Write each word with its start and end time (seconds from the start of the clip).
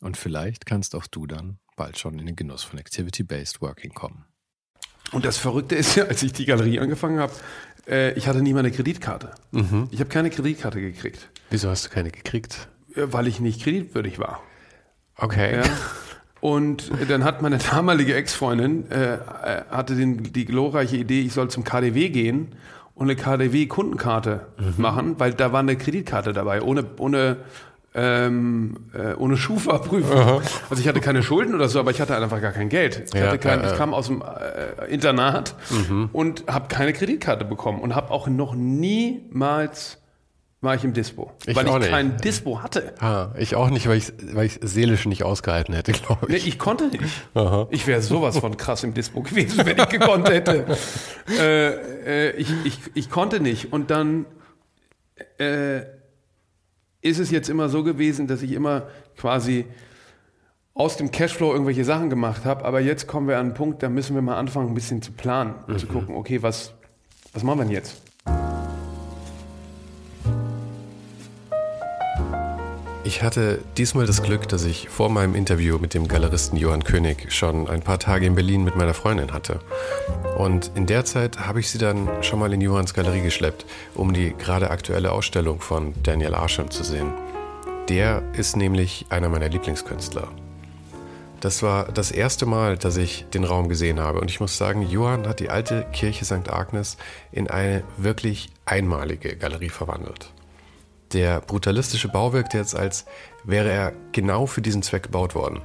Und 0.00 0.16
vielleicht 0.16 0.66
kannst 0.66 0.94
auch 0.94 1.06
du 1.06 1.26
dann 1.26 1.58
bald 1.76 1.98
schon 1.98 2.18
in 2.18 2.26
den 2.26 2.36
Genuss 2.36 2.62
von 2.62 2.78
Activity-Based 2.78 3.60
Working 3.60 3.92
kommen. 3.92 4.24
Und 5.12 5.24
das 5.24 5.38
Verrückte 5.38 5.74
ist 5.74 5.96
ja, 5.96 6.04
als 6.04 6.22
ich 6.22 6.32
die 6.32 6.44
Galerie 6.44 6.78
angefangen 6.78 7.18
habe, 7.18 7.32
äh, 7.88 8.12
ich 8.12 8.28
hatte 8.28 8.42
nie 8.42 8.52
mal 8.52 8.60
eine 8.60 8.70
Kreditkarte. 8.70 9.32
Mhm. 9.50 9.88
Ich 9.90 10.00
habe 10.00 10.10
keine 10.10 10.30
Kreditkarte 10.30 10.80
gekriegt. 10.80 11.30
Wieso 11.50 11.68
hast 11.68 11.86
du 11.86 11.90
keine 11.90 12.10
gekriegt? 12.10 12.68
Weil 12.94 13.26
ich 13.26 13.40
nicht 13.40 13.62
kreditwürdig 13.62 14.18
war. 14.18 14.42
Okay. 15.16 15.56
Ja. 15.56 15.62
Und 16.40 16.90
dann 17.08 17.24
hat 17.24 17.42
meine 17.42 17.58
damalige 17.58 18.14
Ex-Freundin 18.14 18.90
äh, 18.90 19.14
äh 19.14 19.18
hatte 19.70 19.94
den, 19.94 20.32
die 20.32 20.46
glorreiche 20.46 20.96
Idee, 20.96 21.20
ich 21.20 21.34
soll 21.34 21.50
zum 21.50 21.64
KDW 21.64 22.08
gehen 22.08 22.54
und 22.94 23.10
eine 23.10 23.16
KDW-Kundenkarte 23.16 24.46
mhm. 24.58 24.74
machen, 24.78 25.20
weil 25.20 25.34
da 25.34 25.52
war 25.52 25.60
eine 25.60 25.76
Kreditkarte 25.76 26.32
dabei, 26.32 26.62
ohne, 26.62 26.84
ohne 26.98 27.38
ähm, 27.94 28.76
äh, 28.94 29.14
ohne 29.14 29.36
Schufa-Prüfung. 29.36 30.42
Also 30.68 30.80
ich 30.80 30.86
hatte 30.86 31.00
keine 31.00 31.22
Schulden 31.22 31.54
oder 31.54 31.68
so, 31.68 31.80
aber 31.80 31.90
ich 31.90 32.00
hatte 32.00 32.16
einfach 32.16 32.40
gar 32.40 32.52
kein 32.52 32.68
Geld. 32.68 33.02
Ich, 33.06 33.14
ja, 33.14 33.36
kein, 33.36 33.62
äh, 33.62 33.70
ich 33.70 33.76
kam 33.76 33.94
aus 33.94 34.06
dem 34.06 34.22
äh, 34.22 34.86
Internat 34.92 35.54
mhm. 35.70 36.08
und 36.12 36.44
habe 36.46 36.68
keine 36.68 36.92
Kreditkarte 36.92 37.44
bekommen 37.44 37.80
und 37.80 37.94
habe 37.94 38.10
auch 38.10 38.28
noch 38.28 38.54
niemals 38.54 39.98
war 40.62 40.74
ich 40.74 40.84
im 40.84 40.92
Dispo. 40.92 41.32
Ich 41.46 41.56
weil 41.56 41.66
ich 41.66 41.74
nicht. 41.74 41.90
kein 41.90 42.18
Dispo 42.18 42.62
hatte. 42.62 42.92
Ah, 43.00 43.30
ich 43.38 43.56
auch 43.56 43.70
nicht, 43.70 43.88
weil 43.88 43.96
ich 43.96 44.12
weil 44.34 44.44
ich 44.44 44.60
seelisch 44.62 45.06
nicht 45.06 45.22
ausgehalten 45.22 45.74
hätte, 45.74 45.92
glaube 45.92 46.26
ich. 46.26 46.44
Nee, 46.44 46.48
ich 46.48 46.58
konnte 46.58 46.88
nicht. 46.88 47.02
Aha. 47.34 47.66
Ich 47.70 47.86
wäre 47.86 48.02
sowas 48.02 48.36
von 48.38 48.58
krass 48.58 48.84
im 48.84 48.92
Dispo 48.92 49.22
gewesen, 49.22 49.64
wenn 49.64 49.78
ich 49.78 49.88
gekonnt 49.88 50.28
hätte. 50.28 50.66
äh, 51.40 52.28
äh, 52.28 52.30
ich, 52.36 52.48
ich, 52.64 52.78
ich 52.92 53.10
konnte 53.10 53.40
nicht. 53.40 53.72
Und 53.72 53.90
dann 53.90 54.26
äh, 55.38 55.80
ist 57.02 57.18
es 57.18 57.30
jetzt 57.30 57.48
immer 57.48 57.68
so 57.68 57.82
gewesen, 57.82 58.26
dass 58.26 58.42
ich 58.42 58.52
immer 58.52 58.88
quasi 59.16 59.66
aus 60.74 60.96
dem 60.96 61.10
Cashflow 61.10 61.52
irgendwelche 61.52 61.84
Sachen 61.84 62.10
gemacht 62.10 62.44
habe, 62.44 62.64
aber 62.64 62.80
jetzt 62.80 63.06
kommen 63.06 63.28
wir 63.28 63.38
an 63.38 63.46
einen 63.46 63.54
Punkt, 63.54 63.82
da 63.82 63.88
müssen 63.88 64.14
wir 64.14 64.22
mal 64.22 64.36
anfangen, 64.36 64.68
ein 64.68 64.74
bisschen 64.74 65.02
zu 65.02 65.12
planen, 65.12 65.54
mhm. 65.66 65.78
zu 65.78 65.86
gucken, 65.86 66.14
okay, 66.14 66.42
was, 66.42 66.72
was 67.32 67.42
machen 67.42 67.58
wir 67.58 67.64
denn 67.64 67.74
jetzt? 67.74 68.09
Ich 73.02 73.22
hatte 73.22 73.60
diesmal 73.78 74.04
das 74.04 74.22
Glück, 74.22 74.46
dass 74.48 74.64
ich 74.64 74.90
vor 74.90 75.08
meinem 75.08 75.34
Interview 75.34 75.78
mit 75.78 75.94
dem 75.94 76.06
Galeristen 76.06 76.58
Johann 76.58 76.84
König 76.84 77.32
schon 77.32 77.66
ein 77.66 77.80
paar 77.80 77.98
Tage 77.98 78.26
in 78.26 78.34
Berlin 78.34 78.62
mit 78.62 78.76
meiner 78.76 78.92
Freundin 78.92 79.32
hatte. 79.32 79.60
Und 80.36 80.70
in 80.74 80.84
der 80.84 81.06
Zeit 81.06 81.38
habe 81.38 81.60
ich 81.60 81.70
sie 81.70 81.78
dann 81.78 82.08
schon 82.22 82.38
mal 82.38 82.52
in 82.52 82.60
Johanns 82.60 82.92
Galerie 82.92 83.22
geschleppt, 83.22 83.64
um 83.94 84.12
die 84.12 84.34
gerade 84.36 84.70
aktuelle 84.70 85.12
Ausstellung 85.12 85.60
von 85.60 85.94
Daniel 86.02 86.34
Arsham 86.34 86.70
zu 86.70 86.84
sehen. 86.84 87.14
Der 87.88 88.22
ist 88.34 88.58
nämlich 88.58 89.06
einer 89.08 89.30
meiner 89.30 89.48
Lieblingskünstler. 89.48 90.28
Das 91.40 91.62
war 91.62 91.90
das 91.90 92.10
erste 92.10 92.44
Mal, 92.44 92.76
dass 92.76 92.98
ich 92.98 93.24
den 93.32 93.44
Raum 93.44 93.70
gesehen 93.70 93.98
habe. 93.98 94.20
Und 94.20 94.30
ich 94.30 94.40
muss 94.40 94.58
sagen, 94.58 94.82
Johann 94.82 95.26
hat 95.26 95.40
die 95.40 95.48
alte 95.48 95.86
Kirche 95.92 96.26
St. 96.26 96.50
Agnes 96.50 96.98
in 97.32 97.48
eine 97.48 97.82
wirklich 97.96 98.50
einmalige 98.66 99.36
Galerie 99.36 99.70
verwandelt. 99.70 100.30
Der 101.12 101.40
brutalistische 101.40 102.08
Bau 102.08 102.32
wirkt 102.32 102.54
jetzt, 102.54 102.76
als 102.76 103.04
wäre 103.42 103.70
er 103.70 103.92
genau 104.12 104.46
für 104.46 104.62
diesen 104.62 104.82
Zweck 104.82 105.04
gebaut 105.04 105.34
worden. 105.34 105.60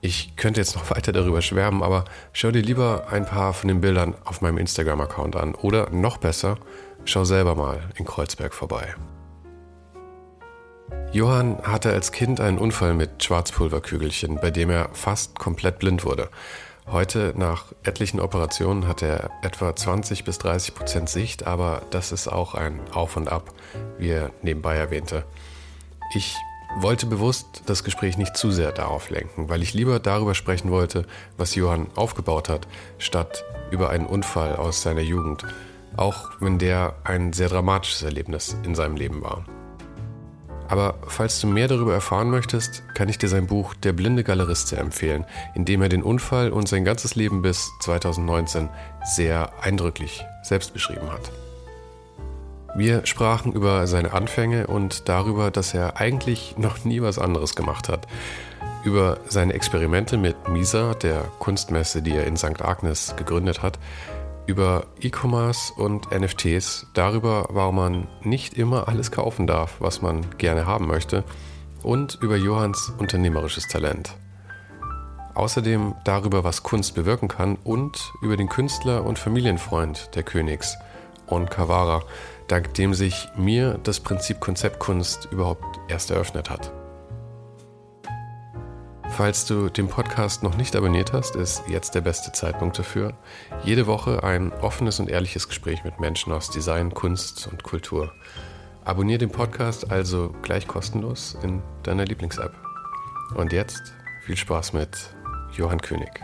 Ich 0.00 0.36
könnte 0.36 0.60
jetzt 0.60 0.74
noch 0.74 0.90
weiter 0.94 1.12
darüber 1.12 1.42
schwärmen, 1.42 1.82
aber 1.82 2.04
schau 2.32 2.50
dir 2.50 2.62
lieber 2.62 3.06
ein 3.10 3.24
paar 3.24 3.52
von 3.52 3.68
den 3.68 3.80
Bildern 3.80 4.14
auf 4.24 4.40
meinem 4.40 4.58
Instagram-Account 4.58 5.36
an. 5.36 5.54
Oder 5.54 5.90
noch 5.90 6.18
besser, 6.18 6.58
schau 7.04 7.24
selber 7.24 7.54
mal 7.54 7.80
in 7.96 8.04
Kreuzberg 8.04 8.52
vorbei. 8.52 8.94
Johann 11.12 11.58
hatte 11.62 11.90
als 11.90 12.12
Kind 12.12 12.40
einen 12.40 12.58
Unfall 12.58 12.94
mit 12.94 13.22
Schwarzpulverkügelchen, 13.22 14.36
bei 14.36 14.50
dem 14.50 14.70
er 14.70 14.90
fast 14.92 15.38
komplett 15.38 15.78
blind 15.78 16.04
wurde. 16.04 16.28
Heute, 16.90 17.34
nach 17.36 17.66
etlichen 17.82 18.18
Operationen, 18.18 18.88
hat 18.88 19.02
er 19.02 19.30
etwa 19.42 19.76
20 19.76 20.24
bis 20.24 20.38
30 20.38 20.74
Prozent 20.74 21.10
Sicht, 21.10 21.46
aber 21.46 21.82
das 21.90 22.12
ist 22.12 22.28
auch 22.28 22.54
ein 22.54 22.80
Auf 22.92 23.18
und 23.18 23.28
Ab, 23.28 23.52
wie 23.98 24.08
er 24.08 24.30
nebenbei 24.40 24.76
erwähnte. 24.76 25.24
Ich 26.14 26.34
wollte 26.78 27.04
bewusst 27.04 27.62
das 27.66 27.84
Gespräch 27.84 28.16
nicht 28.16 28.38
zu 28.38 28.50
sehr 28.50 28.72
darauf 28.72 29.10
lenken, 29.10 29.50
weil 29.50 29.62
ich 29.62 29.74
lieber 29.74 30.00
darüber 30.00 30.34
sprechen 30.34 30.70
wollte, 30.70 31.04
was 31.36 31.54
Johann 31.54 31.88
aufgebaut 31.94 32.48
hat, 32.48 32.66
statt 32.96 33.44
über 33.70 33.90
einen 33.90 34.06
Unfall 34.06 34.56
aus 34.56 34.80
seiner 34.80 35.02
Jugend, 35.02 35.44
auch 35.96 36.30
wenn 36.40 36.58
der 36.58 36.94
ein 37.04 37.34
sehr 37.34 37.50
dramatisches 37.50 38.02
Erlebnis 38.02 38.56
in 38.64 38.74
seinem 38.74 38.96
Leben 38.96 39.22
war. 39.22 39.44
Aber 40.68 40.96
falls 41.06 41.40
du 41.40 41.46
mehr 41.46 41.66
darüber 41.66 41.94
erfahren 41.94 42.30
möchtest, 42.30 42.82
kann 42.94 43.08
ich 43.08 43.18
dir 43.18 43.28
sein 43.28 43.46
Buch 43.46 43.74
Der 43.74 43.94
blinde 43.94 44.22
Galerist 44.22 44.68
sehr 44.68 44.80
empfehlen, 44.80 45.24
in 45.54 45.64
dem 45.64 45.80
er 45.80 45.88
den 45.88 46.02
Unfall 46.02 46.50
und 46.50 46.68
sein 46.68 46.84
ganzes 46.84 47.14
Leben 47.14 47.40
bis 47.40 47.70
2019 47.80 48.68
sehr 49.02 49.50
eindrücklich 49.62 50.24
selbst 50.42 50.74
beschrieben 50.74 51.10
hat. 51.10 51.32
Wir 52.74 53.06
sprachen 53.06 53.52
über 53.52 53.86
seine 53.86 54.12
Anfänge 54.12 54.66
und 54.66 55.08
darüber, 55.08 55.50
dass 55.50 55.72
er 55.72 55.96
eigentlich 55.96 56.54
noch 56.58 56.84
nie 56.84 57.00
was 57.00 57.18
anderes 57.18 57.56
gemacht 57.56 57.88
hat. 57.88 58.06
Über 58.84 59.18
seine 59.26 59.54
Experimente 59.54 60.16
mit 60.16 60.48
Misa, 60.48 60.94
der 60.94 61.22
Kunstmesse, 61.40 62.02
die 62.02 62.12
er 62.12 62.26
in 62.26 62.36
St. 62.36 62.62
Agnes 62.62 63.14
gegründet 63.16 63.62
hat, 63.62 63.78
über 64.48 64.86
E-Commerce 65.00 65.74
und 65.74 66.10
NFTs, 66.10 66.86
darüber, 66.94 67.46
warum 67.50 67.76
man 67.76 68.08
nicht 68.22 68.54
immer 68.54 68.88
alles 68.88 69.12
kaufen 69.12 69.46
darf, 69.46 69.76
was 69.78 70.00
man 70.00 70.24
gerne 70.38 70.66
haben 70.66 70.86
möchte, 70.86 71.22
und 71.82 72.18
über 72.22 72.36
Johanns 72.36 72.90
unternehmerisches 72.98 73.68
Talent. 73.68 74.16
Außerdem 75.34 75.94
darüber, 76.04 76.44
was 76.44 76.62
Kunst 76.62 76.94
bewirken 76.94 77.28
kann 77.28 77.56
und 77.62 78.10
über 78.22 78.38
den 78.38 78.48
Künstler 78.48 79.04
und 79.04 79.18
Familienfreund 79.18 80.14
der 80.14 80.22
Königs, 80.22 80.76
On 81.28 81.48
Kawara, 81.48 82.02
dank 82.48 82.72
dem 82.72 82.94
sich 82.94 83.28
mir 83.36 83.78
das 83.82 84.00
Prinzip 84.00 84.40
Konzeptkunst 84.40 85.28
überhaupt 85.30 85.78
erst 85.88 86.10
eröffnet 86.10 86.48
hat. 86.48 86.72
Falls 89.18 89.46
du 89.46 89.68
den 89.68 89.88
Podcast 89.88 90.44
noch 90.44 90.56
nicht 90.56 90.76
abonniert 90.76 91.12
hast, 91.12 91.34
ist 91.34 91.64
jetzt 91.66 91.96
der 91.96 92.02
beste 92.02 92.30
Zeitpunkt 92.30 92.78
dafür. 92.78 93.14
Jede 93.64 93.88
Woche 93.88 94.22
ein 94.22 94.52
offenes 94.52 95.00
und 95.00 95.10
ehrliches 95.10 95.48
Gespräch 95.48 95.82
mit 95.82 95.98
Menschen 95.98 96.32
aus 96.32 96.50
Design, 96.50 96.94
Kunst 96.94 97.48
und 97.48 97.64
Kultur. 97.64 98.12
Abonnier 98.84 99.18
den 99.18 99.30
Podcast 99.30 99.90
also 99.90 100.32
gleich 100.42 100.68
kostenlos 100.68 101.36
in 101.42 101.62
deiner 101.82 102.04
Lieblings-App. 102.04 102.54
Und 103.34 103.52
jetzt 103.52 103.92
viel 104.22 104.36
Spaß 104.36 104.72
mit 104.72 105.10
Johann 105.56 105.80
König. 105.80 106.20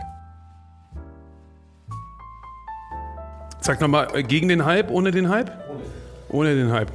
Sag 3.59 3.81
nochmal, 3.81 4.07
äh, 4.13 4.23
gegen 4.23 4.47
den 4.47 4.63
Hype, 4.63 4.89
ohne 4.89 5.11
den 5.11 5.27
Hype? 5.27 5.51
Ohne, 6.29 6.51
ohne 6.51 6.55
den 6.55 6.71
Hype. 6.71 6.93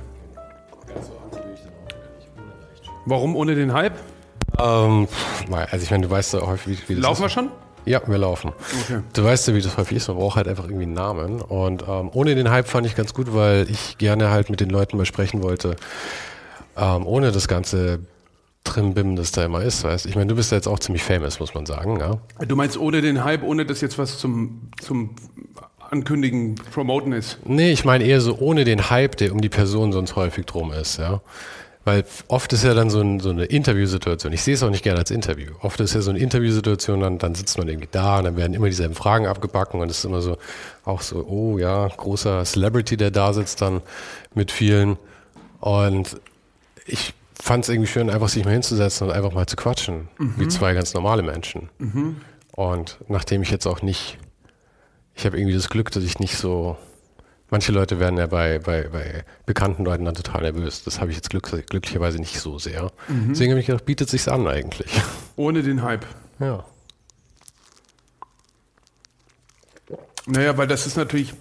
Warum 3.04 3.36
ohne 3.36 3.54
den 3.54 3.74
Hype? 3.74 3.98
Ähm, 4.62 5.08
also 5.50 5.82
ich 5.82 5.90
meine, 5.90 6.06
du 6.06 6.10
weißt 6.10 6.34
ja 6.34 6.40
häufig, 6.42 6.88
wie, 6.88 6.94
das 6.94 7.02
Laufen 7.02 7.18
ist. 7.18 7.22
wir 7.22 7.28
schon? 7.30 7.50
Ja, 7.86 8.02
wir 8.06 8.18
laufen. 8.18 8.52
Okay. 8.82 9.00
Du 9.12 9.24
weißt 9.24 9.48
ja, 9.48 9.54
wie 9.54 9.62
das 9.62 9.76
häufig 9.76 9.96
ist. 9.96 10.08
Man 10.08 10.18
braucht 10.18 10.36
halt 10.36 10.48
einfach 10.48 10.64
irgendwie 10.64 10.84
einen 10.84 10.92
Namen. 10.92 11.40
Und 11.40 11.84
ähm, 11.88 12.10
ohne 12.12 12.34
den 12.34 12.50
Hype 12.50 12.68
fand 12.68 12.86
ich 12.86 12.94
ganz 12.94 13.14
gut, 13.14 13.34
weil 13.34 13.66
ich 13.70 13.96
gerne 13.98 14.30
halt 14.30 14.50
mit 14.50 14.60
den 14.60 14.70
Leuten 14.70 14.96
mal 14.96 15.06
sprechen 15.06 15.42
wollte, 15.42 15.76
ähm, 16.76 17.06
ohne 17.06 17.32
das 17.32 17.48
ganze 17.48 18.00
Trimbim 18.64 19.16
das 19.16 19.32
da 19.32 19.44
immer 19.44 19.62
ist, 19.62 19.84
weißt 19.84 20.06
Ich 20.06 20.16
meine, 20.16 20.26
du 20.26 20.36
bist 20.36 20.52
ja 20.52 20.56
jetzt 20.56 20.68
auch 20.68 20.78
ziemlich 20.78 21.02
famous, 21.02 21.40
muss 21.40 21.54
man 21.54 21.64
sagen, 21.64 21.98
ja. 21.98 22.18
Du 22.46 22.56
meinst 22.56 22.76
ohne 22.76 23.00
den 23.00 23.24
Hype, 23.24 23.42
ohne 23.42 23.64
dass 23.64 23.80
jetzt 23.80 23.98
was 23.98 24.18
zum, 24.18 24.70
zum 24.80 25.16
Ankündigen, 25.90 26.56
Promoten 26.72 27.12
ist? 27.12 27.38
Nee, 27.44 27.72
ich 27.72 27.84
meine 27.84 28.04
eher 28.04 28.20
so 28.20 28.36
ohne 28.38 28.64
den 28.64 28.90
Hype, 28.90 29.16
der 29.16 29.32
um 29.32 29.40
die 29.40 29.48
Person 29.48 29.92
sonst 29.92 30.14
häufig 30.14 30.46
drum 30.46 30.72
ist, 30.72 30.98
ja. 30.98 31.20
Weil 31.84 32.04
oft 32.28 32.52
ist 32.52 32.62
ja 32.62 32.74
dann 32.74 32.90
so, 32.90 33.00
ein, 33.00 33.20
so 33.20 33.30
eine 33.30 33.46
Interviewsituation. 33.46 34.32
Ich 34.34 34.42
sehe 34.42 34.54
es 34.54 34.62
auch 34.62 34.68
nicht 34.70 34.84
gerne 34.84 34.98
als 34.98 35.10
Interview. 35.10 35.52
Oft 35.62 35.80
ist 35.80 35.94
ja 35.94 36.02
so 36.02 36.10
eine 36.10 36.18
Interviewsituation, 36.18 37.00
dann, 37.00 37.18
dann 37.18 37.34
sitzt 37.34 37.56
man 37.56 37.68
irgendwie 37.68 37.88
da 37.90 38.18
und 38.18 38.24
dann 38.24 38.36
werden 38.36 38.52
immer 38.52 38.66
dieselben 38.66 38.94
Fragen 38.94 39.26
abgebacken 39.26 39.80
und 39.80 39.90
es 39.90 39.98
ist 39.98 40.04
immer 40.04 40.20
so, 40.20 40.36
auch 40.84 41.00
so, 41.00 41.24
oh 41.26 41.58
ja, 41.58 41.88
großer 41.88 42.44
Celebrity, 42.44 42.98
der 42.98 43.10
da 43.10 43.32
sitzt 43.32 43.62
dann 43.62 43.80
mit 44.34 44.50
vielen. 44.50 44.98
Und 45.60 46.20
ich 46.84 47.14
fand 47.40 47.64
es 47.64 47.70
irgendwie 47.70 47.88
schön, 47.88 48.10
einfach 48.10 48.28
sich 48.28 48.44
mal 48.44 48.52
hinzusetzen 48.52 49.08
und 49.08 49.14
einfach 49.14 49.32
mal 49.32 49.46
zu 49.46 49.56
quatschen, 49.56 50.08
mhm. 50.18 50.34
wie 50.36 50.48
zwei 50.48 50.74
ganz 50.74 50.92
normale 50.92 51.22
Menschen. 51.22 51.70
Mhm. 51.78 52.16
Und 52.52 52.98
nachdem 53.08 53.40
ich 53.40 53.50
jetzt 53.50 53.66
auch 53.66 53.80
nicht, 53.80 54.18
ich 55.14 55.24
habe 55.24 55.38
irgendwie 55.38 55.54
das 55.54 55.70
Glück, 55.70 55.90
dass 55.92 56.04
ich 56.04 56.18
nicht 56.18 56.36
so 56.36 56.76
Manche 57.50 57.72
Leute 57.72 57.98
werden 57.98 58.16
ja 58.16 58.26
bei, 58.26 58.60
bei, 58.60 58.88
bei 58.88 59.24
bekannten 59.44 59.84
Leuten 59.84 60.04
dann 60.04 60.14
total 60.14 60.42
nervös. 60.42 60.84
Das 60.84 61.00
habe 61.00 61.10
ich 61.10 61.16
jetzt 61.16 61.30
glück, 61.30 61.50
glücklicherweise 61.68 62.18
nicht 62.18 62.38
so 62.38 62.58
sehr. 62.58 62.92
Mhm. 63.08 63.30
Deswegen 63.30 63.50
habe 63.50 63.60
ich 63.60 63.66
gedacht, 63.66 63.84
bietet 63.84 64.08
sich's 64.08 64.28
an 64.28 64.46
eigentlich. 64.46 64.90
Ohne 65.36 65.62
den 65.62 65.82
Hype. 65.82 66.06
Ja. 66.38 66.64
Naja, 70.26 70.56
weil 70.56 70.68
das 70.68 70.86
ist 70.86 70.96
natürlich, 70.96 71.34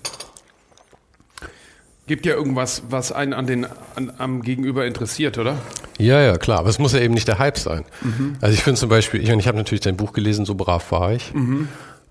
gibt 2.08 2.26
ja 2.26 2.34
irgendwas, 2.34 2.84
was 2.90 3.12
einen 3.12 3.34
an 3.34 3.46
den, 3.46 3.68
an, 3.96 4.12
am 4.18 4.42
Gegenüber 4.42 4.88
interessiert, 4.88 5.38
oder? 5.38 5.58
Ja, 6.00 6.22
ja, 6.22 6.38
klar. 6.38 6.60
Aber 6.60 6.70
es 6.70 6.80
muss 6.80 6.94
ja 6.94 7.02
eben 7.02 7.14
nicht 7.14 7.28
der 7.28 7.38
Hype 7.38 7.60
sein. 7.60 7.86
Mhm. 8.02 8.38
Also 8.42 8.54
ich 8.56 8.64
finde 8.64 8.80
zum 8.80 8.90
Beispiel, 8.90 9.22
ich, 9.22 9.30
ich 9.30 9.48
habe 9.48 9.58
natürlich 9.58 9.82
dein 9.82 9.98
Buch 9.98 10.14
gelesen, 10.14 10.46
so 10.46 10.56
brav 10.56 10.92
war 10.92 11.12
ich. 11.14 11.34
Mhm. 11.36 11.68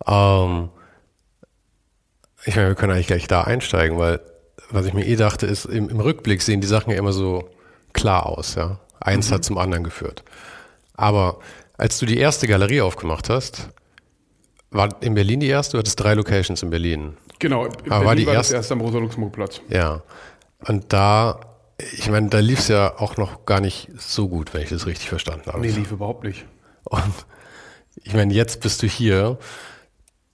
Ähm, 0.06 0.68
ich 2.48 2.56
meine, 2.56 2.68
wir 2.68 2.74
können 2.74 2.92
eigentlich 2.92 3.08
gleich 3.08 3.28
da 3.28 3.42
einsteigen, 3.42 3.98
weil 3.98 4.20
was 4.70 4.86
ich 4.86 4.94
mir 4.94 5.06
eh 5.06 5.16
dachte, 5.16 5.46
ist, 5.46 5.66
im, 5.66 5.88
im 5.88 6.00
Rückblick 6.00 6.40
sehen 6.42 6.60
die 6.60 6.66
Sachen 6.66 6.90
ja 6.90 6.98
immer 6.98 7.12
so 7.12 7.48
klar 7.92 8.26
aus, 8.26 8.54
ja. 8.54 8.78
Eins 9.00 9.30
mhm. 9.30 9.34
hat 9.34 9.44
zum 9.44 9.58
anderen 9.58 9.84
geführt. 9.84 10.24
Aber 10.94 11.38
als 11.76 11.98
du 11.98 12.06
die 12.06 12.18
erste 12.18 12.48
Galerie 12.48 12.80
aufgemacht 12.80 13.28
hast, 13.28 13.68
war 14.70 14.88
in 15.00 15.14
Berlin 15.14 15.40
die 15.40 15.46
erste, 15.46 15.72
du 15.72 15.78
hattest 15.78 16.00
drei 16.00 16.14
Locations 16.14 16.62
in 16.62 16.70
Berlin. 16.70 17.16
Genau, 17.38 17.66
in 17.66 17.70
Aber 17.70 17.80
Berlin 17.80 18.06
war 18.06 18.16
die 18.16 18.26
war 18.26 18.34
erste, 18.34 18.54
das 18.54 18.60
erste 18.60 18.74
am 18.74 18.80
Rosa-Luxemburg-Platz. 18.80 19.60
Ja. 19.68 20.02
Und 20.66 20.92
da, 20.92 21.40
ich 21.92 22.10
meine, 22.10 22.28
da 22.28 22.40
lief 22.40 22.60
es 22.60 22.68
ja 22.68 22.98
auch 22.98 23.16
noch 23.18 23.44
gar 23.44 23.60
nicht 23.60 23.90
so 23.98 24.28
gut, 24.28 24.54
wenn 24.54 24.62
ich 24.62 24.70
das 24.70 24.86
richtig 24.86 25.08
verstanden 25.08 25.46
habe. 25.46 25.60
Nee, 25.60 25.70
lief 25.70 25.92
überhaupt 25.92 26.24
nicht. 26.24 26.46
Und 26.84 27.14
ich 28.02 28.14
meine, 28.14 28.32
jetzt 28.32 28.60
bist 28.60 28.82
du 28.82 28.86
hier 28.86 29.38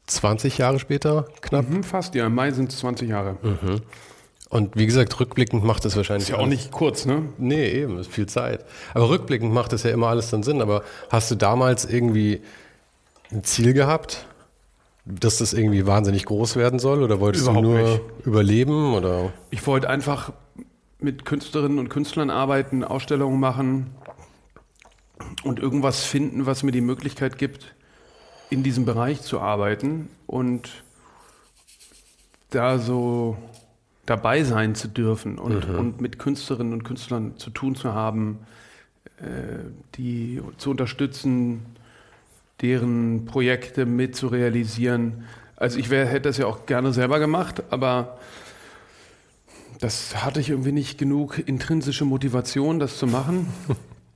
20 0.06 0.58
Jahre 0.58 0.78
später 0.78 1.26
knapp? 1.40 1.68
Mhm, 1.68 1.82
fast, 1.82 2.14
ja. 2.14 2.26
Im 2.26 2.34
Mai 2.34 2.50
sind 2.50 2.70
es 2.72 2.78
20 2.78 3.08
Jahre. 3.08 3.36
Mhm. 3.42 3.80
Und 4.50 4.76
wie 4.76 4.86
gesagt, 4.86 5.18
rückblickend 5.18 5.64
macht 5.64 5.84
es 5.84 5.96
wahrscheinlich. 5.96 6.28
Ist 6.28 6.36
ja 6.36 6.38
auch 6.38 6.46
nicht 6.46 6.70
kurz, 6.70 7.06
ne? 7.06 7.22
Nee, 7.38 7.68
eben, 7.70 7.98
ist 7.98 8.10
viel 8.10 8.26
Zeit. 8.26 8.64
Aber 8.92 9.08
rückblickend 9.08 9.52
macht 9.52 9.72
es 9.72 9.82
ja 9.82 9.90
immer 9.90 10.08
alles 10.08 10.30
dann 10.30 10.42
Sinn. 10.42 10.62
Aber 10.62 10.84
hast 11.10 11.30
du 11.30 11.34
damals 11.34 11.84
irgendwie 11.84 12.40
ein 13.32 13.42
Ziel 13.42 13.72
gehabt, 13.72 14.26
dass 15.06 15.38
das 15.38 15.54
irgendwie 15.54 15.86
wahnsinnig 15.86 16.26
groß 16.26 16.56
werden 16.56 16.78
soll? 16.78 17.02
Oder 17.02 17.18
wolltest 17.18 17.44
Überhaupt 17.44 17.64
du 17.64 17.70
nur 17.70 17.80
nicht. 17.80 18.00
überleben? 18.24 18.94
Oder? 18.94 19.32
Ich 19.50 19.66
wollte 19.66 19.88
einfach 19.88 20.32
mit 21.00 21.24
Künstlerinnen 21.24 21.78
und 21.78 21.88
Künstlern 21.88 22.30
arbeiten, 22.30 22.84
Ausstellungen 22.84 23.40
machen 23.40 23.90
und 25.42 25.58
irgendwas 25.58 26.04
finden, 26.04 26.46
was 26.46 26.62
mir 26.62 26.72
die 26.72 26.80
Möglichkeit 26.80 27.38
gibt, 27.38 27.73
in 28.54 28.62
diesem 28.62 28.84
Bereich 28.84 29.20
zu 29.20 29.40
arbeiten 29.40 30.08
und 30.26 30.84
da 32.50 32.78
so 32.78 33.36
dabei 34.06 34.44
sein 34.44 34.74
zu 34.74 34.88
dürfen 34.88 35.38
und, 35.38 35.68
mhm. 35.68 35.78
und 35.78 36.00
mit 36.00 36.18
Künstlerinnen 36.18 36.72
und 36.72 36.84
Künstlern 36.84 37.36
zu 37.36 37.50
tun 37.50 37.74
zu 37.74 37.94
haben, 37.94 38.38
äh, 39.18 39.64
die 39.96 40.40
zu 40.56 40.70
unterstützen, 40.70 41.66
deren 42.60 43.24
Projekte 43.24 43.86
mit 43.86 44.14
zu 44.14 44.28
realisieren. 44.28 45.24
Also 45.56 45.78
ich 45.78 45.90
wär, 45.90 46.06
hätte 46.06 46.28
das 46.28 46.38
ja 46.38 46.46
auch 46.46 46.66
gerne 46.66 46.92
selber 46.92 47.18
gemacht, 47.18 47.64
aber 47.70 48.18
das 49.80 50.24
hatte 50.24 50.38
ich 50.38 50.50
irgendwie 50.50 50.72
nicht 50.72 50.96
genug 50.96 51.42
intrinsische 51.44 52.04
Motivation, 52.04 52.78
das 52.78 52.98
zu 52.98 53.08
machen 53.08 53.48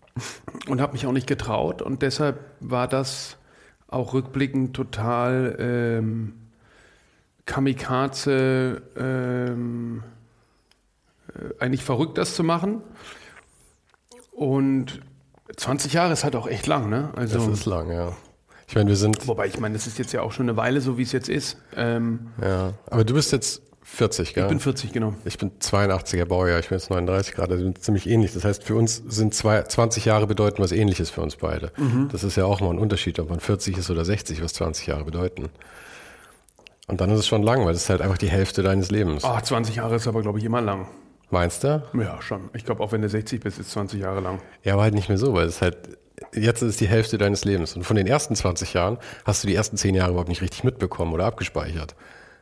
und 0.69 0.81
habe 0.81 0.93
mich 0.93 1.06
auch 1.06 1.12
nicht 1.12 1.26
getraut 1.26 1.82
und 1.82 2.02
deshalb 2.02 2.38
war 2.61 2.87
das 2.87 3.38
auch 3.88 4.12
rückblickend 4.12 4.76
total 4.76 5.56
ähm, 5.58 6.35
Kamikaze, 7.46 8.82
ähm, 8.96 10.02
äh, 11.35 11.62
eigentlich 11.62 11.82
verrückt, 11.82 12.19
das 12.19 12.35
zu 12.35 12.44
machen. 12.44 12.82
Und 14.31 15.00
20 15.56 15.93
Jahre 15.94 16.12
ist 16.12 16.23
halt 16.23 16.37
auch 16.37 16.46
echt 16.46 16.67
lang, 16.67 16.88
ne? 16.90 17.11
Also, 17.17 17.38
das 17.38 17.61
ist 17.61 17.67
lang, 17.67 17.90
ja. 17.90 18.12
Ich 18.69 18.75
meine, 18.75 18.90
wir 18.90 18.96
sind. 18.96 19.26
Wobei, 19.26 19.46
ich 19.46 19.58
meine, 19.58 19.75
das 19.75 19.87
ist 19.87 19.99
jetzt 19.99 20.12
ja 20.12 20.20
auch 20.20 20.32
schon 20.32 20.49
eine 20.49 20.56
Weile 20.58 20.82
so, 20.82 20.99
wie 20.99 21.02
es 21.02 21.12
jetzt 21.12 21.31
ist. 21.31 21.56
Ähm, 21.75 22.29
ja, 22.43 22.75
aber 22.91 23.05
du 23.05 23.14
bist 23.14 23.32
jetzt 23.32 23.62
40, 23.90 24.35
gell? 24.35 24.44
Ich 24.44 24.49
bin 24.49 24.61
40, 24.61 24.93
genau. 24.93 25.14
Ich 25.25 25.38
bin 25.38 25.50
82er 25.58 26.26
Baujahr, 26.26 26.61
ich 26.61 26.69
bin 26.69 26.79
jetzt 26.79 26.90
39 26.90 27.35
Grad, 27.35 27.50
also 27.50 27.73
ziemlich 27.73 28.08
ähnlich. 28.08 28.32
Das 28.32 28.44
heißt, 28.44 28.62
für 28.62 28.76
uns 28.76 29.02
sind 29.08 29.35
zwei, 29.35 29.62
20 29.62 30.05
Jahre 30.05 30.26
bedeuten 30.26 30.62
was 30.62 30.73
ähnliches 30.73 31.11
für 31.11 31.23
uns 31.23 31.37
beide. 31.37 31.73
Mhm. 31.76 32.08
Das 32.12 32.23
ist 32.23 32.37
ja 32.37 32.44
auch 32.44 32.61
mal 32.61 32.70
ein 32.70 32.79
Unterschied, 32.79 33.19
ob 33.19 33.31
man 33.31 33.40
40 33.40 33.79
ist 33.79 33.90
oder 33.90 34.05
60, 34.05 34.43
was 34.43 34.52
20 34.52 34.87
Jahre 34.87 35.05
bedeuten. 35.05 35.49
Und 36.87 37.00
dann 37.00 37.11
ist 37.11 37.20
es 37.20 37.26
schon 37.26 37.43
lang, 37.43 37.64
weil 37.64 37.73
das 37.73 37.85
ist 37.85 37.90
halt 37.90 38.02
einfach 38.02 38.19
die 38.19 38.29
Hälfte 38.29 38.62
deines 38.62 38.90
Lebens. 38.90 39.25
Ah, 39.25 39.43
20 39.43 39.76
Jahre 39.76 39.96
ist 39.96 40.06
aber, 40.06 40.23
glaube 40.23 40.38
ich, 40.38 40.44
immer 40.44 40.61
lang. 40.61 40.87
Meinst 41.31 41.64
du? 41.64 41.82
Ja, 41.94 42.20
schon. 42.23 42.50
Ich 42.52 42.64
glaube, 42.64 42.82
auch 42.82 42.93
wenn 42.93 43.02
du 43.02 43.08
60 43.08 43.41
bist, 43.41 43.58
ist 43.58 43.70
20 43.70 44.00
Jahre 44.00 44.20
lang. 44.20 44.41
Ja, 44.64 44.75
aber 44.75 44.82
halt 44.82 44.94
nicht 44.94 45.08
mehr 45.08 45.19
so, 45.19 45.32
weil 45.32 45.46
es 45.46 45.61
halt, 45.61 45.76
jetzt 46.34 46.62
ist 46.62 46.69
es 46.69 46.76
die 46.76 46.88
Hälfte 46.88 47.19
deines 47.19 47.44
Lebens. 47.44 47.75
Und 47.75 47.84
von 47.84 47.96
den 47.96 48.06
ersten 48.06 48.37
20 48.37 48.75
Jahren 48.75 48.99
hast 49.25 49.43
du 49.43 49.49
die 49.49 49.55
ersten 49.55 49.76
10 49.76 49.94
Jahre 49.94 50.11
überhaupt 50.11 50.29
nicht 50.29 50.43
richtig 50.43 50.62
mitbekommen 50.62 51.12
oder 51.12 51.25
abgespeichert. 51.25 51.94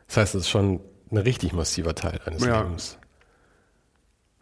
Das 0.08 0.16
heißt, 0.18 0.34
es 0.34 0.42
ist 0.42 0.48
schon 0.50 0.80
ein 1.10 1.18
richtig 1.18 1.52
massiver 1.52 1.94
Teil 1.94 2.20
deines 2.24 2.44
ja. 2.44 2.62
Lebens. 2.62 2.98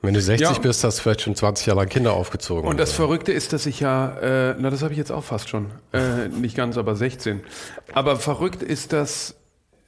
Wenn 0.04 0.14
du 0.14 0.20
60 0.20 0.48
ja. 0.48 0.58
bist, 0.58 0.84
hast 0.84 0.98
du 0.98 1.02
vielleicht 1.02 1.22
schon 1.22 1.34
20 1.34 1.66
Jahre 1.66 1.80
lang 1.80 1.88
Kinder 1.88 2.12
aufgezogen. 2.12 2.68
Und 2.68 2.78
das 2.78 2.90
so. 2.90 2.96
Verrückte 2.96 3.32
ist, 3.32 3.54
dass 3.54 3.64
ich 3.64 3.80
ja, 3.80 4.50
äh, 4.50 4.54
na 4.58 4.68
das 4.68 4.82
habe 4.82 4.92
ich 4.92 4.98
jetzt 4.98 5.10
auch 5.10 5.24
fast 5.24 5.48
schon, 5.48 5.70
äh, 5.94 6.28
nicht 6.28 6.56
ganz, 6.56 6.76
aber 6.76 6.94
16. 6.94 7.40
Aber 7.94 8.16
verrückt 8.16 8.62
ist, 8.62 8.92
dass 8.92 9.36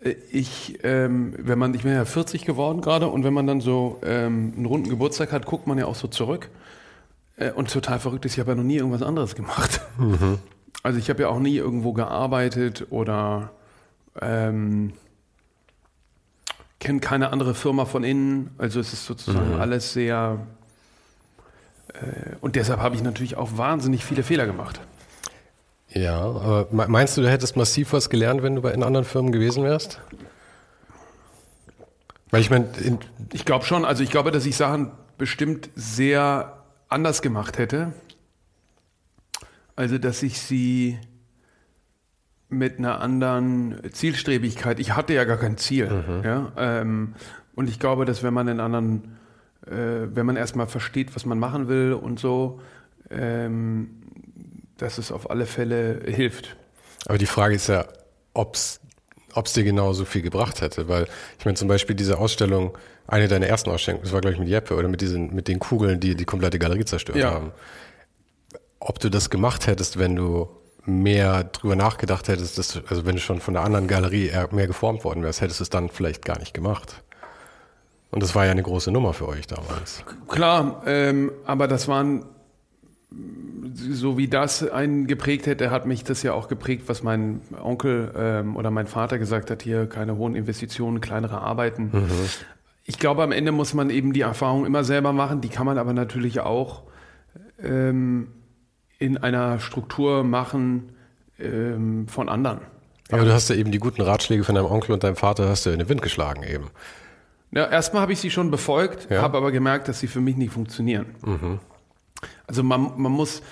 äh, 0.03 0.15
ich, 0.31 0.79
ähm, 0.85 1.35
wenn 1.37 1.59
man, 1.59 1.75
ich 1.75 1.83
bin 1.83 1.93
ja 1.93 2.07
40 2.07 2.47
geworden 2.47 2.81
gerade 2.81 3.09
und 3.09 3.25
wenn 3.25 3.35
man 3.35 3.47
dann 3.47 3.61
so 3.61 4.01
ähm, 4.05 4.55
einen 4.57 4.65
runden 4.65 4.89
Geburtstag 4.89 5.33
hat, 5.33 5.45
guckt 5.45 5.67
man 5.67 5.77
ja 5.77 5.85
auch 5.85 5.95
so 5.95 6.09
zurück. 6.09 6.49
Äh, 7.37 7.51
und 7.51 7.71
total 7.71 7.99
verrückt 8.01 8.25
ist, 8.25 8.33
ich 8.35 8.41
habe 8.41 8.53
ja 8.53 8.55
noch 8.55 8.65
nie 8.65 8.77
irgendwas 8.77 9.03
anderes 9.03 9.35
gemacht. 9.35 9.81
Mhm. 9.99 10.39
Also 10.83 11.01
ich 11.01 11.11
habe 11.11 11.23
ja 11.23 11.29
auch 11.31 11.41
nie 11.41 11.57
irgendwo 11.57 11.93
gearbeitet 11.95 12.87
oder 12.91 13.51
ähm, 14.21 14.93
kenne 16.79 17.01
keine 17.01 17.33
andere 17.33 17.55
Firma 17.55 17.85
von 17.85 18.05
innen. 18.05 18.51
Also 18.59 18.81
es 18.81 18.93
ist 18.93 19.07
sozusagen 19.07 19.55
mhm. 19.55 19.61
alles 19.61 19.93
sehr. 19.93 20.47
Äh, 21.95 22.37
und 22.41 22.57
deshalb 22.57 22.81
habe 22.81 22.95
ich 22.95 23.03
natürlich 23.03 23.37
auch 23.37 23.57
wahnsinnig 23.57 24.05
viele 24.05 24.23
Fehler 24.23 24.47
gemacht. 24.47 24.81
Ja, 25.89 26.21
aber 26.21 26.67
meinst 26.89 27.17
du, 27.17 27.23
du 27.23 27.31
hättest 27.31 27.57
massiv 27.57 27.93
was 27.93 28.11
gelernt, 28.11 28.43
wenn 28.43 28.57
du 28.57 28.63
bei 28.63 28.73
in 28.73 28.83
anderen 28.83 29.07
Firmen 29.07 29.33
gewesen 29.33 29.63
wärst? 29.65 30.01
Weil 32.31 32.41
ich 32.41 32.51
meine, 32.51 32.69
ich 33.33 33.45
glaube 33.45 33.65
schon. 33.65 33.85
Also 33.85 34.03
ich 34.03 34.11
glaube, 34.11 34.31
dass 34.31 34.45
ich 34.45 34.57
Sachen 34.57 34.91
bestimmt 35.17 35.71
sehr 35.75 36.65
anders 36.89 37.23
gemacht 37.23 37.57
hätte. 37.57 37.93
Also 39.75 39.99
dass 39.99 40.23
ich 40.23 40.41
sie 40.41 40.99
mit 42.49 42.79
einer 42.79 43.01
anderen 43.01 43.81
Zielstrebigkeit. 43.93 44.79
Ich 44.79 44.95
hatte 44.95 45.15
ja 45.15 45.25
gar 45.25 45.37
kein 45.37 45.57
Ziel. 45.59 45.91
Mhm. 45.91 46.25
Ja? 46.25 46.53
Ähm, 46.57 47.15
und 47.55 47.69
ich 47.69 47.79
glaube, 47.79 48.05
dass 48.05 48.23
wenn 48.23 48.35
man 48.35 48.49
einen 48.49 48.61
anderen, 48.61 49.19
äh, 49.67 50.07
wenn 50.15 50.27
man 50.27 50.37
erstmal 50.37 50.67
versteht, 50.67 51.17
was 51.17 51.27
man 51.27 51.39
machen 51.39 51.69
will 51.69 51.93
und 51.93 52.21
so, 52.21 52.61
ähm, 53.11 54.03
dass 54.79 54.99
es 54.99 55.11
auf 55.11 55.31
alle 55.31 55.47
Fälle 55.47 56.03
hilft. 56.07 56.57
Aber 57.07 57.19
die 57.19 57.27
Frage 57.27 57.55
ist 57.55 57.69
ja, 57.69 57.87
ob 58.35 58.55
es 58.55 58.81
dir 59.55 59.65
genauso 59.65 60.05
viel 60.05 60.23
gebracht 60.23 60.61
hätte. 60.61 60.89
Weil 60.89 61.07
ich 61.39 61.45
meine 61.45 61.57
zum 61.57 61.69
Beispiel 61.69 61.97
diese 61.97 62.19
Ausstellung, 62.19 62.77
eine 63.07 63.29
deiner 63.29 63.47
ersten 63.47 63.71
Ausstellungen, 63.71 64.05
das 64.05 64.13
war 64.13 64.21
glaube 64.21 64.35
ich 64.35 64.41
mit 64.41 64.49
Jeppe 64.49 64.75
oder 64.75 64.89
mit 64.89 65.01
diesen 65.01 65.35
mit 65.35 65.49
den 65.49 65.59
Kugeln, 65.59 65.99
die 66.01 66.15
die 66.15 66.25
komplette 66.25 66.59
Galerie 66.59 66.85
zerstört 66.85 67.19
ja. 67.19 67.33
haben. 67.33 67.53
Ob 68.79 68.99
du 68.99 69.09
das 69.09 69.31
gemacht 69.31 69.67
hättest, 69.67 69.99
wenn 69.99 70.15
du 70.15 70.49
mehr 70.87 71.45
drüber 71.45 71.77
nachgedacht 71.77 72.29
hättest, 72.29 72.59
dass, 72.59 72.81
also 72.89 73.05
wenn 73.05 73.17
du 73.17 73.21
schon 73.21 73.41
von 73.41 73.55
der 73.55 73.65
anderen 73.65 73.87
Galerie 73.89 74.31
mehr 74.53 74.67
geformt 74.67 75.05
worden 75.05 75.23
wärst, 75.23 75.41
hättest 75.41 75.61
du 75.61 75.65
es 75.65 75.71
dann 75.71 75.89
vielleicht 75.89 76.25
gar 76.25 76.39
nicht 76.39 76.55
gemacht. 76.55 77.03
Und 78.11 78.23
das 78.23 78.35
war 78.35 78.45
ja 78.47 78.53
eine 78.53 78.63
große 78.63 78.91
Nummer 78.91 79.13
für 79.13 79.29
euch 79.29 79.47
damals. 79.47 80.05
Klar, 80.29 80.83
ähm, 80.87 81.33
aber 81.45 81.69
das 81.69 81.89
waren 81.89 82.25
so 83.75 84.19
wie 84.19 84.29
das 84.29 84.69
einen 84.69 85.07
geprägt 85.07 85.47
hätte, 85.47 85.71
hat 85.71 85.87
mich 85.87 86.05
das 86.05 86.23
ja 86.23 86.33
auch 86.33 86.49
geprägt, 86.49 86.85
was 86.87 87.03
mein 87.03 87.41
Onkel 87.63 88.13
ähm, 88.17 88.57
oder 88.57 88.71
mein 88.71 88.87
Vater 88.87 89.19
gesagt 89.19 89.51
hat, 89.51 89.63
hier 89.63 89.87
keine 89.87 90.17
hohen 90.17 90.35
Investitionen, 90.35 91.01
kleinere 91.01 91.41
Arbeiten. 91.41 91.91
Mhm. 91.93 92.11
Ich 92.85 92.99
glaube, 92.99 93.23
am 93.23 93.33
Ende 93.33 93.53
muss 93.53 93.75
man 93.75 93.91
eben 93.91 94.13
die 94.13 94.21
Erfahrung 94.21 94.65
immer 94.65 94.85
selber 94.85 95.13
machen, 95.13 95.41
die 95.41 95.49
kann 95.49 95.67
man 95.67 95.79
aber 95.79 95.93
natürlich 95.93 96.41
auch 96.41 96.83
ähm, 97.63 98.29
in 98.99 99.19
einer 99.19 99.59
Struktur 99.59 100.25
machen 100.25 100.93
ähm, 101.39 102.09
von 102.09 102.29
anderen. 102.29 102.61
Aber 103.11 103.19
ja. 103.19 103.25
du 103.25 103.33
hast 103.33 103.51
ja 103.51 103.57
eben 103.57 103.71
die 103.71 103.79
guten 103.79 104.03
Ratschläge 104.03 104.45
von 104.45 104.55
deinem 104.55 104.67
Onkel 104.67 104.93
und 104.93 105.05
deinem 105.05 105.17
Vater 105.17 105.49
hast 105.49 105.67
du 105.67 105.71
in 105.71 105.79
den 105.79 105.89
Wind 105.89 106.03
geschlagen 106.03 106.43
eben. 106.43 106.71
Ja, 107.53 107.67
erstmal 107.67 108.03
habe 108.03 108.13
ich 108.13 108.21
sie 108.21 108.31
schon 108.31 108.51
befolgt, 108.51 109.09
ja. 109.11 109.23
habe 109.23 109.39
aber 109.39 109.53
gemerkt, 109.53 109.89
dass 109.89 110.01
sie 110.01 110.09
für 110.09 110.21
mich 110.21 110.37
nicht 110.37 110.53
funktionieren. 110.53 111.07
Mhm. 111.25 111.61
Also 112.47 112.63
man, 112.63 112.93
man 112.97 113.13
muss 113.13 113.43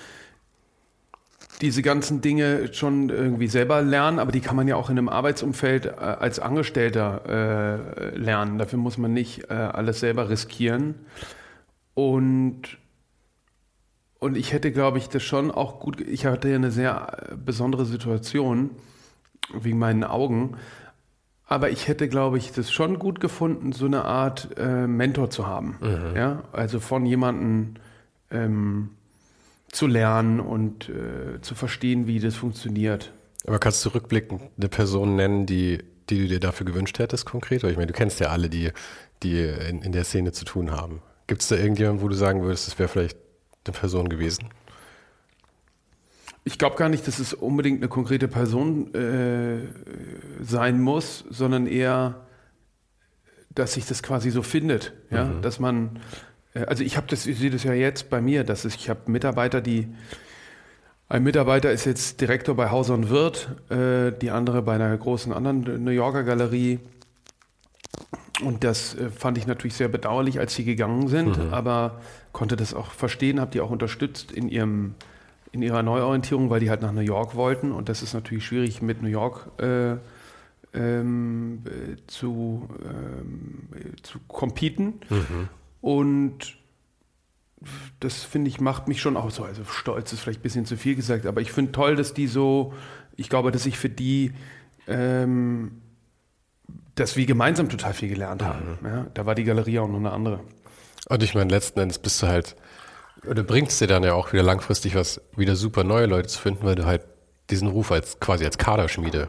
diese 1.61 1.83
ganzen 1.83 2.21
Dinge 2.21 2.73
schon 2.75 3.11
irgendwie 3.11 3.47
selber 3.47 3.81
lernen, 3.83 4.19
aber 4.19 4.33
die 4.33 4.41
kann 4.41 4.57
man 4.57 4.67
ja 4.67 4.77
auch 4.77 4.91
in 4.91 4.99
einem 4.99 5.09
Arbeitsumfeld 5.09 5.87
äh, 5.87 5.91
als 5.91 6.41
Angestellter 6.41 8.11
äh, 8.13 8.17
lernen. 8.17 8.59
Dafür 8.59 8.79
muss 8.79 8.99
man 8.99 9.13
nicht 9.13 9.51
äh, 9.51 9.55
alles 9.55 10.01
selber 10.01 10.29
riskieren. 10.29 10.97
Und, 11.95 12.77
und 14.19 14.37
ich 14.37 14.53
hätte, 14.53 14.73
glaube 14.73 14.99
ich, 14.99 15.09
das 15.09 15.23
schon 15.23 15.51
auch 15.51 15.81
gut, 15.81 16.01
ich 16.01 16.27
hatte 16.27 16.49
ja 16.49 16.57
eine 16.57 16.71
sehr 16.71 17.31
äh, 17.31 17.37
besondere 17.37 17.85
Situation 17.85 18.71
wegen 19.53 19.79
meinen 19.79 20.05
Augen. 20.05 20.57
Aber 21.47 21.71
ich 21.71 21.89
hätte, 21.89 22.09
glaube 22.09 22.39
ich, 22.39 22.53
das 22.53 22.73
schon 22.73 22.99
gut 22.99 23.21
gefunden, 23.21 23.73
so 23.73 23.85
eine 23.85 24.05
Art 24.05 24.49
äh, 24.57 24.87
Mentor 24.87 25.29
zu 25.31 25.47
haben. 25.47 25.77
Mhm. 25.81 26.17
Ja? 26.17 26.43
Also 26.53 26.81
von 26.81 27.05
jemandem 27.05 27.75
ähm, 28.31 28.91
zu 29.71 29.87
lernen 29.87 30.41
und 30.41 30.89
äh, 30.89 31.41
zu 31.43 31.55
verstehen, 31.55 32.07
wie 32.07 32.19
das 32.19 32.35
funktioniert. 32.35 33.13
Aber 33.47 33.59
kannst 33.59 33.85
du 33.85 33.91
rückblickend 33.91 34.41
eine 34.57 34.69
Person 34.69 35.17
nennen, 35.17 35.45
die, 35.45 35.81
die 36.09 36.19
du 36.21 36.29
dir 36.29 36.41
dafür 36.41 36.65
gewünscht 36.65 36.99
hättest, 36.99 37.27
konkret? 37.27 37.63
Ich 37.65 37.77
meine, 37.77 37.89
du 37.89 37.93
kennst 37.93 38.21
ja 38.21 38.29
alle, 38.29 38.49
die, 38.49 38.71
die 39.23 39.39
in, 39.41 39.83
in 39.83 39.93
der 39.93 40.05
Szene 40.05 40.33
zu 40.33 40.47
tun 40.47 40.71
haben. 40.71 41.03
Gibt 41.27 41.43
es 41.43 41.49
da 41.49 41.57
irgendjemanden, 41.57 42.03
wo 42.03 42.09
du 42.09 42.15
sagen 42.15 42.43
würdest, 42.43 42.69
das 42.69 42.79
wäre 42.79 42.89
vielleicht 42.89 43.19
eine 43.67 43.77
Person 43.77 44.09
gewesen? 44.09 44.49
Ich 46.45 46.59
glaube 46.59 46.77
gar 46.77 46.89
nicht, 46.89 47.07
dass 47.07 47.19
es 47.19 47.33
unbedingt 47.33 47.79
eine 47.79 47.89
konkrete 47.89 48.29
Person 48.29 48.93
äh, 48.95 49.61
sein 50.43 50.81
muss, 50.81 51.25
sondern 51.31 51.67
eher, 51.67 52.27
dass 53.55 53.75
sich 53.75 53.87
das 53.87 54.03
quasi 54.03 54.31
so 54.31 54.43
findet. 54.43 54.93
Ja? 55.11 55.25
Mhm. 55.25 55.43
Dass 55.43 55.59
man, 55.59 56.01
äh, 56.55 56.65
also 56.67 56.85
ich 56.85 56.99
habe 56.99 57.07
das, 57.09 57.27
ich 57.27 57.39
sehe 57.39 57.51
das 57.51 57.65
ja 57.65 57.73
jetzt 57.73 58.11
bei 58.11 58.21
mir, 58.21 58.45
dass 58.45 58.67
ich, 58.67 58.75
ich 58.75 58.91
habe 58.91 59.11
Mitarbeiter, 59.11 59.63
die 59.63 59.89
ein 61.09 61.23
Mitarbeiter 61.23 61.71
ist 61.71 61.85
jetzt 61.85 62.21
Direktor 62.21 62.57
bei 62.57 62.71
Hauser 62.71 62.95
und 62.95 63.11
Wirth, 63.11 63.49
äh, 63.71 64.13
die 64.19 64.31
andere 64.31 64.63
bei 64.63 64.75
einer 64.75 64.97
großen 64.97 65.33
anderen 65.33 65.85
New 65.85 65.91
Yorker 65.91 66.25
Galerie. 66.25 66.81
Und 68.43 68.65
das 68.65 68.95
äh, 68.95 69.11
fand 69.11 69.39
ich 69.39 69.47
natürlich 69.47 69.75
sehr 69.75 69.89
bedauerlich, 69.89 70.41
als 70.41 70.55
sie 70.55 70.65
gegangen 70.65 71.09
sind, 71.09 71.39
mhm. 71.39 71.55
aber 71.55 72.01
konnte 72.35 72.57
das 72.57 72.75
auch 72.75 72.91
verstehen, 72.91 73.41
habe 73.41 73.51
die 73.51 73.63
auch 73.63 73.71
unterstützt 73.71 74.31
in 74.31 74.51
ihrem 74.51 74.95
in 75.53 75.63
ihrer 75.63 75.85
Neuorientierung, 75.85 76.51
weil 76.51 76.59
die 76.59 76.69
halt 76.69 76.83
nach 76.83 76.93
New 76.93 77.01
York 77.01 77.37
wollten 77.37 77.71
und 77.73 77.89
das 77.89 78.03
ist 78.03 78.13
natürlich 78.13 78.45
schwierig 78.45 78.83
mit 78.83 79.01
New 79.03 79.09
York 79.09 79.51
äh, 79.63 79.97
ähm, 80.75 81.63
zu, 82.09 82.69
ähm, 82.85 83.69
zu 84.03 84.19
competen. 84.27 85.01
Mhm. 85.09 85.49
Und 85.81 86.57
das 88.01 88.25
finde 88.25 88.49
ich, 88.49 88.61
macht 88.61 88.89
mich 88.89 89.01
schon 89.01 89.17
auch 89.17 89.31
so, 89.31 89.45
also 89.45 89.65
stolz 89.65 90.13
ist 90.13 90.21
vielleicht 90.21 90.41
ein 90.41 90.43
bisschen 90.43 90.67
zu 90.67 90.77
viel 90.77 90.97
gesagt, 90.97 91.25
aber 91.27 91.41
ich 91.41 91.53
finde 91.53 91.73
toll, 91.73 91.97
dass 91.97 92.15
die 92.15 92.27
so, 92.27 92.75
ich 93.17 93.29
glaube, 93.29 93.53
dass 93.53 93.65
ich 93.65 93.79
für 93.79 93.89
die, 93.89 94.33
ähm, 94.87 95.81
dass 96.97 97.17
wir 97.17 97.27
gemeinsam 97.27 97.69
total 97.69 97.95
viel 97.95 98.09
gelernt 98.09 98.43
haben. 98.43 98.79
Mhm. 98.81 98.87
Ja, 98.87 99.07
da 99.15 99.25
war 99.25 99.35
die 99.35 99.45
Galerie 99.45 99.79
auch 99.79 99.89
noch 99.89 99.99
eine 99.99 100.11
andere. 100.11 100.41
Und 101.09 101.23
ich 101.23 101.35
meine, 101.35 101.51
letzten 101.51 101.81
Endes 101.81 101.99
bist 101.99 102.23
du 102.23 102.27
halt 102.27 102.57
oder 103.27 103.43
bringt 103.43 103.71
es 103.71 103.79
dir 103.79 103.87
dann 103.87 104.03
ja 104.03 104.15
auch 104.15 104.33
wieder 104.33 104.43
langfristig 104.43 104.95
was, 104.95 105.21
wieder 105.37 105.57
super 105.57 105.85
neue 105.85 106.07
Leute 106.07 106.29
zu 106.29 106.39
finden, 106.41 106.65
weil 106.65 106.75
du 106.75 106.85
halt 106.85 107.03
diesen 107.51 107.69
Ruf 107.69 107.91
als 107.91 108.21
quasi 108.21 108.45
als 108.45 108.59
Kaderschmiede 108.59 109.29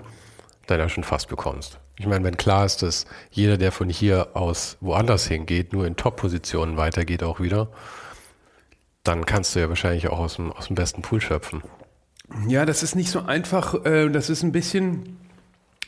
dann 0.68 0.80
ja 0.80 0.90
schon 0.90 1.04
fast 1.04 1.30
bekommst. 1.30 1.80
Ich 1.98 2.08
meine, 2.08 2.26
wenn 2.26 2.38
klar 2.38 2.66
ist, 2.66 2.82
dass 2.82 3.06
jeder, 3.32 3.58
der 3.58 3.72
von 3.72 3.90
hier 3.90 4.30
aus 4.34 4.78
woanders 4.82 5.28
hingeht, 5.28 5.72
nur 5.72 5.86
in 5.86 5.96
Top-Positionen 5.96 6.76
weitergeht 6.76 7.24
auch 7.24 7.40
wieder, 7.40 7.70
dann 9.04 9.26
kannst 9.26 9.56
du 9.56 9.60
ja 9.60 9.70
wahrscheinlich 9.70 10.10
auch 10.10 10.20
aus 10.20 10.36
dem, 10.36 10.52
aus 10.52 10.68
dem 10.68 10.76
besten 10.76 11.02
Pool 11.02 11.22
schöpfen. 11.22 11.62
Ja, 12.48 12.66
das 12.66 12.84
ist 12.84 12.96
nicht 12.96 13.12
so 13.12 13.22
einfach. 13.22 13.86
Äh, 13.86 14.10
das 14.10 14.30
ist 14.30 14.44
ein 14.44 14.52
bisschen 14.52 15.20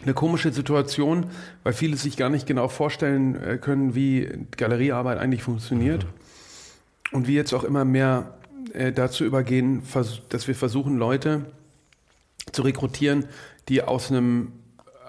eine 0.04 0.14
komische 0.14 0.52
Situation, 0.52 1.28
weil 1.64 1.74
viele 1.74 1.98
sich 1.98 2.18
gar 2.18 2.30
nicht 2.30 2.46
genau 2.46 2.68
vorstellen 2.68 3.36
äh, 3.36 3.58
können, 3.58 3.96
wie 3.96 4.30
Galeriearbeit 4.56 5.18
eigentlich 5.18 5.44
funktioniert. 5.44 6.04
Mhm. 6.04 6.10
Und 7.14 7.28
wir 7.28 7.36
jetzt 7.36 7.54
auch 7.54 7.64
immer 7.64 7.86
mehr 7.86 8.38
äh, 8.74 8.92
dazu 8.92 9.24
übergehen, 9.24 9.82
dass 10.30 10.48
wir 10.48 10.56
versuchen, 10.56 10.98
Leute 10.98 11.46
zu 12.52 12.62
rekrutieren, 12.62 13.26
die 13.70 13.82
aus 13.82 14.12
einem 14.12 14.52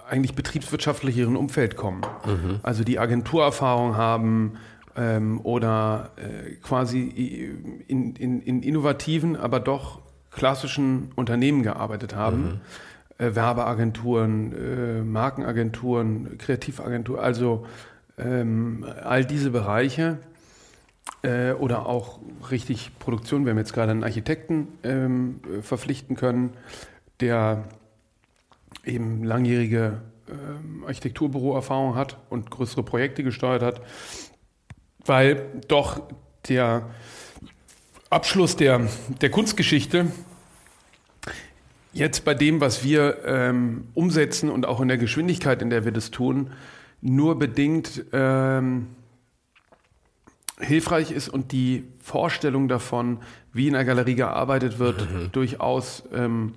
eigentlich 0.09 0.35
betriebswirtschaftlicheren 0.35 1.37
Umfeld 1.37 1.77
kommen. 1.77 2.01
Mhm. 2.25 2.61
Also 2.63 2.83
die 2.83 2.99
Agenturerfahrung 2.99 3.97
haben 3.97 4.55
ähm, 4.97 5.41
oder 5.43 6.13
äh, 6.17 6.55
quasi 6.55 7.03
in, 7.87 8.17
in, 8.17 8.41
in, 8.41 8.63
innovativen, 8.63 9.37
aber 9.37 9.61
doch 9.61 10.01
klassischen 10.31 11.13
Unternehmen 11.15 11.63
gearbeitet 11.63 12.15
haben. 12.15 12.43
Mhm. 12.43 12.61
Äh, 13.19 13.35
Werbeagenturen, 13.35 14.53
äh, 14.53 15.03
Markenagenturen, 15.03 16.39
Kreativagenturen, 16.39 17.21
also 17.21 17.67
ähm, 18.17 18.87
all 19.03 19.25
diese 19.25 19.51
Bereiche 19.51 20.19
äh, 21.23 21.51
oder 21.51 21.87
auch 21.87 22.21
richtig 22.53 22.97
Produktion. 23.01 23.45
Wir 23.45 23.51
haben 23.51 23.59
jetzt 23.59 23.73
gerade 23.73 23.91
einen 23.91 24.05
Architekten 24.05 24.69
ähm, 24.85 25.41
verpflichten 25.63 26.15
können, 26.15 26.51
der 27.19 27.65
eben 28.85 29.25
langjährige 29.25 30.01
ähm, 30.29 30.85
Architekturbüroerfahrung 30.87 31.97
hat 31.97 32.19
und 32.31 32.53
größere 32.53 32.85
Projekte 32.85 33.25
gesteuert 33.25 33.63
hat, 33.63 33.81
weil 35.05 35.43
doch 35.67 36.03
der 36.49 36.89
Abschluss 38.11 38.55
der, 38.55 38.89
der 39.21 39.31
Kunstgeschichte 39.31 40.07
jetzt 41.93 42.25
bei 42.25 42.35
dem, 42.35 42.61
was 42.61 42.85
wir 42.85 43.25
ähm, 43.25 43.89
umsetzen 43.95 44.51
und 44.51 44.67
auch 44.67 44.81
in 44.81 44.89
der 44.89 44.99
Geschwindigkeit, 44.99 45.63
in 45.63 45.71
der 45.71 45.85
wir 45.85 45.93
das 45.93 46.11
tun, 46.11 46.51
nur 47.01 47.39
bedingt 47.39 48.05
ähm, 48.13 48.89
hilfreich 50.61 51.13
ist 51.13 51.29
und 51.29 51.53
die 51.53 51.85
Vorstellung 52.01 52.69
davon, 52.69 53.19
wie 53.53 53.69
in 53.69 53.75
einer 53.75 53.85
Galerie 53.85 54.15
gearbeitet 54.15 54.79
wird, 54.79 55.01
mhm. 55.01 55.33
durchaus 55.33 56.03
ähm, 56.13 56.55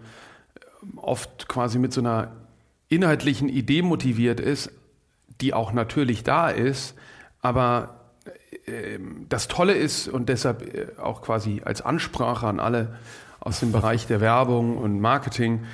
oft 0.96 1.48
quasi 1.48 1.78
mit 1.80 1.94
so 1.94 2.02
einer 2.02 2.32
inhaltlichen 2.90 3.50
Idee 3.50 3.82
motiviert 3.82 4.40
ist, 4.40 4.72
die 5.40 5.54
auch 5.54 5.72
natürlich 5.72 6.24
da 6.24 6.50
ist, 6.50 6.96
aber 7.42 8.02
äh, 8.66 9.00
das 9.30 9.48
Tolle 9.48 9.74
ist 9.74 10.08
und 10.08 10.30
deshalb 10.30 10.74
äh, 10.74 10.88
auch 11.00 11.22
quasi 11.22 11.62
als 11.64 11.82
Ansprache 11.82 12.48
an 12.48 12.60
alle 12.60 12.98
aus 13.42 13.60
dem 13.60 13.72
Bereich 13.72 14.08
der 14.08 14.22
Werbung 14.22 14.78
und 14.78 15.02
Marketing, 15.02 15.66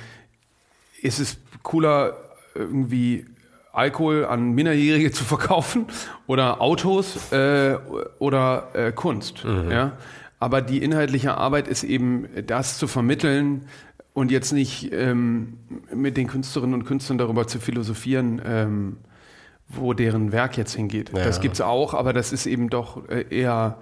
ist 1.00 1.20
es 1.20 1.38
cooler, 1.62 2.16
irgendwie 2.54 3.26
Alkohol 3.72 4.24
an 4.24 4.52
Minderjährige 4.52 5.12
zu 5.12 5.24
verkaufen 5.24 5.86
oder 6.26 6.60
Autos 6.60 7.30
äh, 7.30 7.76
oder 8.18 8.68
äh, 8.72 8.92
Kunst. 8.92 9.44
Mhm. 9.44 9.70
Ja? 9.70 9.92
Aber 10.40 10.62
die 10.62 10.82
inhaltliche 10.82 11.36
Arbeit 11.36 11.68
ist 11.68 11.84
eben 11.84 12.28
das 12.46 12.78
zu 12.78 12.88
vermitteln 12.88 13.66
und 14.14 14.30
jetzt 14.30 14.52
nicht 14.52 14.92
ähm, 14.92 15.58
mit 15.94 16.16
den 16.16 16.26
Künstlerinnen 16.26 16.74
und 16.74 16.84
Künstlern 16.84 17.18
darüber 17.18 17.46
zu 17.46 17.60
philosophieren, 17.60 18.40
ähm, 18.44 18.96
wo 19.68 19.92
deren 19.92 20.32
Werk 20.32 20.56
jetzt 20.56 20.74
hingeht. 20.74 21.12
Ja. 21.14 21.24
Das 21.24 21.40
gibt 21.40 21.54
es 21.54 21.60
auch, 21.60 21.94
aber 21.94 22.12
das 22.12 22.32
ist 22.32 22.46
eben 22.46 22.70
doch 22.70 23.08
äh, 23.08 23.26
eher 23.30 23.78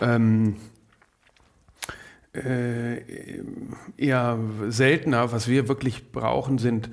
ähm, 0.00 0.56
äh, 2.32 3.02
eher 3.96 4.38
seltener. 4.68 5.32
Was 5.32 5.48
wir 5.48 5.68
wirklich 5.68 6.12
brauchen, 6.12 6.58
sind 6.58 6.90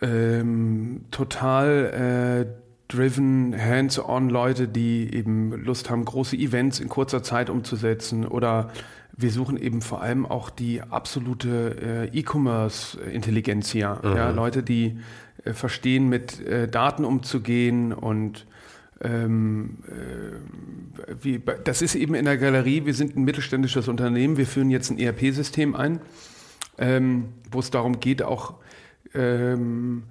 ähm, 0.00 1.04
total 1.10 2.46
äh, 2.48 2.62
driven, 2.88 3.54
hands-on 3.58 4.28
Leute, 4.28 4.68
die 4.68 5.14
eben 5.14 5.52
Lust 5.64 5.88
haben, 5.90 6.04
große 6.04 6.36
Events 6.36 6.80
in 6.80 6.88
kurzer 6.88 7.22
Zeit 7.22 7.48
umzusetzen 7.48 8.26
oder 8.26 8.70
wir 9.14 9.30
suchen 9.30 9.56
eben 9.56 9.82
vor 9.82 10.02
allem 10.02 10.24
auch 10.24 10.50
die 10.50 10.80
absolute 10.80 12.08
äh, 12.12 12.18
E-Commerce-Intelligenz 12.18 13.70
hier. 13.70 14.00
Mhm. 14.02 14.16
Ja, 14.16 14.30
Leute, 14.30 14.62
die 14.62 14.98
äh, 15.44 15.52
verstehen, 15.52 16.08
mit 16.08 16.40
äh, 16.46 16.66
Daten 16.68 17.04
umzugehen 17.04 17.92
und 17.92 18.46
ähm, 19.02 19.78
äh, 19.88 21.14
wie, 21.20 21.40
das 21.64 21.82
ist 21.82 21.94
eben 21.94 22.14
in 22.14 22.24
der 22.24 22.36
Galerie, 22.36 22.86
wir 22.86 22.94
sind 22.94 23.16
ein 23.16 23.24
mittelständisches 23.24 23.88
Unternehmen, 23.88 24.36
wir 24.36 24.46
führen 24.46 24.70
jetzt 24.70 24.90
ein 24.90 24.98
ERP-System 24.98 25.74
ein, 25.74 26.00
ähm, 26.78 27.28
wo 27.50 27.60
es 27.60 27.70
darum 27.70 28.00
geht, 28.00 28.22
auch 28.22 28.54
ähm, 29.14 30.04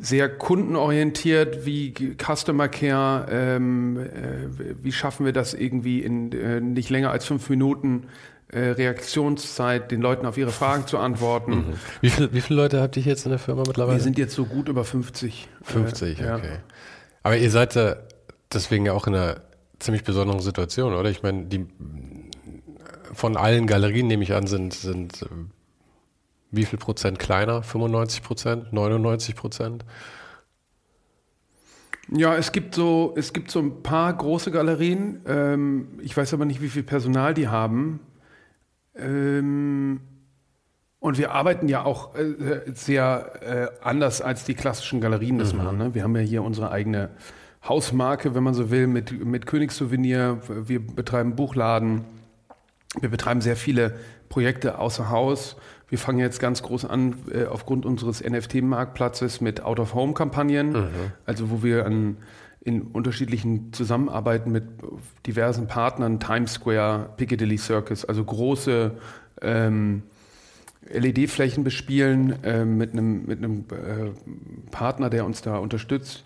sehr 0.00 0.28
kundenorientiert, 0.28 1.64
wie 1.64 1.94
Customer 2.16 2.68
Care, 2.68 3.26
ähm, 3.30 3.98
äh, 3.98 4.74
wie 4.82 4.92
schaffen 4.92 5.24
wir 5.26 5.32
das 5.32 5.54
irgendwie 5.54 6.00
in 6.00 6.32
äh, 6.32 6.60
nicht 6.60 6.90
länger 6.90 7.10
als 7.10 7.26
fünf 7.26 7.48
Minuten 7.50 8.04
äh, 8.48 8.60
Reaktionszeit, 8.60 9.90
den 9.90 10.00
Leuten 10.00 10.26
auf 10.26 10.38
ihre 10.38 10.50
Fragen 10.50 10.86
zu 10.86 10.98
antworten. 10.98 11.52
Mhm. 11.52 11.74
Wie, 12.00 12.10
viel, 12.10 12.32
wie 12.32 12.40
viele 12.40 12.62
Leute 12.62 12.80
habt 12.80 12.96
ihr 12.96 13.02
jetzt 13.02 13.26
in 13.26 13.30
der 13.30 13.38
Firma 13.38 13.62
mittlerweile? 13.66 13.98
Wir 13.98 14.02
sind 14.02 14.18
jetzt 14.18 14.34
so 14.34 14.44
gut 14.44 14.68
über 14.68 14.84
50. 14.84 15.48
50, 15.62 16.20
äh, 16.20 16.22
okay. 16.22 16.26
Ja. 16.26 16.40
Aber 17.22 17.36
ihr 17.36 17.50
seid 17.50 17.74
ja 17.74 17.96
deswegen 18.52 18.86
ja 18.86 18.92
auch 18.92 19.06
in 19.06 19.14
einer 19.14 19.42
ziemlich 19.78 20.04
besonderen 20.04 20.40
Situation, 20.40 20.94
oder? 20.94 21.10
Ich 21.10 21.22
meine, 21.22 21.44
die 21.46 21.66
von 23.12 23.36
allen 23.36 23.66
Galerien, 23.66 24.06
nehme 24.06 24.22
ich 24.22 24.34
an, 24.34 24.46
sind, 24.46 24.74
sind 24.74 25.26
wie 26.50 26.64
viel 26.64 26.78
Prozent 26.78 27.18
kleiner? 27.18 27.62
95 27.62 28.22
Prozent? 28.22 28.72
99 28.72 29.36
Prozent? 29.36 29.84
Ja, 32.08 32.36
es 32.36 32.52
gibt 32.52 32.74
so, 32.74 33.14
es 33.16 33.32
gibt 33.32 33.50
so 33.50 33.58
ein 33.60 33.82
paar 33.82 34.12
große 34.12 34.50
Galerien. 34.50 35.22
Ähm, 35.26 35.98
ich 36.02 36.16
weiß 36.16 36.34
aber 36.34 36.44
nicht, 36.44 36.62
wie 36.62 36.68
viel 36.68 36.84
Personal 36.84 37.34
die 37.34 37.48
haben. 37.48 38.00
Ähm, 38.94 40.00
und 41.00 41.18
wir 41.18 41.32
arbeiten 41.32 41.68
ja 41.68 41.84
auch 41.84 42.14
äh, 42.14 42.62
sehr 42.74 43.72
äh, 43.82 43.84
anders 43.84 44.20
als 44.20 44.44
die 44.44 44.54
klassischen 44.54 45.00
Galerien 45.00 45.38
das 45.38 45.52
mhm. 45.52 45.58
machen. 45.58 45.78
Ne? 45.78 45.94
Wir 45.94 46.04
haben 46.04 46.14
ja 46.14 46.22
hier 46.22 46.42
unsere 46.42 46.70
eigene 46.70 47.10
Hausmarke, 47.68 48.34
wenn 48.34 48.42
man 48.42 48.54
so 48.54 48.70
will, 48.70 48.86
mit, 48.86 49.24
mit 49.24 49.46
Königssouvenir. 49.46 50.40
Wir 50.48 50.84
betreiben 50.84 51.36
Buchladen. 51.36 52.04
Wir 53.00 53.10
betreiben 53.10 53.40
sehr 53.40 53.56
viele 53.56 53.94
Projekte 54.28 54.78
außer 54.78 55.10
Haus. 55.10 55.56
Wir 55.88 55.98
fangen 55.98 56.18
jetzt 56.18 56.40
ganz 56.40 56.62
groß 56.62 56.84
an 56.84 57.14
äh, 57.32 57.44
aufgrund 57.44 57.86
unseres 57.86 58.22
NFT-Marktplatzes 58.22 59.40
mit 59.40 59.62
Out-of-Home-Kampagnen, 59.62 60.72
mhm. 60.72 60.88
also 61.24 61.50
wo 61.50 61.62
wir 61.62 61.86
an, 61.86 62.16
in 62.60 62.82
unterschiedlichen 62.82 63.72
Zusammenarbeiten 63.72 64.50
mit 64.50 64.64
diversen 65.26 65.68
Partnern, 65.68 66.18
Times 66.18 66.54
Square, 66.54 67.10
Piccadilly 67.16 67.58
Circus, 67.58 68.04
also 68.04 68.24
große 68.24 68.92
ähm, 69.42 70.02
LED-Flächen 70.92 71.62
bespielen 71.62 72.42
äh, 72.42 72.64
mit 72.64 72.92
einem, 72.92 73.26
mit 73.26 73.38
einem 73.38 73.64
äh, 73.70 74.70
Partner, 74.70 75.10
der 75.10 75.24
uns 75.24 75.42
da 75.42 75.58
unterstützt 75.58 76.24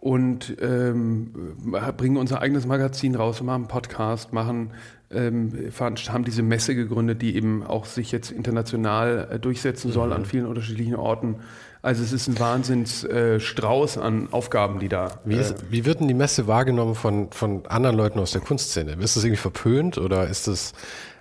und 0.00 0.56
ähm, 0.62 1.56
bringen 1.96 2.16
unser 2.16 2.40
eigenes 2.40 2.66
Magazin 2.66 3.14
raus, 3.14 3.42
machen 3.42 3.62
einen 3.62 3.68
Podcast, 3.68 4.32
machen 4.32 4.72
ähm, 5.10 5.70
haben 5.78 6.24
diese 6.24 6.42
Messe 6.42 6.74
gegründet, 6.74 7.20
die 7.20 7.36
eben 7.36 7.64
auch 7.64 7.84
sich 7.84 8.10
jetzt 8.10 8.30
international 8.30 9.28
äh, 9.30 9.38
durchsetzen 9.38 9.92
soll 9.92 10.08
mhm. 10.08 10.12
an 10.14 10.24
vielen 10.24 10.46
unterschiedlichen 10.46 10.94
Orten. 10.94 11.36
Also 11.82 12.02
es 12.02 12.12
ist 12.12 12.28
ein 12.28 12.38
Wahnsinnsstrauß 12.38 13.96
äh, 13.96 14.00
an 14.00 14.28
Aufgaben, 14.30 14.80
die 14.80 14.88
da. 14.88 15.20
Wie, 15.24 15.36
ist, 15.36 15.52
äh, 15.52 15.64
wie 15.70 15.84
wird 15.84 16.00
denn 16.00 16.08
die 16.08 16.14
Messe 16.14 16.46
wahrgenommen 16.46 16.94
von, 16.94 17.30
von 17.32 17.66
anderen 17.66 17.96
Leuten 17.96 18.18
aus 18.20 18.32
der 18.32 18.40
Kunstszene? 18.40 18.92
Ist 18.92 19.16
das 19.16 19.24
irgendwie 19.24 19.40
verpönt 19.40 19.98
oder 19.98 20.28
ist 20.28 20.46
das, 20.46 20.72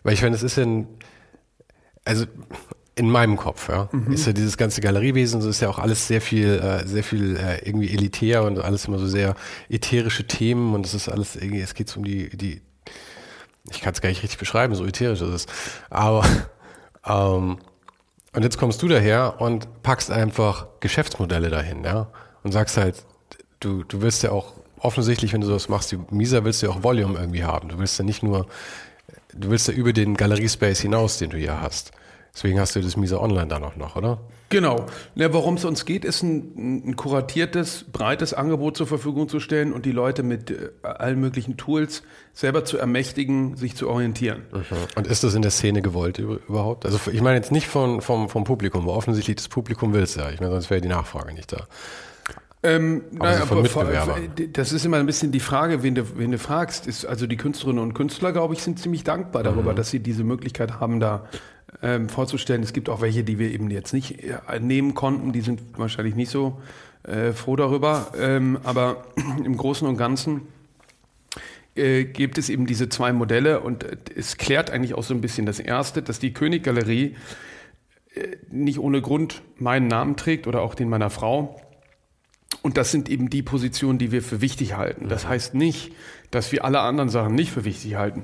weil 0.03 0.13
ich 0.13 0.21
meine, 0.21 0.35
es 0.35 0.43
ist 0.43 0.55
ja 0.55 0.63
ein, 0.63 0.87
also 2.05 2.25
in 2.99 3.09
meinem 3.09 3.37
Kopf, 3.37 3.69
ja, 3.69 3.87
mhm. 3.93 4.11
ist 4.11 4.27
ja 4.27 4.33
dieses 4.33 4.57
ganze 4.57 4.81
Galeriewesen, 4.81 5.41
so 5.41 5.49
ist 5.49 5.61
ja 5.61 5.69
auch 5.69 5.79
alles 5.79 6.05
sehr 6.05 6.19
viel, 6.19 6.59
äh, 6.59 6.85
sehr 6.85 7.03
viel 7.03 7.37
äh, 7.37 7.65
irgendwie 7.65 7.93
elitär 7.93 8.43
und 8.43 8.59
alles 8.59 8.85
immer 8.85 8.99
so 8.99 9.07
sehr 9.07 9.35
ätherische 9.69 10.27
Themen 10.27 10.75
und 10.75 10.85
es 10.85 10.93
ist 10.93 11.07
alles 11.07 11.37
irgendwie, 11.37 11.61
es 11.61 11.73
geht 11.73 11.95
um 11.95 12.03
die, 12.03 12.29
die, 12.35 12.61
ich 13.71 13.79
kann 13.79 13.93
es 13.93 14.01
gar 14.01 14.09
nicht 14.09 14.21
richtig 14.21 14.37
beschreiben, 14.37 14.75
so 14.75 14.85
ätherisch 14.85 15.21
ist 15.21 15.29
es. 15.29 15.45
Aber 15.89 16.25
ähm, 17.05 17.59
und 18.33 18.43
jetzt 18.43 18.57
kommst 18.57 18.81
du 18.81 18.89
daher 18.89 19.39
und 19.39 19.81
packst 19.81 20.11
einfach 20.11 20.67
Geschäftsmodelle 20.81 21.49
dahin, 21.49 21.85
ja, 21.85 22.07
und 22.43 22.51
sagst 22.51 22.75
halt, 22.75 23.05
du, 23.61 23.85
du 23.85 24.01
willst 24.01 24.23
ja 24.23 24.31
auch 24.31 24.55
offensichtlich, 24.79 25.31
wenn 25.31 25.39
du 25.39 25.47
sowas 25.47 25.69
machst, 25.69 25.93
die 25.93 25.99
Misa 26.11 26.43
willst 26.43 26.61
du 26.61 26.67
ja 26.67 26.73
auch 26.73 26.83
Volume 26.83 27.17
irgendwie 27.17 27.45
haben. 27.45 27.69
Du 27.69 27.79
willst 27.79 27.97
ja 27.97 28.03
nicht 28.03 28.23
nur, 28.23 28.45
du 29.33 29.49
willst 29.49 29.69
ja 29.69 29.73
über 29.73 29.93
den 29.93 30.15
Galeriespace 30.15 30.81
hinaus, 30.81 31.17
den 31.17 31.29
du 31.29 31.37
hier 31.37 31.61
hast. 31.61 31.91
Deswegen 32.33 32.59
hast 32.59 32.75
du 32.75 32.81
das 32.81 32.95
Misa 32.95 33.17
Online 33.17 33.47
da 33.47 33.59
noch, 33.59 33.75
noch 33.75 33.95
oder? 33.95 34.19
Genau. 34.49 34.87
Ja, 35.15 35.31
Worum 35.31 35.55
es 35.55 35.65
uns 35.65 35.85
geht, 35.85 36.03
ist 36.03 36.23
ein, 36.23 36.87
ein, 36.87 36.95
kuratiertes, 36.95 37.85
breites 37.91 38.33
Angebot 38.33 38.77
zur 38.77 38.87
Verfügung 38.87 39.29
zu 39.29 39.39
stellen 39.39 39.71
und 39.73 39.85
die 39.85 39.91
Leute 39.91 40.23
mit 40.23 40.49
äh, 40.49 40.69
allen 40.81 41.19
möglichen 41.19 41.57
Tools 41.57 42.03
selber 42.33 42.65
zu 42.65 42.77
ermächtigen, 42.77 43.55
sich 43.55 43.75
zu 43.75 43.87
orientieren. 43.87 44.43
Mhm. 44.51 44.77
Und 44.95 45.07
ist 45.07 45.23
das 45.23 45.35
in 45.35 45.43
der 45.43 45.51
Szene 45.51 45.81
gewollt 45.81 46.17
überhaupt? 46.17 46.85
Also 46.85 46.99
ich 47.11 47.21
meine 47.21 47.37
jetzt 47.37 47.51
nicht 47.51 47.67
von, 47.67 48.01
vom, 48.01 48.29
vom 48.29 48.43
Publikum, 48.43 48.87
weil 48.87 48.95
offensichtlich 48.95 49.35
das 49.35 49.47
Publikum 49.47 49.93
will 49.93 50.01
es 50.01 50.15
ja. 50.15 50.29
Ich 50.31 50.39
meine, 50.39 50.51
sonst 50.51 50.69
wäre 50.69 50.81
die 50.81 50.87
Nachfrage 50.87 51.33
nicht 51.33 51.51
da. 51.51 51.67
Ähm, 52.61 53.03
naja, 53.11 53.45
von 53.45 53.61
Mitbewerbern. 53.61 54.33
Das 54.51 54.73
ist 54.73 54.83
immer 54.83 54.97
ein 54.97 55.05
bisschen 55.05 55.31
die 55.31 55.39
Frage, 55.39 55.81
wen 55.81 55.95
du, 55.95 56.17
wen 56.17 56.31
du 56.31 56.37
fragst. 56.37 56.87
Ist, 56.87 57.05
also 57.05 57.25
die 57.25 57.37
Künstlerinnen 57.37 57.81
und 57.81 57.93
Künstler, 57.93 58.33
glaube 58.33 58.53
ich, 58.53 58.61
sind 58.61 58.79
ziemlich 58.79 59.05
dankbar 59.05 59.43
darüber, 59.43 59.71
mhm. 59.71 59.75
dass 59.77 59.91
sie 59.91 59.99
diese 59.99 60.25
Möglichkeit 60.25 60.79
haben, 60.81 60.99
da 60.99 61.23
ähm, 61.81 62.09
vorzustellen. 62.09 62.63
Es 62.63 62.73
gibt 62.73 62.89
auch 62.89 63.01
welche, 63.01 63.23
die 63.23 63.39
wir 63.39 63.51
eben 63.51 63.69
jetzt 63.71 63.93
nicht 63.93 64.23
äh, 64.23 64.59
nehmen 64.59 64.93
konnten. 64.93 65.31
Die 65.31 65.41
sind 65.41 65.61
wahrscheinlich 65.77 66.15
nicht 66.15 66.29
so 66.29 66.61
äh, 67.03 67.31
froh 67.31 67.55
darüber. 67.55 68.11
Ähm, 68.17 68.59
aber 68.63 69.05
im 69.43 69.55
Großen 69.55 69.87
und 69.87 69.97
Ganzen 69.97 70.41
äh, 71.75 72.03
gibt 72.05 72.37
es 72.37 72.49
eben 72.49 72.65
diese 72.65 72.89
zwei 72.89 73.13
Modelle 73.13 73.61
und 73.61 73.83
äh, 73.83 73.97
es 74.15 74.37
klärt 74.37 74.69
eigentlich 74.69 74.93
auch 74.93 75.03
so 75.03 75.13
ein 75.13 75.21
bisschen 75.21 75.45
das 75.45 75.59
erste, 75.59 76.01
dass 76.01 76.19
die 76.19 76.33
Königgalerie 76.33 77.15
äh, 78.13 78.37
nicht 78.51 78.79
ohne 78.79 79.01
Grund 79.01 79.41
meinen 79.57 79.87
Namen 79.87 80.15
trägt 80.15 80.47
oder 80.47 80.61
auch 80.61 80.75
den 80.75 80.89
meiner 80.89 81.09
Frau. 81.09 81.61
Und 82.61 82.77
das 82.77 82.91
sind 82.91 83.07
eben 83.07 83.29
die 83.29 83.43
Positionen, 83.43 83.99
die 83.99 84.11
wir 84.11 84.21
für 84.21 84.41
wichtig 84.41 84.75
halten. 84.75 85.07
Das 85.07 85.23
mhm. 85.23 85.29
heißt 85.29 85.53
nicht, 85.53 85.93
dass 86.31 86.51
wir 86.51 86.65
alle 86.65 86.81
anderen 86.81 87.09
Sachen 87.09 87.35
nicht 87.35 87.51
für 87.51 87.63
wichtig 87.63 87.95
halten, 87.95 88.23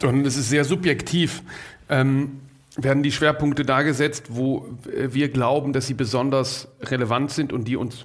sondern 0.00 0.26
es 0.26 0.36
ist 0.36 0.50
sehr 0.50 0.64
subjektiv, 0.64 1.42
ähm, 1.88 2.40
werden 2.76 3.02
die 3.02 3.12
Schwerpunkte 3.12 3.64
da 3.64 3.82
gesetzt, 3.82 4.26
wo 4.28 4.68
wir 4.84 5.30
glauben, 5.30 5.72
dass 5.72 5.86
sie 5.86 5.94
besonders 5.94 6.68
relevant 6.82 7.30
sind 7.30 7.52
und 7.52 7.68
die 7.68 7.76
uns 7.76 8.04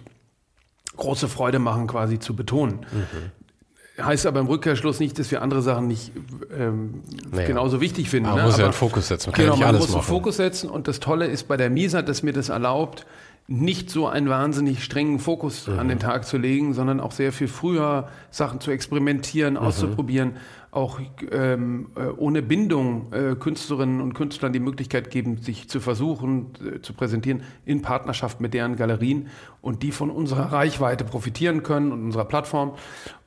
große 0.95 1.27
Freude 1.27 1.59
machen, 1.59 1.87
quasi 1.87 2.19
zu 2.19 2.35
betonen. 2.35 2.85
Mhm. 2.91 4.03
Heißt 4.03 4.25
aber 4.25 4.39
im 4.39 4.47
Rückkehrschluss 4.47 4.99
nicht, 4.99 5.19
dass 5.19 5.29
wir 5.31 5.41
andere 5.41 5.61
Sachen 5.61 5.87
nicht 5.87 6.11
ähm, 6.57 7.03
naja. 7.29 7.47
genauso 7.47 7.81
wichtig 7.81 8.09
finden. 8.09 8.29
Man 8.29 8.37
ne? 8.37 8.43
muss 8.43 8.53
aber, 8.53 8.61
ja 8.61 8.65
einen 8.67 8.73
Fokus 8.73 9.07
setzen. 9.09 9.31
Man 9.31 9.39
genau, 9.39 9.57
man 9.57 9.75
muss 9.75 9.93
einen 9.93 10.03
Fokus 10.03 10.37
setzen 10.37 10.69
und 10.69 10.87
das 10.87 10.99
Tolle 10.99 11.27
ist 11.27 11.47
bei 11.47 11.57
der 11.57 11.69
Misa, 11.69 12.01
dass 12.01 12.23
mir 12.23 12.33
das 12.33 12.49
erlaubt, 12.49 13.05
nicht 13.47 13.89
so 13.89 14.07
einen 14.07 14.29
wahnsinnig 14.29 14.83
strengen 14.83 15.19
Fokus 15.19 15.67
mhm. 15.67 15.79
an 15.79 15.87
den 15.89 15.99
Tag 15.99 16.25
zu 16.25 16.37
legen, 16.37 16.73
sondern 16.73 16.99
auch 16.99 17.11
sehr 17.11 17.31
viel 17.33 17.47
früher 17.47 18.07
Sachen 18.29 18.61
zu 18.61 18.71
experimentieren, 18.71 19.55
mhm. 19.55 19.59
auszuprobieren, 19.59 20.33
auch 20.71 21.01
ähm, 21.31 21.87
äh, 21.95 22.05
ohne 22.05 22.41
Bindung 22.41 23.11
äh, 23.11 23.35
Künstlerinnen 23.35 23.99
und 23.99 24.13
Künstlern 24.13 24.53
die 24.53 24.61
Möglichkeit 24.61 25.11
geben, 25.11 25.37
sich 25.37 25.67
zu 25.67 25.81
versuchen, 25.81 26.53
äh, 26.65 26.81
zu 26.81 26.93
präsentieren 26.93 27.43
in 27.65 27.81
Partnerschaft 27.81 28.39
mit 28.39 28.53
deren 28.53 28.77
Galerien 28.77 29.27
und 29.61 29.83
die 29.83 29.91
von 29.91 30.09
unserer 30.09 30.53
Reichweite 30.53 31.03
profitieren 31.03 31.61
können 31.61 31.91
und 31.91 32.05
unserer 32.05 32.25
Plattform. 32.25 32.75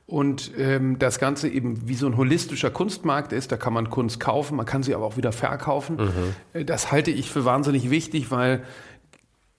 Und 0.07 0.51
ähm, 0.57 0.99
das 0.99 1.17
Ganze 1.17 1.49
eben 1.49 1.87
wie 1.87 1.95
so 1.95 2.05
ein 2.05 2.15
holistischer 2.15 2.69
Kunstmarkt 2.69 3.33
ist, 3.33 3.51
da 3.51 3.57
kann 3.57 3.73
man 3.73 3.89
Kunst 3.89 4.19
kaufen, 4.19 4.55
man 4.55 4.65
kann 4.67 4.83
sie 4.83 4.93
aber 4.93 5.05
auch 5.05 5.17
wieder 5.17 5.31
verkaufen. 5.31 5.97
Mhm. 5.97 6.11
Äh, 6.53 6.65
das 6.65 6.91
halte 6.91 7.11
ich 7.11 7.31
für 7.31 7.45
wahnsinnig 7.45 7.89
wichtig, 7.89 8.31
weil 8.31 8.63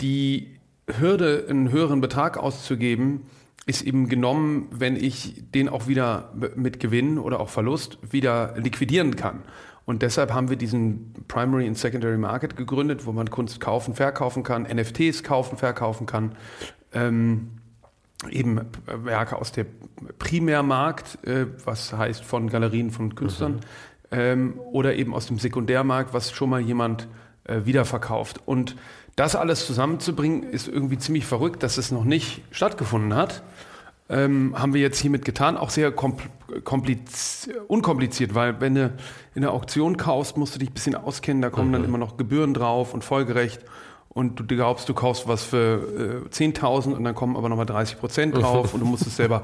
die 0.00 0.58
Hürde, 0.88 1.46
einen 1.48 1.70
höheren 1.70 2.00
Betrag 2.00 2.36
auszugeben, 2.36 3.22
ist 3.66 3.82
eben 3.82 4.08
genommen, 4.08 4.68
wenn 4.70 4.94
ich 4.96 5.42
den 5.52 5.68
auch 5.68 5.88
wieder 5.88 6.32
mit 6.54 6.78
Gewinn 6.78 7.18
oder 7.18 7.40
auch 7.40 7.48
Verlust 7.48 7.98
wieder 8.12 8.54
liquidieren 8.56 9.16
kann. 9.16 9.42
Und 9.84 10.02
deshalb 10.02 10.32
haben 10.32 10.50
wir 10.50 10.56
diesen 10.56 11.14
Primary 11.28 11.66
and 11.66 11.76
Secondary 11.76 12.18
Market 12.18 12.56
gegründet, 12.56 13.06
wo 13.06 13.12
man 13.12 13.30
Kunst 13.30 13.60
kaufen, 13.60 13.94
verkaufen 13.94 14.42
kann, 14.42 14.62
NFTs 14.64 15.22
kaufen, 15.22 15.58
verkaufen 15.58 16.06
kann. 16.06 16.36
Ähm, 16.92 17.50
eben 18.30 18.60
Werke 18.86 19.36
aus 19.36 19.52
dem 19.52 19.66
Primärmarkt, 20.18 21.24
äh, 21.24 21.46
was 21.64 21.92
heißt 21.92 22.24
von 22.24 22.48
Galerien 22.48 22.90
von 22.90 23.14
Künstlern, 23.14 23.54
mhm. 23.54 23.60
ähm, 24.10 24.60
oder 24.72 24.94
eben 24.94 25.14
aus 25.14 25.26
dem 25.26 25.38
Sekundärmarkt, 25.38 26.14
was 26.14 26.32
schon 26.32 26.50
mal 26.50 26.60
jemand 26.60 27.08
äh, 27.44 27.64
wiederverkauft. 27.64 28.40
Und 28.44 28.76
das 29.16 29.34
alles 29.34 29.66
zusammenzubringen, 29.66 30.42
ist 30.42 30.68
irgendwie 30.68 30.98
ziemlich 30.98 31.24
verrückt, 31.24 31.62
dass 31.62 31.78
es 31.78 31.90
noch 31.90 32.04
nicht 32.04 32.42
stattgefunden 32.50 33.14
hat. 33.14 33.42
Ähm, 34.08 34.54
haben 34.56 34.72
wir 34.72 34.80
jetzt 34.80 35.00
hiermit 35.00 35.24
getan, 35.24 35.56
auch 35.56 35.70
sehr 35.70 35.92
unkompliziert, 37.66 38.34
weil 38.36 38.60
wenn 38.60 38.76
du 38.76 38.92
in 39.34 39.42
der 39.42 39.50
Auktion 39.52 39.96
kaufst, 39.96 40.36
musst 40.36 40.54
du 40.54 40.60
dich 40.60 40.70
ein 40.70 40.74
bisschen 40.74 40.94
auskennen, 40.94 41.42
da 41.42 41.50
kommen 41.50 41.70
mhm. 41.70 41.72
dann 41.72 41.84
immer 41.84 41.98
noch 41.98 42.16
Gebühren 42.16 42.54
drauf 42.54 42.94
und 42.94 43.02
folgerecht. 43.02 43.62
und 44.10 44.38
du 44.38 44.44
glaubst, 44.46 44.88
du 44.88 44.94
kaufst 44.94 45.26
was 45.26 45.42
für 45.42 46.24
äh, 46.26 46.28
10.000 46.28 46.92
und 46.92 47.02
dann 47.02 47.16
kommen 47.16 47.36
aber 47.36 47.48
nochmal 47.48 47.66
30 47.66 47.98
Prozent 47.98 48.36
drauf 48.40 48.74
und 48.74 48.80
du 48.80 48.86
musst 48.86 49.06
es 49.08 49.16
selber 49.16 49.42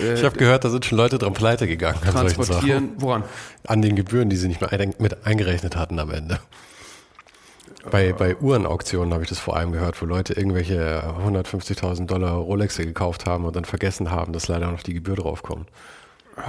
äh, 0.00 0.14
Ich 0.14 0.24
habe 0.24 0.38
gehört, 0.38 0.64
da 0.64 0.70
sind 0.70 0.86
schon 0.86 0.96
Leute 0.96 1.18
dran 1.18 1.34
pleite 1.34 1.66
gegangen. 1.66 2.00
Transportieren. 2.00 2.92
Woran? 2.96 3.24
An 3.66 3.82
den 3.82 3.96
Gebühren, 3.96 4.30
die 4.30 4.36
sie 4.36 4.48
nicht 4.48 4.62
mehr 4.62 4.70
mit 4.98 5.26
eingerechnet 5.26 5.76
hatten 5.76 5.98
am 5.98 6.10
Ende. 6.10 6.40
Bei, 7.90 8.12
bei 8.12 8.36
Uhrenauktionen 8.36 9.12
habe 9.14 9.22
ich 9.22 9.28
das 9.28 9.38
vor 9.38 9.56
allem 9.56 9.72
gehört, 9.72 10.00
wo 10.02 10.06
Leute 10.06 10.34
irgendwelche 10.34 11.02
150.000 11.26 12.06
Dollar 12.06 12.34
Rolexe 12.34 12.84
gekauft 12.84 13.26
haben 13.26 13.44
und 13.44 13.56
dann 13.56 13.64
vergessen 13.64 14.10
haben, 14.10 14.32
dass 14.32 14.48
leider 14.48 14.70
noch 14.70 14.82
die 14.82 14.94
Gebühr 14.94 15.16
draufkommt. 15.16 15.68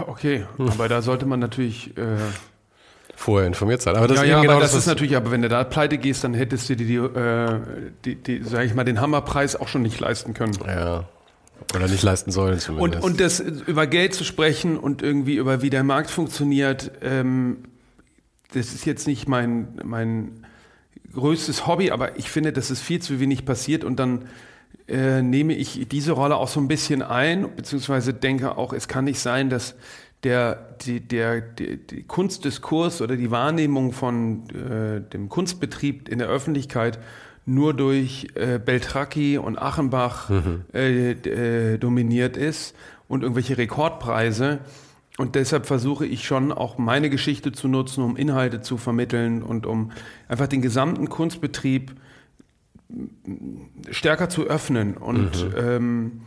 Okay, 0.07 0.45
aber 0.57 0.87
da 0.87 1.01
sollte 1.01 1.25
man 1.25 1.39
natürlich 1.39 1.95
äh, 1.97 2.17
vorher 3.15 3.47
informiert 3.47 3.81
sein. 3.81 3.95
Aber 3.95 4.07
das 4.07 4.17
ja, 4.17 4.23
ist 4.23 4.29
ja, 4.29 4.41
genau 4.41 4.53
aber 4.53 4.61
das, 4.61 4.71
das 4.71 4.81
ist 4.81 4.87
natürlich, 4.87 5.15
aber 5.15 5.31
wenn 5.31 5.41
du 5.41 5.49
da 5.49 5.63
pleite 5.63 5.97
gehst, 5.97 6.23
dann 6.23 6.33
hättest 6.33 6.69
du 6.69 6.75
dir 6.75 6.85
die, 6.85 6.95
äh, 6.95 7.59
die, 8.05 8.15
die, 8.15 8.43
sag 8.43 8.65
ich 8.65 8.73
mal, 8.73 8.83
den 8.83 8.99
Hammerpreis 9.01 9.55
auch 9.55 9.67
schon 9.67 9.81
nicht 9.81 9.99
leisten 9.99 10.33
können. 10.33 10.57
Ja. 10.65 11.05
Oder 11.75 11.87
nicht 11.87 12.03
leisten 12.03 12.31
sollen 12.31 12.59
zumindest. 12.59 13.03
Und, 13.03 13.11
und 13.11 13.19
das 13.21 13.39
über 13.39 13.87
Geld 13.87 14.13
zu 14.13 14.23
sprechen 14.23 14.77
und 14.77 15.01
irgendwie 15.01 15.35
über 15.35 15.61
wie 15.61 15.69
der 15.69 15.83
Markt 15.83 16.09
funktioniert, 16.09 16.91
ähm, 17.01 17.57
das 18.53 18.73
ist 18.73 18.85
jetzt 18.85 19.07
nicht 19.07 19.29
mein, 19.29 19.79
mein 19.83 20.40
größtes 21.13 21.67
Hobby, 21.67 21.91
aber 21.91 22.17
ich 22.17 22.29
finde, 22.29 22.53
dass 22.53 22.69
es 22.69 22.81
viel 22.81 23.01
zu 23.01 23.19
wenig 23.19 23.45
passiert 23.45 23.83
und 23.83 23.99
dann 23.99 24.25
äh, 24.87 25.21
nehme 25.21 25.53
ich 25.53 25.87
diese 25.89 26.13
Rolle 26.13 26.37
auch 26.37 26.47
so 26.47 26.59
ein 26.59 26.67
bisschen 26.67 27.01
ein, 27.01 27.55
beziehungsweise 27.55 28.13
denke 28.13 28.57
auch, 28.57 28.73
es 28.73 28.87
kann 28.87 29.05
nicht 29.05 29.19
sein, 29.19 29.49
dass 29.49 29.75
der, 30.23 30.75
die, 30.81 30.99
der, 30.99 31.41
die, 31.41 31.77
die 31.77 32.03
Kunstdiskurs 32.03 33.01
oder 33.01 33.15
die 33.15 33.31
Wahrnehmung 33.31 33.91
von 33.91 34.49
äh, 34.49 35.01
dem 35.01 35.29
Kunstbetrieb 35.29 36.09
in 36.09 36.19
der 36.19 36.27
Öffentlichkeit 36.27 36.99
nur 37.45 37.73
durch 37.73 38.27
äh, 38.35 38.59
Beltracchi 38.59 39.37
und 39.37 39.57
Achenbach 39.57 40.29
mhm. 40.29 40.61
äh, 40.73 41.11
äh, 41.11 41.77
dominiert 41.77 42.37
ist 42.37 42.75
und 43.07 43.23
irgendwelche 43.23 43.57
Rekordpreise. 43.57 44.59
Und 45.21 45.35
deshalb 45.35 45.67
versuche 45.67 46.03
ich 46.03 46.25
schon 46.25 46.51
auch 46.51 46.79
meine 46.79 47.11
Geschichte 47.11 47.51
zu 47.51 47.67
nutzen, 47.67 48.03
um 48.03 48.17
Inhalte 48.17 48.61
zu 48.61 48.77
vermitteln 48.77 49.43
und 49.43 49.67
um 49.67 49.91
einfach 50.27 50.47
den 50.47 50.63
gesamten 50.63 51.09
Kunstbetrieb 51.09 51.91
stärker 53.91 54.29
zu 54.29 54.47
öffnen 54.47 54.97
und, 54.97 55.45
mhm. 55.45 55.55
ähm, 55.55 56.21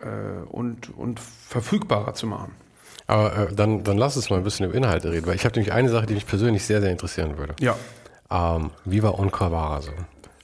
äh, 0.00 0.44
und, 0.48 0.90
und 0.98 1.20
verfügbarer 1.20 2.14
zu 2.14 2.26
machen. 2.26 2.50
Aber 3.06 3.50
äh, 3.50 3.54
dann, 3.54 3.84
dann 3.84 3.96
lass 3.96 4.16
uns 4.16 4.28
mal 4.28 4.38
ein 4.38 4.42
bisschen 4.42 4.66
über 4.66 4.74
Inhalte 4.74 5.12
reden, 5.12 5.28
weil 5.28 5.36
ich 5.36 5.44
habe 5.44 5.54
nämlich 5.54 5.72
eine 5.72 5.88
Sache, 5.88 6.06
die 6.06 6.14
mich 6.14 6.26
persönlich 6.26 6.64
sehr, 6.64 6.80
sehr 6.80 6.90
interessieren 6.90 7.38
würde. 7.38 7.54
Ja. 7.60 7.76
Ähm, 8.28 8.70
wie 8.84 9.04
war 9.04 9.20
Onkawara 9.20 9.82
so? 9.82 9.92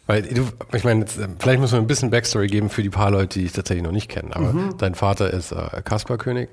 Weil 0.07 0.23
du, 0.23 0.47
ich 0.73 0.85
meine, 0.85 1.01
jetzt, 1.01 1.19
äh, 1.19 1.27
vielleicht 1.37 1.59
muss 1.59 1.73
man 1.73 1.81
ein 1.81 1.89
bisschen 1.89 2.11
Backstory 2.11 2.47
geben 2.47 2.71
für 2.71 2.85
die 2.85 2.91
paar 2.91 3.11
Leute, 3.11 3.41
die 3.41 3.47
ich 3.47 3.53
tatsächlich 3.53 3.83
noch 3.83 3.91
nicht 3.91 4.09
kenne. 4.09 4.37
Aber 4.37 4.53
mhm. 4.53 4.79
dein 4.79 4.95
Vater 4.95 5.33
ist 5.33 5.51
äh, 5.51 5.83
Kaspar 5.85 6.17
König, 6.17 6.49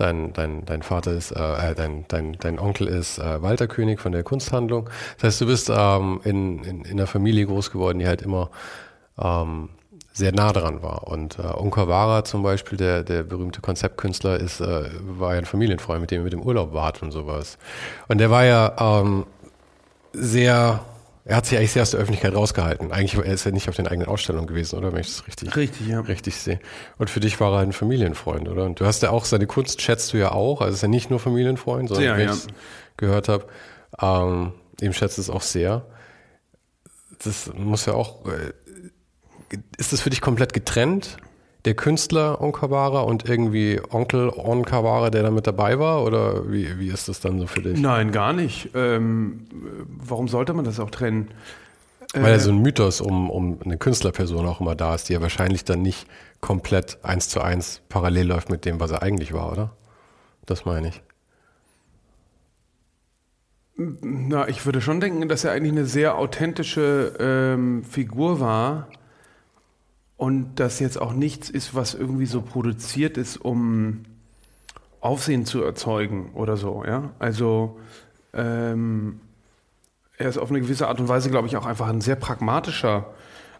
dein, 0.00 0.32
dein, 0.32 0.64
dein 0.64 0.82
Vater 0.82 1.12
ist, 1.12 1.32
äh, 1.32 1.70
äh, 1.70 1.74
dein, 1.74 2.04
dein, 2.08 2.36
dein 2.38 2.58
Onkel 2.58 2.86
ist 2.86 3.18
äh, 3.18 3.42
Walter 3.42 3.66
König 3.66 4.00
von 4.00 4.12
der 4.12 4.22
Kunsthandlung. 4.22 4.88
Das 5.16 5.24
heißt, 5.24 5.40
du 5.42 5.46
bist 5.46 5.70
ähm, 5.74 6.20
in, 6.24 6.64
in, 6.64 6.84
in 6.84 6.92
einer 6.92 7.06
Familie 7.06 7.46
groß 7.46 7.70
geworden, 7.70 7.98
die 7.98 8.06
halt 8.06 8.22
immer 8.22 8.50
ähm, 9.20 9.70
sehr 10.12 10.32
nah 10.32 10.52
dran 10.52 10.82
war. 10.82 11.06
Und 11.08 11.38
äh, 11.38 11.42
Onkawara 11.42 12.24
zum 12.24 12.42
Beispiel, 12.42 12.76
der, 12.76 13.04
der 13.04 13.22
berühmte 13.22 13.60
Konzeptkünstler, 13.60 14.38
ist, 14.38 14.60
äh, 14.60 14.90
war 15.00 15.32
ja 15.32 15.38
ein 15.38 15.46
Familienfreund, 15.46 16.00
mit 16.00 16.10
dem 16.10 16.20
er 16.20 16.24
mit 16.24 16.32
dem 16.32 16.42
Urlaub 16.42 16.72
wart 16.72 17.02
und 17.02 17.12
sowas. 17.12 17.58
Und 18.08 18.18
der 18.18 18.30
war 18.30 18.44
ja 18.44 18.74
ähm, 18.80 19.26
sehr, 20.12 20.80
er 21.28 21.36
hat 21.36 21.46
sich 21.46 21.58
eigentlich 21.58 21.72
sehr 21.72 21.82
aus 21.82 21.90
der 21.90 22.00
Öffentlichkeit 22.00 22.34
rausgehalten. 22.34 22.90
Eigentlich 22.90 23.22
ist 23.22 23.44
er 23.44 23.52
nicht 23.52 23.68
auf 23.68 23.76
den 23.76 23.86
eigenen 23.86 24.08
Ausstellungen 24.08 24.46
gewesen, 24.46 24.76
oder? 24.78 24.92
Wenn 24.92 25.00
ich 25.00 25.08
das 25.08 25.26
richtig, 25.26 25.54
richtig, 25.56 25.86
ja. 25.86 26.00
richtig 26.00 26.36
sehe. 26.36 26.58
Und 26.96 27.10
für 27.10 27.20
dich 27.20 27.38
war 27.38 27.52
er 27.52 27.58
ein 27.60 27.72
Familienfreund, 27.72 28.48
oder? 28.48 28.64
Und 28.64 28.80
du 28.80 28.86
hast 28.86 29.02
ja 29.02 29.10
auch, 29.10 29.26
seine 29.26 29.46
Kunst 29.46 29.82
schätzt 29.82 30.12
du 30.14 30.16
ja 30.16 30.32
auch. 30.32 30.62
Also 30.62 30.74
ist 30.74 30.82
er 30.82 30.88
nicht 30.88 31.10
nur 31.10 31.20
Familienfreund, 31.20 31.90
sondern 31.90 32.04
sehr, 32.04 32.16
wenn 32.16 32.28
ja. 32.28 32.34
ich 32.34 32.46
gehört 32.96 33.28
habe, 33.28 33.46
ähm, 34.00 34.52
ihm 34.80 34.94
schätzt 34.94 35.18
es 35.18 35.28
auch 35.28 35.42
sehr. 35.42 35.84
Das 37.22 37.52
muss 37.54 37.84
ja 37.84 37.92
auch 37.92 38.24
äh, 38.24 38.52
ist 39.76 39.92
das 39.92 40.00
für 40.00 40.10
dich 40.10 40.20
komplett 40.20 40.52
getrennt? 40.52 41.18
Der 41.64 41.74
Künstler 41.74 42.40
Onkawara 42.40 43.00
und 43.00 43.28
irgendwie 43.28 43.80
Onkel 43.90 44.30
Onkawara, 44.30 45.10
der 45.10 45.24
da 45.24 45.30
mit 45.30 45.46
dabei 45.46 45.78
war? 45.78 46.04
Oder 46.04 46.50
wie, 46.50 46.78
wie 46.78 46.88
ist 46.88 47.08
das 47.08 47.20
dann 47.20 47.40
so 47.40 47.46
für 47.46 47.62
dich? 47.62 47.78
Nein, 47.78 48.12
gar 48.12 48.32
nicht. 48.32 48.70
Ähm, 48.74 49.46
warum 49.88 50.28
sollte 50.28 50.54
man 50.54 50.64
das 50.64 50.78
auch 50.78 50.90
trennen? 50.90 51.30
Weil 52.14 52.32
ja 52.32 52.38
so 52.38 52.50
ein 52.50 52.62
Mythos 52.62 53.00
um, 53.00 53.28
um 53.28 53.58
eine 53.62 53.76
Künstlerperson 53.76 54.46
auch 54.46 54.60
immer 54.60 54.74
da 54.74 54.94
ist, 54.94 55.08
die 55.08 55.12
ja 55.12 55.20
wahrscheinlich 55.20 55.64
dann 55.64 55.82
nicht 55.82 56.06
komplett 56.40 56.98
eins 57.02 57.28
zu 57.28 57.40
eins 57.40 57.82
parallel 57.88 58.28
läuft 58.28 58.50
mit 58.50 58.64
dem, 58.64 58.80
was 58.80 58.90
er 58.90 59.02
eigentlich 59.02 59.32
war, 59.32 59.52
oder? 59.52 59.70
Das 60.46 60.64
meine 60.64 60.88
ich. 60.88 61.02
Na, 63.76 64.48
ich 64.48 64.64
würde 64.64 64.80
schon 64.80 65.00
denken, 65.00 65.28
dass 65.28 65.44
er 65.44 65.52
eigentlich 65.52 65.72
eine 65.72 65.84
sehr 65.84 66.16
authentische 66.16 67.14
ähm, 67.20 67.84
Figur 67.84 68.40
war 68.40 68.88
und 70.18 70.56
das 70.56 70.80
jetzt 70.80 71.00
auch 71.00 71.14
nichts 71.14 71.48
ist, 71.48 71.74
was 71.74 71.94
irgendwie 71.94 72.26
so 72.26 72.42
produziert 72.42 73.16
ist, 73.16 73.38
um 73.38 74.02
Aufsehen 75.00 75.46
zu 75.46 75.62
erzeugen 75.62 76.32
oder 76.34 76.56
so. 76.56 76.84
Ja? 76.84 77.12
Also 77.20 77.78
ähm, 78.34 79.20
er 80.18 80.28
ist 80.28 80.36
auf 80.36 80.50
eine 80.50 80.60
gewisse 80.60 80.88
Art 80.88 80.98
und 81.00 81.08
Weise, 81.08 81.30
glaube 81.30 81.46
ich, 81.46 81.56
auch 81.56 81.64
einfach 81.64 81.86
ein 81.88 82.00
sehr 82.00 82.16
pragmatischer. 82.16 83.06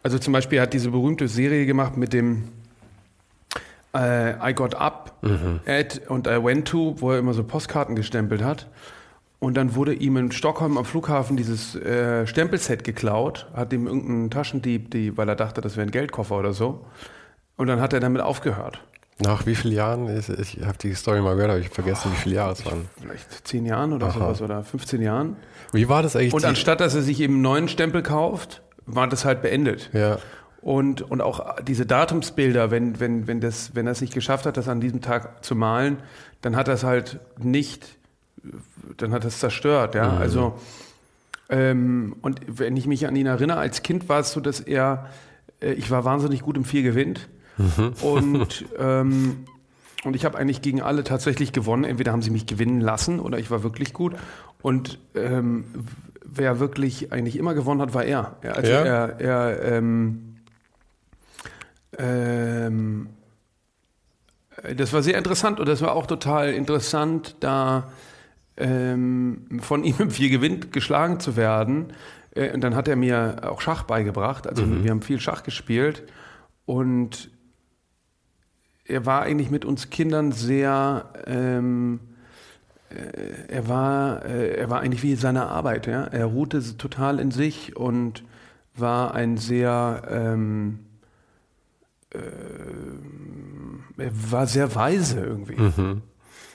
Also 0.02 0.18
zum 0.18 0.32
Beispiel 0.32 0.58
er 0.58 0.62
hat 0.62 0.74
diese 0.74 0.90
berühmte 0.90 1.28
Serie 1.28 1.64
gemacht 1.64 1.96
mit 1.96 2.12
dem 2.12 2.48
äh, 3.94 4.50
I 4.50 4.52
Got 4.52 4.74
Up 4.74 5.16
mhm. 5.22 5.60
Ad 5.64 6.00
und 6.08 6.26
I 6.26 6.42
Went 6.42 6.66
To, 6.66 6.96
wo 6.98 7.12
er 7.12 7.20
immer 7.20 7.34
so 7.34 7.44
Postkarten 7.44 7.94
gestempelt 7.94 8.42
hat. 8.42 8.66
Und 9.40 9.57
dann 9.57 9.77
wurde 9.77 9.94
ihm 9.94 10.16
in 10.16 10.33
Stockholm 10.33 10.77
am 10.77 10.85
Flughafen 10.85 11.37
dieses 11.37 11.77
äh, 11.77 12.27
Stempelset 12.27 12.83
geklaut, 12.83 13.46
hat 13.55 13.72
ihm 13.72 13.87
irgendein 13.87 14.31
Taschendieb, 14.31 14.90
die, 14.90 15.16
weil 15.16 15.29
er 15.29 15.37
dachte, 15.37 15.61
das 15.61 15.77
wäre 15.77 15.87
ein 15.87 15.92
Geldkoffer 15.92 16.37
oder 16.37 16.53
so. 16.53 16.85
Und 17.57 17.68
dann 17.68 17.81
hat 17.81 17.92
er 17.92 18.01
damit 18.01 18.20
aufgehört. 18.20 18.81
Nach 19.20 19.46
wie 19.46 19.55
vielen 19.55 19.74
Jahren? 19.74 20.16
Ich, 20.16 20.29
ich 20.29 20.64
habe 20.64 20.79
die 20.79 20.94
Story 20.94 21.20
mal 21.20 21.35
gehört, 21.35 21.51
aber 21.51 21.61
ich 21.61 21.70
vergessen, 21.70 22.09
oh, 22.09 22.12
wie 22.12 22.20
viele 22.20 22.37
Jahre 22.37 22.53
es 22.53 22.64
waren. 22.64 22.88
Vielleicht 23.01 23.46
zehn 23.46 23.66
Jahren 23.66 23.92
oder 23.92 24.07
Aha. 24.07 24.12
sowas 24.12 24.42
oder 24.42 24.62
15 24.62 25.03
Jahren. 25.03 25.37
Wie 25.72 25.88
war 25.88 26.03
das 26.03 26.14
eigentlich? 26.14 26.35
Und 26.35 26.44
anstatt, 26.44 26.81
dass 26.81 26.94
er 26.94 27.03
sich 27.03 27.20
eben 27.20 27.35
einen 27.35 27.42
neuen 27.42 27.68
Stempel 27.68 28.03
kauft, 28.03 28.62
war 28.87 29.09
das 29.09 29.24
halt 29.24 29.42
beendet. 29.42 29.90
Ja. 29.92 30.18
Und, 30.61 31.03
und 31.03 31.20
auch 31.20 31.61
diese 31.62 31.85
Datumsbilder, 31.85 32.70
wenn, 32.70 33.01
wenn, 33.01 33.27
wenn, 33.27 33.40
das, 33.40 33.74
wenn 33.74 33.87
er 33.87 33.92
es 33.92 34.01
nicht 34.01 34.14
geschafft 34.14 34.46
hat, 34.46 34.57
das 34.57 34.68
an 34.68 34.81
diesem 34.81 35.01
Tag 35.01 35.44
zu 35.44 35.55
malen, 35.55 35.98
dann 36.40 36.57
hat 36.57 36.68
er 36.68 36.74
es 36.74 36.85
halt 36.85 37.18
nicht 37.38 37.97
dann 38.96 39.12
hat 39.12 39.24
es 39.24 39.38
zerstört, 39.38 39.94
ja. 39.94 40.12
Mhm. 40.12 40.18
Also 40.18 40.58
ähm, 41.48 42.16
und 42.22 42.40
wenn 42.46 42.76
ich 42.76 42.87
mich 42.87 43.06
an 43.06 43.16
ihn 43.16 43.26
erinnere, 43.26 43.58
als 43.58 43.82
Kind 43.82 44.08
war 44.08 44.20
es 44.20 44.32
so, 44.32 44.40
dass 44.40 44.61
er, 44.61 45.08
äh, 45.61 45.72
ich 45.72 45.90
war 45.90 46.04
wahnsinnig 46.04 46.42
gut 46.42 46.56
im 46.56 46.64
Vier 46.64 46.82
gewinnt 46.82 47.28
mhm. 47.56 47.92
und 48.02 48.64
ähm, 48.78 49.44
und 50.04 50.14
ich 50.14 50.24
habe 50.24 50.38
eigentlich 50.38 50.62
gegen 50.62 50.80
alle 50.80 51.02
tatsächlich 51.02 51.52
gewonnen. 51.52 51.82
Entweder 51.82 52.12
haben 52.12 52.22
sie 52.22 52.30
mich 52.30 52.46
gewinnen 52.46 52.80
lassen 52.80 53.18
oder 53.18 53.38
ich 53.38 53.50
war 53.50 53.64
wirklich 53.64 53.92
gut. 53.92 54.14
Und 54.62 55.00
ähm, 55.16 55.64
wer 56.24 56.61
wirklich 56.61 57.12
eigentlich 57.12 57.37
immer 57.37 57.52
gewonnen 57.54 57.80
hat, 57.80 57.94
war 57.94 58.04
er. 58.04 58.37
Also 58.42 58.70
ja? 58.70 58.84
er, 58.84 59.20
er 59.20 59.62
ähm, 59.64 60.37
ähm, 61.98 63.08
das 64.76 64.92
war 64.92 65.02
sehr 65.02 65.18
interessant 65.18 65.58
und 65.58 65.68
das 65.68 65.82
war 65.82 65.94
auch 65.94 66.06
total 66.06 66.52
interessant, 66.52 67.37
da 67.40 67.90
ähm, 68.58 69.60
von 69.60 69.84
ihm 69.84 69.96
im 69.98 70.10
Viergewinn 70.10 70.70
geschlagen 70.70 71.20
zu 71.20 71.36
werden. 71.36 71.92
Äh, 72.34 72.52
und 72.52 72.62
dann 72.62 72.74
hat 72.74 72.88
er 72.88 72.96
mir 72.96 73.42
auch 73.42 73.60
Schach 73.60 73.84
beigebracht. 73.84 74.46
Also 74.46 74.66
mhm. 74.66 74.84
wir 74.84 74.90
haben 74.90 75.02
viel 75.02 75.20
Schach 75.20 75.42
gespielt. 75.42 76.04
Und 76.66 77.30
er 78.84 79.06
war 79.06 79.22
eigentlich 79.22 79.50
mit 79.50 79.64
uns 79.64 79.90
Kindern 79.90 80.32
sehr, 80.32 81.12
ähm, 81.26 82.00
äh, 82.90 83.48
er, 83.48 83.68
war, 83.68 84.24
äh, 84.24 84.56
er 84.56 84.70
war 84.70 84.80
eigentlich 84.80 85.02
wie 85.02 85.14
seine 85.14 85.46
Arbeit. 85.46 85.86
Ja? 85.86 86.04
Er 86.04 86.26
ruhte 86.26 86.76
total 86.76 87.20
in 87.20 87.30
sich 87.30 87.76
und 87.76 88.24
war 88.74 89.14
ein 89.14 89.36
sehr, 89.36 90.02
ähm, 90.10 90.80
äh, 92.12 92.18
er 93.98 94.10
war 94.30 94.46
sehr 94.46 94.74
weise 94.74 95.20
irgendwie. 95.20 95.56
Mhm. 95.56 96.02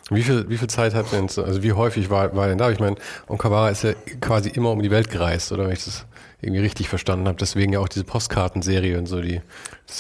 Wie 0.09 0.21
viel, 0.21 0.49
wie 0.49 0.57
viel 0.57 0.67
Zeit 0.67 0.93
hat 0.93 1.11
denn, 1.13 1.23
also 1.23 1.63
wie 1.63 1.71
häufig 1.71 2.09
war, 2.09 2.35
war 2.35 2.47
denn 2.47 2.57
da? 2.57 2.69
Ich 2.69 2.79
meine, 2.79 2.97
Onkawara 3.27 3.69
ist 3.69 3.83
ja 3.83 3.93
quasi 4.19 4.49
immer 4.49 4.71
um 4.71 4.81
die 4.81 4.91
Welt 4.91 5.09
gereist, 5.09 5.51
oder 5.51 5.65
wenn 5.65 5.73
ich 5.73 5.85
das 5.85 6.05
irgendwie 6.41 6.61
richtig 6.61 6.89
verstanden 6.89 7.27
habe. 7.27 7.37
Deswegen 7.39 7.71
ja 7.71 7.79
auch 7.79 7.87
diese 7.87 8.03
Postkartenserie 8.03 8.97
und 8.97 9.05
so, 9.05 9.21
die, 9.21 9.41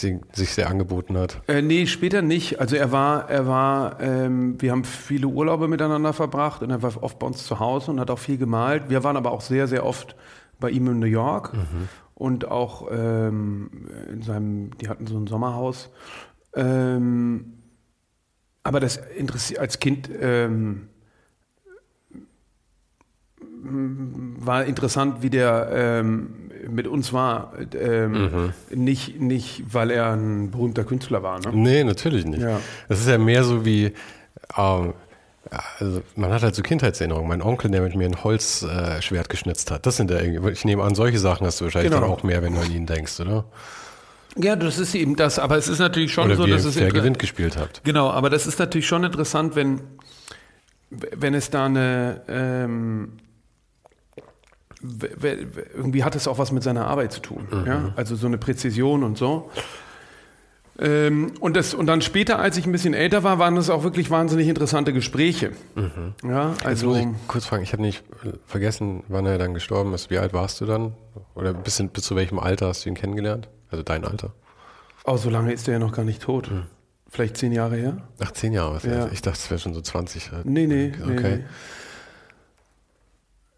die 0.01 0.19
sich 0.33 0.53
sehr 0.53 0.69
angeboten 0.69 1.17
hat. 1.17 1.41
Äh, 1.47 1.61
nee, 1.61 1.85
später 1.87 2.21
nicht. 2.21 2.59
Also 2.59 2.75
er 2.75 2.91
war, 2.91 3.29
er 3.29 3.47
war, 3.47 4.01
ähm, 4.01 4.61
wir 4.61 4.71
haben 4.71 4.83
viele 4.83 5.27
Urlaube 5.27 5.69
miteinander 5.69 6.11
verbracht 6.11 6.61
und 6.61 6.69
er 6.69 6.81
war 6.81 7.01
oft 7.01 7.17
bei 7.17 7.27
uns 7.27 7.45
zu 7.45 7.59
Hause 7.59 7.91
und 7.91 8.01
hat 8.01 8.11
auch 8.11 8.19
viel 8.19 8.37
gemalt. 8.37 8.89
Wir 8.89 9.05
waren 9.05 9.15
aber 9.15 9.31
auch 9.31 9.41
sehr, 9.41 9.67
sehr 9.67 9.85
oft 9.85 10.17
bei 10.59 10.69
ihm 10.69 10.87
in 10.87 10.99
New 10.99 11.05
York. 11.05 11.53
Mhm. 11.53 11.89
und 12.15 12.49
auch 12.49 12.87
ähm, 12.91 13.69
in 14.11 14.21
seinem, 14.21 14.77
die 14.77 14.87
hatten 14.87 15.07
so 15.07 15.17
ein 15.17 15.27
Sommerhaus. 15.27 15.89
Ähm, 16.55 17.62
aber 18.63 18.79
das 18.79 18.97
interessiert 19.17 19.59
als 19.59 19.79
Kind 19.79 20.09
ähm, 20.21 20.87
war 23.65 24.65
interessant, 24.65 25.21
wie 25.21 25.29
der 25.29 25.69
ähm, 25.71 26.51
mit 26.69 26.87
uns 26.87 27.13
war. 27.13 27.53
Ähm, 27.79 28.11
Mhm. 28.11 28.83
nicht, 28.83 29.19
nicht, 29.21 29.63
weil 29.73 29.91
er 29.91 30.11
ein 30.13 30.51
berühmter 30.51 30.83
Künstler 30.83 31.23
war. 31.23 31.39
Ne? 31.39 31.51
Nee, 31.53 31.83
natürlich 31.83 32.25
nicht. 32.25 32.41
Ja. 32.41 32.59
Das 32.89 32.99
ist 32.99 33.07
ja 33.07 33.17
mehr 33.17 33.43
so 33.43 33.63
wie, 33.65 33.93
ähm, 34.57 34.93
also 35.79 36.01
man 36.15 36.31
hat 36.31 36.41
halt 36.43 36.55
so 36.55 36.61
Kindheitserinnerungen. 36.61 37.27
Mein 37.27 37.41
Onkel, 37.41 37.69
der 37.71 37.81
mit 37.81 37.95
mir 37.95 38.05
ein 38.05 38.23
Holzschwert 38.23 39.25
äh, 39.27 39.29
geschnitzt 39.29 39.71
hat, 39.71 39.85
das 39.85 39.97
sind 39.97 40.09
ja 40.11 40.19
irgendwie, 40.19 40.49
ich 40.51 40.65
nehme 40.65 40.83
an, 40.83 40.95
solche 40.95 41.19
Sachen 41.19 41.45
hast 41.47 41.59
du 41.61 41.65
wahrscheinlich 41.65 41.91
Genau. 41.91 42.01
dann 42.03 42.11
auch 42.11 42.23
mehr, 42.23 42.41
wenn 42.41 42.53
du 42.55 42.61
an 42.61 42.71
ihn 42.71 42.85
denkst, 42.85 43.19
oder? 43.19 43.45
Ja, 44.37 44.55
das 44.55 44.79
ist 44.79 44.95
eben 44.95 45.15
das. 45.15 45.37
Aber 45.39 45.57
es 45.57 45.67
ist 45.67 45.79
natürlich 45.79 46.11
schon 46.13 46.25
Oder 46.25 46.35
so, 46.35 46.45
dass 46.47 46.65
es 46.65 46.75
Fair 46.75 46.87
inter- 46.87 46.99
Gewinn 46.99 47.13
gespielt 47.13 47.57
habt. 47.57 47.83
Genau, 47.83 48.09
aber 48.09 48.29
das 48.29 48.47
ist 48.47 48.59
natürlich 48.59 48.87
schon 48.87 49.03
interessant, 49.03 49.55
wenn, 49.55 49.81
wenn 50.89 51.33
es 51.33 51.49
da 51.49 51.65
eine. 51.65 52.21
Ähm, 52.27 53.13
irgendwie 55.75 56.03
hat 56.03 56.15
es 56.15 56.27
auch 56.27 56.37
was 56.39 56.51
mit 56.51 56.61
seiner 56.63 56.87
Arbeit 56.87 57.13
zu 57.13 57.21
tun. 57.21 57.47
Ja? 57.65 57.93
Also 57.95 58.15
so 58.17 58.27
eine 58.27 58.37
Präzision 58.37 59.03
und 59.03 59.17
so. 59.17 59.49
Ähm, 60.79 61.33
und, 61.39 61.55
das, 61.55 61.73
und 61.73 61.85
dann 61.85 62.01
später, 62.01 62.39
als 62.39 62.57
ich 62.57 62.65
ein 62.65 62.71
bisschen 62.71 62.93
älter 62.93 63.23
war, 63.23 63.39
waren 63.39 63.55
das 63.55 63.69
auch 63.69 63.83
wirklich 63.83 64.09
wahnsinnig 64.09 64.47
interessante 64.47 64.91
Gespräche. 64.91 65.51
Ja, 66.23 66.49
Jetzt 66.49 66.65
also 66.65 66.87
muss 66.87 66.97
ich 66.97 67.07
kurz 67.27 67.45
fragen, 67.45 67.63
ich 67.63 67.71
habe 67.73 67.83
nicht 67.83 68.03
vergessen, 68.45 69.03
wann 69.07 69.25
er 69.25 69.37
dann 69.37 69.53
gestorben 69.53 69.93
ist. 69.93 70.09
Wie 70.09 70.17
alt 70.17 70.33
warst 70.33 70.59
du 70.59 70.65
dann? 70.65 70.93
Oder 71.35 71.53
bis, 71.53 71.79
in, 71.79 71.89
bis 71.89 72.03
zu 72.03 72.15
welchem 72.15 72.39
Alter 72.39 72.67
hast 72.67 72.83
du 72.85 72.89
ihn 72.89 72.95
kennengelernt? 72.95 73.47
Also 73.73 73.81
dein 73.83 74.05
Alter? 74.05 74.33
oh, 75.05 75.17
so 75.17 75.31
lange 75.31 75.51
ist 75.51 75.67
er 75.67 75.73
ja 75.73 75.79
noch 75.79 75.91
gar 75.93 76.05
nicht 76.05 76.21
tot. 76.21 76.51
Vielleicht 77.09 77.37
zehn 77.37 77.51
Jahre 77.51 77.75
her? 77.75 77.97
Ach, 78.23 78.31
zehn 78.31 78.53
Jahre. 78.53 78.75
was 78.75 78.83
Ja. 78.83 79.07
Ich 79.11 79.21
dachte, 79.23 79.37
es 79.37 79.49
wäre 79.49 79.59
schon 79.59 79.73
so 79.73 79.81
20. 79.81 80.31
halt. 80.31 80.45
Nee, 80.45 80.67
nee. 80.67 80.91
Okay. 81.03 81.37
nee. 81.37 81.43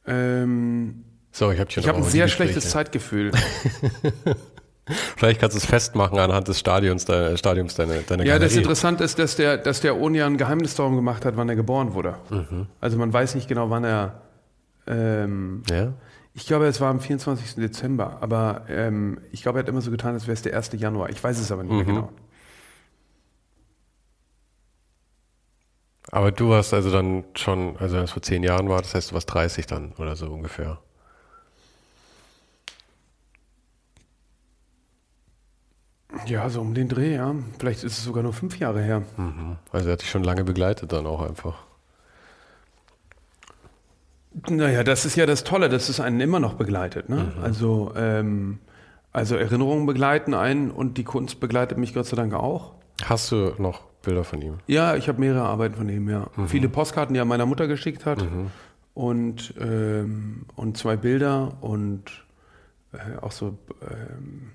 Ähm, 0.08 1.04
So, 1.32 1.52
ich 1.52 1.60
habe 1.60 1.70
ich 1.70 1.88
habe 1.88 1.98
ein 1.98 2.04
sehr 2.04 2.30
schlechtes. 2.30 2.70
Zeitgefühl. 2.70 3.32
Vielleicht 5.18 5.42
kannst 5.42 5.56
du 5.56 5.58
es 5.58 5.66
festmachen 5.66 6.18
anhand 6.18 6.48
des 6.48 6.60
Stadions, 6.60 7.04
deiner, 7.06 7.36
Stadiums 7.38 7.76
deiner, 7.76 7.96
deiner 7.96 8.24
Ja, 8.24 8.40
das. 8.40 8.56
Interessante 8.56 9.04
ist, 9.04 9.20
dass 9.20 9.36
der, 9.36 9.58
dass 9.58 9.82
der 9.82 10.00
Onia 10.00 10.28
ein 10.28 10.38
Geheimnis 10.38 10.76
darum 10.76 10.96
gemacht 10.96 11.26
hat, 11.26 11.36
wann 11.36 11.50
er 11.50 11.56
geboren 11.58 11.94
wurde. 11.94 12.16
Mhm. 12.30 12.68
Also 12.80 12.98
man 12.98 13.12
weiß 13.12 13.36
nicht 13.36 13.48
genau, 13.50 13.70
wann 13.70 13.84
er. 13.84 14.22
Ähm, 14.88 15.64
Ja? 15.70 15.94
Ich 16.36 16.46
glaube, 16.46 16.66
es 16.68 16.80
war 16.82 16.90
am 16.90 17.00
24. 17.00 17.56
Dezember, 17.56 18.18
aber 18.22 18.66
ähm, 18.68 19.20
ich 19.32 19.42
glaube, 19.42 19.58
er 19.60 19.64
hat 19.64 19.70
immer 19.70 19.82
so 19.82 19.90
getan, 19.90 20.14
als 20.14 20.28
wäre 20.28 20.34
es 20.34 20.42
der 20.42 20.54
1. 20.54 20.72
Januar. 20.74 21.10
Ich 21.10 21.24
weiß 21.24 21.40
es 21.40 21.52
aber 21.52 21.64
nicht 21.64 21.72
mehr 21.72 21.84
Mhm. 21.84 21.88
genau. 21.88 22.10
Aber 26.12 26.32
du 26.32 26.50
warst 26.50 26.74
also 26.74 26.92
dann 26.92 27.24
schon, 27.36 27.78
also 27.78 27.96
das 27.96 28.12
vor 28.12 28.22
zehn 28.22 28.44
Jahren 28.44 28.70
war, 28.70 28.82
das 28.82 28.94
heißt, 28.94 29.10
du 29.12 29.16
warst 29.16 29.34
30 29.34 29.66
dann 29.66 29.94
oder 29.94 30.16
so 30.16 30.28
ungefähr. 30.32 30.80
Ja, 36.28 36.50
so 36.50 36.62
um 36.62 36.74
den 36.74 36.88
Dreh, 36.88 37.16
ja. 37.16 37.36
Vielleicht 37.60 37.84
ist 37.84 37.98
es 37.98 38.04
sogar 38.04 38.24
nur 38.24 38.34
fünf 38.34 38.58
Jahre 38.60 38.82
her. 38.82 39.04
Mhm. 39.18 39.58
Also 39.72 39.88
er 39.90 39.94
hat 39.94 40.02
dich 40.02 40.10
schon 40.10 40.24
lange 40.24 40.44
begleitet 40.44 40.92
dann 40.94 41.06
auch 41.08 41.22
einfach. 41.22 41.56
Naja, 44.50 44.84
das 44.84 45.06
ist 45.06 45.16
ja 45.16 45.26
das 45.26 45.44
Tolle, 45.44 45.70
dass 45.70 45.90
es 45.90 46.00
einen 46.00 46.20
immer 46.20 46.40
noch 46.40 46.56
begleitet. 46.56 47.10
Ne? 47.10 47.34
Mhm. 47.36 47.44
Also, 47.44 47.94
ähm, 47.96 48.60
also 49.12 49.36
Erinnerungen 49.36 49.86
begleiten 49.86 50.34
einen 50.34 50.72
und 50.72 50.98
die 50.98 51.04
Kunst 51.04 51.40
begleitet 51.40 51.78
mich 51.78 51.94
Gott 51.94 52.06
sei 52.06 52.18
Dank 52.18 52.34
auch. 52.34 52.74
Hast 53.04 53.32
du 53.32 53.54
noch 53.58 53.82
Bilder 54.02 54.24
von 54.24 54.42
ihm? 54.42 54.56
Ja, 54.68 54.96
ich 54.96 55.08
habe 55.08 55.20
mehrere 55.20 55.44
Arbeiten 55.44 55.76
von 55.76 55.88
ihm, 55.90 56.10
ja. 56.10 56.28
Mhm. 56.36 56.48
Viele 56.48 56.70
Postkarten, 56.70 57.14
die 57.14 57.20
er 57.20 57.26
meiner 57.26 57.46
Mutter 57.46 57.68
geschickt 57.68 58.06
hat. 58.06 58.26
Und, 58.94 59.54
ähm, 59.60 60.46
und 60.56 60.78
zwei 60.78 60.96
Bilder 60.96 61.58
und 61.62 62.04
äh, 62.94 63.22
auch 63.22 63.32
so 63.32 63.58
ähm, 63.82 64.52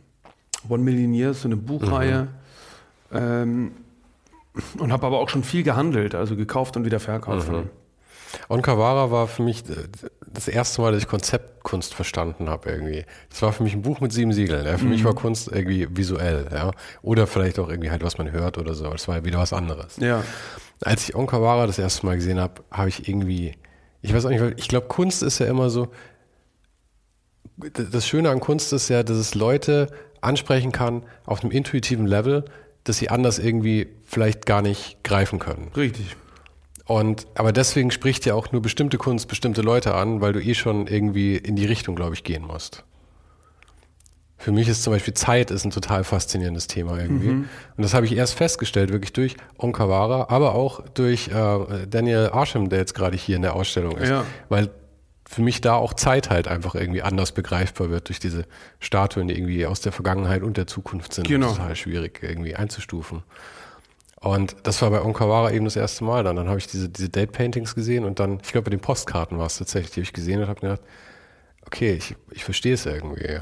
One 0.69 0.83
Million 0.83 1.12
Years, 1.14 1.43
so 1.43 1.49
eine 1.49 1.57
Buchreihe. 1.57 2.29
Mhm. 3.11 3.16
Ähm, 3.19 3.71
und 4.79 4.93
habe 4.93 5.07
aber 5.07 5.21
auch 5.21 5.29
schon 5.29 5.45
viel 5.45 5.62
gehandelt, 5.62 6.14
also 6.14 6.37
gekauft 6.37 6.77
und 6.77 6.85
wieder 6.85 7.01
verkauft. 7.01 7.51
Mhm. 8.33 8.55
Onkawara 8.57 9.11
war 9.11 9.27
für 9.27 9.43
mich 9.43 9.69
äh, 9.69 9.75
das 10.33 10.49
erste 10.49 10.81
Mal, 10.81 10.93
dass 10.93 11.03
ich 11.03 11.09
Konzeptkunst 11.09 11.95
verstanden 11.95 12.49
habe 12.49 12.71
irgendwie. 12.71 13.05
Das 13.29 13.43
war 13.43 13.53
für 13.53 13.62
mich 13.62 13.75
ein 13.75 13.83
Buch 13.83 14.01
mit 14.01 14.12
sieben 14.12 14.33
Siegeln. 14.33 14.64
Ja. 14.66 14.79
Für 14.79 14.85
mich 14.85 15.05
war 15.05 15.14
Kunst 15.14 15.51
irgendwie 15.51 15.88
visuell, 15.90 16.47
ja. 16.53 16.71
Oder 17.03 17.27
vielleicht 17.27 17.59
auch 17.59 17.69
irgendwie 17.69 17.90
halt, 17.90 18.03
was 18.03 18.19
man 18.19 18.31
hört 18.31 18.59
oder 18.59 18.75
so. 18.75 18.88
Das 18.90 19.09
war 19.09 19.25
wieder 19.25 19.38
was 19.38 19.53
anderes. 19.53 19.97
Ja. 19.97 20.23
Als 20.83 21.09
ich 21.09 21.14
Onkawara 21.14 21.66
das 21.66 21.79
erste 21.79 22.07
Mal 22.07 22.16
gesehen 22.16 22.40
habe, 22.40 22.62
habe 22.71 22.88
ich 22.88 23.09
irgendwie, 23.09 23.55
ich 24.03 24.14
weiß 24.14 24.25
auch 24.27 24.31
nicht, 24.31 24.43
ich 24.57 24.69
glaube, 24.69 24.87
Kunst 24.87 25.23
ist 25.23 25.38
ja 25.40 25.47
immer 25.47 25.69
so, 25.69 25.88
das 27.57 28.07
Schöne 28.07 28.31
an 28.31 28.40
Kunst 28.40 28.73
ist 28.73 28.88
ja, 28.88 29.03
dass 29.03 29.16
es 29.16 29.35
Leute 29.35 29.88
ansprechen 30.21 30.73
kann 30.73 31.03
auf 31.27 31.43
einem 31.43 31.51
intuitiven 31.51 32.07
Level, 32.07 32.45
dass 32.85 32.99
sie 32.99 33.11
anders 33.11 33.38
irgendwie 33.38 33.88
vielleicht 34.07 34.47
gar 34.47 34.62
nicht 34.62 35.03
greifen 35.05 35.38
können. 35.38 35.71
Richtig. 35.77 36.16
Und, 36.90 37.29
aber 37.37 37.53
deswegen 37.53 37.92
spricht 37.92 38.26
ja 38.26 38.35
auch 38.35 38.50
nur 38.50 38.62
bestimmte 38.62 38.98
Kunst 38.98 39.29
bestimmte 39.29 39.62
Leute 39.62 39.94
an, 39.94 40.20
weil 40.20 40.33
du 40.33 40.42
eh 40.42 40.55
schon 40.55 40.88
irgendwie 40.88 41.37
in 41.37 41.55
die 41.55 41.64
Richtung, 41.64 41.94
glaube 41.94 42.14
ich, 42.14 42.24
gehen 42.24 42.44
musst. 42.44 42.83
Für 44.38 44.50
mich 44.50 44.66
ist 44.66 44.83
zum 44.83 44.92
Beispiel 44.92 45.14
Zeit 45.14 45.53
ist 45.53 45.64
ein 45.64 45.70
total 45.70 46.03
faszinierendes 46.03 46.66
Thema 46.66 46.98
irgendwie. 46.98 47.29
Und 47.29 47.48
das 47.76 47.94
habe 47.94 48.07
ich 48.07 48.16
erst 48.16 48.35
festgestellt, 48.35 48.90
wirklich 48.90 49.12
durch 49.12 49.37
Onkawara, 49.57 50.26
aber 50.31 50.57
auch 50.57 50.81
durch 50.94 51.29
äh, 51.29 51.87
Daniel 51.88 52.31
Arsham, 52.33 52.68
der 52.70 52.81
jetzt 52.81 52.96
gerade 52.96 53.16
hier 53.16 53.37
in 53.37 53.42
der 53.42 53.55
Ausstellung 53.55 53.96
ist. 53.96 54.09
Ja. 54.09 54.24
Weil 54.48 54.70
für 55.29 55.42
mich 55.42 55.61
da 55.61 55.74
auch 55.74 55.94
Zeit 55.94 56.29
halt 56.29 56.48
einfach 56.48 56.74
irgendwie 56.74 57.03
anders 57.03 57.31
begreifbar 57.31 57.90
wird 57.90 58.09
durch 58.09 58.18
diese 58.18 58.46
Statuen, 58.81 59.29
die 59.29 59.37
irgendwie 59.37 59.64
aus 59.64 59.81
der 59.81 59.92
Vergangenheit 59.92 60.42
und 60.42 60.57
der 60.57 60.66
Zukunft 60.66 61.14
sind. 61.14 61.29
Genau. 61.29 61.53
Total 61.53 61.76
schwierig 61.76 62.18
irgendwie 62.20 62.57
einzustufen. 62.57 63.22
Und 64.23 64.57
das 64.65 64.83
war 64.83 64.91
bei 64.91 65.03
Onkawara 65.03 65.51
eben 65.51 65.65
das 65.65 65.77
erste 65.77 66.05
Mal 66.05 66.25
dann. 66.25 66.37
Dann 66.37 66.49
habe 66.49 66.59
ich 66.59 66.67
diese, 66.67 66.89
diese 66.91 67.09
Date-Paintings 67.09 67.75
gesehen 67.75 68.05
und 68.05 68.21
dann, 68.21 68.39
ich 68.43 68.53
glaube, 68.53 68.67
bei 68.67 68.71
den 68.71 68.81
Postkarten 68.81 69.39
war 69.39 69.47
es 69.47 69.57
tatsächlich, 69.57 69.93
die 69.93 70.01
habe 70.01 70.05
ich 70.05 70.13
gesehen 70.13 70.43
und 70.43 70.49
habe 70.49 70.61
gedacht, 70.61 70.83
okay, 71.65 71.95
ich, 71.95 72.17
ich 72.31 72.45
verstehe 72.45 72.75
es 72.75 72.85
irgendwie. 72.85 73.27
Ja. 73.27 73.41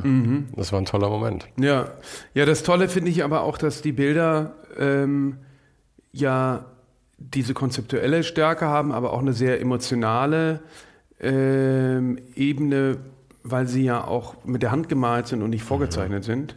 Das 0.54 0.72
war 0.72 0.80
ein 0.80 0.84
toller 0.84 1.08
Moment. 1.08 1.48
Ja, 1.58 1.92
ja, 2.34 2.46
das 2.46 2.62
Tolle 2.62 2.88
finde 2.88 3.10
ich 3.10 3.24
aber 3.24 3.42
auch, 3.42 3.58
dass 3.58 3.82
die 3.82 3.92
Bilder 3.92 4.54
ähm, 4.78 5.38
ja 6.12 6.66
diese 7.18 7.54
konzeptuelle 7.54 8.22
Stärke 8.22 8.66
haben, 8.66 8.92
aber 8.92 9.12
auch 9.12 9.20
eine 9.20 9.32
sehr 9.32 9.60
emotionale 9.60 10.60
ähm, 11.20 12.18
Ebene, 12.36 12.98
weil 13.42 13.66
sie 13.66 13.82
ja 13.82 14.04
auch 14.04 14.44
mit 14.44 14.62
der 14.62 14.70
Hand 14.70 14.88
gemalt 14.88 15.26
sind 15.26 15.42
und 15.42 15.50
nicht 15.50 15.64
vorgezeichnet 15.64 16.22
sind. 16.22 16.54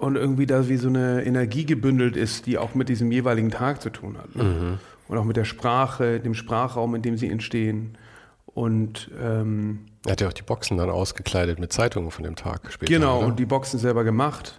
Und 0.00 0.16
irgendwie 0.16 0.46
da 0.46 0.66
wie 0.68 0.78
so 0.78 0.88
eine 0.88 1.24
Energie 1.24 1.66
gebündelt 1.66 2.16
ist, 2.16 2.46
die 2.46 2.56
auch 2.56 2.74
mit 2.74 2.88
diesem 2.88 3.12
jeweiligen 3.12 3.50
Tag 3.50 3.82
zu 3.82 3.90
tun 3.90 4.16
hat. 4.16 4.34
Ne? 4.34 4.78
Und 5.08 5.18
auch 5.18 5.24
mit 5.24 5.36
der 5.36 5.44
Sprache, 5.44 6.20
dem 6.20 6.32
Sprachraum, 6.34 6.94
in 6.94 7.02
dem 7.02 7.18
sie 7.18 7.28
entstehen. 7.28 7.98
Und 8.46 9.10
ähm, 9.22 9.80
Er 10.06 10.12
hat 10.12 10.22
ja 10.22 10.28
auch 10.28 10.32
die 10.32 10.42
Boxen 10.42 10.78
dann 10.78 10.88
ausgekleidet 10.88 11.58
mit 11.58 11.70
Zeitungen 11.72 12.10
von 12.10 12.24
dem 12.24 12.34
Tag 12.34 12.72
später. 12.72 12.90
Genau, 12.90 13.18
oder? 13.18 13.26
und 13.26 13.38
die 13.38 13.44
Boxen 13.44 13.78
selber 13.78 14.02
gemacht. 14.02 14.58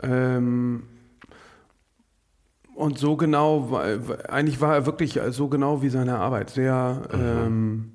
Ähm, 0.00 0.84
und 2.76 2.98
so 2.98 3.16
genau, 3.16 3.76
eigentlich 4.28 4.60
war 4.60 4.74
er 4.74 4.86
wirklich 4.86 5.18
so 5.30 5.48
genau 5.48 5.82
wie 5.82 5.88
seine 5.88 6.18
Arbeit, 6.18 6.50
sehr 6.50 7.02
ähm, 7.12 7.90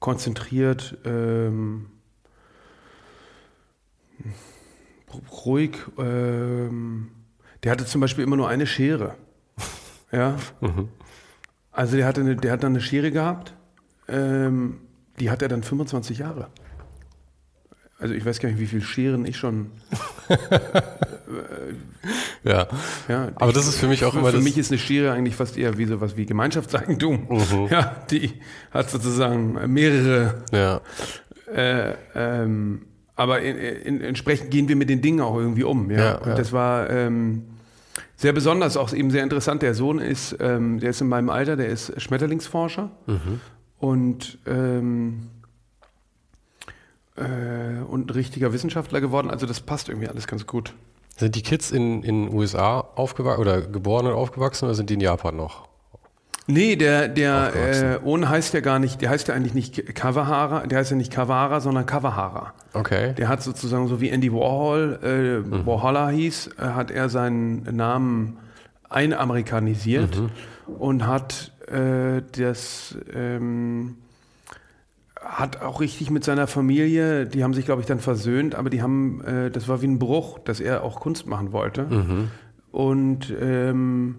konzentriert, 0.00 0.98
ähm, 1.04 1.86
ruhig. 5.30 5.76
Ähm, 5.98 7.10
der 7.62 7.72
hatte 7.72 7.86
zum 7.86 8.00
Beispiel 8.00 8.24
immer 8.24 8.36
nur 8.36 8.48
eine 8.48 8.66
Schere. 8.66 9.14
Ja. 10.12 10.36
Also 11.72 11.96
der 11.96 12.06
hatte, 12.06 12.20
eine, 12.20 12.36
der 12.36 12.52
hat 12.52 12.62
dann 12.62 12.70
eine 12.72 12.80
Schere 12.80 13.10
gehabt, 13.10 13.52
ähm, 14.06 14.78
die 15.18 15.28
hat 15.28 15.42
er 15.42 15.48
dann 15.48 15.64
25 15.64 16.18
Jahre. 16.18 16.46
Also 17.98 18.14
ich 18.14 18.24
weiß 18.24 18.38
gar 18.38 18.48
nicht, 18.48 18.60
wie 18.60 18.66
viele 18.66 18.82
Scheren 18.82 19.26
ich 19.26 19.36
schon. 19.36 19.72
ja. 22.44 22.66
Ja, 23.08 23.28
Aber 23.36 23.52
das 23.52 23.66
ist 23.66 23.78
für 23.78 23.88
mich 23.88 24.04
auch 24.04 24.12
für, 24.12 24.20
immer 24.20 24.30
für 24.30 24.40
mich 24.40 24.58
ist 24.58 24.70
eine 24.70 24.78
Schere 24.78 25.12
eigentlich 25.12 25.36
fast 25.36 25.56
eher 25.56 25.76
wie 25.78 25.86
sowas 25.86 26.16
wie 26.16 26.26
Gemeinschaftseigentum. 26.26 27.26
Mhm. 27.28 27.66
Ja, 27.70 27.96
die 28.10 28.32
hat 28.70 28.90
sozusagen 28.90 29.72
mehrere. 29.72 30.44
ja. 30.52 30.80
Äh, 31.52 31.94
ähm, 32.14 32.86
aber 33.16 33.40
in, 33.40 33.56
in, 33.56 34.00
entsprechend 34.00 34.50
gehen 34.50 34.68
wir 34.68 34.76
mit 34.76 34.88
den 34.88 35.00
Dingen 35.02 35.20
auch 35.20 35.36
irgendwie 35.36 35.64
um. 35.64 35.90
Ja, 35.90 35.98
Ja, 36.04 36.14
und 36.18 36.26
ja. 36.28 36.34
das 36.34 36.52
war 36.52 36.90
ähm, 36.90 37.44
sehr 38.16 38.32
besonders, 38.32 38.76
auch 38.76 38.92
eben 38.92 39.10
sehr 39.10 39.22
interessant. 39.22 39.62
Der 39.62 39.74
Sohn 39.74 39.98
ist, 39.98 40.36
ähm, 40.40 40.80
der 40.80 40.90
ist 40.90 41.00
in 41.00 41.08
meinem 41.08 41.30
Alter, 41.30 41.56
der 41.56 41.68
ist 41.68 42.00
Schmetterlingsforscher 42.00 42.90
Mhm. 43.06 43.40
und 43.78 44.38
ähm, 44.46 45.28
äh, 47.16 47.82
und 47.88 48.06
ein 48.06 48.10
richtiger 48.10 48.52
Wissenschaftler 48.52 49.00
geworden. 49.00 49.30
Also 49.30 49.46
das 49.46 49.60
passt 49.60 49.88
irgendwie 49.88 50.08
alles 50.08 50.26
ganz 50.26 50.46
gut. 50.46 50.74
Sind 51.16 51.36
die 51.36 51.42
Kids 51.42 51.70
in 51.70 52.02
den 52.02 52.32
USA 52.34 52.80
aufgewachsen 52.80 53.40
oder 53.40 53.60
geboren 53.62 54.06
und 54.06 54.14
aufgewachsen 54.14 54.64
oder 54.64 54.74
sind 54.74 54.90
die 54.90 54.94
in 54.94 55.00
Japan 55.00 55.36
noch? 55.36 55.68
Nee, 56.46 56.76
der, 56.76 57.08
der 57.08 57.52
äh, 57.54 57.98
Ohn 58.04 58.28
heißt 58.28 58.52
ja 58.52 58.60
gar 58.60 58.78
nicht, 58.78 59.00
der 59.00 59.08
heißt 59.10 59.28
ja 59.28 59.34
eigentlich 59.34 59.54
nicht 59.54 59.94
Kawahara, 59.94 60.66
der 60.66 60.78
heißt 60.78 60.90
ja 60.90 60.96
nicht 60.96 61.10
Kawahara, 61.10 61.60
sondern 61.60 61.86
Kawahara. 61.86 62.52
Okay. 62.74 63.14
Der 63.14 63.28
hat 63.28 63.42
sozusagen 63.42 63.88
so 63.88 64.00
wie 64.00 64.10
Andy 64.10 64.30
Warhol, 64.32 64.98
äh, 65.02 65.38
mhm. 65.38 65.64
Warhola 65.64 66.10
hieß, 66.10 66.50
äh, 66.58 66.62
hat 66.62 66.90
er 66.90 67.08
seinen 67.08 67.62
Namen 67.74 68.36
einamerikanisiert 68.90 70.20
mhm. 70.20 70.30
und 70.78 71.06
hat 71.06 71.52
äh, 71.66 72.20
das 72.32 72.96
ähm, 73.14 73.96
hat 75.24 75.62
auch 75.62 75.80
richtig 75.80 76.10
mit 76.10 76.24
seiner 76.24 76.46
Familie, 76.46 77.26
die 77.26 77.42
haben 77.42 77.54
sich, 77.54 77.64
glaube 77.64 77.80
ich, 77.80 77.86
dann 77.86 78.00
versöhnt, 78.00 78.54
aber 78.54 78.68
die 78.68 78.82
haben, 78.82 79.24
äh, 79.24 79.50
das 79.50 79.68
war 79.68 79.80
wie 79.80 79.86
ein 79.86 79.98
Bruch, 79.98 80.38
dass 80.40 80.60
er 80.60 80.82
auch 80.84 81.00
Kunst 81.00 81.26
machen 81.26 81.52
wollte. 81.52 81.84
Mhm. 81.84 82.30
Und 82.70 83.34
ähm, 83.40 84.16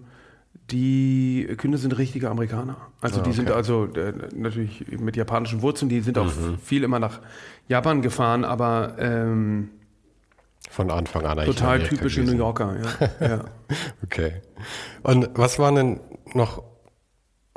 die 0.70 1.46
Kinder 1.58 1.78
sind 1.78 1.96
richtige 1.96 2.30
Amerikaner. 2.30 2.76
Also 3.00 3.20
ah, 3.20 3.22
die 3.22 3.32
sind 3.32 3.50
also 3.50 3.84
äh, 3.84 4.12
natürlich 4.34 4.86
mit 4.98 5.16
japanischen 5.16 5.62
Wurzeln, 5.62 5.88
die 5.88 6.00
sind 6.00 6.18
auch 6.18 6.26
mhm. 6.26 6.58
viel 6.58 6.82
immer 6.82 6.98
nach 6.98 7.20
Japan 7.68 8.02
gefahren, 8.02 8.44
aber 8.44 8.96
ähm, 8.98 9.70
von 10.70 10.90
Anfang 10.90 11.24
an 11.24 11.38
eigentlich. 11.38 11.56
Total 11.56 11.82
typische 11.82 12.22
New 12.22 12.36
Yorker, 12.36 12.76
ja. 13.20 13.26
ja. 13.28 13.44
okay. 14.02 14.42
Und 15.02 15.30
was 15.34 15.58
waren 15.58 15.74
denn 15.76 16.00
noch 16.34 16.62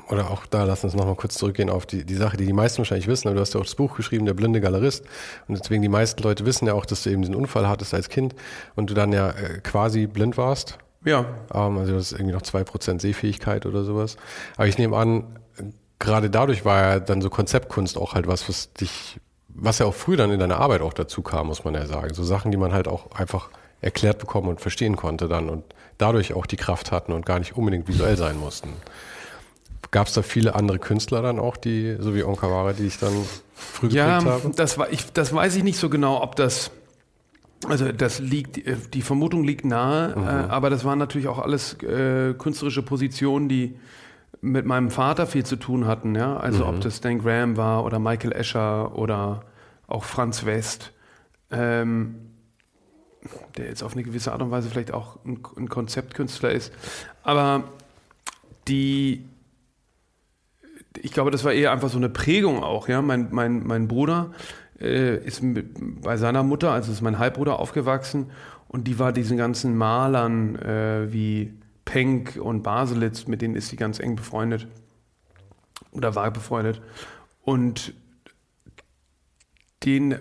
oder 0.10 0.32
auch 0.32 0.48
da, 0.48 0.64
lass 0.64 0.84
uns 0.84 0.96
nochmal 0.96 1.16
kurz 1.16 1.36
zurückgehen 1.36 1.70
auf 1.70 1.86
die, 1.86 2.04
die 2.04 2.16
Sache, 2.16 2.36
die 2.36 2.46
die 2.46 2.54
meisten 2.54 2.80
wahrscheinlich 2.80 3.08
wissen, 3.08 3.28
aber 3.28 3.36
du 3.36 3.42
hast 3.42 3.54
ja 3.54 3.60
auch 3.60 3.66
das 3.66 3.76
Buch 3.76 3.96
geschrieben, 3.96 4.26
Der 4.26 4.34
blinde 4.34 4.60
Galerist. 4.60 5.06
Und 5.48 5.60
deswegen 5.60 5.84
die 5.84 5.90
meisten 5.90 6.24
Leute 6.24 6.46
wissen 6.46 6.66
ja 6.66 6.74
auch, 6.74 6.86
dass 6.86 7.04
du 7.04 7.12
eben 7.12 7.22
diesen 7.22 7.36
Unfall 7.36 7.68
hattest 7.68 7.94
als 7.94 8.10
Kind 8.10 8.34
und 8.76 8.90
du 8.90 8.96
dann 8.96 9.14
ja 9.14 9.30
äh, 9.30 9.60
quasi 9.62 10.08
blind 10.08 10.36
warst. 10.36 10.80
Ja. 11.06 11.26
Also 11.50 11.94
das 11.94 12.12
ist 12.12 12.12
irgendwie 12.14 12.34
noch 12.34 12.42
zwei 12.42 12.64
Prozent 12.64 13.02
Sehfähigkeit 13.02 13.66
oder 13.66 13.84
sowas. 13.84 14.18
Aber 14.58 14.68
ich 14.68 14.78
nehme 14.78 14.98
an, 14.98 15.24
gerade 16.00 16.30
dadurch 16.30 16.66
war 16.66 16.82
ja 16.82 17.00
dann 17.00 17.22
so 17.22 17.30
Konzeptkunst 17.30 17.98
auch 17.98 18.14
halt 18.14 18.28
was, 18.28 18.48
was 18.50 18.74
dich, 18.74 19.20
was 19.50 19.80
ja 19.80 19.86
auch 19.86 19.96
früh 19.96 20.16
dann 20.16 20.32
in 20.32 20.40
deiner 20.40 20.58
Arbeit 20.58 20.82
auch 20.82 20.94
dazu 20.94 21.22
kam, 21.22 21.48
muss 21.48 21.64
man 21.64 21.74
ja 21.74 21.86
sagen. 21.86 22.14
So 22.14 22.24
Sachen, 22.24 22.52
die 22.52 22.58
man 22.58 22.74
halt 22.74 22.88
auch 22.88 23.12
einfach 23.12 23.50
erklärt 23.82 24.20
bekommen 24.20 24.50
und 24.50 24.62
verstehen 24.62 24.96
konnte 24.96 25.28
dann 25.28 25.50
und 25.50 25.64
dadurch 25.98 26.34
auch 26.34 26.46
die 26.46 26.58
Kraft 26.58 26.92
hatten 26.92 27.14
und 27.14 27.26
gar 27.26 27.40
nicht 27.40 27.56
unbedingt 27.56 27.88
visuell 27.88 28.18
sein 28.18 28.38
mussten. 28.38 28.74
Gab 29.92 30.08
es 30.08 30.14
da 30.14 30.22
viele 30.22 30.56
andere 30.56 30.80
Künstler 30.80 31.22
dann 31.22 31.40
auch, 31.40 31.58
die, 31.58 31.98
so 32.00 32.14
wie 32.14 32.24
Onkawara, 32.24 32.74
die 32.74 32.86
ich 32.86 33.00
dann 33.00 33.14
früh 33.56 33.88
ja, 33.88 34.20
geprägt 34.20 34.44
habe? 34.44 34.56
Das, 34.56 34.78
war, 34.78 34.92
ich, 34.92 35.12
das 35.14 35.34
weiß 35.34 35.56
ich 35.56 35.64
nicht 35.64 35.80
so 35.80 35.90
genau, 35.90 36.22
ob 36.22 36.36
das, 36.36 36.72
also 37.68 37.92
das 37.92 38.20
liegt, 38.20 38.58
äh, 38.58 38.78
die 38.94 39.02
Vermutung 39.02 39.44
liegt 39.44 39.66
nahe, 39.66 40.16
mhm. 40.16 40.24
äh, 40.24 40.30
aber 40.50 40.70
das 40.70 40.86
waren 40.86 41.00
natürlich 41.00 41.28
auch 41.28 41.40
alles 41.40 41.82
äh, 41.84 42.34
künstlerische 42.34 42.84
Positionen, 42.84 43.50
die 43.50 43.78
mit 44.42 44.66
meinem 44.66 44.90
Vater 44.90 45.28
viel 45.28 45.46
zu 45.46 45.58
tun 45.58 45.86
hatten, 45.86 46.16
ja. 46.16 46.38
Also 46.38 46.64
mhm. 46.64 46.70
ob 46.70 46.82
das 46.82 47.02
Dan 47.02 47.20
Graham 47.20 47.58
war 47.58 47.84
oder 47.84 48.00
Michael 48.00 48.32
Escher 48.32 48.98
oder 48.98 49.42
auch 49.88 50.06
Franz 50.06 50.46
West, 50.46 50.94
ähm, 51.52 52.16
der 53.58 53.66
jetzt 53.66 53.84
auf 53.84 53.94
eine 53.94 54.04
gewisse 54.04 54.32
Art 54.32 54.42
und 54.42 54.52
Weise 54.52 54.70
vielleicht 54.70 54.94
auch 54.94 55.18
ein, 55.26 55.40
ein 55.58 55.68
Konzeptkünstler 55.68 56.52
ist. 56.52 56.72
Aber 57.24 57.66
die 58.68 59.26
ich 61.02 61.12
glaube, 61.12 61.32
das 61.32 61.44
war 61.44 61.54
eher 61.54 61.72
einfach 61.72 61.90
so 61.90 61.98
eine 61.98 62.10
Prägung 62.10 62.64
auch. 62.64 62.88
Ja? 62.88 63.02
Mein, 63.02 63.28
mein, 63.32 63.66
mein 63.66 63.88
Bruder 63.88 64.32
äh, 64.80 65.18
ist 65.18 65.42
bei 65.44 66.18
seiner 66.18 66.44
Mutter, 66.44 66.72
also 66.72 66.92
ist 66.92 67.02
mein 67.02 67.20
Halbbruder, 67.20 67.60
aufgewachsen 67.60 68.32
und 68.68 68.88
die 68.88 69.00
war 69.00 69.12
diesen 69.12 69.38
ganzen 69.38 69.78
Malern 69.78 70.56
äh, 70.58 71.12
wie 71.12 71.54
Penck 71.86 72.38
und 72.42 72.62
Baselitz, 72.62 73.28
mit 73.28 73.42
denen 73.42 73.56
ist 73.56 73.70
sie 73.70 73.76
ganz 73.76 74.00
eng 74.00 74.16
befreundet 74.16 74.68
oder 75.92 76.16
war 76.16 76.30
befreundet. 76.32 76.82
Und 77.42 77.94
den, 79.84 80.16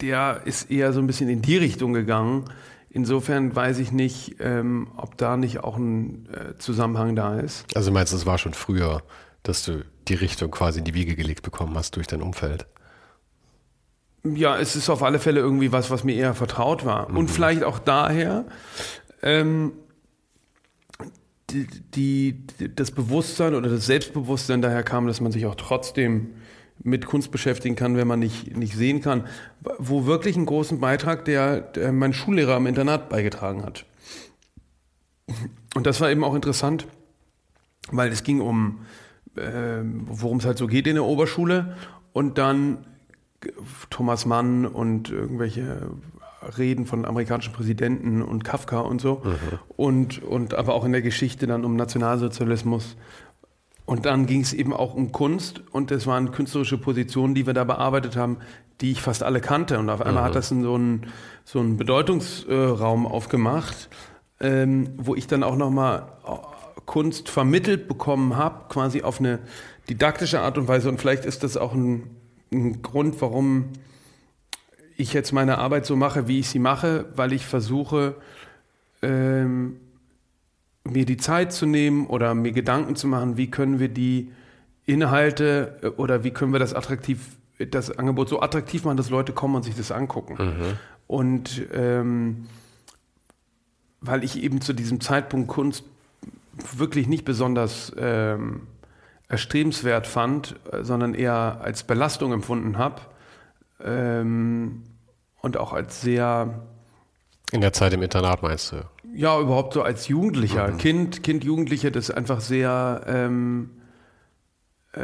der 0.00 0.42
ist 0.44 0.70
eher 0.70 0.92
so 0.92 1.00
ein 1.00 1.06
bisschen 1.06 1.28
in 1.28 1.42
die 1.42 1.56
Richtung 1.56 1.92
gegangen. 1.92 2.46
Insofern 2.90 3.54
weiß 3.54 3.78
ich 3.78 3.92
nicht, 3.92 4.36
ähm, 4.40 4.88
ob 4.96 5.16
da 5.16 5.36
nicht 5.36 5.60
auch 5.60 5.76
ein 5.76 6.28
äh, 6.30 6.58
Zusammenhang 6.58 7.14
da 7.14 7.38
ist. 7.38 7.64
Also 7.76 7.92
meinst 7.92 8.12
du, 8.12 8.16
es 8.16 8.26
war 8.26 8.38
schon 8.38 8.54
früher 8.54 9.02
dass 9.42 9.64
du 9.64 9.84
die 10.08 10.14
Richtung 10.14 10.50
quasi 10.50 10.78
in 10.78 10.84
die 10.84 10.94
Wiege 10.94 11.16
gelegt 11.16 11.42
bekommen 11.42 11.76
hast 11.76 11.96
durch 11.96 12.06
dein 12.06 12.22
Umfeld. 12.22 12.66
Ja, 14.24 14.58
es 14.58 14.76
ist 14.76 14.88
auf 14.88 15.02
alle 15.02 15.18
Fälle 15.18 15.40
irgendwie 15.40 15.72
was, 15.72 15.90
was 15.90 16.04
mir 16.04 16.14
eher 16.14 16.34
vertraut 16.34 16.84
war. 16.84 17.10
Mhm. 17.10 17.16
Und 17.16 17.30
vielleicht 17.30 17.64
auch 17.64 17.78
daher, 17.78 18.44
ähm, 19.22 19.72
die, 21.50 21.66
die, 21.94 22.74
das 22.74 22.92
Bewusstsein 22.92 23.54
oder 23.54 23.68
das 23.68 23.86
Selbstbewusstsein 23.86 24.62
daher 24.62 24.82
kam, 24.82 25.06
dass 25.06 25.20
man 25.20 25.32
sich 25.32 25.44
auch 25.46 25.54
trotzdem 25.54 26.34
mit 26.82 27.04
Kunst 27.06 27.30
beschäftigen 27.30 27.76
kann, 27.76 27.96
wenn 27.96 28.08
man 28.08 28.18
nicht, 28.18 28.56
nicht 28.56 28.74
sehen 28.74 29.02
kann, 29.02 29.26
wo 29.78 30.06
wirklich 30.06 30.36
einen 30.36 30.46
großen 30.46 30.80
Beitrag 30.80 31.24
der, 31.24 31.60
der 31.60 31.92
mein 31.92 32.12
Schullehrer 32.12 32.56
im 32.56 32.66
Internat 32.66 33.08
beigetragen 33.08 33.64
hat. 33.64 33.84
Und 35.74 35.86
das 35.86 36.00
war 36.00 36.10
eben 36.10 36.24
auch 36.24 36.34
interessant, 36.34 36.86
weil 37.90 38.10
es 38.10 38.22
ging 38.22 38.40
um 38.40 38.80
äh, 39.36 39.82
worum 40.06 40.38
es 40.38 40.44
halt 40.44 40.58
so 40.58 40.66
geht 40.66 40.86
in 40.86 40.94
der 40.94 41.04
Oberschule. 41.04 41.76
Und 42.12 42.38
dann 42.38 42.84
Thomas 43.90 44.26
Mann 44.26 44.66
und 44.66 45.10
irgendwelche 45.10 45.90
Reden 46.58 46.86
von 46.86 47.04
amerikanischen 47.04 47.52
Präsidenten 47.52 48.22
und 48.22 48.44
Kafka 48.44 48.80
und 48.80 49.00
so. 49.00 49.22
Mhm. 49.24 49.58
Und, 49.76 50.22
und 50.22 50.54
aber 50.54 50.74
auch 50.74 50.84
in 50.84 50.92
der 50.92 51.02
Geschichte 51.02 51.46
dann 51.46 51.64
um 51.64 51.76
Nationalsozialismus. 51.76 52.96
Und 53.84 54.06
dann 54.06 54.26
ging 54.26 54.40
es 54.40 54.52
eben 54.52 54.72
auch 54.72 54.94
um 54.94 55.12
Kunst 55.12 55.62
und 55.72 55.90
es 55.90 56.06
waren 56.06 56.30
künstlerische 56.30 56.78
Positionen, 56.78 57.34
die 57.34 57.46
wir 57.46 57.54
da 57.54 57.64
bearbeitet 57.64 58.16
haben, 58.16 58.38
die 58.80 58.92
ich 58.92 59.02
fast 59.02 59.22
alle 59.22 59.40
kannte. 59.40 59.78
Und 59.78 59.90
auf 59.90 60.00
einmal 60.00 60.22
mhm. 60.22 60.26
hat 60.26 60.34
das 60.34 60.50
in 60.50 60.62
so 60.62 60.74
einen, 60.74 61.06
so 61.44 61.60
einen 61.60 61.76
Bedeutungsraum 61.76 63.06
aufgemacht, 63.06 63.88
ähm, 64.40 64.90
wo 64.96 65.14
ich 65.14 65.26
dann 65.26 65.42
auch 65.42 65.56
nochmal 65.56 66.06
Kunst 66.86 67.28
vermittelt 67.28 67.88
bekommen 67.88 68.36
habe, 68.36 68.64
quasi 68.68 69.02
auf 69.02 69.20
eine 69.20 69.40
didaktische 69.88 70.40
Art 70.40 70.58
und 70.58 70.68
Weise. 70.68 70.88
Und 70.88 71.00
vielleicht 71.00 71.24
ist 71.24 71.42
das 71.42 71.56
auch 71.56 71.74
ein, 71.74 72.16
ein 72.52 72.82
Grund, 72.82 73.20
warum 73.20 73.70
ich 74.96 75.12
jetzt 75.12 75.32
meine 75.32 75.58
Arbeit 75.58 75.86
so 75.86 75.96
mache, 75.96 76.28
wie 76.28 76.38
ich 76.38 76.48
sie 76.48 76.58
mache, 76.58 77.06
weil 77.16 77.32
ich 77.32 77.46
versuche, 77.46 78.14
ähm, 79.02 79.76
mir 80.84 81.04
die 81.04 81.16
Zeit 81.16 81.52
zu 81.52 81.66
nehmen 81.66 82.06
oder 82.06 82.34
mir 82.34 82.52
Gedanken 82.52 82.96
zu 82.96 83.06
machen, 83.06 83.36
wie 83.36 83.50
können 83.50 83.78
wir 83.78 83.88
die 83.88 84.30
Inhalte 84.84 85.78
äh, 85.82 85.86
oder 85.88 86.24
wie 86.24 86.30
können 86.30 86.52
wir 86.52 86.60
das 86.60 86.74
attraktiv, 86.74 87.36
das 87.58 87.90
Angebot 87.90 88.28
so 88.28 88.40
attraktiv 88.40 88.84
machen, 88.84 88.96
dass 88.96 89.10
Leute 89.10 89.32
kommen 89.32 89.56
und 89.56 89.62
sich 89.62 89.76
das 89.76 89.92
angucken. 89.92 90.36
Mhm. 90.38 90.78
Und 91.06 91.66
ähm, 91.72 92.46
weil 94.00 94.24
ich 94.24 94.42
eben 94.42 94.60
zu 94.60 94.72
diesem 94.72 95.00
Zeitpunkt 95.00 95.48
Kunst 95.48 95.84
wirklich 96.76 97.06
nicht 97.06 97.24
besonders 97.24 97.92
ähm, 97.96 98.62
erstrebenswert 99.32 100.06
fand, 100.06 100.54
sondern 100.82 101.14
eher 101.14 101.58
als 101.62 101.82
Belastung 101.82 102.32
empfunden 102.32 102.78
habe 102.78 103.00
ähm, 103.82 104.84
und 105.40 105.56
auch 105.56 105.72
als 105.72 106.00
sehr... 106.02 106.62
In 107.50 107.60
der 107.60 107.72
Zeit 107.72 107.92
im 107.92 108.02
Internat 108.02 108.42
meinst 108.42 108.72
du? 108.72 108.76
Ja, 109.14 109.40
überhaupt 109.40 109.74
so 109.74 109.82
als 109.82 110.08
Jugendlicher, 110.08 110.68
mhm. 110.68 110.78
Kind, 110.78 111.22
Kind, 111.22 111.44
Jugendliche, 111.44 111.90
das 111.90 112.10
einfach 112.10 112.40
sehr... 112.40 113.02
Ähm, 113.06 113.70
äh, 114.92 115.02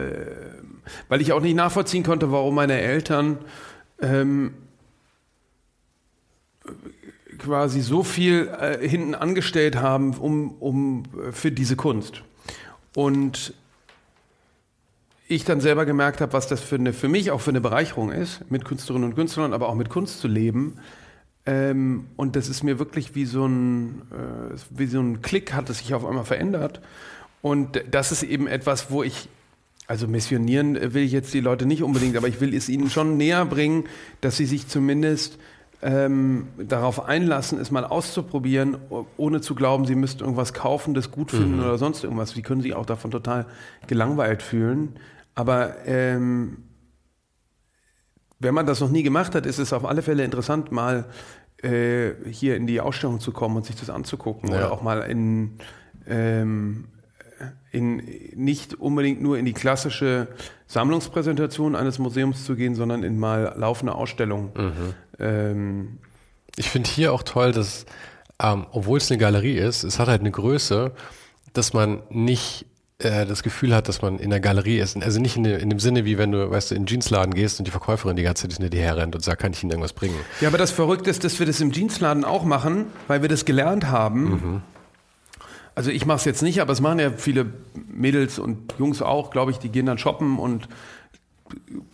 weil 1.09 1.23
ich 1.23 1.33
auch 1.33 1.41
nicht 1.41 1.57
nachvollziehen 1.57 2.03
konnte, 2.03 2.31
warum 2.31 2.55
meine 2.55 2.79
Eltern 2.79 3.39
ähm, 4.01 4.53
quasi 7.39 7.81
so 7.81 8.03
viel 8.03 8.49
äh, 8.49 8.87
hinten 8.87 9.15
angestellt 9.15 9.77
haben, 9.77 10.15
um, 10.15 10.53
um 10.61 11.05
äh, 11.29 11.33
für 11.33 11.51
diese 11.51 11.77
Kunst. 11.77 12.23
Und 12.95 13.55
ich 15.29 15.45
dann 15.45 15.61
selber 15.61 15.85
gemerkt 15.85 16.21
habe, 16.21 16.33
was 16.33 16.49
das 16.49 16.61
für, 16.61 16.77
eine, 16.77 16.93
für 16.93 17.09
mich 17.09 17.31
auch 17.31 17.41
für 17.41 17.51
eine 17.51 17.61
Bereicherung 17.61 18.11
ist, 18.11 18.51
mit 18.51 18.65
Künstlerinnen 18.65 19.11
und 19.11 19.15
Künstlern, 19.15 19.53
aber 19.53 19.69
auch 19.69 19.75
mit 19.75 19.91
Kunst 19.91 20.21
zu 20.21 20.29
leben. 20.29 20.79
Ähm, 21.45 22.07
und 22.17 22.35
das 22.35 22.49
ist 22.49 22.63
mir 22.63 22.79
wirklich 22.79 23.15
wie 23.15 23.27
so 23.27 23.47
ein, 23.47 24.03
äh, 24.11 24.57
wie 24.71 24.87
so 24.87 25.01
ein 25.01 25.21
Klick 25.21 25.53
hat 25.53 25.69
es 25.69 25.79
sich 25.79 25.93
auf 25.93 26.05
einmal 26.07 26.25
verändert. 26.25 26.81
Und 27.43 27.83
das 27.91 28.11
ist 28.11 28.23
eben 28.23 28.47
etwas, 28.47 28.91
wo 28.91 29.03
ich, 29.03 29.29
also 29.87 30.09
missionieren 30.09 30.95
will 30.95 31.03
ich 31.03 31.13
jetzt 31.13 31.33
die 31.35 31.41
Leute 31.41 31.67
nicht 31.67 31.83
unbedingt, 31.83 32.17
aber 32.17 32.29
ich 32.29 32.41
will 32.41 32.55
es 32.55 32.69
ihnen 32.69 32.91
schon 32.91 33.17
näher 33.19 33.45
bringen, 33.45 33.85
dass 34.23 34.39
sie 34.39 34.47
sich 34.47 34.67
zumindest 34.67 35.39
ähm, 35.81 36.49
darauf 36.59 37.05
einlassen, 37.05 37.61
es 37.61 37.71
mal 37.71 37.85
auszuprobieren, 37.85 38.79
ohne 39.17 39.41
zu 39.41 39.55
glauben, 39.55 39.87
sie 39.87 39.95
müssten 39.95 40.21
irgendwas 40.21 40.53
kaufen, 40.53 40.95
das 40.95 41.11
gut 41.11 41.31
finden 41.31 41.57
mhm. 41.57 41.61
oder 41.61 41.79
sonst 41.79 42.03
irgendwas. 42.03 42.31
Sie 42.31 42.43
können 42.43 42.63
sich 42.63 42.75
auch 42.75 42.87
davon 42.87 43.11
total 43.11 43.47
gelangweilt 43.87 44.43
fühlen. 44.43 44.97
Aber 45.39 45.87
ähm, 45.87 46.65
wenn 48.41 48.55
man 48.55 48.67
das 48.67 48.81
noch 48.81 48.91
nie 48.91 49.05
gemacht 49.05 49.37
hat, 49.37 49.47
ist 49.47 49.61
es 49.61 49.73
auf 49.73 49.85
alle 49.85 50.03
Fälle 50.03 50.25
interessant, 50.25 50.73
mal 50.73 51.05
äh, 51.63 52.11
hier 52.29 52.57
in 52.57 52.67
die 52.67 52.81
Ausstellung 52.81 53.21
zu 53.21 53.31
kommen 53.31 53.57
und 53.57 53.65
sich 53.65 53.77
das 53.77 53.89
anzugucken. 53.89 54.51
Ja. 54.51 54.57
Oder 54.57 54.73
auch 54.73 54.83
mal 54.83 55.03
in, 55.03 55.59
ähm, 56.09 56.89
in 57.71 58.03
nicht 58.35 58.75
unbedingt 58.75 59.23
nur 59.23 59.39
in 59.39 59.45
die 59.45 59.53
klassische 59.53 60.27
Sammlungspräsentation 60.67 61.77
eines 61.77 62.01
Museums 62.01 62.45
zu 62.45 62.57
gehen, 62.57 62.75
sondern 62.75 63.05
in 63.05 63.17
mal 63.17 63.55
laufende 63.57 63.95
Ausstellungen. 63.95 64.51
Ähm, 65.21 65.99
Ich 66.57 66.69
finde 66.69 66.91
hier 66.91 67.13
auch 67.13 67.23
toll, 67.23 67.53
dass, 67.53 67.87
ähm, 68.43 68.67
obwohl 68.73 68.99
es 68.99 69.09
eine 69.09 69.19
Galerie 69.19 69.57
ist, 69.57 69.85
es 69.85 70.01
hat 70.01 70.09
halt 70.09 70.23
eine 70.23 70.33
Größe, 70.33 70.95
dass 71.53 71.75
man 71.75 72.03
nicht 72.11 72.67
äh, 73.01 73.27
das 73.27 73.45
Gefühl 73.45 73.75
hat, 73.75 73.89
dass 73.89 74.03
man 74.03 74.19
in 74.19 74.31
der 74.31 74.41
Galerie 74.41 74.79
ist. 74.79 75.01
Also 75.01 75.21
nicht 75.21 75.37
in, 75.37 75.45
de, 75.45 75.61
in 75.63 75.71
dem 75.71 75.79
Sinne, 75.79 76.05
wie 76.05 76.19
wenn 76.19 76.33
du, 76.33 76.51
weißt 76.51 76.73
du, 76.73 76.75
in 76.75 76.83
den 76.83 76.89
Jeansladen 76.89 77.33
gehst 77.33 77.61
und 77.61 77.67
die 77.67 77.71
Verkäuferin 77.71 78.17
die 78.17 78.25
ganze 78.25 78.49
Zeit 78.49 78.57
hinter 78.57 78.71
dir 78.71 78.83
herrennt 78.83 79.15
und 79.15 79.23
sagt, 79.23 79.41
kann 79.41 79.53
ich 79.53 79.63
Ihnen 79.63 79.71
irgendwas 79.71 79.93
bringen? 79.93 80.17
Ja, 80.41 80.49
aber 80.49 80.59
das 80.59 80.73
Verrückte 80.73 81.09
ist, 81.09 81.23
dass 81.23 81.39
wir 81.39 81.47
das 81.47 81.61
im 81.61 81.71
Jeansladen 81.71 82.25
auch 82.25 82.45
machen, 82.45 82.87
weil 83.07 83.23
wir 83.23 83.29
das 83.29 83.45
gelernt 83.45 83.89
haben. 83.89 84.63
Also 85.77 85.93
ich 85.93 86.07
mache 86.07 86.17
es 86.17 86.25
jetzt 86.25 86.43
nicht, 86.43 86.61
aber 86.61 86.73
es 86.73 86.81
machen 86.81 86.99
ja 86.99 87.13
viele 87.13 87.47
Mädels 87.87 88.41
und 88.41 88.75
Jungs 88.81 89.01
auch, 89.01 89.31
glaube 89.31 89.53
ich, 89.53 89.59
die 89.59 89.69
gehen 89.69 89.87
dann 89.87 89.99
shoppen 89.99 90.37
und 90.41 90.69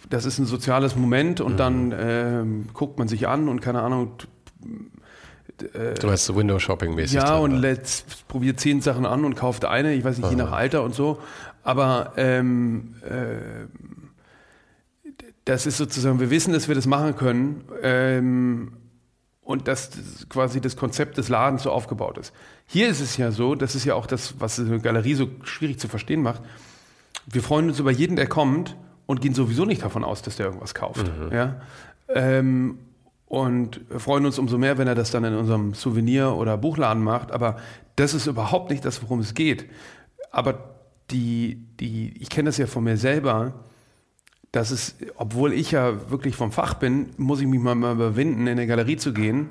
das 0.09 0.25
ist 0.25 0.39
ein 0.39 0.47
soziales 0.47 0.97
Moment 0.97 1.43
und 1.43 1.59
dann 1.59 1.95
ähm, 1.97 2.67
guckt 2.73 2.99
man 2.99 3.09
sich 3.09 3.29
an 3.29 3.51
und 3.51 3.61
keine 3.61 3.83
Ahnung, 3.83 4.13
Du 5.59 6.07
meinst 6.07 6.25
so 6.25 6.37
Window-Shopping-mäßig. 6.37 7.15
ja 7.15 7.33
drin, 7.33 7.43
und 7.43 7.53
oder? 7.53 7.61
letzt 7.61 8.27
probiert 8.29 8.61
zehn 8.61 8.81
Sachen 8.81 9.07
an 9.07 9.25
und 9.25 9.37
kauft 9.37 9.65
eine, 9.65 9.95
ich 9.95 10.05
weiß 10.05 10.19
nicht, 10.19 10.31
je 10.31 10.37
nach 10.37 10.53
Alter 10.53 10.83
und 10.83 10.95
so. 10.95 11.19
Aber 11.63 12.13
ähm, 12.17 12.95
äh, 13.03 13.67
das 15.45 15.67
ist 15.67 15.77
sozusagen, 15.77 16.21
wir 16.21 16.31
wissen, 16.31 16.53
dass 16.53 16.69
wir 16.69 16.75
das 16.75 16.87
machen 16.87 17.17
können 17.17 17.65
ähm, 17.83 18.73
und 19.43 19.69
dass 19.69 19.91
das 19.91 20.29
quasi 20.29 20.61
das 20.61 20.77
Konzept 20.77 21.19
des 21.19 21.29
Ladens 21.29 21.63
so 21.63 21.71
aufgebaut 21.71 22.19
ist. 22.19 22.33
Hier 22.67 22.89
ist 22.89 23.01
es 23.01 23.17
ja 23.17 23.31
so, 23.31 23.55
das 23.55 23.75
ist 23.75 23.85
ja 23.85 23.95
auch 23.95 24.07
das, 24.07 24.35
was 24.41 24.59
eine 24.59 24.81
Galerie 24.81 25.15
so 25.15 25.29
schwierig 25.43 25.79
zu 25.79 25.89
verstehen 25.89 26.23
macht. 26.23 26.43
Wir 27.27 27.43
freuen 27.43 27.69
uns 27.69 27.79
über 27.79 27.91
jeden, 27.91 28.17
der 28.17 28.27
kommt 28.27 28.77
und 29.07 29.21
gehen 29.21 29.35
sowieso 29.35 29.65
nicht 29.65 29.83
davon 29.83 30.03
aus, 30.05 30.23
dass 30.23 30.37
der 30.37 30.47
irgendwas 30.47 30.75
kauft. 30.75 31.11
Ja? 31.33 31.61
Ähm, 32.09 32.79
und 33.35 33.81
freuen 33.99 34.25
uns 34.27 34.39
umso 34.39 34.59
mehr, 34.59 34.79
wenn 34.79 34.87
er 34.87 34.95
das 34.95 35.11
dann 35.11 35.25
in 35.25 35.35
unserem 35.35 35.75
Souvenir- 35.75 36.37
oder 36.37 36.57
Buchladen 36.57 37.03
macht. 37.03 37.33
Aber 37.33 37.57
das 37.97 38.15
ist 38.15 38.27
überhaupt 38.27 38.71
nicht 38.71 38.85
das, 38.85 39.03
worum 39.03 39.21
es 39.21 39.35
geht. 39.35 39.67
Aber 40.31 40.77
die, 41.11 41.59
die, 41.81 42.15
ich 42.21 42.31
kenne 42.31 42.49
das 42.49 42.59
ja 42.59 42.67
von 42.67 42.85
mir 42.85 42.97
selber, 42.97 43.55
dass 44.53 44.71
es, 44.71 44.95
obwohl 45.17 45.53
ich 45.53 45.73
ja 45.73 46.11
wirklich 46.11 46.37
vom 46.37 46.53
Fach 46.53 46.75
bin, 46.75 47.11
muss 47.17 47.41
ich 47.41 47.47
mich 47.47 47.61
mal, 47.61 47.75
mal 47.75 47.95
überwinden, 47.95 48.43
in 48.43 48.51
eine 48.51 48.67
Galerie 48.69 48.97
zu 48.97 49.13
gehen 49.13 49.49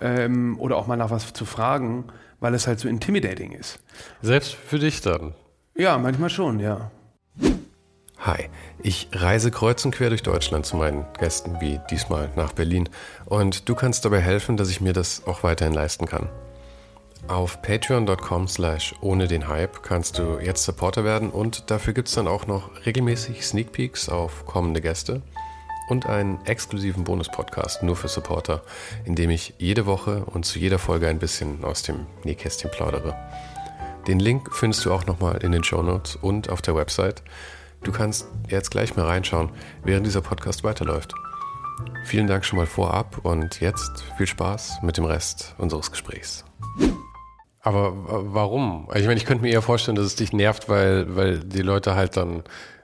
ähm, 0.00 0.58
oder 0.58 0.76
auch 0.76 0.86
mal 0.86 0.96
nach 0.96 1.10
was 1.10 1.32
zu 1.34 1.44
fragen, 1.44 2.04
weil 2.40 2.54
es 2.54 2.66
halt 2.66 2.80
so 2.80 2.88
intimidating 2.88 3.52
ist. 3.52 3.78
Selbst 4.22 4.54
für 4.54 4.78
dich 4.78 5.02
dann. 5.02 5.34
Ja, 5.76 5.98
manchmal 5.98 6.30
schon, 6.30 6.60
ja. 6.60 6.90
Hi, 8.20 8.48
ich 8.82 9.08
reise 9.12 9.52
kreuz 9.52 9.84
und 9.84 9.94
quer 9.94 10.08
durch 10.08 10.24
Deutschland 10.24 10.66
zu 10.66 10.76
meinen 10.76 11.06
Gästen, 11.20 11.60
wie 11.60 11.80
diesmal 11.88 12.28
nach 12.34 12.52
Berlin. 12.52 12.88
Und 13.26 13.68
du 13.68 13.76
kannst 13.76 14.04
dabei 14.04 14.20
helfen, 14.20 14.56
dass 14.56 14.70
ich 14.70 14.80
mir 14.80 14.92
das 14.92 15.22
auch 15.26 15.44
weiterhin 15.44 15.72
leisten 15.72 16.06
kann. 16.06 16.28
Auf 17.28 17.62
patreon.com 17.62 18.48
slash 18.48 18.94
ohne 19.00 19.28
den 19.28 19.46
Hype 19.46 19.84
kannst 19.84 20.18
du 20.18 20.38
jetzt 20.40 20.64
Supporter 20.64 21.04
werden 21.04 21.30
und 21.30 21.70
dafür 21.70 21.92
gibt 21.92 22.08
es 22.08 22.14
dann 22.14 22.26
auch 22.26 22.48
noch 22.48 22.70
regelmäßig 22.86 23.46
Sneak 23.46 23.70
Peeks 23.70 24.08
auf 24.08 24.46
kommende 24.46 24.80
Gäste 24.80 25.22
und 25.88 26.06
einen 26.06 26.44
exklusiven 26.44 27.04
Bonus-Podcast 27.04 27.84
nur 27.84 27.94
für 27.94 28.08
Supporter, 28.08 28.62
in 29.04 29.14
dem 29.14 29.30
ich 29.30 29.54
jede 29.58 29.86
Woche 29.86 30.24
und 30.24 30.44
zu 30.44 30.58
jeder 30.58 30.80
Folge 30.80 31.06
ein 31.06 31.20
bisschen 31.20 31.64
aus 31.64 31.82
dem 31.84 32.06
Nähkästchen 32.24 32.70
plaudere. 32.70 33.14
Den 34.08 34.18
Link 34.18 34.54
findest 34.54 34.84
du 34.84 34.92
auch 34.92 35.06
nochmal 35.06 35.38
in 35.44 35.52
den 35.52 35.62
Shownotes 35.62 36.16
und 36.16 36.50
auf 36.50 36.62
der 36.62 36.74
Website. 36.74 37.22
Du 37.82 37.92
kannst 37.92 38.26
jetzt 38.48 38.70
gleich 38.70 38.96
mal 38.96 39.06
reinschauen, 39.06 39.50
während 39.84 40.04
dieser 40.06 40.20
Podcast 40.20 40.64
weiterläuft. 40.64 41.14
Vielen 42.04 42.26
Dank 42.26 42.44
schon 42.44 42.58
mal 42.58 42.66
vorab 42.66 43.18
und 43.22 43.60
jetzt 43.60 44.02
viel 44.16 44.26
Spaß 44.26 44.78
mit 44.82 44.96
dem 44.96 45.04
Rest 45.04 45.54
unseres 45.58 45.90
Gesprächs. 45.90 46.44
Aber 47.60 47.92
wa- 47.92 48.20
warum? 48.24 48.88
Ich 48.94 49.02
meine, 49.06 49.14
ich 49.16 49.24
könnte 49.26 49.42
mir 49.42 49.52
eher 49.52 49.62
vorstellen, 49.62 49.94
dass 49.96 50.06
es 50.06 50.16
dich 50.16 50.32
nervt, 50.32 50.68
weil, 50.68 51.14
weil 51.16 51.38
die 51.40 51.62
Leute 51.62 51.94
halt 51.94 52.16
dann, 52.16 52.42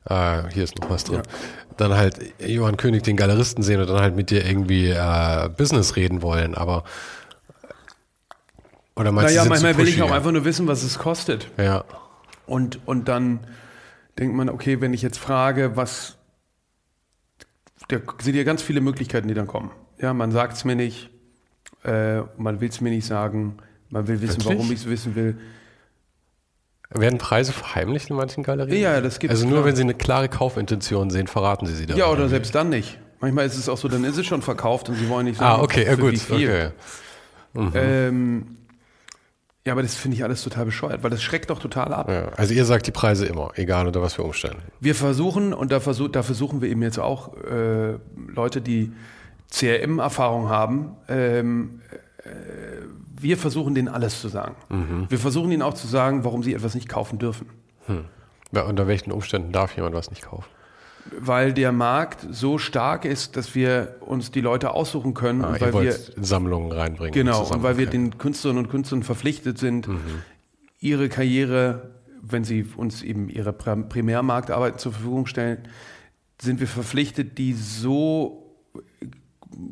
äh, 0.09 0.43
hier 0.53 0.63
ist 0.65 0.79
noch 0.79 0.91
was 0.91 1.05
drin, 1.05 1.23
dann 1.77 1.95
halt 1.95 2.21
Johann 2.39 2.77
König, 2.77 3.03
den 3.03 3.17
Galeristen 3.17 3.63
sehen 3.65 3.81
und 3.81 3.89
dann 3.89 4.01
halt 4.01 4.15
mit 4.15 4.31
dir 4.31 4.45
irgendwie 4.45 4.91
äh, 4.91 5.49
Business 5.49 5.97
reden 5.97 6.23
wollen. 6.23 6.55
Aber 6.55 6.85
oder 8.97 9.11
meinst 9.11 9.33
du, 9.35 9.39
Naja, 9.39 9.49
manchmal 9.49 9.77
will 9.77 9.89
ich 9.89 10.01
auch 10.03 10.11
einfach 10.13 10.31
nur 10.31 10.45
wissen, 10.45 10.69
was 10.69 10.83
es 10.85 10.99
kostet. 10.99 11.49
Ja. 11.57 11.85
Und, 12.47 12.79
und 12.87 13.09
dann 13.09 13.41
denkt 14.19 14.35
man, 14.37 14.49
okay, 14.49 14.81
wenn 14.81 14.93
ich 14.95 15.03
jetzt 15.03 15.19
frage, 15.19 15.77
was, 15.77 16.17
da 17.89 17.99
sind 18.21 18.35
ja 18.37 18.45
ganz 18.45 18.63
viele 18.63 18.81
Möglichkeiten, 18.81 19.29
die 19.29 19.35
dann 19.35 19.47
kommen. 19.47 19.71
Ja, 20.01 20.13
man 20.15 20.33
sagt 20.33 20.55
es 20.57 20.65
mir 20.65 20.77
nicht, 20.77 21.11
äh, 21.85 22.21
man 22.37 22.61
will 22.61 22.69
es 22.69 22.81
mir 22.81 22.91
nicht 22.91 23.07
sagen, 23.07 23.57
man 23.91 24.09
will 24.09 24.21
wissen, 24.21 24.39
Wirklich? 24.45 24.59
warum 24.59 24.73
ich 24.73 24.81
es 24.81 24.87
wissen 24.89 25.15
will. 25.15 25.39
Werden 26.91 27.19
Preise 27.19 27.53
verheimlicht 27.53 28.11
in 28.11 28.17
manchen 28.17 28.45
Galerien? 28.45 28.81
Ja, 28.81 29.01
das 29.01 29.19
gibt's, 29.19 29.35
Also 29.35 29.47
nur 29.47 29.59
klar. 29.59 29.67
wenn 29.67 29.77
Sie 29.77 29.83
eine 29.83 29.95
klare 29.95 30.29
Kaufintention 30.29 31.11
sehen, 31.11 31.27
verraten 31.27 31.67
Sie 31.67 31.75
sie 31.75 31.87
dann. 31.87 31.97
Ja, 31.97 32.07
oder 32.09 32.29
selbst 32.29 32.55
dann 32.55 32.69
nicht. 32.69 32.99
Manchmal 33.21 33.47
ist 33.47 33.57
es 33.57 33.69
auch 33.69 33.79
so, 33.79 33.89
dann 33.89 34.05
ist 34.05 34.17
es 34.17 34.27
schon 34.27 34.43
verkauft 34.43 34.89
und 34.89 34.97
sie 34.97 35.09
wollen 35.09 35.25
nicht 35.27 35.41
Ah, 35.41 35.53
sagen, 35.53 35.63
okay, 35.63 35.85
ja, 35.87 35.95
gut. 35.97 36.13
wie 36.13 36.17
viel. 36.19 36.73
Okay. 37.55 38.09
Ähm, 38.09 38.57
ja, 39.67 39.73
aber 39.73 39.83
das 39.83 39.95
finde 39.95 40.17
ich 40.17 40.25
alles 40.25 40.43
total 40.43 40.67
bescheuert, 40.67 41.03
weil 41.03 41.11
das 41.11 41.23
schreckt 41.23 41.49
doch 41.49 41.59
total 41.59 41.95
ab. 41.95 42.11
Ja. 42.11 42.29
Also 42.37 42.53
ihr 42.53 42.65
sagt 42.67 42.87
die 42.87 42.91
Preise 42.91 43.25
immer, 43.25 43.53
egal 43.55 43.87
unter 43.87 44.03
was 44.03 44.15
für 44.15 44.23
Umständen. 44.23 44.63
Wir 44.81 44.95
versuchen, 44.95 45.55
und 45.55 45.73
da, 45.73 45.81
versuch, 45.81 46.09
da 46.09 46.23
versuchen 46.23 46.61
wir 46.61 46.69
eben 46.69 46.83
jetzt 46.83 46.99
auch 46.99 47.35
äh, 47.45 47.95
Leute, 48.29 48.61
die 48.61 48.93
CRM-Erfahrung 49.51 50.49
haben, 50.51 50.97
ähm, 51.09 51.81
äh, 52.19 52.31
wir 53.19 53.39
versuchen 53.39 53.75
denen 53.75 53.89
alles 53.89 54.21
zu 54.21 54.29
sagen. 54.29 54.55
Wir 55.09 55.19
versuchen 55.19 55.51
ihnen 55.51 55.63
auch 55.63 55.73
zu 55.73 55.87
sagen, 55.87 56.25
warum 56.25 56.43
sie 56.43 56.53
etwas 56.53 56.75
nicht 56.75 56.91
kaufen 56.91 57.19
dürfen. 57.19 57.49
Ja, 58.53 58.63
unter 58.63 58.87
welchen 58.87 59.13
Umständen 59.13 59.51
darf 59.51 59.77
jemand 59.77 59.95
was 59.95 60.11
nicht 60.11 60.23
kaufen? 60.23 60.49
Weil 61.19 61.53
der 61.53 61.71
Markt 61.73 62.27
so 62.31 62.57
stark 62.59 63.05
ist, 63.05 63.37
dass 63.37 63.55
wir 63.55 63.97
uns 64.01 64.31
die 64.31 64.41
Leute 64.41 64.73
aussuchen 64.73 65.13
können 65.15 65.45
Ah, 65.45 65.49
und 65.53 65.61
weil 65.61 65.73
wir 65.85 65.93
Sammlungen 66.21 66.73
reinbringen. 66.73 67.13
Genau, 67.13 67.45
und 67.45 67.63
weil 67.63 67.77
wir 67.79 67.87
den 67.87 68.17
Künstlerinnen 68.19 68.65
und 68.65 68.71
Künstlern 68.71 69.03
verpflichtet 69.03 69.59
sind, 69.59 69.89
ihre 70.81 71.09
Karriere, 71.09 71.91
wenn 72.23 72.43
sie 72.45 72.67
uns 72.77 73.03
eben 73.03 73.29
ihre 73.29 73.53
Prim- 73.53 73.89
Primärmarktarbeiten 73.89 74.79
zur 74.79 74.93
Verfügung 74.93 75.27
stellen, 75.27 75.59
sind 76.41 76.59
wir 76.61 76.67
verpflichtet, 76.67 77.37
die 77.39 77.53
so 77.53 78.41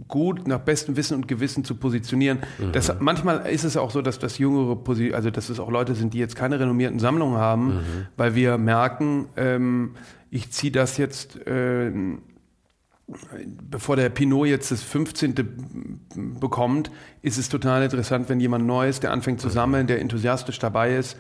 gut 0.07 0.47
nach 0.47 0.61
bestem 0.61 0.97
Wissen 0.97 1.15
und 1.17 1.27
Gewissen 1.29 1.65
zu 1.65 1.75
positionieren. 1.75 2.39
Das, 2.73 2.95
manchmal 3.01 3.47
ist 3.47 3.65
es 3.65 3.77
auch 3.77 3.91
so, 3.91 4.01
dass 4.01 4.19
das 4.21 4.39
jüngere, 4.39 4.79
also 5.15 5.31
dass 5.31 5.49
es 5.49 5.59
auch 5.59 5.71
Leute 5.71 5.95
sind, 5.97 6.15
die 6.15 6.19
jetzt 6.19 6.37
keine 6.37 6.61
renommierten 6.61 7.01
Sammlungen 7.01 7.37
haben, 7.39 7.81
weil 8.17 8.35
wir 8.37 8.59
merken, 8.59 9.27
ähm, 9.37 9.93
ich 10.33 10.51
ziehe 10.51 10.73
das 10.73 10.97
jetzt 10.97 11.47
äh, 11.47 11.93
bevor 13.71 13.97
der 13.97 14.09
Pinot 14.09 14.47
jetzt 14.47 14.71
das 14.71 14.83
15. 14.83 15.35
bekommt, 16.41 16.91
ist 17.21 17.39
es 17.39 17.49
total 17.49 17.83
interessant, 17.83 18.29
wenn 18.29 18.41
jemand 18.41 18.67
Neues, 18.67 19.01
der 19.01 19.13
anfängt 19.13 19.41
zu 19.41 19.51
sammeln, 19.51 19.87
der 19.87 20.01
enthusiastisch 20.01 20.59
dabei 20.59 20.97
ist, 20.97 21.19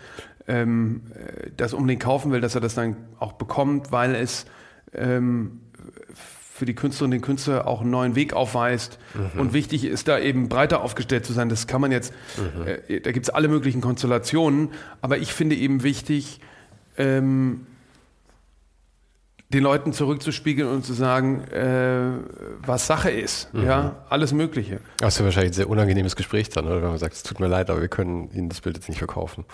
ähm, 0.48 1.02
äh, 1.14 1.50
das 1.56 1.74
unbedingt 1.74 2.02
kaufen 2.02 2.32
will, 2.32 2.40
dass 2.40 2.54
er 2.54 2.60
das 2.60 2.74
dann 2.74 2.96
auch 3.18 3.32
bekommt, 3.32 3.92
weil 3.92 4.14
es 4.14 4.46
ähm, 4.94 5.60
für 6.54 6.64
die 6.64 6.74
Künstlerinnen 6.74 7.16
und 7.16 7.20
den 7.20 7.26
Künstler 7.26 7.66
auch 7.66 7.80
einen 7.80 7.90
neuen 7.90 8.14
Weg 8.14 8.34
aufweist. 8.34 8.98
Und 9.40 9.52
wichtig 9.52 9.84
ist 9.84 10.08
da 10.08 10.18
eben 10.18 10.48
breiter 10.48 10.82
aufgestellt 10.82 11.26
zu 11.26 11.32
sein. 11.32 11.48
Das 11.48 11.66
kann 11.66 11.80
man 11.80 11.90
jetzt, 11.90 12.12
äh, 12.66 13.00
da 13.00 13.10
gibt 13.12 13.26
es 13.26 13.30
alle 13.30 13.48
möglichen 13.48 13.80
Konstellationen, 13.80 14.70
aber 15.00 15.18
ich 15.18 15.32
finde 15.32 15.56
eben 15.56 15.82
wichtig, 15.82 16.40
ähm, 16.96 17.66
den 19.52 19.62
Leuten 19.62 19.92
zurückzuspiegeln 19.92 20.68
und 20.68 20.84
zu 20.84 20.92
sagen, 20.92 21.42
äh, 21.48 22.12
was 22.66 22.86
Sache 22.86 23.10
ist. 23.10 23.48
Ja, 23.52 24.04
alles 24.08 24.32
Mögliche. 24.32 24.80
Das 24.98 25.14
ist 25.14 25.18
ja 25.18 25.24
wahrscheinlich 25.26 25.50
ein 25.50 25.54
sehr 25.54 25.68
unangenehmes 25.68 26.16
Gespräch 26.16 26.48
dann, 26.48 26.66
oder 26.66 26.82
wenn 26.82 26.88
man 26.88 26.98
sagt, 26.98 27.14
es 27.14 27.22
tut 27.22 27.40
mir 27.40 27.48
leid, 27.48 27.70
aber 27.70 27.80
wir 27.80 27.88
können 27.88 28.30
Ihnen 28.32 28.48
das 28.48 28.60
Bild 28.60 28.76
jetzt 28.76 28.88
nicht 28.88 28.98
verkaufen. 28.98 29.44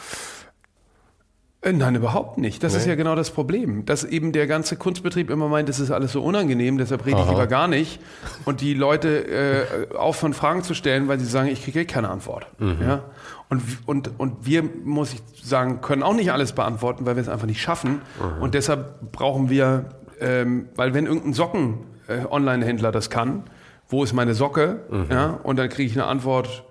Äh, 1.61 1.73
Nein, 1.73 1.97
überhaupt 1.97 2.39
nicht. 2.39 2.63
Das 2.63 2.75
ist 2.75 2.85
Nee. 2.85 2.91
ja 2.91 2.95
genau 2.97 3.17
das 3.17 3.31
Problem. 3.31 3.85
Dass 3.85 4.05
eben 4.05 4.31
der 4.33 4.47
ganze 4.47 4.77
Kunstbetrieb 4.77 5.29
immer 5.31 5.49
meint, 5.49 5.69
das 5.69 5.81
ist 5.81 5.91
alles 5.91 6.13
so 6.13 6.23
unangenehm, 6.23 6.79
deshalb 6.79 7.05
rede 7.05 7.17
ich 7.17 7.23
Aha. 7.25 7.31
lieber 7.31 7.47
gar 7.49 7.67
nicht. 7.67 8.01
Und 8.45 8.61
die 8.61 8.75
Leute 8.75 9.27
äh, 9.27 9.97
aufhören, 9.97 10.35
Fragen 10.35 10.63
zu 10.63 10.75
stellen, 10.75 11.09
weil 11.09 11.19
sie 11.19 11.27
sagen, 11.27 11.49
ich 11.49 11.65
kriege 11.65 11.85
keine 11.85 12.11
Antwort. 12.11 12.47
Ja? 12.81 13.03
Und, 13.49 13.63
und, 13.87 14.11
und 14.19 14.47
wir, 14.47 14.63
muss 14.85 15.15
ich 15.15 15.21
sagen, 15.43 15.81
können 15.81 16.03
auch 16.05 16.15
nicht 16.15 16.31
alles 16.33 16.53
beantworten, 16.53 17.07
weil 17.07 17.17
wir 17.17 17.23
es 17.23 17.29
einfach 17.29 17.47
nicht 17.47 17.61
schaffen. 17.61 18.03
Und 18.41 18.55
deshalb 18.55 19.11
brauchen 19.11 19.51
wir, 19.51 19.87
ähm, 20.21 20.69
weil 20.77 20.95
wenn 20.95 21.07
irgendein 21.07 21.33
Socken 21.33 21.79
äh, 22.09 22.25
Online-Händler 22.31 22.93
das 22.93 23.11
kann. 23.11 23.43
Wo 23.89 24.05
ist 24.05 24.13
meine 24.13 24.35
Socke? 24.35 24.81
Mhm. 24.91 25.07
Ja, 25.11 25.41
und 25.43 25.59
dann 25.59 25.69
kriege 25.71 25.91
ich 25.91 25.97
eine 25.97 26.07
Antwort, 26.07 26.65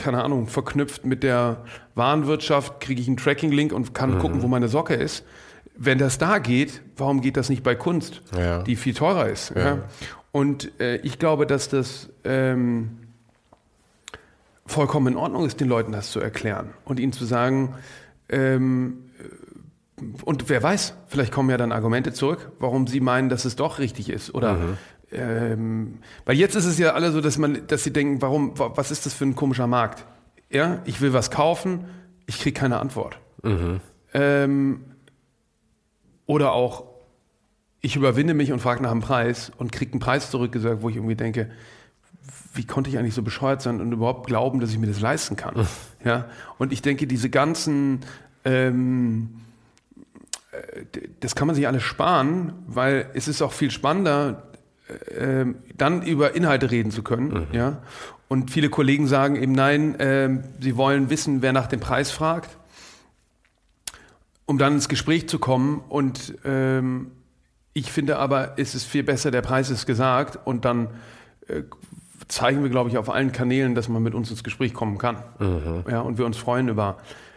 keine 0.00 0.24
Ahnung, 0.24 0.46
verknüpft 0.46 1.04
mit 1.04 1.22
der 1.22 1.64
Warenwirtschaft, 1.94 2.80
kriege 2.80 3.00
ich 3.00 3.06
einen 3.06 3.16
Tracking-Link 3.16 3.72
und 3.72 3.94
kann 3.94 4.18
gucken, 4.18 4.42
wo 4.42 4.48
meine 4.48 4.68
Socke 4.68 4.94
ist. 4.94 5.24
Wenn 5.76 5.98
das 5.98 6.18
da 6.18 6.38
geht, 6.38 6.82
warum 6.96 7.20
geht 7.20 7.36
das 7.36 7.48
nicht 7.48 7.62
bei 7.62 7.74
Kunst, 7.74 8.22
Ja. 8.36 8.62
die 8.62 8.76
viel 8.76 8.94
teurer 8.94 9.28
ist? 9.28 9.52
Ja. 9.54 9.78
Und 10.32 10.78
äh, 10.80 10.96
ich 10.96 11.18
glaube, 11.18 11.46
dass 11.46 11.68
das 11.68 12.08
ähm, 12.24 12.98
vollkommen 14.66 15.08
in 15.14 15.16
Ordnung 15.16 15.44
ist, 15.46 15.60
den 15.60 15.68
Leuten 15.68 15.92
das 15.92 16.10
zu 16.10 16.20
erklären 16.20 16.70
und 16.84 17.00
ihnen 17.00 17.12
zu 17.12 17.24
sagen, 17.24 17.74
ähm, 18.28 19.04
und 20.24 20.48
wer 20.48 20.62
weiß, 20.62 20.94
vielleicht 21.08 21.30
kommen 21.32 21.50
ja 21.50 21.58
dann 21.58 21.72
Argumente 21.72 22.12
zurück, 22.12 22.52
warum 22.58 22.86
sie 22.86 23.00
meinen, 23.00 23.28
dass 23.28 23.44
es 23.44 23.54
doch 23.56 23.78
richtig 23.78 24.08
ist. 24.08 24.34
Oder 24.34 24.56
ähm, 25.12 25.98
weil 26.24 26.36
jetzt 26.36 26.54
ist 26.54 26.66
es 26.66 26.78
ja 26.78 26.92
alle 26.92 27.10
so, 27.12 27.20
dass 27.20 27.38
man, 27.38 27.66
dass 27.66 27.84
sie 27.84 27.92
denken, 27.92 28.22
warum, 28.22 28.58
wa- 28.58 28.72
was 28.74 28.90
ist 28.90 29.06
das 29.06 29.14
für 29.14 29.24
ein 29.24 29.34
komischer 29.34 29.66
Markt? 29.66 30.04
Ja, 30.50 30.80
ich 30.84 31.00
will 31.00 31.12
was 31.12 31.30
kaufen, 31.30 31.84
ich 32.26 32.38
kriege 32.40 32.58
keine 32.58 32.78
Antwort. 32.80 33.18
Ähm, 34.14 34.80
oder 36.26 36.52
auch, 36.52 36.84
ich 37.80 37.96
überwinde 37.96 38.34
mich 38.34 38.52
und 38.52 38.60
frage 38.60 38.82
nach 38.82 38.90
einem 38.90 39.00
Preis 39.00 39.50
und 39.56 39.72
kriege 39.72 39.92
einen 39.92 40.00
Preis 40.00 40.30
zurückgesagt, 40.30 40.82
wo 40.82 40.88
ich 40.88 40.96
irgendwie 40.96 41.16
denke, 41.16 41.50
wie 42.54 42.66
konnte 42.66 42.90
ich 42.90 42.98
eigentlich 42.98 43.14
so 43.14 43.22
bescheuert 43.22 43.62
sein 43.62 43.80
und 43.80 43.92
überhaupt 43.92 44.26
glauben, 44.26 44.60
dass 44.60 44.70
ich 44.70 44.78
mir 44.78 44.86
das 44.88 45.00
leisten 45.00 45.36
kann? 45.36 45.66
ja, 46.04 46.26
und 46.58 46.72
ich 46.72 46.82
denke, 46.82 47.06
diese 47.06 47.30
ganzen, 47.30 48.00
ähm, 48.44 49.30
äh, 50.52 50.82
das 51.20 51.34
kann 51.34 51.46
man 51.46 51.54
sich 51.56 51.66
alles 51.68 51.82
sparen, 51.82 52.52
weil 52.66 53.08
es 53.14 53.28
ist 53.28 53.40
auch 53.42 53.52
viel 53.52 53.70
spannender, 53.70 54.42
äh, 54.90 55.40
ähm, 55.40 55.56
dann 55.76 56.02
über 56.02 56.34
Inhalte 56.34 56.70
reden 56.70 56.90
zu 56.90 57.02
können. 57.02 57.46
Ja, 57.52 57.82
und 58.28 58.50
viele 58.50 58.70
Kollegen 58.70 59.06
sagen 59.06 59.36
eben 59.36 59.52
nein, 59.52 59.96
ähm, 59.98 60.44
sie 60.60 60.76
wollen 60.76 61.10
wissen, 61.10 61.42
wer 61.42 61.52
nach 61.52 61.66
dem 61.66 61.80
Preis 61.80 62.10
fragt, 62.10 62.56
um 64.46 64.58
dann 64.58 64.74
ins 64.74 64.88
Gespräch 64.88 65.28
zu 65.28 65.38
kommen 65.38 65.82
und 65.88 66.34
ähm, 66.44 67.12
ich 67.72 67.92
finde 67.92 68.18
aber, 68.18 68.54
es 68.56 68.74
ist 68.74 68.84
viel 68.84 69.04
besser, 69.04 69.30
der 69.30 69.42
Preis 69.42 69.70
ist 69.70 69.86
gesagt 69.86 70.38
und 70.44 70.64
dann 70.64 70.88
äh, 71.46 71.62
zeigen 72.26 72.62
wir, 72.62 72.70
glaube 72.70 72.90
ich, 72.90 72.98
auf 72.98 73.08
allen 73.08 73.32
Kanälen, 73.32 73.74
dass 73.74 73.88
man 73.88 74.02
mit 74.02 74.14
uns 74.14 74.30
ins 74.30 74.44
Gespräch 74.44 74.74
kommen 74.74 74.98
kann. 74.98 75.22
Ja, 75.88 76.00
und 76.00 76.18
wir 76.18 76.26
uns 76.26 76.36
freuen 76.36 76.68
über, 76.68 76.98
äh, 76.98 77.29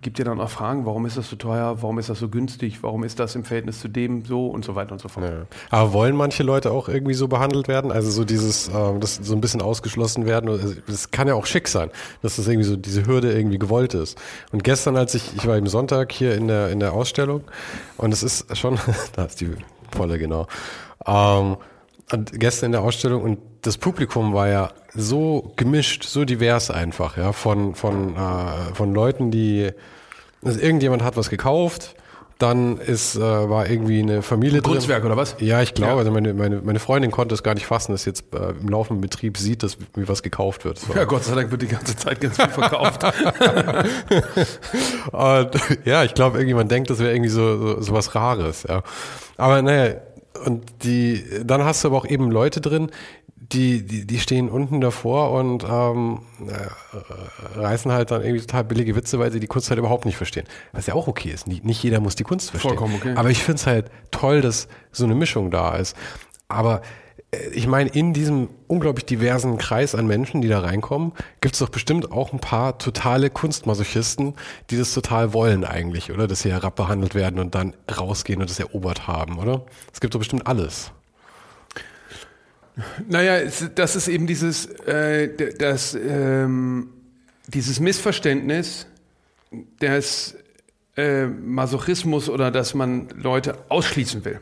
gibt 0.00 0.18
ja 0.20 0.24
dann 0.24 0.40
auch 0.40 0.50
Fragen, 0.50 0.86
warum 0.86 1.06
ist 1.06 1.16
das 1.16 1.28
so 1.28 1.34
teuer, 1.34 1.82
warum 1.82 1.98
ist 1.98 2.08
das 2.08 2.20
so 2.20 2.28
günstig, 2.28 2.82
warum 2.82 3.02
ist 3.02 3.18
das 3.18 3.34
im 3.34 3.42
Verhältnis 3.42 3.80
zu 3.80 3.88
dem 3.88 4.24
so 4.24 4.46
und 4.46 4.64
so 4.64 4.76
weiter 4.76 4.92
und 4.92 5.00
so 5.00 5.08
fort. 5.08 5.26
Ja. 5.26 5.46
Aber 5.70 5.92
wollen 5.92 6.14
manche 6.14 6.44
Leute 6.44 6.70
auch 6.70 6.88
irgendwie 6.88 7.14
so 7.14 7.26
behandelt 7.26 7.66
werden? 7.66 7.90
Also 7.90 8.10
so 8.10 8.24
dieses, 8.24 8.68
ähm, 8.68 9.00
das 9.00 9.16
so 9.16 9.34
ein 9.34 9.40
bisschen 9.40 9.60
ausgeschlossen 9.60 10.24
werden. 10.26 10.48
Also 10.48 10.74
Das 10.86 11.10
kann 11.10 11.26
ja 11.26 11.34
auch 11.34 11.46
schick 11.46 11.66
sein, 11.66 11.90
dass 12.22 12.36
das 12.36 12.46
irgendwie 12.46 12.68
so 12.68 12.76
diese 12.76 13.06
Hürde 13.06 13.32
irgendwie 13.32 13.58
gewollt 13.58 13.94
ist. 13.94 14.16
Und 14.52 14.62
gestern, 14.62 14.96
als 14.96 15.14
ich, 15.14 15.34
ich 15.34 15.46
war 15.46 15.56
eben 15.56 15.66
Sonntag 15.66 16.12
hier 16.12 16.36
in 16.36 16.46
der 16.46 16.68
in 16.70 16.78
der 16.78 16.92
Ausstellung 16.92 17.42
und 17.96 18.12
es 18.12 18.22
ist 18.22 18.56
schon, 18.56 18.78
da 19.16 19.24
ist 19.24 19.40
die 19.40 19.50
volle 19.90 20.18
genau. 20.18 20.46
Ähm, 21.06 21.56
und 22.12 22.38
gestern 22.38 22.66
in 22.66 22.72
der 22.72 22.82
Ausstellung 22.82 23.22
und 23.22 23.38
das 23.64 23.78
Publikum 23.78 24.32
war 24.32 24.48
ja 24.48 24.70
so 24.94 25.52
gemischt, 25.56 26.04
so 26.04 26.24
divers 26.24 26.70
einfach, 26.70 27.16
ja, 27.16 27.32
von 27.32 27.74
von 27.74 28.16
äh, 28.16 28.74
von 28.74 28.94
Leuten, 28.94 29.30
die 29.30 29.70
also 30.44 30.60
irgendjemand 30.60 31.02
hat 31.02 31.16
was 31.16 31.30
gekauft, 31.30 31.94
dann 32.38 32.78
ist 32.78 33.16
äh, 33.16 33.20
war 33.20 33.68
irgendwie 33.68 34.00
eine 34.00 34.20
Familie 34.22 34.60
drin. 34.60 34.72
Kunstwerk 34.74 35.04
oder 35.04 35.16
was? 35.16 35.36
Ja, 35.38 35.62
ich 35.62 35.72
glaube, 35.72 35.92
Ja. 35.92 35.98
also 35.98 36.10
meine, 36.10 36.34
meine, 36.34 36.60
meine 36.62 36.78
Freundin 36.80 37.10
konnte 37.10 37.34
es 37.34 37.42
gar 37.42 37.54
nicht 37.54 37.66
fassen, 37.66 37.92
dass 37.92 38.04
jetzt 38.04 38.24
äh, 38.34 38.50
im 38.60 38.68
laufenden 38.68 39.00
Betrieb 39.00 39.38
sieht, 39.38 39.62
dass 39.62 39.78
mir 39.96 40.08
was 40.08 40.22
gekauft 40.22 40.64
wird. 40.64 40.78
So. 40.78 40.92
Ja, 40.94 41.04
Gott 41.04 41.24
sei 41.24 41.34
Dank 41.34 41.50
wird 41.50 41.62
die 41.62 41.68
ganze 41.68 41.96
Zeit 41.96 42.20
ganz 42.20 42.36
viel 42.36 42.48
verkauft. 42.50 43.02
Und, 45.12 45.50
ja, 45.84 46.04
ich 46.04 46.14
glaube, 46.14 46.38
irgendjemand 46.38 46.70
denkt, 46.70 46.90
das 46.90 46.98
wäre 46.98 47.12
irgendwie 47.12 47.30
so, 47.30 47.58
so, 47.58 47.80
so 47.80 47.92
was 47.92 48.14
Rares. 48.14 48.64
Ja. 48.68 48.82
Aber 49.36 49.62
naja, 49.62 49.94
und 50.44 50.64
die, 50.82 51.24
dann 51.44 51.64
hast 51.64 51.84
du 51.84 51.88
aber 51.88 51.98
auch 51.98 52.06
eben 52.06 52.30
Leute 52.30 52.60
drin, 52.60 52.90
die, 53.52 53.84
die, 53.84 54.06
die 54.06 54.18
stehen 54.18 54.48
unten 54.48 54.80
davor 54.80 55.32
und 55.32 55.64
ähm, 55.64 56.20
äh, 56.46 57.58
reißen 57.58 57.92
halt 57.92 58.10
dann 58.10 58.22
irgendwie 58.22 58.40
total 58.40 58.64
billige 58.64 58.96
Witze, 58.96 59.18
weil 59.18 59.32
sie 59.32 59.40
die 59.40 59.46
Kunst 59.46 59.68
halt 59.70 59.78
überhaupt 59.78 60.06
nicht 60.06 60.16
verstehen. 60.16 60.46
Was 60.72 60.86
ja 60.86 60.94
auch 60.94 61.08
okay 61.08 61.30
ist. 61.30 61.46
Nicht, 61.46 61.64
nicht 61.64 61.82
jeder 61.82 62.00
muss 62.00 62.14
die 62.14 62.24
Kunst 62.24 62.50
verstehen. 62.50 62.70
Vollkommen 62.70 62.94
okay. 62.96 63.14
Aber 63.16 63.30
ich 63.30 63.42
finde 63.42 63.56
es 63.56 63.66
halt 63.66 63.90
toll, 64.10 64.40
dass 64.40 64.68
so 64.92 65.04
eine 65.04 65.14
Mischung 65.14 65.50
da 65.50 65.76
ist. 65.76 65.96
Aber 66.48 66.80
äh, 67.32 67.48
ich 67.50 67.66
meine, 67.66 67.90
in 67.90 68.14
diesem 68.14 68.48
unglaublich 68.66 69.04
diversen 69.04 69.58
Kreis 69.58 69.94
an 69.94 70.06
Menschen, 70.06 70.40
die 70.40 70.48
da 70.48 70.60
reinkommen, 70.60 71.12
gibt 71.40 71.54
es 71.54 71.58
doch 71.58 71.68
bestimmt 71.68 72.12
auch 72.12 72.32
ein 72.32 72.40
paar 72.40 72.78
totale 72.78 73.30
Kunstmasochisten, 73.30 74.34
die 74.70 74.78
das 74.78 74.94
total 74.94 75.34
wollen 75.34 75.64
eigentlich, 75.64 76.12
oder? 76.12 76.26
Dass 76.26 76.40
sie 76.40 76.52
herabbehandelt 76.52 77.14
werden 77.14 77.38
und 77.40 77.54
dann 77.54 77.74
rausgehen 77.94 78.40
und 78.40 78.48
das 78.48 78.58
erobert 78.58 79.06
haben, 79.06 79.38
oder? 79.38 79.66
Es 79.92 80.00
gibt 80.00 80.14
doch 80.14 80.20
bestimmt 80.20 80.46
alles. 80.46 80.92
Naja, 83.08 83.48
das 83.74 83.96
ist 83.96 84.08
eben 84.08 84.26
dieses, 84.26 84.66
äh, 84.66 85.54
das, 85.56 85.94
ähm, 85.94 86.88
dieses 87.46 87.78
Missverständnis 87.78 88.86
des 89.80 90.36
äh, 90.96 91.26
Masochismus 91.26 92.28
oder 92.28 92.50
dass 92.50 92.74
man 92.74 93.08
Leute 93.10 93.58
ausschließen 93.68 94.24
will. 94.24 94.40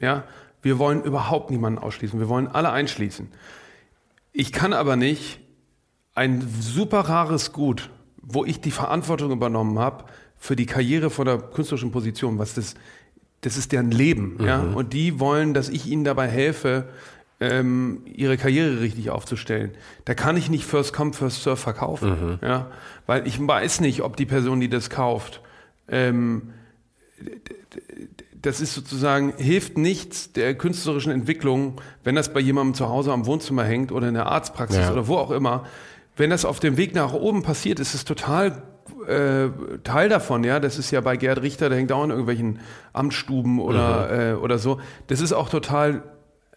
Ja, 0.00 0.24
wir 0.62 0.78
wollen 0.78 1.02
überhaupt 1.02 1.50
niemanden 1.50 1.78
ausschließen. 1.78 2.18
Wir 2.18 2.28
wollen 2.28 2.48
alle 2.48 2.70
einschließen. 2.70 3.28
Ich 4.32 4.52
kann 4.52 4.72
aber 4.72 4.96
nicht 4.96 5.40
ein 6.14 6.46
super 6.60 7.00
rares 7.00 7.52
Gut, 7.52 7.90
wo 8.16 8.44
ich 8.44 8.60
die 8.60 8.70
Verantwortung 8.70 9.30
übernommen 9.30 9.78
habe 9.78 10.04
für 10.36 10.56
die 10.56 10.66
Karriere 10.66 11.10
von 11.10 11.26
der 11.26 11.38
künstlerischen 11.38 11.90
Position, 11.90 12.38
was 12.38 12.54
das, 12.54 12.74
das 13.42 13.56
ist 13.56 13.72
deren 13.72 13.90
Leben, 13.90 14.38
ja, 14.44 14.60
und 14.60 14.92
die 14.92 15.20
wollen, 15.20 15.54
dass 15.54 15.68
ich 15.68 15.86
ihnen 15.86 16.04
dabei 16.04 16.28
helfe, 16.28 16.88
ähm, 17.42 18.02
ihre 18.06 18.36
Karriere 18.36 18.80
richtig 18.80 19.10
aufzustellen. 19.10 19.72
Da 20.04 20.14
kann 20.14 20.36
ich 20.36 20.48
nicht 20.48 20.64
First 20.64 20.92
Come 20.92 21.12
First 21.12 21.42
Serve 21.42 21.56
verkaufen, 21.56 22.38
ja, 22.42 22.70
weil 23.06 23.26
ich 23.26 23.44
weiß 23.44 23.80
nicht, 23.80 24.02
ob 24.02 24.16
die 24.16 24.26
Person, 24.26 24.60
die 24.60 24.68
das 24.68 24.90
kauft, 24.90 25.40
ähm, 25.88 26.52
das 28.40 28.60
ist 28.60 28.74
sozusagen, 28.74 29.32
hilft 29.36 29.78
nichts 29.78 30.32
der 30.32 30.54
künstlerischen 30.56 31.12
Entwicklung, 31.12 31.80
wenn 32.02 32.14
das 32.16 32.32
bei 32.32 32.40
jemandem 32.40 32.74
zu 32.74 32.88
Hause 32.88 33.12
am 33.12 33.26
Wohnzimmer 33.26 33.64
hängt 33.64 33.92
oder 33.92 34.08
in 34.08 34.14
der 34.14 34.26
Arztpraxis 34.26 34.78
Ja. 34.80 34.92
oder 34.92 35.06
wo 35.06 35.16
auch 35.16 35.30
immer. 35.30 35.64
Wenn 36.16 36.30
das 36.30 36.44
auf 36.44 36.58
dem 36.60 36.76
Weg 36.76 36.94
nach 36.94 37.12
oben 37.12 37.42
passiert, 37.42 37.78
ist 37.80 37.94
es 37.94 38.04
total 38.04 38.62
äh, 39.06 39.48
Teil 39.84 40.08
davon, 40.08 40.44
ja. 40.44 40.58
Das 40.60 40.78
ist 40.78 40.90
ja 40.90 41.00
bei 41.00 41.16
Gerd 41.16 41.40
Richter, 41.42 41.68
der 41.68 41.78
hängt 41.78 41.92
auch 41.92 42.02
in 42.04 42.10
irgendwelchen 42.10 42.58
Amtsstuben 42.92 43.60
oder, 43.60 44.32
äh, 44.32 44.34
oder 44.34 44.58
so. 44.58 44.80
Das 45.06 45.20
ist 45.20 45.32
auch 45.32 45.48
total 45.48 46.02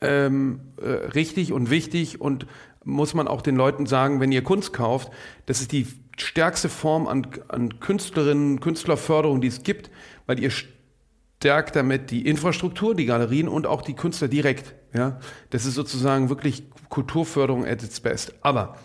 ähm, 0.02 0.60
äh, 0.82 0.90
richtig 0.90 1.54
und 1.54 1.70
wichtig 1.70 2.22
und 2.22 2.46
muss 2.84 3.14
man 3.14 3.28
auch 3.28 3.42
den 3.42 3.56
Leuten 3.56 3.86
sagen, 3.86 4.20
wenn 4.20 4.32
ihr 4.32 4.44
Kunst 4.44 4.74
kauft, 4.74 5.12
das 5.48 5.62
ist 5.62 5.72
die 5.72 5.88
stärkste 6.18 6.70
Form 6.70 7.08
an, 7.08 7.28
an 7.48 7.80
Künstlerinnen, 7.80 8.60
Künstlerförderung, 8.60 9.42
die 9.42 9.48
es 9.48 9.64
gibt, 9.64 9.90
weil 10.28 10.40
ihr 10.40 10.52
stärkt 10.52 11.76
damit 11.76 12.12
die 12.12 12.26
Infrastruktur, 12.28 12.96
die 12.96 13.06
Galerien 13.06 13.48
und 13.48 13.68
auch 13.68 13.82
die 13.82 13.96
Künstler 13.96 14.28
direkt. 14.28 14.76
Ja, 14.94 15.20
das 15.50 15.66
ist 15.66 15.76
sozusagen 15.76 16.30
wirklich 16.30 16.64
Kulturförderung 16.90 17.66
at 17.66 17.84
its 17.84 18.00
best. 18.00 18.34
Aber 18.42 18.78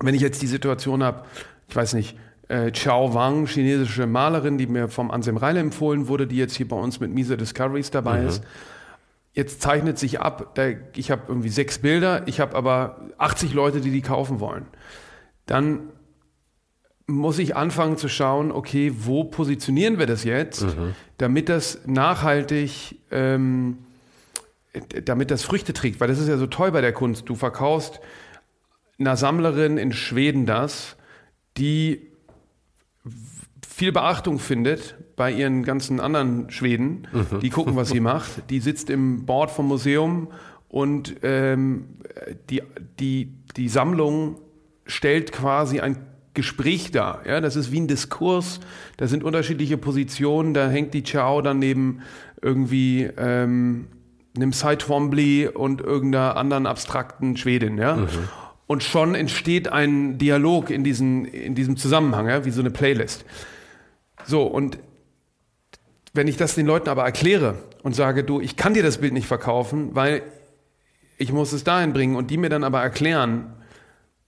wenn 0.00 0.14
ich 0.14 0.22
jetzt 0.22 0.42
die 0.42 0.48
Situation 0.48 1.02
habe, 1.02 1.24
ich 1.68 1.76
weiß 1.76 1.94
nicht, 1.94 2.18
äh, 2.48 2.72
Chao 2.72 3.14
Wang, 3.14 3.46
chinesische 3.46 4.06
Malerin, 4.06 4.58
die 4.58 4.66
mir 4.66 4.88
vom 4.88 5.10
Ansem 5.10 5.36
Reile 5.36 5.60
empfohlen 5.60 6.08
wurde, 6.08 6.26
die 6.26 6.36
jetzt 6.36 6.56
hier 6.56 6.68
bei 6.68 6.76
uns 6.76 7.00
mit 7.00 7.12
Misa 7.12 7.36
Discoveries 7.36 7.90
dabei 7.90 8.24
ist. 8.24 8.42
Jetzt 9.36 9.60
zeichnet 9.60 9.98
sich 9.98 10.18
ab, 10.18 10.58
ich 10.96 11.10
habe 11.10 11.24
irgendwie 11.28 11.50
sechs 11.50 11.78
Bilder, 11.78 12.26
ich 12.26 12.40
habe 12.40 12.56
aber 12.56 13.10
80 13.18 13.52
Leute, 13.52 13.82
die 13.82 13.90
die 13.90 14.00
kaufen 14.00 14.40
wollen. 14.40 14.64
Dann 15.44 15.90
muss 17.06 17.38
ich 17.38 17.54
anfangen 17.54 17.98
zu 17.98 18.08
schauen, 18.08 18.50
okay, 18.50 18.92
wo 18.96 19.24
positionieren 19.24 19.98
wir 19.98 20.06
das 20.06 20.24
jetzt, 20.24 20.64
damit 21.18 21.50
das 21.50 21.80
nachhaltig, 21.84 22.98
ähm, 23.10 23.76
damit 25.04 25.30
das 25.30 25.42
Früchte 25.42 25.74
trägt. 25.74 26.00
Weil 26.00 26.08
das 26.08 26.18
ist 26.18 26.28
ja 26.28 26.38
so 26.38 26.46
toll 26.46 26.72
bei 26.72 26.80
der 26.80 26.94
Kunst. 26.94 27.28
Du 27.28 27.34
verkaufst 27.34 28.00
einer 28.98 29.18
Sammlerin 29.18 29.76
in 29.76 29.92
Schweden 29.92 30.46
das, 30.46 30.96
die 31.58 32.10
viel 33.68 33.92
Beachtung 33.92 34.38
findet 34.38 34.94
bei 35.16 35.32
ihren 35.32 35.62
ganzen 35.62 35.98
anderen 35.98 36.50
Schweden, 36.50 37.08
die 37.40 37.50
gucken, 37.50 37.74
was 37.74 37.88
sie 37.88 38.00
macht. 38.00 38.50
Die 38.50 38.60
sitzt 38.60 38.90
im 38.90 39.24
Board 39.24 39.50
vom 39.50 39.66
Museum 39.66 40.28
und 40.68 41.16
ähm, 41.22 41.86
die, 42.50 42.62
die, 43.00 43.32
die 43.56 43.68
Sammlung 43.68 44.36
stellt 44.84 45.32
quasi 45.32 45.80
ein 45.80 45.96
Gespräch 46.34 46.90
dar. 46.90 47.22
Ja, 47.26 47.40
das 47.40 47.56
ist 47.56 47.72
wie 47.72 47.80
ein 47.80 47.88
Diskurs. 47.88 48.60
Da 48.98 49.06
sind 49.06 49.24
unterschiedliche 49.24 49.78
Positionen. 49.78 50.52
Da 50.52 50.68
hängt 50.68 50.92
die 50.92 51.02
Ciao 51.02 51.40
dann 51.40 51.58
neben 51.58 52.02
irgendwie 52.42 53.08
ähm, 53.16 53.86
einem 54.36 54.52
Cy 54.52 54.76
Twombly 54.76 55.48
und 55.48 55.80
irgendeiner 55.80 56.36
anderen 56.36 56.66
abstrakten 56.66 57.36
Schwedin, 57.38 57.78
ja. 57.78 57.96
Mhm. 57.96 58.08
Und 58.66 58.82
schon 58.82 59.14
entsteht 59.14 59.68
ein 59.68 60.18
Dialog 60.18 60.70
in, 60.70 60.82
diesen, 60.84 61.24
in 61.24 61.54
diesem 61.54 61.76
Zusammenhang, 61.76 62.28
ja, 62.28 62.44
wie 62.44 62.50
so 62.50 62.60
eine 62.60 62.70
Playlist. 62.70 63.24
So, 64.24 64.42
und 64.42 64.78
wenn 66.16 66.28
ich 66.28 66.36
das 66.36 66.54
den 66.54 66.66
Leuten 66.66 66.88
aber 66.88 67.04
erkläre 67.04 67.56
und 67.82 67.94
sage, 67.94 68.24
du, 68.24 68.40
ich 68.40 68.56
kann 68.56 68.74
dir 68.74 68.82
das 68.82 68.98
Bild 68.98 69.12
nicht 69.12 69.26
verkaufen, 69.26 69.90
weil 69.94 70.22
ich 71.18 71.32
muss 71.32 71.52
es 71.52 71.64
dahin 71.64 71.92
bringen 71.92 72.16
und 72.16 72.30
die 72.30 72.36
mir 72.36 72.48
dann 72.48 72.64
aber 72.64 72.82
erklären, 72.82 73.52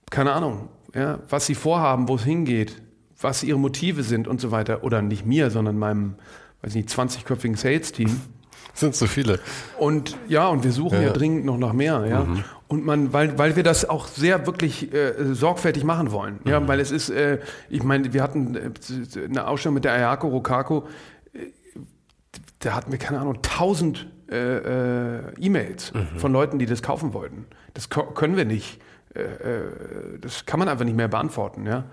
keine 0.09 0.31
Ahnung, 0.31 0.69
ja, 0.95 1.19
was 1.29 1.45
sie 1.45 1.55
vorhaben, 1.55 2.07
wo 2.07 2.15
es 2.15 2.23
hingeht, 2.23 2.81
was 3.21 3.43
ihre 3.43 3.59
Motive 3.59 4.03
sind 4.03 4.27
und 4.27 4.41
so 4.41 4.51
weiter, 4.51 4.83
oder 4.83 5.01
nicht 5.01 5.25
mir, 5.25 5.51
sondern 5.51 5.77
meinem, 5.77 6.15
weiß 6.61 6.75
nicht, 6.75 6.89
20-köpfigen 6.89 7.57
Sales-Team. 7.57 8.21
Sind 8.73 8.95
so 8.95 9.07
viele. 9.07 9.39
Und 9.77 10.15
ja, 10.29 10.47
und 10.47 10.63
wir 10.63 10.71
suchen 10.71 11.01
ja, 11.01 11.07
ja 11.07 11.11
dringend 11.11 11.43
noch 11.43 11.57
nach 11.57 11.73
mehr, 11.73 12.05
ja. 12.07 12.23
Mhm. 12.23 12.43
Und 12.69 12.85
man, 12.85 13.11
weil, 13.11 13.37
weil 13.37 13.55
wir 13.55 13.63
das 13.63 13.89
auch 13.89 14.07
sehr 14.07 14.45
wirklich 14.45 14.93
äh, 14.93 15.33
sorgfältig 15.33 15.83
machen 15.83 16.11
wollen. 16.11 16.39
Ja, 16.45 16.59
mhm. 16.59 16.67
weil 16.67 16.79
es 16.79 16.91
ist, 16.91 17.09
äh, 17.09 17.39
ich 17.69 17.83
meine, 17.83 18.13
wir 18.13 18.21
hatten 18.21 18.55
äh, 18.55 19.25
eine 19.25 19.47
Ausstellung 19.47 19.73
mit 19.73 19.85
der 19.85 19.93
Ayako 19.93 20.27
Rokako, 20.27 20.87
da 22.59 22.75
hatten 22.75 22.91
wir, 22.91 22.99
keine 22.99 23.19
Ahnung, 23.19 23.41
tausend 23.41 24.07
äh, 24.29 25.17
äh, 25.17 25.21
E-Mails 25.39 25.93
mhm. 25.93 26.19
von 26.19 26.31
Leuten, 26.31 26.59
die 26.59 26.65
das 26.65 26.81
kaufen 26.83 27.13
wollten. 27.13 27.45
Das 27.73 27.89
können 27.89 28.35
wir 28.35 28.45
nicht. 28.45 28.79
das 30.21 30.45
kann 30.45 30.59
man 30.59 30.67
einfach 30.67 30.85
nicht 30.85 30.95
mehr 30.95 31.07
beantworten, 31.07 31.65
ja. 31.65 31.85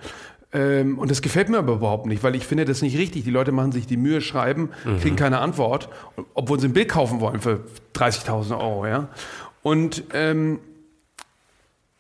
Ähm, 0.53 0.99
und 0.99 1.11
das 1.11 1.23
gefällt 1.23 1.49
mir 1.49 1.59
aber 1.59 1.75
überhaupt 1.75 2.07
nicht, 2.07 2.23
weil 2.23 2.35
ich 2.35 2.47
finde 2.47 2.64
das 2.64 2.81
nicht 2.81 2.97
richtig. 2.97 3.25
Die 3.25 3.31
Leute 3.31 3.53
machen 3.53 3.73
sich 3.73 3.87
die 3.87 3.97
Mühe, 3.97 4.21
schreiben, 4.21 4.71
mhm. 4.85 5.01
kriegen 5.01 5.17
keine 5.17 5.41
Antwort, 5.41 5.89
obwohl 6.35 6.61
sie 6.61 6.69
ein 6.69 6.73
Bild 6.73 6.89
kaufen 6.89 7.21
wollen 7.21 7.41
für 7.41 7.64
30.000 7.95 8.59
Euro. 8.59 8.87
Ja? 8.87 9.09
Und, 9.62 10.05
ähm, 10.14 10.61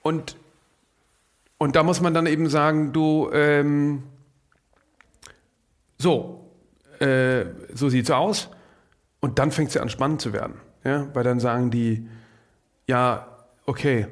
und, 0.02 0.36
und 1.58 1.76
da 1.76 1.82
muss 1.82 2.00
man 2.00 2.14
dann 2.14 2.26
eben 2.26 2.48
sagen, 2.48 2.92
du, 2.92 3.28
ähm, 3.32 4.04
so, 5.98 6.48
äh, 7.00 7.46
so 7.74 7.88
sieht's 7.88 8.10
aus. 8.10 8.48
Und 9.26 9.40
dann 9.40 9.50
fängt 9.50 9.70
es 9.70 9.74
ja 9.74 9.82
an 9.82 9.88
spannend 9.88 10.20
zu 10.20 10.32
werden. 10.32 10.54
Ja? 10.84 11.08
Weil 11.12 11.24
dann 11.24 11.40
sagen 11.40 11.72
die, 11.72 12.06
ja, 12.86 13.26
okay, 13.64 14.06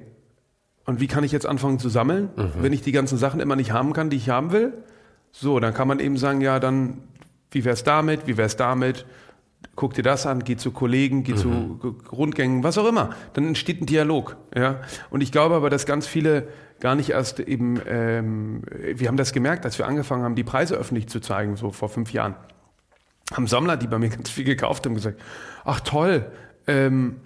und 0.87 0.99
wie 0.99 1.07
kann 1.07 1.23
ich 1.23 1.31
jetzt 1.31 1.47
anfangen 1.47 1.79
zu 1.79 1.89
sammeln, 1.89 2.31
mhm. 2.35 2.51
wenn 2.59 2.73
ich 2.73 2.83
die 2.83 2.91
ganzen 2.91 3.17
Sachen 3.17 3.39
immer 3.39 3.55
nicht 3.55 3.71
haben 3.71 3.93
kann, 3.93 4.11
die 4.11 4.17
ich 4.17 4.29
haben 4.29 4.51
will? 4.51 4.73
So, 5.31 5.61
dann 5.61 5.73
kann 5.73 5.87
man 5.87 6.01
eben 6.01 6.17
sagen, 6.17 6.41
ja, 6.41 6.59
dann, 6.59 7.05
wie 7.53 7.65
wär's 7.65 7.85
damit, 7.85 8.27
wie 8.27 8.37
wär's 8.37 8.57
damit? 8.57 9.07
Guck 9.77 9.95
dir 9.95 10.03
das 10.03 10.27
an, 10.27 10.43
geh 10.43 10.57
zu 10.57 10.73
Kollegen, 10.73 11.23
geh 11.23 11.35
mhm. 11.35 11.37
zu 11.37 11.95
Rundgängen, 12.11 12.65
was 12.65 12.77
auch 12.77 12.89
immer. 12.89 13.11
Dann 13.35 13.47
entsteht 13.47 13.83
ein 13.83 13.87
Dialog. 13.87 14.37
Ja? 14.53 14.81
Und 15.11 15.21
ich 15.21 15.31
glaube 15.31 15.55
aber, 15.55 15.71
dass 15.71 15.87
ganz 15.87 16.09
viele 16.09 16.49
gar 16.81 16.97
nicht 16.97 17.11
erst 17.11 17.39
eben, 17.39 17.81
ähm, 17.87 18.63
wir 18.97 19.07
haben 19.07 19.17
das 19.17 19.33
gemerkt, 19.33 19.65
als 19.65 19.79
wir 19.79 19.87
angefangen 19.87 20.25
haben, 20.25 20.35
die 20.35 20.43
Preise 20.43 20.75
öffentlich 20.75 21.07
zu 21.07 21.21
zeigen, 21.21 21.55
so 21.55 21.71
vor 21.71 21.89
fünf 21.89 22.13
Jahren. 22.13 22.35
Haben 23.33 23.47
Sammler, 23.47 23.77
die 23.77 23.87
bei 23.87 23.99
mir 23.99 24.11
ganz 24.11 24.31
viel 24.31 24.45
gekauft 24.45 24.85
haben, 24.85 24.95
gesagt, 24.95 25.21
ach 25.65 25.81
toll, 25.81 26.31
ähm, 26.67 27.17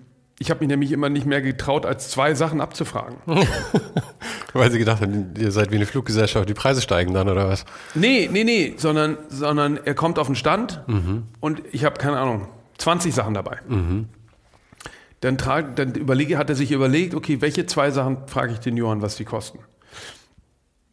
ich 0.41 0.51
habe 0.51 0.61
mich 0.61 0.69
nämlich 0.69 0.93
immer 0.93 1.09
nicht 1.09 1.27
mehr 1.27 1.43
getraut, 1.43 1.85
als 1.85 2.11
zwei 2.11 2.35
Sachen 2.35 2.61
abzufragen. 2.61 3.17
Weil 4.53 4.71
sie 4.71 4.79
gedacht 4.79 5.03
haben, 5.03 5.35
ihr 5.37 5.51
seid 5.51 5.73
wie 5.73 5.77
eine 5.77 5.87
Fluggesellschaft, 5.87 6.49
die 6.49 6.55
Preise 6.55 6.81
steigen 6.81 7.13
dann 7.13 7.29
oder 7.29 7.49
was? 7.49 7.65
Nee, 7.95 8.29
nee, 8.33 8.45
nee, 8.45 8.75
sondern, 8.77 9.19
sondern 9.29 9.79
er 9.79 9.95
kommt 9.95 10.19
auf 10.19 10.29
den 10.29 10.37
Stand 10.37 10.83
mhm. 10.87 11.25
und 11.41 11.63
ich 11.73 11.85
habe 11.85 11.99
keine 11.99 12.19
Ahnung, 12.19 12.47
20 12.79 13.13
Sachen 13.13 13.35
dabei. 13.35 13.59
Mhm. 13.69 14.09
Dann, 15.21 15.37
trag, 15.37 15.75
dann 15.75 15.95
überlege, 15.95 16.39
hat 16.39 16.49
er 16.49 16.55
sich 16.55 16.71
überlegt, 16.71 17.15
okay, 17.17 17.41
welche 17.41 17.67
zwei 17.67 17.91
Sachen 17.91 18.29
frage 18.29 18.53
ich 18.53 18.61
den 18.61 18.77
Johann, 18.77 19.03
was 19.03 19.17
die 19.17 19.25
kosten? 19.25 19.59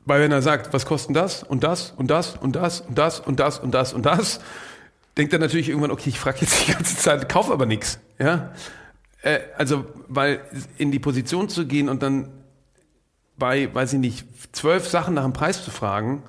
Weil 0.06 0.22
wenn 0.22 0.32
er 0.32 0.42
sagt, 0.42 0.74
was 0.74 0.86
kosten 0.88 1.14
das 1.14 1.44
und 1.44 1.64
das 1.64 1.94
und 1.98 2.10
das 2.10 2.36
und 2.36 2.56
das 2.56 2.82
und 2.82 2.98
das 2.98 3.20
und 3.20 3.40
das 3.40 3.60
und 3.60 3.74
das 3.74 3.94
und 3.94 4.06
das, 4.06 4.40
denkt 5.18 5.34
er 5.34 5.40
natürlich 5.40 5.70
irgendwann, 5.70 5.92
okay, 5.92 6.10
ich 6.10 6.20
frage 6.20 6.40
jetzt 6.42 6.68
die 6.68 6.72
ganze 6.74 6.98
Zeit, 6.98 7.30
kauf 7.30 7.52
aber 7.52 7.66
nichts. 7.66 8.00
Ja? 8.20 8.54
Äh, 9.22 9.40
also, 9.58 9.86
weil 10.08 10.42
in 10.78 10.92
die 10.92 11.00
Position 11.00 11.50
zu 11.50 11.66
gehen 11.66 11.90
und 11.90 12.04
dann 12.04 12.30
bei, 13.38 13.74
weiß 13.74 13.94
ich 13.94 14.00
nicht, 14.00 14.26
zwölf 14.56 14.88
Sachen 14.88 15.14
nach 15.14 15.24
dem 15.24 15.34
Preis 15.34 15.64
zu 15.64 15.72
fragen, 15.72 16.24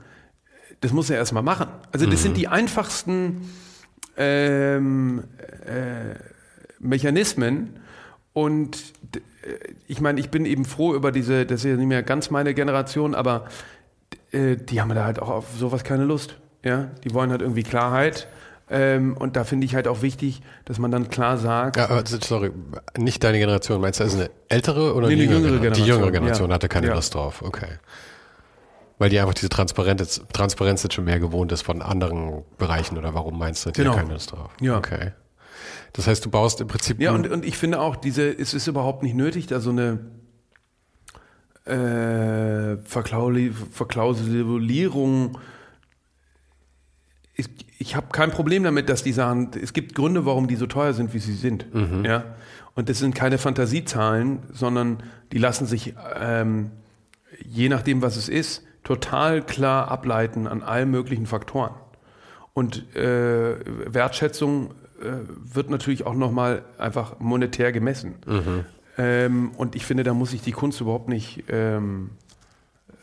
das 0.80 0.93
muss 0.93 1.11
er 1.11 1.16
erstmal 1.16 1.43
machen. 1.43 1.68
Also, 1.93 2.07
das 2.07 2.20
mhm. 2.20 2.22
sind 2.22 2.37
die 2.37 2.49
einfachsten 2.49 3.51
ähm, 4.16 5.24
äh, 5.66 6.14
Mechanismen. 6.78 7.80
Und 8.32 8.76
äh, 9.14 9.18
ich 9.87 10.01
meine, 10.01 10.20
ich 10.20 10.30
bin 10.30 10.47
eben 10.47 10.64
froh 10.64 10.95
über 10.95 11.12
diese, 11.12 11.47
das 11.47 11.64
ist 11.64 11.70
ja 11.70 11.76
nicht 11.76 11.87
mehr 11.87 12.03
ganz 12.03 12.30
meine 12.30 12.55
Generation, 12.55 13.14
aber 13.14 13.47
äh, 14.32 14.57
die 14.57 14.80
haben 14.80 14.95
da 14.95 15.05
halt 15.05 15.20
auch 15.20 15.30
auf 15.30 15.47
sowas 15.59 15.84
keine 15.84 16.05
Lust. 16.05 16.37
Ja, 16.64 16.91
die 17.05 17.14
wollen 17.14 17.30
halt 17.30 17.43
irgendwie 17.43 17.62
Klarheit. 17.62 18.26
Ähm, 18.68 19.16
und 19.16 19.36
da 19.36 19.44
finde 19.44 19.64
ich 19.64 19.76
halt 19.76 19.86
auch 19.86 20.02
wichtig, 20.02 20.40
dass 20.64 20.78
man 20.78 20.90
dann 20.90 21.08
klar 21.08 21.38
sagt. 21.38 21.76
Ja, 21.76 21.88
aber 21.88 22.02
sorry, 22.06 22.50
nicht 22.98 23.22
deine 23.22 23.38
Generation. 23.38 23.80
Meinst 23.80 24.00
du, 24.00 24.04
das 24.04 24.14
ist 24.14 24.20
eine 24.20 24.30
ältere 24.48 24.94
oder 24.94 25.06
nee, 25.06 25.14
eine 25.14 25.22
jüngere, 25.22 25.38
jüngere 25.38 25.60
Generation? 25.60 25.86
Die 25.86 25.92
jüngere 25.92 26.10
Generation 26.10 26.48
ja. 26.48 26.54
hatte 26.54 26.68
keine 26.68 26.88
ja. 26.88 26.94
Lust 26.94 27.14
drauf, 27.14 27.42
okay. 27.42 27.78
Weil 28.98 29.10
die 29.10 29.20
einfach 29.20 29.34
diese 29.34 29.50
Transparenz, 29.50 30.20
Transparenz 30.32 30.82
jetzt 30.82 30.94
schon 30.94 31.04
mehr 31.04 31.20
gewohnt 31.20 31.52
ist 31.52 31.62
von 31.62 31.80
anderen 31.80 32.42
Bereichen 32.58 32.98
oder 32.98 33.14
warum 33.14 33.38
meinst 33.38 33.64
du, 33.66 33.70
die 33.70 33.82
genau. 33.82 33.94
keine 33.94 34.14
Lust 34.14 34.32
drauf? 34.32 34.50
Ja. 34.60 34.78
Okay. 34.78 35.12
Das 35.92 36.08
heißt, 36.08 36.24
du 36.24 36.30
baust 36.30 36.60
im 36.60 36.66
Prinzip. 36.66 37.00
Ja, 37.00 37.12
und, 37.12 37.30
und 37.30 37.44
ich 37.44 37.56
finde 37.56 37.78
auch, 37.80 37.94
diese, 37.94 38.28
es 38.28 38.52
ist 38.52 38.66
überhaupt 38.66 39.04
nicht 39.04 39.14
nötig, 39.14 39.46
da 39.46 39.60
so 39.60 39.70
eine 39.70 40.00
äh, 41.66 42.78
Verklausulierung 42.84 45.38
ich, 47.36 47.48
ich 47.78 47.96
habe 47.96 48.06
kein 48.12 48.30
Problem 48.30 48.62
damit, 48.62 48.88
dass 48.88 49.02
die 49.02 49.12
sagen, 49.12 49.50
es 49.60 49.72
gibt 49.72 49.94
Gründe, 49.94 50.24
warum 50.24 50.48
die 50.48 50.56
so 50.56 50.66
teuer 50.66 50.92
sind, 50.92 51.12
wie 51.14 51.18
sie 51.18 51.34
sind. 51.34 51.72
Mhm. 51.74 52.04
Ja? 52.04 52.24
Und 52.74 52.88
das 52.88 52.98
sind 52.98 53.14
keine 53.14 53.38
Fantasiezahlen, 53.38 54.40
sondern 54.52 55.02
die 55.32 55.38
lassen 55.38 55.66
sich, 55.66 55.94
ähm, 56.18 56.70
je 57.44 57.68
nachdem, 57.68 58.02
was 58.02 58.16
es 58.16 58.28
ist, 58.28 58.62
total 58.84 59.42
klar 59.42 59.90
ableiten 59.90 60.46
an 60.46 60.62
allen 60.62 60.90
möglichen 60.90 61.26
Faktoren. 61.26 61.74
Und 62.54 62.94
äh, 62.96 63.56
Wertschätzung 63.92 64.70
äh, 65.00 65.10
wird 65.26 65.68
natürlich 65.70 66.06
auch 66.06 66.14
nochmal 66.14 66.64
einfach 66.78 67.18
monetär 67.18 67.72
gemessen. 67.72 68.14
Mhm. 68.26 68.64
Ähm, 68.96 69.50
und 69.56 69.74
ich 69.74 69.84
finde, 69.84 70.04
da 70.04 70.14
muss 70.14 70.30
sich 70.30 70.40
die 70.40 70.52
Kunst 70.52 70.80
überhaupt 70.80 71.08
nicht 71.08 71.44
ähm, 71.48 72.10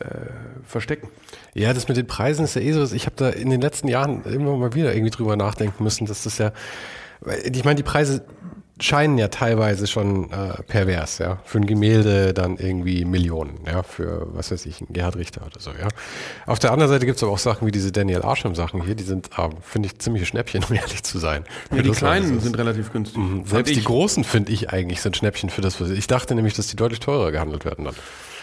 äh, 0.00 0.06
verstecken. 0.66 1.08
Ja, 1.54 1.72
das 1.72 1.88
mit 1.88 1.96
den 1.96 2.06
Preisen 2.06 2.44
ist 2.44 2.56
ja 2.56 2.62
eh 2.62 2.72
so. 2.72 2.94
Ich 2.94 3.06
habe 3.06 3.16
da 3.16 3.28
in 3.28 3.50
den 3.50 3.60
letzten 3.60 3.88
Jahren 3.88 4.24
immer 4.24 4.56
mal 4.56 4.74
wieder 4.74 4.94
irgendwie 4.94 5.10
drüber 5.10 5.36
nachdenken 5.36 5.84
müssen, 5.84 6.06
dass 6.06 6.24
das 6.24 6.38
ja, 6.38 6.52
ich 7.44 7.64
meine, 7.64 7.76
die 7.76 7.82
Preise 7.82 8.24
scheinen 8.80 9.18
ja 9.18 9.28
teilweise 9.28 9.86
schon 9.86 10.32
äh, 10.32 10.62
pervers, 10.66 11.18
ja. 11.18 11.38
Für 11.44 11.58
ein 11.58 11.66
Gemälde 11.66 12.34
dann 12.34 12.56
irgendwie 12.56 13.04
Millionen, 13.04 13.60
ja, 13.66 13.84
für 13.84 14.26
was 14.34 14.50
weiß 14.50 14.66
ich, 14.66 14.80
ein 14.80 14.88
Gerhard 14.90 15.16
Richter 15.16 15.42
oder 15.46 15.60
so, 15.60 15.70
ja. 15.70 15.88
Auf 16.46 16.58
der 16.58 16.72
anderen 16.72 16.90
Seite 16.90 17.06
gibt 17.06 17.16
es 17.16 17.22
aber 17.22 17.32
auch 17.32 17.38
Sachen 17.38 17.66
wie 17.66 17.70
diese 17.72 17.92
Daniel 17.92 18.22
Arsham-Sachen 18.22 18.84
hier, 18.84 18.96
die 18.96 19.04
sind, 19.04 19.30
äh, 19.38 19.48
finde 19.60 19.86
ich, 19.86 19.98
ziemliche 20.00 20.26
Schnäppchen, 20.26 20.64
um 20.68 20.74
ehrlich 20.74 21.04
zu 21.04 21.18
sein. 21.18 21.44
Ja, 21.70 21.82
die 21.82 21.90
kleinen 21.90 22.40
sind 22.40 22.58
relativ 22.58 22.92
günstig. 22.92 23.16
Mhm. 23.16 23.46
Selbst 23.46 23.74
die 23.74 23.84
großen, 23.84 24.24
finde 24.24 24.50
ich 24.50 24.70
eigentlich, 24.70 25.00
sind 25.00 25.16
Schnäppchen 25.16 25.50
für 25.50 25.60
das, 25.60 25.80
was 25.80 25.90
ich 25.90 26.08
dachte 26.08 26.34
nämlich, 26.34 26.54
dass 26.54 26.66
die 26.66 26.76
deutlich 26.76 27.00
teurer 27.00 27.30
gehandelt 27.30 27.64
werden 27.64 27.84
dann. 27.84 27.94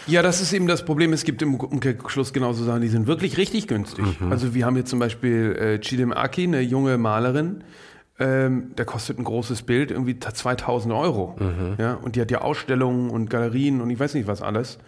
Ja, 0.06 0.22
das 0.22 0.40
ist 0.40 0.52
eben 0.52 0.66
das 0.66 0.84
Problem. 0.84 1.12
Es 1.12 1.24
gibt 1.24 1.42
im 1.42 1.54
Umkehrschluss 1.54 2.32
genauso 2.32 2.64
Sachen, 2.64 2.82
die 2.82 2.88
sind 2.88 3.06
wirklich 3.06 3.36
richtig 3.36 3.68
günstig. 3.68 4.20
Mhm. 4.20 4.32
Also 4.32 4.54
wir 4.54 4.66
haben 4.66 4.76
jetzt 4.76 4.90
zum 4.90 4.98
Beispiel 4.98 5.56
äh, 5.58 5.78
Chidem 5.78 6.12
Aki, 6.12 6.44
eine 6.44 6.60
junge 6.60 6.98
Malerin, 6.98 7.62
ähm, 8.18 8.74
der 8.76 8.84
kostet 8.84 9.18
ein 9.18 9.24
großes 9.24 9.62
Bild 9.62 9.90
irgendwie 9.90 10.18
2000 10.18 10.92
Euro. 10.92 11.36
Mhm. 11.38 11.74
Ja? 11.78 11.94
Und 11.94 12.16
die 12.16 12.20
hat 12.20 12.30
ja 12.30 12.40
Ausstellungen 12.40 13.10
und 13.10 13.30
Galerien 13.30 13.80
und 13.80 13.90
ich 13.90 13.98
weiß 13.98 14.14
nicht 14.14 14.26
was 14.26 14.42
alles. 14.42 14.78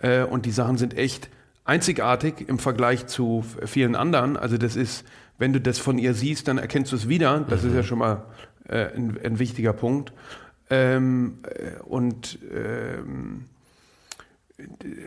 Äh, 0.00 0.24
und 0.24 0.46
die 0.46 0.50
Sachen 0.50 0.78
sind 0.78 0.96
echt 0.96 1.28
einzigartig 1.64 2.48
im 2.48 2.58
Vergleich 2.58 3.06
zu 3.06 3.44
vielen 3.64 3.94
anderen. 3.94 4.36
Also 4.36 4.56
das 4.56 4.76
ist, 4.76 5.04
wenn 5.38 5.52
du 5.52 5.60
das 5.60 5.78
von 5.78 5.98
ihr 5.98 6.14
siehst, 6.14 6.48
dann 6.48 6.58
erkennst 6.58 6.90
du 6.92 6.96
es 6.96 7.08
wieder. 7.08 7.44
Das 7.48 7.62
mhm. 7.62 7.70
ist 7.70 7.74
ja 7.76 7.82
schon 7.82 7.98
mal 7.98 8.24
äh, 8.68 8.86
ein, 8.94 9.18
ein, 9.22 9.38
wichtiger 9.38 9.72
Punkt. 9.72 10.12
Ähm, 10.70 11.38
äh, 11.44 11.80
und 11.82 12.38
ähm, 12.52 13.44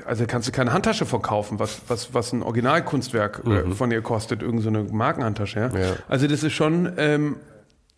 also 0.05 0.25
kannst 0.27 0.47
du 0.47 0.51
keine 0.51 0.73
Handtasche 0.73 1.05
verkaufen, 1.05 1.59
was, 1.59 1.81
was, 1.87 2.13
was 2.13 2.33
ein 2.33 2.43
Originalkunstwerk 2.43 3.43
äh, 3.45 3.49
mhm. 3.49 3.73
von 3.73 3.91
ihr 3.91 4.01
kostet, 4.01 4.41
irgendeine 4.41 4.87
so 4.87 4.93
Markenhandtasche. 4.93 5.59
Ja? 5.59 5.79
ja? 5.79 5.95
Also 6.07 6.27
das 6.27 6.43
ist 6.43 6.53
schon, 6.53 6.91
ähm, 6.97 7.37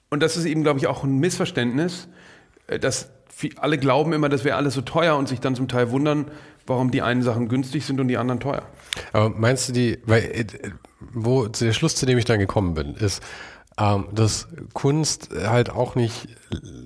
und 0.09 0.21
das 0.21 0.37
ist 0.37 0.45
eben, 0.45 0.63
glaube 0.63 0.79
ich, 0.79 0.87
auch 0.87 1.03
ein 1.03 1.19
Missverständnis, 1.19 2.07
äh, 2.67 2.79
dass 2.79 3.09
alle 3.57 3.77
glauben 3.77 4.13
immer, 4.13 4.29
das 4.29 4.43
wäre 4.45 4.55
alles 4.55 4.73
so 4.73 4.81
teuer 4.81 5.17
und 5.17 5.27
sich 5.27 5.39
dann 5.39 5.55
zum 5.55 5.67
Teil 5.67 5.91
wundern, 5.91 6.31
warum 6.67 6.91
die 6.91 7.01
einen 7.01 7.21
Sachen 7.21 7.49
günstig 7.49 7.85
sind 7.85 7.99
und 7.99 8.07
die 8.07 8.17
anderen 8.17 8.39
teuer. 8.39 8.63
Aber 9.11 9.29
meinst 9.29 9.69
du 9.69 9.73
die, 9.73 9.99
weil, 10.05 10.23
äh, 10.23 10.45
wo 10.99 11.47
der 11.47 11.73
Schluss, 11.73 11.95
zu 11.95 12.05
dem 12.05 12.17
ich 12.17 12.25
dann 12.25 12.39
gekommen 12.39 12.73
bin, 12.73 12.95
ist, 12.95 13.21
ähm, 13.77 14.07
dass 14.13 14.47
Kunst 14.73 15.29
halt 15.33 15.69
auch 15.69 15.95
nicht, 15.95 16.27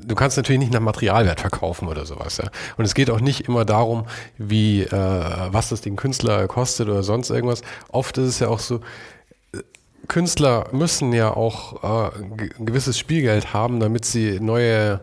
du 0.06 0.16
kannst 0.16 0.38
natürlich 0.38 0.60
nicht 0.60 0.74
nach 0.74 0.80
Materialwert 0.80 1.40
verkaufen 1.40 1.88
oder 1.88 2.06
sowas. 2.06 2.38
Ja? 2.38 2.50
Und 2.78 2.86
es 2.86 2.96
geht 2.96 3.10
auch 3.10 3.22
nicht 3.22 3.48
immer 3.48 3.66
darum, 3.66 4.06
wie, 4.38 4.84
äh, 4.84 4.92
was 4.92 5.70
das 5.70 5.82
den 5.82 5.96
Künstler 5.96 6.48
kostet 6.48 6.90
oder 6.90 7.04
sonst 7.04 7.30
irgendwas. 7.30 7.62
Oft 7.90 8.18
ist 8.18 8.28
es 8.28 8.40
ja 8.40 8.48
auch 8.48 8.60
so, 8.60 8.82
Künstler 10.08 10.68
müssen 10.72 11.14
ja 11.14 11.36
auch 11.36 11.84
äh, 11.84 12.18
ein 12.18 12.66
gewisses 12.66 12.98
Spielgeld 12.98 13.54
haben, 13.54 13.80
damit 13.80 14.06
sie 14.06 14.40
neue 14.40 15.02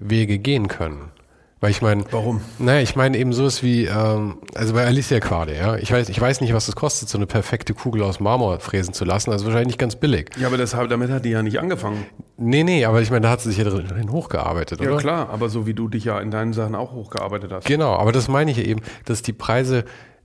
Wege 0.00 0.38
gehen 0.38 0.66
können. 0.66 1.12
Weil 1.60 1.70
ich 1.72 1.82
meine. 1.82 2.04
Warum? 2.10 2.40
Naja, 2.58 2.80
ich 2.80 2.96
meine 2.96 3.18
eben 3.18 3.34
so 3.34 3.46
ist 3.46 3.62
wie, 3.62 3.84
ähm, 3.84 4.38
also 4.54 4.72
bei 4.72 4.86
Alicia 4.86 5.20
Quade, 5.20 5.54
ja. 5.54 5.76
Ich 5.76 5.92
weiß, 5.92 6.08
ich 6.08 6.18
weiß 6.18 6.40
nicht, 6.40 6.54
was 6.54 6.68
es 6.68 6.74
kostet, 6.74 7.10
so 7.10 7.18
eine 7.18 7.26
perfekte 7.26 7.74
Kugel 7.74 8.02
aus 8.02 8.18
Marmor 8.18 8.60
fräsen 8.60 8.94
zu 8.94 9.04
lassen. 9.04 9.30
Also 9.30 9.44
wahrscheinlich 9.44 9.68
nicht 9.68 9.78
ganz 9.78 9.96
billig. 9.96 10.30
Ja, 10.38 10.46
aber 10.46 10.56
das, 10.56 10.70
damit 10.70 11.10
hat 11.10 11.26
die 11.26 11.30
ja 11.30 11.42
nicht 11.42 11.60
angefangen. 11.60 12.06
Nee, 12.38 12.64
nee, 12.64 12.86
aber 12.86 13.02
ich 13.02 13.10
meine, 13.10 13.22
da 13.22 13.30
hat 13.30 13.42
sie 13.42 13.50
sich 13.50 13.58
ja 13.58 13.64
drin 13.64 14.10
hochgearbeitet, 14.10 14.80
oder? 14.80 14.92
Ja, 14.92 14.96
klar, 14.96 15.28
aber 15.28 15.50
so 15.50 15.66
wie 15.66 15.74
du 15.74 15.88
dich 15.88 16.04
ja 16.04 16.18
in 16.20 16.30
deinen 16.30 16.54
Sachen 16.54 16.74
auch 16.74 16.92
hochgearbeitet 16.92 17.52
hast. 17.52 17.66
Genau, 17.66 17.92
aber 17.94 18.12
das 18.12 18.28
meine 18.28 18.50
ich 18.50 18.58
eben, 18.58 18.80
dass 19.04 19.20
die 19.20 19.34
Preise 19.34 19.84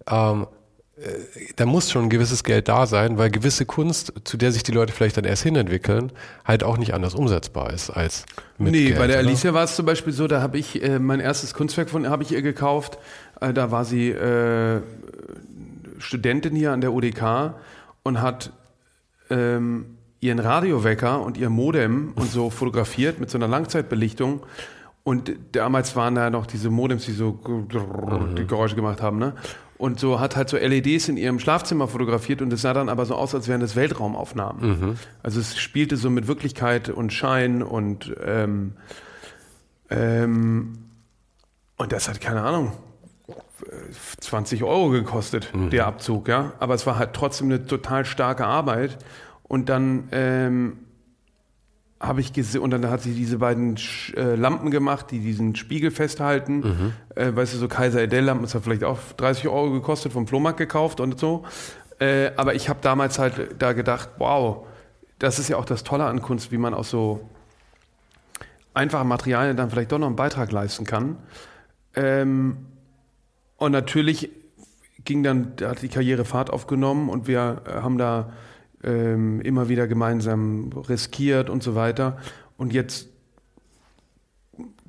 ähm, 0.09 0.47
da 1.57 1.65
muss 1.65 1.91
schon 1.91 2.03
ein 2.03 2.09
gewisses 2.09 2.45
Geld 2.45 2.69
da 2.69 2.87
sein, 2.87 3.17
weil 3.17 3.29
gewisse 3.29 3.65
Kunst, 3.65 4.13
zu 4.23 4.37
der 4.37 4.53
sich 4.53 4.63
die 4.63 4.71
Leute 4.71 4.93
vielleicht 4.93 5.17
dann 5.17 5.25
erst 5.25 5.43
hinentwickeln, 5.43 6.13
halt 6.45 6.63
auch 6.63 6.77
nicht 6.77 6.93
anders 6.93 7.15
umsetzbar 7.15 7.73
ist 7.73 7.89
als 7.89 8.25
mit 8.57 8.71
Nee, 8.71 8.85
Geld, 8.85 8.99
bei 8.99 9.07
der 9.07 9.19
oder? 9.19 9.27
Alicia 9.27 9.53
war 9.53 9.65
es 9.65 9.75
zum 9.75 9.85
Beispiel 9.85 10.13
so, 10.13 10.27
da 10.27 10.41
habe 10.41 10.57
ich 10.57 10.81
äh, 10.81 10.99
mein 10.99 11.19
erstes 11.19 11.53
Kunstwerk 11.53 11.89
von 11.89 12.07
habe 12.07 12.23
ich 12.23 12.31
ihr 12.31 12.41
gekauft. 12.41 12.97
Äh, 13.41 13.51
da 13.51 13.71
war 13.71 13.83
sie 13.83 14.09
äh, 14.09 14.81
Studentin 15.97 16.55
hier 16.55 16.71
an 16.71 16.79
der 16.79 16.93
UDK 16.93 17.55
und 18.03 18.21
hat 18.21 18.53
ähm, 19.29 19.97
ihren 20.21 20.39
Radiowecker 20.39 21.21
und 21.21 21.35
ihr 21.35 21.49
Modem 21.49 22.13
und 22.15 22.31
so 22.31 22.49
fotografiert 22.49 23.19
mit 23.19 23.29
so 23.29 23.37
einer 23.37 23.49
Langzeitbelichtung. 23.49 24.43
Und 25.03 25.33
damals 25.51 25.95
waren 25.95 26.15
da 26.15 26.29
noch 26.29 26.47
diese 26.47 26.69
Modems, 26.69 27.05
die 27.05 27.11
so 27.11 27.37
mhm. 27.45 28.35
die 28.35 28.47
Geräusche 28.47 28.75
gemacht 28.75 29.01
haben, 29.01 29.19
ne? 29.19 29.33
Und 29.77 29.99
so 29.99 30.19
hat 30.19 30.35
halt 30.35 30.49
so 30.49 30.57
LEDs 30.57 31.09
in 31.09 31.17
ihrem 31.17 31.39
Schlafzimmer 31.39 31.87
fotografiert 31.87 32.41
und 32.41 32.51
es 32.53 32.61
sah 32.61 32.73
dann 32.73 32.89
aber 32.89 33.05
so 33.05 33.15
aus, 33.15 33.35
als 33.35 33.47
wären 33.47 33.61
das 33.61 33.75
Weltraumaufnahmen. 33.75 34.69
Mhm. 34.69 34.97
Also 35.21 35.39
es 35.39 35.57
spielte 35.57 35.97
so 35.97 36.09
mit 36.09 36.27
Wirklichkeit 36.27 36.89
und 36.89 37.11
Schein 37.11 37.61
und 37.61 38.15
ähm, 38.23 38.73
ähm, 39.89 40.77
und 41.77 41.91
das 41.91 42.07
hat 42.07 42.21
keine 42.21 42.41
Ahnung 42.41 42.71
20 44.19 44.63
Euro 44.63 44.89
gekostet 44.89 45.53
mhm. 45.53 45.69
der 45.69 45.87
Abzug, 45.87 46.27
ja. 46.27 46.53
Aber 46.59 46.73
es 46.73 46.85
war 46.85 46.97
halt 46.97 47.13
trotzdem 47.13 47.47
eine 47.47 47.65
total 47.65 48.05
starke 48.05 48.45
Arbeit 48.45 48.97
und 49.43 49.69
dann 49.69 50.07
ähm, 50.11 50.77
habe 51.99 52.19
ich 52.19 52.33
gesehen, 52.33 52.61
und 52.61 52.71
dann 52.71 52.89
hat 52.89 53.01
sie 53.01 53.13
diese 53.13 53.37
beiden 53.37 53.77
äh, 54.15 54.35
Lampen 54.35 54.69
gemacht, 54.69 55.11
die 55.11 55.19
diesen 55.19 55.55
Spiegel 55.55 55.91
festhalten. 55.91 56.59
Mhm. 56.59 56.93
Äh, 57.15 57.35
weißt 57.35 57.53
du, 57.53 57.57
so 57.57 57.67
Kaiser 57.67 58.01
Edell-Lampen, 58.01 58.43
das 58.43 58.53
hat 58.53 58.63
vielleicht 58.63 58.83
auch 58.83 58.99
30 59.17 59.47
Euro 59.47 59.71
gekostet, 59.71 60.11
vom 60.11 60.27
Flohmarkt 60.27 60.57
gekauft 60.57 60.99
und 60.99 61.19
so. 61.19 61.45
Äh, 61.99 62.31
aber 62.35 62.53
ich 62.55 62.67
habe 62.67 62.79
damals 62.81 63.17
halt 63.19 63.55
da 63.59 63.73
gedacht, 63.73 64.09
wow, 64.17 64.65
das 65.19 65.39
ist 65.39 65.47
ja 65.47 65.57
auch 65.57 65.65
das 65.65 65.83
Tolle 65.83 66.05
an 66.05 66.21
Kunst, 66.21 66.51
wie 66.51 66.57
man 66.57 66.73
aus 66.73 66.89
so 66.89 67.29
einfachen 68.73 69.07
Materialien 69.07 69.55
dann 69.55 69.69
vielleicht 69.69 69.91
doch 69.91 69.99
noch 69.99 70.07
einen 70.07 70.17
Beitrag 70.17 70.51
leisten 70.51 70.85
kann. 70.85 71.17
Ähm, 71.95 72.57
und 73.55 73.71
natürlich 73.71 74.29
ging 75.05 75.23
dann, 75.23 75.53
da 75.55 75.69
hat 75.69 75.81
die 75.81 75.87
Karriere 75.87 76.25
Fahrt 76.25 76.49
aufgenommen 76.49 77.09
und 77.09 77.27
wir 77.27 77.61
äh, 77.65 77.81
haben 77.81 77.97
da 77.97 78.33
ähm, 78.85 79.41
immer 79.41 79.67
wieder 79.67 79.87
gemeinsam 79.87 80.69
riskiert 80.87 81.49
und 81.49 81.63
so 81.63 81.75
weiter. 81.75 82.17
Und 82.57 82.71
jetzt 82.71 83.07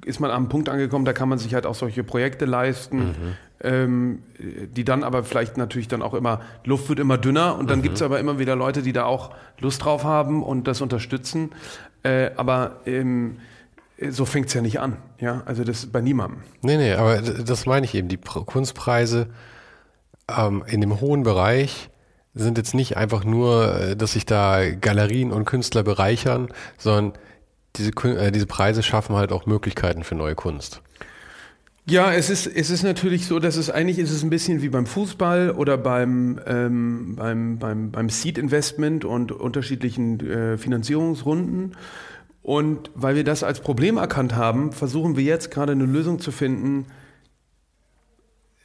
ist 0.04 0.20
man 0.20 0.30
am 0.30 0.48
Punkt 0.48 0.68
angekommen, 0.68 1.04
da 1.04 1.12
kann 1.12 1.28
man 1.28 1.38
sich 1.38 1.54
halt 1.54 1.66
auch 1.66 1.74
solche 1.74 2.04
Projekte 2.04 2.44
leisten, 2.44 2.98
mhm. 2.98 3.36
ähm, 3.60 4.22
die 4.38 4.84
dann 4.84 5.02
aber 5.02 5.24
vielleicht 5.24 5.56
natürlich 5.56 5.88
dann 5.88 6.02
auch 6.02 6.14
immer, 6.14 6.42
Luft 6.64 6.88
wird 6.88 7.00
immer 7.00 7.18
dünner 7.18 7.58
und 7.58 7.68
dann 7.70 7.80
mhm. 7.80 7.82
gibt 7.82 7.96
es 7.96 8.02
aber 8.02 8.20
immer 8.20 8.38
wieder 8.38 8.54
Leute, 8.54 8.82
die 8.82 8.92
da 8.92 9.04
auch 9.04 9.34
Lust 9.58 9.84
drauf 9.84 10.04
haben 10.04 10.44
und 10.44 10.68
das 10.68 10.80
unterstützen. 10.80 11.50
Äh, 12.04 12.30
aber 12.36 12.80
ähm, 12.86 13.38
so 14.10 14.26
fängt 14.26 14.46
es 14.48 14.54
ja 14.54 14.60
nicht 14.60 14.78
an, 14.78 14.98
ja, 15.18 15.42
also 15.46 15.64
das 15.64 15.86
bei 15.86 16.02
niemandem. 16.02 16.40
Nee, 16.62 16.76
nee, 16.76 16.92
aber 16.92 17.20
das 17.20 17.66
meine 17.66 17.86
ich 17.86 17.94
eben, 17.94 18.08
die 18.08 18.18
Kunstpreise 18.18 19.28
ähm, 20.28 20.62
in 20.66 20.80
dem 20.82 21.00
hohen 21.00 21.22
Bereich 21.22 21.90
sind 22.36 22.58
jetzt 22.58 22.74
nicht 22.74 22.96
einfach 22.96 23.24
nur, 23.24 23.80
äh, 23.80 23.96
dass 23.96 24.12
sich 24.12 24.26
da 24.26 24.70
Galerien 24.70 25.32
und 25.32 25.46
Künstler 25.46 25.82
bereichern, 25.82 26.48
sondern 26.78 27.14
diese, 27.76 27.90
äh, 27.90 28.30
diese 28.30 28.46
Preise 28.46 28.82
schaffen 28.82 29.16
halt 29.16 29.32
auch 29.32 29.46
Möglichkeiten 29.46 30.04
für 30.04 30.14
neue 30.14 30.34
Kunst. 30.34 30.82
Ja, 31.88 32.12
es 32.12 32.30
ist, 32.30 32.48
es 32.48 32.70
ist 32.70 32.82
natürlich 32.82 33.26
so, 33.26 33.38
dass 33.38 33.56
es 33.56 33.70
eigentlich 33.70 34.00
ist 34.00 34.10
es 34.10 34.24
ein 34.24 34.30
bisschen 34.30 34.60
wie 34.60 34.68
beim 34.68 34.86
Fußball 34.86 35.52
oder 35.52 35.78
beim, 35.78 36.40
ähm, 36.44 37.14
beim, 37.14 37.58
beim, 37.58 37.92
beim 37.92 38.08
Seed-Investment 38.08 39.04
und 39.04 39.30
unterschiedlichen 39.30 40.18
äh, 40.28 40.58
Finanzierungsrunden. 40.58 41.76
Und 42.42 42.90
weil 42.94 43.14
wir 43.14 43.24
das 43.24 43.44
als 43.44 43.60
Problem 43.60 43.98
erkannt 43.98 44.34
haben, 44.34 44.72
versuchen 44.72 45.16
wir 45.16 45.22
jetzt 45.22 45.52
gerade 45.52 45.72
eine 45.72 45.84
Lösung 45.84 46.18
zu 46.18 46.32
finden, 46.32 46.86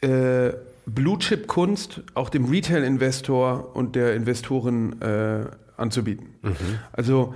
äh, 0.01 0.53
Blue-Chip-Kunst 0.85 2.01
auch 2.13 2.29
dem 2.29 2.45
Retail-Investor 2.45 3.75
und 3.75 3.95
der 3.95 4.15
Investorin 4.15 5.01
äh, 5.01 5.45
anzubieten. 5.77 6.35
Mhm. 6.41 6.55
Also 6.91 7.33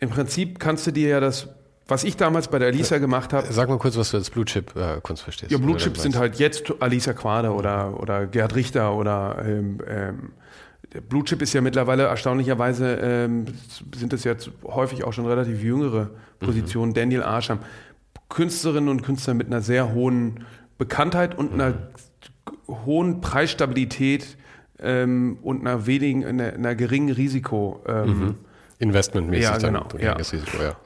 im 0.00 0.10
Prinzip 0.10 0.58
kannst 0.58 0.86
du 0.86 0.90
dir 0.90 1.08
ja 1.08 1.20
das, 1.20 1.48
was 1.86 2.04
ich 2.04 2.16
damals 2.16 2.48
bei 2.48 2.58
der 2.58 2.68
Alisa 2.68 2.98
gemacht 2.98 3.32
habe. 3.32 3.46
Sag 3.50 3.68
mal 3.68 3.78
kurz, 3.78 3.96
was 3.96 4.10
du 4.10 4.16
als 4.16 4.30
Blue-Chip-Kunst 4.30 5.22
äh, 5.22 5.24
verstehst. 5.24 5.52
Ja, 5.52 5.58
Blue-Chips 5.58 6.02
sind 6.02 6.16
halt 6.16 6.36
jetzt 6.36 6.72
Alisa 6.80 7.12
Quade 7.12 7.52
oder, 7.52 8.00
oder 8.00 8.26
Gerd 8.26 8.54
Richter 8.54 8.94
oder 8.94 9.42
ähm, 9.46 9.78
ähm, 9.86 10.32
der 10.94 11.00
Blue 11.00 11.24
Chip 11.24 11.42
ist 11.42 11.52
ja 11.52 11.60
mittlerweile 11.60 12.04
erstaunlicherweise, 12.04 12.94
ähm, 13.02 13.46
sind 13.94 14.12
das 14.12 14.22
jetzt 14.22 14.50
häufig 14.64 15.02
auch 15.02 15.12
schon 15.12 15.26
relativ 15.26 15.62
jüngere 15.62 16.10
Positionen. 16.38 16.90
Mhm. 16.90 16.94
Daniel 16.94 17.22
Arsham, 17.24 17.58
Künstlerinnen 18.28 18.88
und 18.88 19.02
Künstler 19.02 19.34
mit 19.34 19.48
einer 19.48 19.60
sehr 19.60 19.92
hohen 19.92 20.44
Bekanntheit 20.78 21.36
und 21.36 21.52
mhm. 21.52 21.60
einer 21.60 21.74
hohen 22.68 23.20
Preisstabilität 23.20 24.36
ähm, 24.78 25.38
und 25.42 25.60
einer 25.60 25.86
wenigen, 25.86 26.24
einer, 26.24 26.52
einer 26.52 26.74
geringen 26.74 27.14
Risiko. 27.14 27.82
Ähm, 27.86 28.18
mhm. 28.18 28.34
Investmentmäßig 28.78 29.44
ja, 29.44 29.58
genau, 29.58 29.84
dann 29.84 30.00
ja. 30.00 30.12
Risiko, 30.14 30.62
ja. 30.62 30.76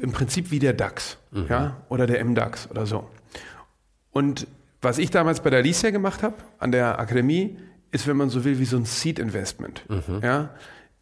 Im 0.00 0.12
Prinzip 0.12 0.50
wie 0.50 0.58
der 0.58 0.74
DAX, 0.74 1.16
mhm. 1.30 1.46
ja, 1.48 1.76
oder 1.88 2.06
der 2.06 2.22
MDAX 2.24 2.70
oder 2.70 2.84
so. 2.84 3.08
Und 4.10 4.46
was 4.82 4.98
ich 4.98 5.10
damals 5.10 5.40
bei 5.40 5.50
der 5.50 5.60
Alicia 5.60 5.90
gemacht 5.90 6.22
habe, 6.22 6.34
an 6.58 6.72
der 6.72 6.98
Akademie, 6.98 7.56
ist, 7.92 8.06
wenn 8.06 8.16
man 8.16 8.30
so 8.30 8.44
will, 8.44 8.58
wie 8.58 8.64
so 8.64 8.76
ein 8.76 8.84
Seed-Investment. 8.84 9.88
Mhm. 9.88 10.20
Ja? 10.22 10.50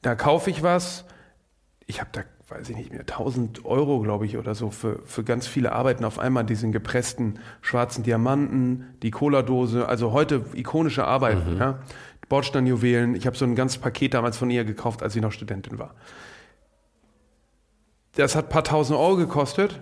Da 0.03 0.15
kaufe 0.15 0.51
ich 0.51 0.63
was, 0.63 1.05
ich 1.87 2.01
habe 2.01 2.11
da 2.13 2.23
weiß 2.51 2.69
ich 2.69 2.77
nicht 2.77 2.91
mehr, 2.91 3.01
1000 3.01 3.65
Euro, 3.65 4.01
glaube 4.01 4.27
ich, 4.27 4.37
oder 4.37 4.55
so 4.55 4.71
für, 4.71 5.01
für 5.05 5.23
ganz 5.23 5.47
viele 5.47 5.73
Arbeiten 5.73 6.05
auf 6.05 6.19
einmal, 6.19 6.45
diesen 6.45 6.73
gepressten 6.73 7.39
schwarzen 7.63 8.03
Diamanten, 8.03 8.97
die 9.03 9.11
Cola-Dose, 9.11 9.89
also 9.89 10.13
heute 10.13 10.45
ikonische 10.55 11.05
Arbeiten, 11.05 11.55
mhm. 11.55 11.61
ja. 11.61 11.79
Bordsteinjuwelen. 12.29 13.15
Ich 13.15 13.27
habe 13.27 13.37
so 13.37 13.45
ein 13.45 13.55
ganzes 13.57 13.79
Paket 13.79 14.15
damals 14.15 14.37
von 14.37 14.51
ihr 14.51 14.65
gekauft, 14.65 15.03
als 15.03 15.13
sie 15.13 15.21
noch 15.21 15.33
Studentin 15.33 15.79
war. 15.79 15.95
Das 18.15 18.35
hat 18.35 18.47
ein 18.47 18.51
paar 18.51 18.65
tausend 18.65 18.99
Euro 18.99 19.17
gekostet 19.17 19.81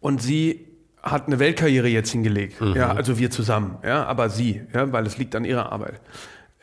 und 0.00 0.22
sie 0.22 0.66
hat 1.02 1.26
eine 1.26 1.38
Weltkarriere 1.38 1.88
jetzt 1.88 2.10
hingelegt. 2.10 2.60
Mhm. 2.60 2.74
Ja, 2.74 2.92
also 2.92 3.18
wir 3.18 3.30
zusammen, 3.30 3.78
ja, 3.84 4.04
aber 4.04 4.30
sie, 4.30 4.62
ja, 4.72 4.90
weil 4.92 5.06
es 5.06 5.18
liegt 5.18 5.34
an 5.34 5.44
ihrer 5.44 5.70
Arbeit. 5.70 6.00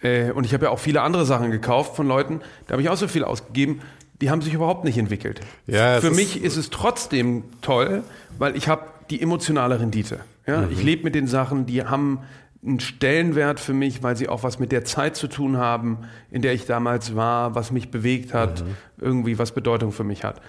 Äh, 0.01 0.32
und 0.32 0.45
ich 0.45 0.53
habe 0.53 0.65
ja 0.65 0.71
auch 0.71 0.80
viele 0.80 1.01
andere 1.01 1.26
Sachen 1.26 1.51
gekauft 1.51 1.95
von 1.95 2.07
Leuten, 2.07 2.41
da 2.67 2.74
habe 2.74 2.82
ich 2.82 2.89
auch 2.89 2.97
so 2.97 3.07
viel 3.07 3.24
ausgegeben 3.24 3.82
die 4.24 4.30
haben 4.30 4.41
sich 4.41 4.53
überhaupt 4.53 4.86
nicht 4.86 4.97
entwickelt. 4.97 5.41
Ja, 5.67 5.99
Für 5.99 6.09
mich 6.09 6.41
ist 6.41 6.55
es 6.55 6.69
trotzdem 6.69 7.43
toll, 7.61 8.03
weil 8.38 8.55
ich 8.55 8.69
habe 8.69 8.86
die 9.09 9.21
emotionale 9.21 9.82
Rendite. 9.82 10.21
Ja? 10.47 10.61
Mhm. 10.61 10.71
Ich 10.71 10.82
lebe 10.82 11.03
mit 11.03 11.13
den 11.13 11.28
Sachen, 11.28 11.65
die 11.65 11.84
haben 11.84 12.19
einen 12.65 12.80
Stellenwert 12.80 13.59
für 13.59 13.74
mich, 13.74 14.01
weil 14.01 14.15
sie 14.15 14.30
auch 14.30 14.41
was 14.41 14.59
mit 14.59 14.71
der 14.71 14.86
Zeit 14.86 15.17
zu 15.17 15.28
tun 15.28 15.57
haben, 15.57 16.05
in 16.32 16.41
der 16.41 16.53
ich 16.53 16.65
damals 16.65 17.17
war, 17.17 17.53
was 17.53 17.74
mich 17.74 17.91
bewegt 17.91 18.34
hat, 18.34 18.63
mhm. 18.63 18.78
irgendwie 18.97 19.39
was 19.39 19.51
Bedeutung 19.51 19.91
für 19.91 20.05
mich 20.05 20.24
hat. 20.24 20.39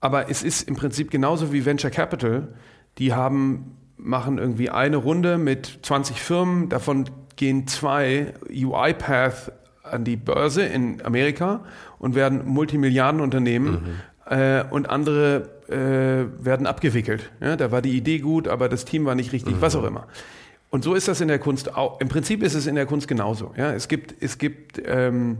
Aber 0.00 0.28
es 0.28 0.42
ist 0.42 0.68
im 0.68 0.76
Prinzip 0.76 1.10
genauso 1.10 1.54
wie 1.54 1.64
Venture 1.64 1.90
Capital. 1.90 2.48
Die 2.98 3.14
haben, 3.14 3.78
machen 3.96 4.36
irgendwie 4.36 4.68
eine 4.68 4.98
Runde 4.98 5.38
mit 5.38 5.78
20 5.84 6.20
Firmen, 6.20 6.68
davon 6.68 7.08
gehen 7.36 7.66
zwei 7.66 8.34
UiPath 8.50 9.52
an 9.92 10.04
die 10.04 10.16
Börse 10.16 10.62
in 10.62 11.02
Amerika 11.04 11.60
und 11.98 12.14
werden 12.14 12.46
Multimilliardenunternehmen 12.46 13.72
mhm. 13.72 14.32
äh, 14.32 14.64
und 14.70 14.88
andere 14.88 15.48
äh, 15.68 16.44
werden 16.44 16.66
abgewickelt. 16.66 17.30
Ja, 17.40 17.56
da 17.56 17.70
war 17.70 17.82
die 17.82 17.96
Idee 17.96 18.18
gut, 18.18 18.48
aber 18.48 18.68
das 18.68 18.84
Team 18.84 19.04
war 19.04 19.14
nicht 19.14 19.32
richtig, 19.32 19.56
mhm. 19.56 19.60
was 19.60 19.76
auch 19.76 19.84
immer. 19.84 20.06
Und 20.70 20.84
so 20.84 20.94
ist 20.94 21.08
das 21.08 21.20
in 21.20 21.28
der 21.28 21.38
Kunst 21.38 21.76
auch. 21.76 22.00
Im 22.00 22.08
Prinzip 22.08 22.42
ist 22.42 22.54
es 22.54 22.66
in 22.66 22.76
der 22.76 22.86
Kunst 22.86 23.08
genauso. 23.08 23.52
Ja, 23.56 23.72
es 23.72 23.88
gibt, 23.88 24.14
es 24.22 24.38
gibt 24.38 24.80
ähm, 24.84 25.38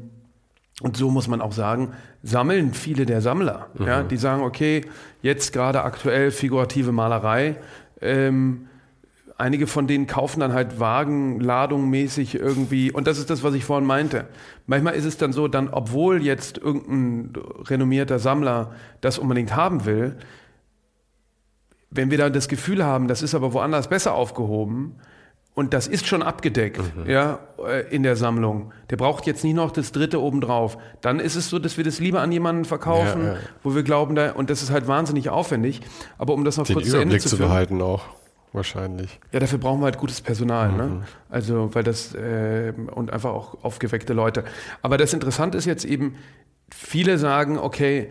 und 0.80 0.96
so 0.96 1.10
muss 1.10 1.28
man 1.28 1.40
auch 1.40 1.52
sagen, 1.52 1.92
sammeln 2.22 2.72
viele 2.72 3.06
der 3.06 3.20
Sammler. 3.20 3.68
Mhm. 3.74 3.86
Ja, 3.86 4.02
die 4.02 4.16
sagen, 4.16 4.42
okay, 4.42 4.82
jetzt 5.22 5.52
gerade 5.52 5.82
aktuell 5.82 6.30
figurative 6.30 6.90
Malerei. 6.90 7.56
Ähm, 8.00 8.66
einige 9.40 9.66
von 9.66 9.86
denen 9.86 10.06
kaufen 10.06 10.40
dann 10.40 10.52
halt 10.52 10.78
Wagen, 10.78 11.40
ladungmäßig 11.40 12.34
irgendwie. 12.34 12.92
Und 12.92 13.06
das 13.06 13.18
ist 13.18 13.30
das, 13.30 13.42
was 13.42 13.54
ich 13.54 13.64
vorhin 13.64 13.86
meinte. 13.86 14.26
Manchmal 14.66 14.94
ist 14.94 15.04
es 15.04 15.16
dann 15.16 15.32
so, 15.32 15.48
dann, 15.48 15.68
obwohl 15.68 16.22
jetzt 16.22 16.58
irgendein 16.58 17.32
renommierter 17.64 18.18
Sammler 18.18 18.72
das 19.00 19.18
unbedingt 19.18 19.56
haben 19.56 19.84
will, 19.84 20.16
wenn 21.90 22.10
wir 22.10 22.18
dann 22.18 22.32
das 22.32 22.46
Gefühl 22.46 22.84
haben, 22.84 23.08
das 23.08 23.22
ist 23.22 23.34
aber 23.34 23.52
woanders 23.52 23.88
besser 23.88 24.14
aufgehoben, 24.14 24.96
und 25.52 25.74
das 25.74 25.88
ist 25.88 26.06
schon 26.06 26.22
abgedeckt, 26.22 26.78
mhm. 26.78 27.10
ja, 27.10 27.40
äh, 27.66 27.94
in 27.94 28.04
der 28.04 28.14
Sammlung. 28.14 28.72
Der 28.88 28.96
braucht 28.96 29.26
jetzt 29.26 29.42
nicht 29.42 29.54
noch 29.54 29.72
das 29.72 29.90
dritte 29.90 30.22
obendrauf. 30.22 30.78
Dann 31.00 31.18
ist 31.18 31.34
es 31.34 31.50
so, 31.50 31.58
dass 31.58 31.76
wir 31.76 31.84
das 31.84 31.98
lieber 31.98 32.20
an 32.20 32.30
jemanden 32.30 32.64
verkaufen, 32.64 33.24
ja, 33.24 33.32
ja. 33.32 33.38
wo 33.62 33.74
wir 33.74 33.82
glauben, 33.82 34.14
da, 34.14 34.30
und 34.30 34.48
das 34.48 34.62
ist 34.62 34.70
halt 34.70 34.86
wahnsinnig 34.86 35.28
aufwendig. 35.28 35.80
Aber 36.18 36.34
um 36.34 36.44
das 36.44 36.56
noch 36.56 36.66
Den 36.66 36.74
kurz 36.74 36.88
zu 36.88 36.98
Ende 36.98 37.18
zu, 37.18 37.30
zu 37.30 37.36
behalten 37.36 37.82
auch. 37.82 38.04
Wahrscheinlich. 38.52 39.20
Ja, 39.32 39.38
dafür 39.38 39.58
brauchen 39.58 39.80
wir 39.80 39.84
halt 39.84 39.98
gutes 39.98 40.20
Personal, 40.20 40.72
ne? 40.72 40.86
mhm. 40.86 40.98
ne? 40.98 41.04
Also, 41.28 41.74
weil 41.74 41.84
das, 41.84 42.14
äh, 42.14 42.72
und 42.94 43.12
einfach 43.12 43.30
auch 43.30 43.62
aufgeweckte 43.62 44.12
Leute. 44.12 44.44
Aber 44.82 44.98
das 44.98 45.12
Interessante 45.12 45.56
ist 45.56 45.66
jetzt 45.66 45.84
eben, 45.84 46.16
viele 46.70 47.18
sagen, 47.18 47.58
okay, 47.58 48.10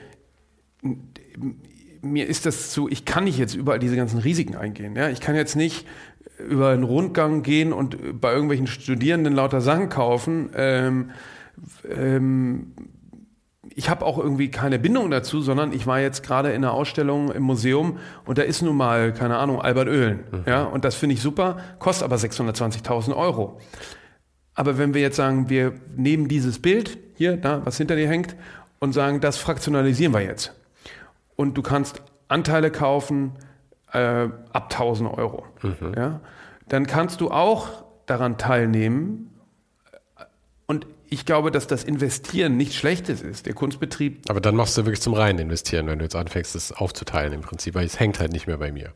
mir 2.02 2.28
ist 2.28 2.46
das 2.46 2.72
zu, 2.72 2.88
ich 2.88 3.06
kann 3.06 3.26
nicht 3.26 3.38
jetzt 3.38 3.56
überall 3.56 3.80
diese 3.80 3.96
ganzen 3.96 4.20
Risiken 4.20 4.56
eingehen. 4.56 4.96
Ja? 4.96 5.10
Ich 5.10 5.20
kann 5.20 5.36
jetzt 5.36 5.56
nicht 5.56 5.86
über 6.48 6.70
einen 6.70 6.84
Rundgang 6.84 7.44
gehen 7.44 7.74
und 7.74 8.22
bei 8.22 8.32
irgendwelchen 8.32 8.68
Studierenden 8.68 9.34
lauter 9.34 9.60
Sachen 9.60 9.90
kaufen. 9.90 10.52
Ähm, 10.56 11.12
ähm, 11.90 12.72
ich 13.80 13.90
habe 13.90 14.06
auch 14.06 14.18
irgendwie 14.18 14.52
keine 14.52 14.78
Bindung 14.78 15.10
dazu, 15.10 15.40
sondern 15.40 15.72
ich 15.72 15.88
war 15.88 16.02
jetzt 16.02 16.22
gerade 16.22 16.50
in 16.50 16.66
einer 16.66 16.74
Ausstellung 16.74 17.32
im 17.32 17.44
Museum 17.44 17.98
und 18.26 18.38
da 18.38 18.42
ist 18.42 18.62
nun 18.62 18.76
mal, 18.76 19.14
keine 19.14 19.38
Ahnung, 19.38 19.62
Albert 19.62 19.88
Oehlen. 19.88 20.26
Mhm. 20.32 20.44
Ja, 20.46 20.64
und 20.64 20.84
das 20.84 20.96
finde 20.96 21.16
ich 21.16 21.22
super, 21.22 21.60
kostet 21.80 22.04
aber 22.04 22.18
620.000 22.18 23.16
Euro. 23.16 23.58
Aber 24.54 24.78
wenn 24.78 24.94
wir 24.94 25.00
jetzt 25.00 25.16
sagen, 25.16 25.50
wir 25.50 25.76
nehmen 25.96 26.28
dieses 26.28 26.62
Bild 26.62 26.98
hier, 27.16 27.38
da, 27.38 27.66
was 27.66 27.78
hinter 27.78 27.96
dir 27.96 28.10
hängt, 28.10 28.36
und 28.80 28.92
sagen, 28.92 29.22
das 29.22 29.38
fraktionalisieren 29.38 30.14
wir 30.14 30.24
jetzt. 30.24 30.54
Und 31.38 31.58
du 31.58 31.62
kannst 31.62 32.02
Anteile 32.28 32.72
kaufen, 32.72 33.32
äh, 33.94 34.28
ab 34.52 34.74
1000 34.74 35.18
Euro. 35.18 35.46
Mhm. 35.62 35.94
Ja? 35.96 36.20
Dann 36.68 36.86
kannst 36.86 37.22
du 37.22 37.32
auch 37.32 37.86
daran 38.08 38.38
teilnehmen. 38.38 39.34
Und 40.68 40.86
ich 41.10 41.26
glaube, 41.26 41.52
dass 41.52 41.68
das 41.68 41.84
Investieren 41.84 42.58
nichts 42.58 42.76
Schlechtes 42.76 43.22
ist. 43.22 43.46
Der 43.46 43.54
Kunstbetrieb. 43.54 44.22
Aber 44.30 44.42
dann 44.42 44.56
machst 44.56 44.78
du 44.78 44.86
wirklich 44.86 45.02
zum 45.02 45.14
reinen 45.14 45.40
Investieren, 45.40 45.88
wenn 45.88 46.00
du 46.00 46.06
jetzt 46.06 46.16
anfängst, 46.16 46.56
das 46.56 46.72
aufzuteilen 46.72 47.34
im 47.34 47.42
Prinzip, 47.42 47.76
weil 47.76 47.86
es 47.86 48.00
hängt 48.00 48.20
halt 48.20 48.32
nicht 48.32 48.48
mehr 48.48 48.58
bei 48.58 48.72
mir. 48.72 48.92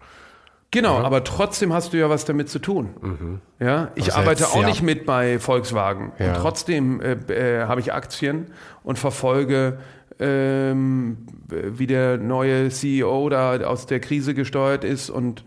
Genau, 0.72 0.98
ja. 0.98 1.04
aber 1.04 1.24
trotzdem 1.24 1.72
hast 1.72 1.94
du 1.94 1.98
ja 1.98 2.10
was 2.10 2.26
damit 2.26 2.50
zu 2.50 2.58
tun. 2.58 2.96
Mhm. 3.00 3.42
Ja, 3.60 3.92
ich 3.94 4.16
arbeite 4.16 4.48
auch 4.48 4.66
nicht 4.66 4.82
mit 4.82 5.06
bei 5.06 5.38
Volkswagen. 5.38 6.14
Ja. 6.18 6.30
Und 6.30 6.42
trotzdem 6.42 7.00
äh, 7.00 7.14
äh, 7.14 7.66
habe 7.68 7.80
ich 7.80 7.94
Aktien 7.94 8.48
und 8.84 8.98
verfolge 8.98 9.78
ähm, 10.20 11.18
wie 11.50 11.88
der 11.88 12.18
neue 12.18 12.70
CEO 12.70 13.30
da 13.30 13.58
aus 13.62 13.86
der 13.86 14.00
Krise 14.00 14.34
gesteuert 14.34 14.84
ist 14.84 15.10
und 15.10 15.44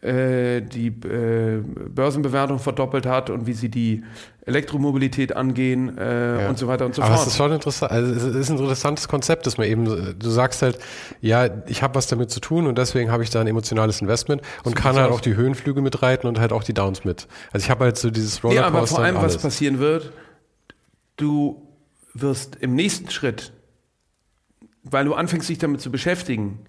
die 0.00 0.86
äh, 0.88 1.62
Börsenbewertung 1.88 2.58
verdoppelt 2.58 3.04
hat 3.04 3.30
und 3.30 3.46
wie 3.46 3.52
sie 3.52 3.68
die 3.68 4.04
Elektromobilität 4.46 5.34
angehen 5.34 5.98
äh, 5.98 6.42
ja. 6.42 6.48
und 6.48 6.56
so 6.56 6.68
weiter 6.68 6.86
und 6.86 6.94
so 6.94 7.02
Aber 7.02 7.16
fort. 7.16 7.26
es 7.26 7.32
ist 7.32 7.36
schon 7.36 7.52
interessant, 7.52 7.92
also 7.92 8.12
es 8.12 8.36
ist 8.36 8.50
ein 8.50 8.58
interessantes 8.58 9.08
Konzept, 9.08 9.46
dass 9.46 9.58
man 9.58 9.66
eben, 9.66 9.84
du 10.18 10.30
sagst 10.30 10.62
halt, 10.62 10.78
ja, 11.20 11.48
ich 11.66 11.82
habe 11.82 11.96
was 11.96 12.06
damit 12.06 12.30
zu 12.30 12.38
tun 12.40 12.66
und 12.66 12.78
deswegen 12.78 13.10
habe 13.10 13.24
ich 13.24 13.30
da 13.30 13.40
ein 13.40 13.48
emotionales 13.48 14.00
Investment 14.00 14.42
und 14.62 14.76
so 14.76 14.82
kann 14.82 14.96
halt 14.96 15.10
auch 15.10 15.20
die 15.20 15.34
Höhenflüge 15.34 15.82
mitreiten 15.82 16.28
und 16.28 16.38
halt 16.38 16.52
auch 16.52 16.62
die 16.62 16.74
Downs 16.74 17.04
mit. 17.04 17.26
Also 17.52 17.64
ich 17.64 17.70
habe 17.70 17.84
halt 17.84 17.98
so 17.98 18.10
dieses 18.10 18.42
Rollercoaster. 18.44 18.70
Nee, 18.70 18.78
aber 18.78 18.86
vor 18.86 19.00
allem, 19.00 19.16
was 19.16 19.36
passieren 19.38 19.80
wird, 19.80 20.12
du 21.16 21.66
wirst 22.14 22.56
im 22.60 22.74
nächsten 22.74 23.10
Schritt 23.10 23.52
weil 24.92 25.04
du 25.04 25.14
anfängst, 25.14 25.48
dich 25.48 25.58
damit 25.58 25.80
zu 25.80 25.90
beschäftigen, 25.90 26.60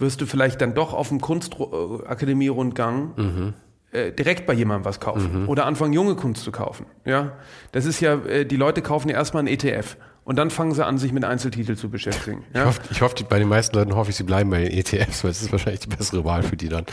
wirst 0.00 0.20
du 0.20 0.26
vielleicht 0.26 0.60
dann 0.60 0.74
doch 0.74 0.92
auf 0.92 1.08
dem 1.08 1.20
Kunstakademie-Rundgang 1.20 3.12
mhm. 3.16 3.54
äh, 3.92 4.12
direkt 4.12 4.46
bei 4.46 4.54
jemandem 4.54 4.84
was 4.84 5.00
kaufen 5.00 5.42
mhm. 5.42 5.48
oder 5.48 5.66
anfangen, 5.66 5.92
junge 5.92 6.14
Kunst 6.16 6.42
zu 6.44 6.52
kaufen. 6.52 6.86
Ja, 7.04 7.32
das 7.72 7.84
ist 7.84 8.00
ja, 8.00 8.14
äh, 8.14 8.44
die 8.44 8.56
Leute 8.56 8.82
kaufen 8.82 9.08
ja 9.08 9.16
erstmal 9.16 9.40
einen 9.40 9.48
ETF 9.48 9.96
und 10.24 10.36
dann 10.36 10.50
fangen 10.50 10.74
sie 10.74 10.84
an, 10.84 10.98
sich 10.98 11.12
mit 11.12 11.24
Einzeltiteln 11.24 11.76
zu 11.76 11.90
beschäftigen. 11.90 12.44
Ja? 12.54 12.62
Ich 12.62 12.66
hoffe, 12.66 12.80
ich 12.90 13.02
hoffe, 13.02 13.14
bei 13.28 13.38
den 13.38 13.48
meisten 13.48 13.76
Leuten 13.76 13.94
hoffe 13.94 14.10
ich, 14.10 14.16
sie 14.16 14.24
bleiben 14.24 14.50
bei 14.50 14.64
den 14.64 14.72
ETFs, 14.72 15.24
weil 15.24 15.30
es 15.30 15.42
ist 15.42 15.52
wahrscheinlich 15.52 15.80
die 15.80 15.88
bessere 15.88 16.24
Wahl 16.24 16.42
für 16.42 16.56
die 16.56 16.68
dann 16.68 16.86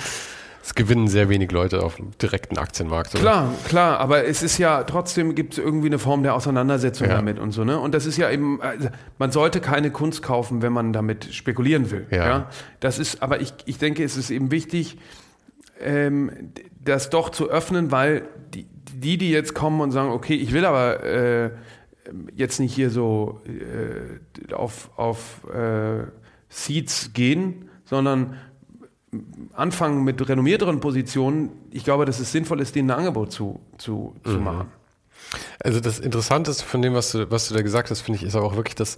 es 0.64 0.76
gewinnen 0.76 1.08
sehr 1.08 1.30
wenig 1.30 1.51
Leute 1.51 1.84
auf 1.84 1.95
dem 1.95 2.12
direkten 2.22 2.58
Aktienmarkt. 2.58 3.14
Oder? 3.16 3.22
Klar, 3.22 3.53
klar, 3.68 3.99
aber 3.99 4.26
es 4.26 4.43
ist 4.43 4.58
ja 4.58 4.84
trotzdem 4.84 5.36
gibt 5.36 5.53
es 5.53 5.60
irgendwie 5.60 5.88
eine 5.88 5.99
Form 5.99 6.24
der 6.24 6.36
Auseinandersetzung 6.36 7.08
ja. 7.08 7.16
damit 7.16 7.39
und 7.39 7.51
so, 7.51 7.64
ne? 7.64 7.80
Und 7.80 7.93
das 7.93 8.05
ist 8.05 8.18
ja 8.18 8.30
eben, 8.30 8.62
also 8.62 8.89
man 9.18 9.32
sollte 9.32 9.62
keine 9.62 9.91
Kunst 9.91 10.24
kaufen, 10.24 10.62
wenn 10.62 10.74
man 10.74 10.93
damit 10.93 11.34
spekulieren 11.34 11.89
will. 11.91 12.05
Ja. 12.12 12.28
ja? 12.28 12.49
Das 12.80 12.99
ist, 12.99 13.22
aber 13.22 13.41
ich, 13.41 13.53
ich 13.66 13.78
denke, 13.78 14.03
es 14.03 14.18
ist 14.18 14.30
eben 14.30 14.51
wichtig, 14.51 14.97
ähm, 15.80 16.32
das 16.84 17.10
doch 17.10 17.30
zu 17.30 17.49
öffnen, 17.49 17.91
weil 17.91 18.28
die, 18.53 18.68
die, 18.93 19.18
die 19.18 19.32
jetzt 19.32 19.53
kommen 19.53 19.82
und 19.82 19.91
sagen, 19.91 20.10
okay, 20.10 20.36
ich 20.36 20.53
will 20.53 20.66
aber 20.66 21.03
äh, 21.03 21.51
jetzt 22.36 22.60
nicht 22.60 22.74
hier 22.74 22.89
so 22.89 23.41
äh, 23.45 24.53
auf, 24.53 24.89
auf 24.97 25.45
äh, 25.53 26.03
Seeds 26.49 27.12
gehen, 27.14 27.70
sondern 27.86 28.36
anfangen 29.53 30.03
mit 30.03 30.28
renommierteren 30.28 30.80
Positionen, 30.80 31.51
ich 31.72 31.84
glaube, 31.84 32.05
dass 32.05 32.20
es 32.20 32.32
sinnvoll 32.32 32.61
ist, 32.61 32.76
denen 32.76 32.91
ein 32.91 32.99
Angebot 32.99 33.32
zu, 33.32 33.59
zu, 33.78 34.15
zu 34.24 34.32
mhm. 34.32 34.43
machen. 34.43 34.72
Also 35.59 35.80
das 35.80 35.99
Interessanteste 35.99 36.63
von 36.63 36.82
dem, 36.82 36.93
was 36.93 37.11
du, 37.11 37.30
was 37.30 37.49
du 37.49 37.53
da 37.53 37.61
gesagt 37.61 37.89
hast, 37.91 38.01
finde 38.01 38.20
ich, 38.20 38.26
ist 38.26 38.36
aber 38.36 38.45
auch 38.45 38.55
wirklich, 38.55 38.76
dass 38.76 38.97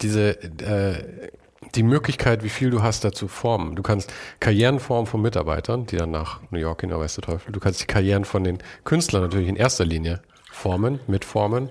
diese 0.00 0.40
äh, 0.40 1.30
die 1.74 1.82
Möglichkeit, 1.82 2.42
wie 2.42 2.48
viel 2.48 2.70
du 2.70 2.82
hast, 2.82 3.04
dazu 3.04 3.28
formen. 3.28 3.76
Du 3.76 3.82
kannst 3.82 4.12
Karrieren 4.40 4.80
formen 4.80 5.06
von 5.06 5.20
Mitarbeitern, 5.20 5.86
die 5.86 5.96
dann 5.96 6.10
nach 6.10 6.40
New 6.50 6.58
York 6.58 6.80
gehen, 6.80 6.90
weißt 6.90 7.18
du 7.18 7.20
Teufel. 7.20 7.52
Du 7.52 7.60
kannst 7.60 7.82
die 7.82 7.86
Karrieren 7.86 8.24
von 8.24 8.44
den 8.44 8.58
Künstlern 8.84 9.22
natürlich 9.22 9.48
in 9.48 9.56
erster 9.56 9.84
Linie 9.84 10.20
formen, 10.50 11.00
mitformen. 11.06 11.70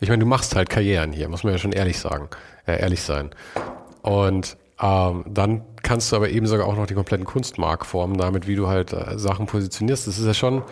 Ich 0.00 0.08
meine, 0.08 0.20
du 0.20 0.26
machst 0.26 0.54
halt 0.54 0.70
Karrieren 0.70 1.12
hier, 1.12 1.28
muss 1.28 1.42
man 1.42 1.52
ja 1.54 1.58
schon 1.58 1.72
ehrlich 1.72 1.98
sagen, 1.98 2.28
äh, 2.66 2.80
ehrlich 2.80 3.02
sein. 3.02 3.30
Und 4.02 4.56
ähm, 4.82 5.24
dann 5.28 5.62
kannst 5.82 6.10
du 6.10 6.16
aber 6.16 6.30
eben 6.30 6.46
sogar 6.46 6.66
auch 6.66 6.76
noch 6.76 6.86
die 6.86 6.94
kompletten 6.94 7.26
Kunstmark 7.26 7.84
formen, 7.84 8.16
damit 8.16 8.46
wie 8.46 8.56
du 8.56 8.68
halt 8.68 8.92
äh, 8.92 9.18
Sachen 9.18 9.46
positionierst. 9.46 10.06
Das 10.06 10.18
ist 10.18 10.26
ja 10.26 10.32
schon, 10.32 10.62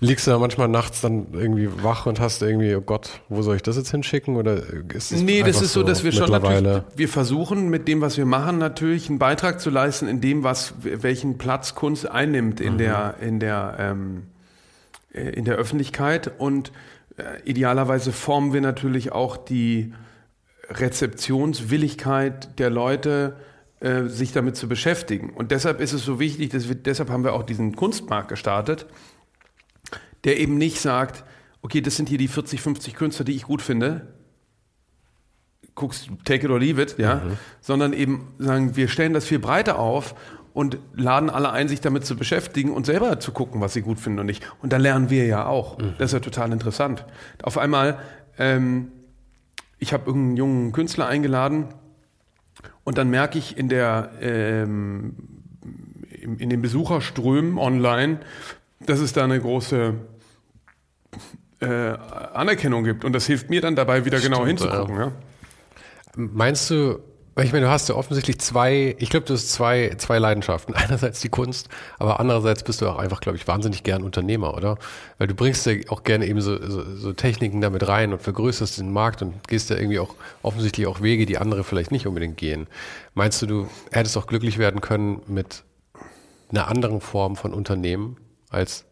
liegst 0.00 0.26
du 0.26 0.30
da 0.30 0.38
manchmal 0.38 0.68
nachts 0.68 1.00
dann 1.02 1.28
irgendwie 1.32 1.68
wach 1.82 2.06
und 2.06 2.18
hast 2.18 2.40
irgendwie, 2.40 2.74
oh 2.74 2.80
Gott, 2.80 3.20
wo 3.28 3.42
soll 3.42 3.56
ich 3.56 3.62
das 3.62 3.76
jetzt 3.76 3.90
hinschicken? 3.90 4.36
Oder 4.36 4.62
ist 4.94 5.12
es 5.12 5.22
Nee, 5.22 5.42
das 5.42 5.60
ist 5.60 5.74
so, 5.74 5.82
dass 5.82 6.02
wir 6.02 6.12
schon 6.12 6.30
natürlich, 6.30 6.82
wir 6.96 7.08
versuchen 7.08 7.68
mit 7.68 7.88
dem, 7.88 8.00
was 8.00 8.16
wir 8.16 8.24
machen, 8.24 8.58
natürlich 8.58 9.10
einen 9.10 9.18
Beitrag 9.18 9.60
zu 9.60 9.68
leisten 9.68 10.08
in 10.08 10.20
dem, 10.20 10.44
was, 10.44 10.74
welchen 10.80 11.36
Platz 11.36 11.74
Kunst 11.74 12.10
einnimmt 12.10 12.60
in 12.60 12.74
mhm. 12.74 12.78
der, 12.78 13.14
in 13.20 13.40
der, 13.40 13.76
ähm, 13.78 14.22
äh, 15.12 15.28
in 15.30 15.44
der 15.44 15.56
Öffentlichkeit 15.56 16.30
und 16.38 16.72
äh, 17.18 17.22
idealerweise 17.44 18.12
formen 18.12 18.54
wir 18.54 18.62
natürlich 18.62 19.12
auch 19.12 19.36
die 19.36 19.92
Rezeptionswilligkeit 20.70 22.58
der 22.58 22.70
Leute, 22.70 23.36
äh, 23.80 24.06
sich 24.06 24.32
damit 24.32 24.56
zu 24.56 24.68
beschäftigen. 24.68 25.30
Und 25.30 25.50
deshalb 25.50 25.80
ist 25.80 25.92
es 25.92 26.04
so 26.04 26.18
wichtig, 26.18 26.50
dass 26.50 26.68
wir, 26.68 26.74
deshalb 26.74 27.10
haben 27.10 27.24
wir 27.24 27.32
auch 27.32 27.44
diesen 27.44 27.76
Kunstmarkt 27.76 28.28
gestartet, 28.28 28.86
der 30.24 30.38
eben 30.40 30.58
nicht 30.58 30.80
sagt, 30.80 31.24
okay, 31.62 31.80
das 31.80 31.96
sind 31.96 32.08
hier 32.08 32.18
die 32.18 32.28
40, 32.28 32.60
50 32.60 32.94
Künstler, 32.94 33.24
die 33.24 33.32
ich 33.32 33.44
gut 33.44 33.62
finde, 33.62 34.08
guckst, 35.74 36.10
take 36.24 36.44
it 36.44 36.50
or 36.50 36.58
leave 36.58 36.82
it, 36.82 36.98
ja, 36.98 37.16
mhm. 37.16 37.38
sondern 37.60 37.92
eben 37.92 38.32
sagen, 38.38 38.76
wir 38.76 38.88
stellen 38.88 39.12
das 39.12 39.26
viel 39.26 39.38
breiter 39.38 39.78
auf 39.78 40.14
und 40.52 40.78
laden 40.94 41.30
alle 41.30 41.52
ein, 41.52 41.68
sich 41.68 41.80
damit 41.80 42.04
zu 42.04 42.16
beschäftigen 42.16 42.72
und 42.72 42.84
selber 42.84 43.20
zu 43.20 43.30
gucken, 43.30 43.60
was 43.60 43.74
sie 43.74 43.82
gut 43.82 44.00
finden 44.00 44.18
und 44.18 44.26
nicht. 44.26 44.44
Und 44.60 44.72
da 44.72 44.76
lernen 44.76 45.08
wir 45.08 45.24
ja 45.26 45.46
auch. 45.46 45.78
Mhm. 45.78 45.94
Das 45.98 46.06
ist 46.06 46.14
ja 46.14 46.20
total 46.20 46.52
interessant. 46.52 47.04
Auf 47.42 47.58
einmal, 47.58 48.00
ähm, 48.38 48.90
ich 49.78 49.92
habe 49.92 50.06
irgendeinen 50.06 50.36
jungen 50.36 50.72
Künstler 50.72 51.06
eingeladen, 51.06 51.68
und 52.88 52.96
dann 52.96 53.10
merke 53.10 53.36
ich 53.36 53.58
in, 53.58 53.68
der, 53.68 54.12
ähm, 54.22 55.14
in, 56.22 56.38
in 56.38 56.48
den 56.48 56.62
Besucherströmen 56.62 57.58
online, 57.58 58.20
dass 58.80 59.00
es 59.00 59.12
da 59.12 59.24
eine 59.24 59.38
große 59.38 59.92
äh, 61.60 61.66
Anerkennung 61.66 62.84
gibt. 62.84 63.04
Und 63.04 63.12
das 63.12 63.26
hilft 63.26 63.50
mir 63.50 63.60
dann 63.60 63.76
dabei, 63.76 64.06
wieder 64.06 64.20
genau 64.20 64.46
Stimmt, 64.46 64.60
genau 64.60 64.86
hinzugucken. 64.86 64.96
Ja. 64.96 65.12
Meinst 66.16 66.70
du, 66.70 67.00
Ich 67.44 67.52
meine, 67.52 67.66
du 67.66 67.70
hast 67.70 67.88
ja 67.88 67.94
offensichtlich 67.94 68.40
zwei, 68.40 68.96
ich 68.98 69.10
glaube, 69.10 69.26
du 69.26 69.34
hast 69.34 69.50
zwei, 69.50 69.94
zwei 69.98 70.18
Leidenschaften. 70.18 70.74
Einerseits 70.74 71.20
die 71.20 71.28
Kunst, 71.28 71.68
aber 71.98 72.18
andererseits 72.18 72.62
bist 72.64 72.80
du 72.80 72.88
auch 72.88 72.98
einfach, 72.98 73.20
glaube 73.20 73.36
ich, 73.38 73.46
wahnsinnig 73.46 73.82
gern 73.82 74.02
Unternehmer, 74.02 74.54
oder? 74.54 74.78
Weil 75.18 75.28
du 75.28 75.34
bringst 75.34 75.64
ja 75.66 75.74
auch 75.88 76.02
gerne 76.02 76.26
eben 76.26 76.40
so, 76.40 76.60
so, 76.60 76.96
so 76.96 77.12
Techniken 77.12 77.60
damit 77.60 77.86
rein 77.86 78.12
und 78.12 78.22
vergrößerst 78.22 78.78
den 78.78 78.92
Markt 78.92 79.22
und 79.22 79.46
gehst 79.46 79.70
ja 79.70 79.76
irgendwie 79.76 80.00
auch 80.00 80.14
offensichtlich 80.42 80.86
auch 80.86 81.00
Wege, 81.00 81.26
die 81.26 81.38
andere 81.38 81.64
vielleicht 81.64 81.92
nicht 81.92 82.06
unbedingt 82.06 82.36
gehen. 82.36 82.66
Meinst 83.14 83.40
du, 83.42 83.46
du 83.46 83.68
hättest 83.92 84.16
auch 84.16 84.26
glücklich 84.26 84.58
werden 84.58 84.80
können 84.80 85.22
mit 85.26 85.62
einer 86.50 86.68
anderen 86.68 87.00
Form 87.00 87.36
von 87.36 87.52
Unternehmen 87.52 88.16
als 88.50 88.84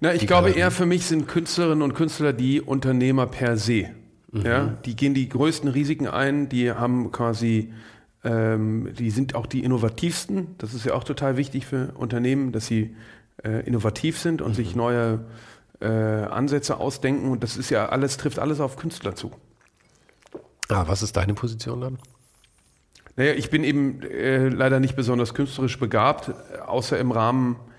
na, 0.00 0.12
ich 0.12 0.26
glaube 0.26 0.50
eher 0.50 0.70
für 0.70 0.84
mich 0.84 1.06
sind 1.06 1.26
Künstlerinnen 1.26 1.80
und 1.80 1.94
Künstler 1.94 2.34
die 2.34 2.60
Unternehmer 2.60 3.26
per 3.26 3.56
se. 3.56 3.90
Mhm. 4.38 4.46
Ja, 4.46 4.66
die 4.84 4.96
gehen 4.96 5.14
die 5.14 5.28
größten 5.28 5.68
Risiken 5.68 6.06
ein, 6.06 6.48
die 6.48 6.70
haben 6.72 7.12
quasi, 7.12 7.72
ähm, 8.24 8.92
die 8.98 9.10
sind 9.10 9.34
auch 9.34 9.46
die 9.46 9.64
innovativsten. 9.64 10.56
Das 10.58 10.74
ist 10.74 10.84
ja 10.84 10.94
auch 10.94 11.04
total 11.04 11.36
wichtig 11.36 11.66
für 11.66 11.92
Unternehmen, 11.94 12.52
dass 12.52 12.66
sie 12.66 12.96
äh, 13.44 13.66
innovativ 13.66 14.18
sind 14.18 14.42
und 14.42 14.50
mhm. 14.50 14.54
sich 14.54 14.76
neue 14.76 15.24
äh, 15.80 15.86
Ansätze 15.86 16.78
ausdenken. 16.78 17.30
Und 17.30 17.42
das 17.42 17.56
ist 17.56 17.70
ja 17.70 17.88
alles, 17.88 18.16
trifft 18.16 18.38
alles 18.38 18.60
auf 18.60 18.76
Künstler 18.76 19.14
zu. 19.14 19.32
Ah, 20.68 20.84
was 20.86 21.02
ist 21.02 21.16
deine 21.16 21.34
Position 21.34 21.80
dann? 21.80 21.98
Naja, 23.16 23.32
ich 23.32 23.50
bin 23.50 23.64
eben 23.64 24.02
äh, 24.02 24.48
leider 24.48 24.80
nicht 24.80 24.96
besonders 24.96 25.32
künstlerisch 25.32 25.78
begabt, 25.78 26.32
außer 26.66 26.98
im 26.98 27.12
Rahmen 27.12 27.54
äh, 27.54 27.75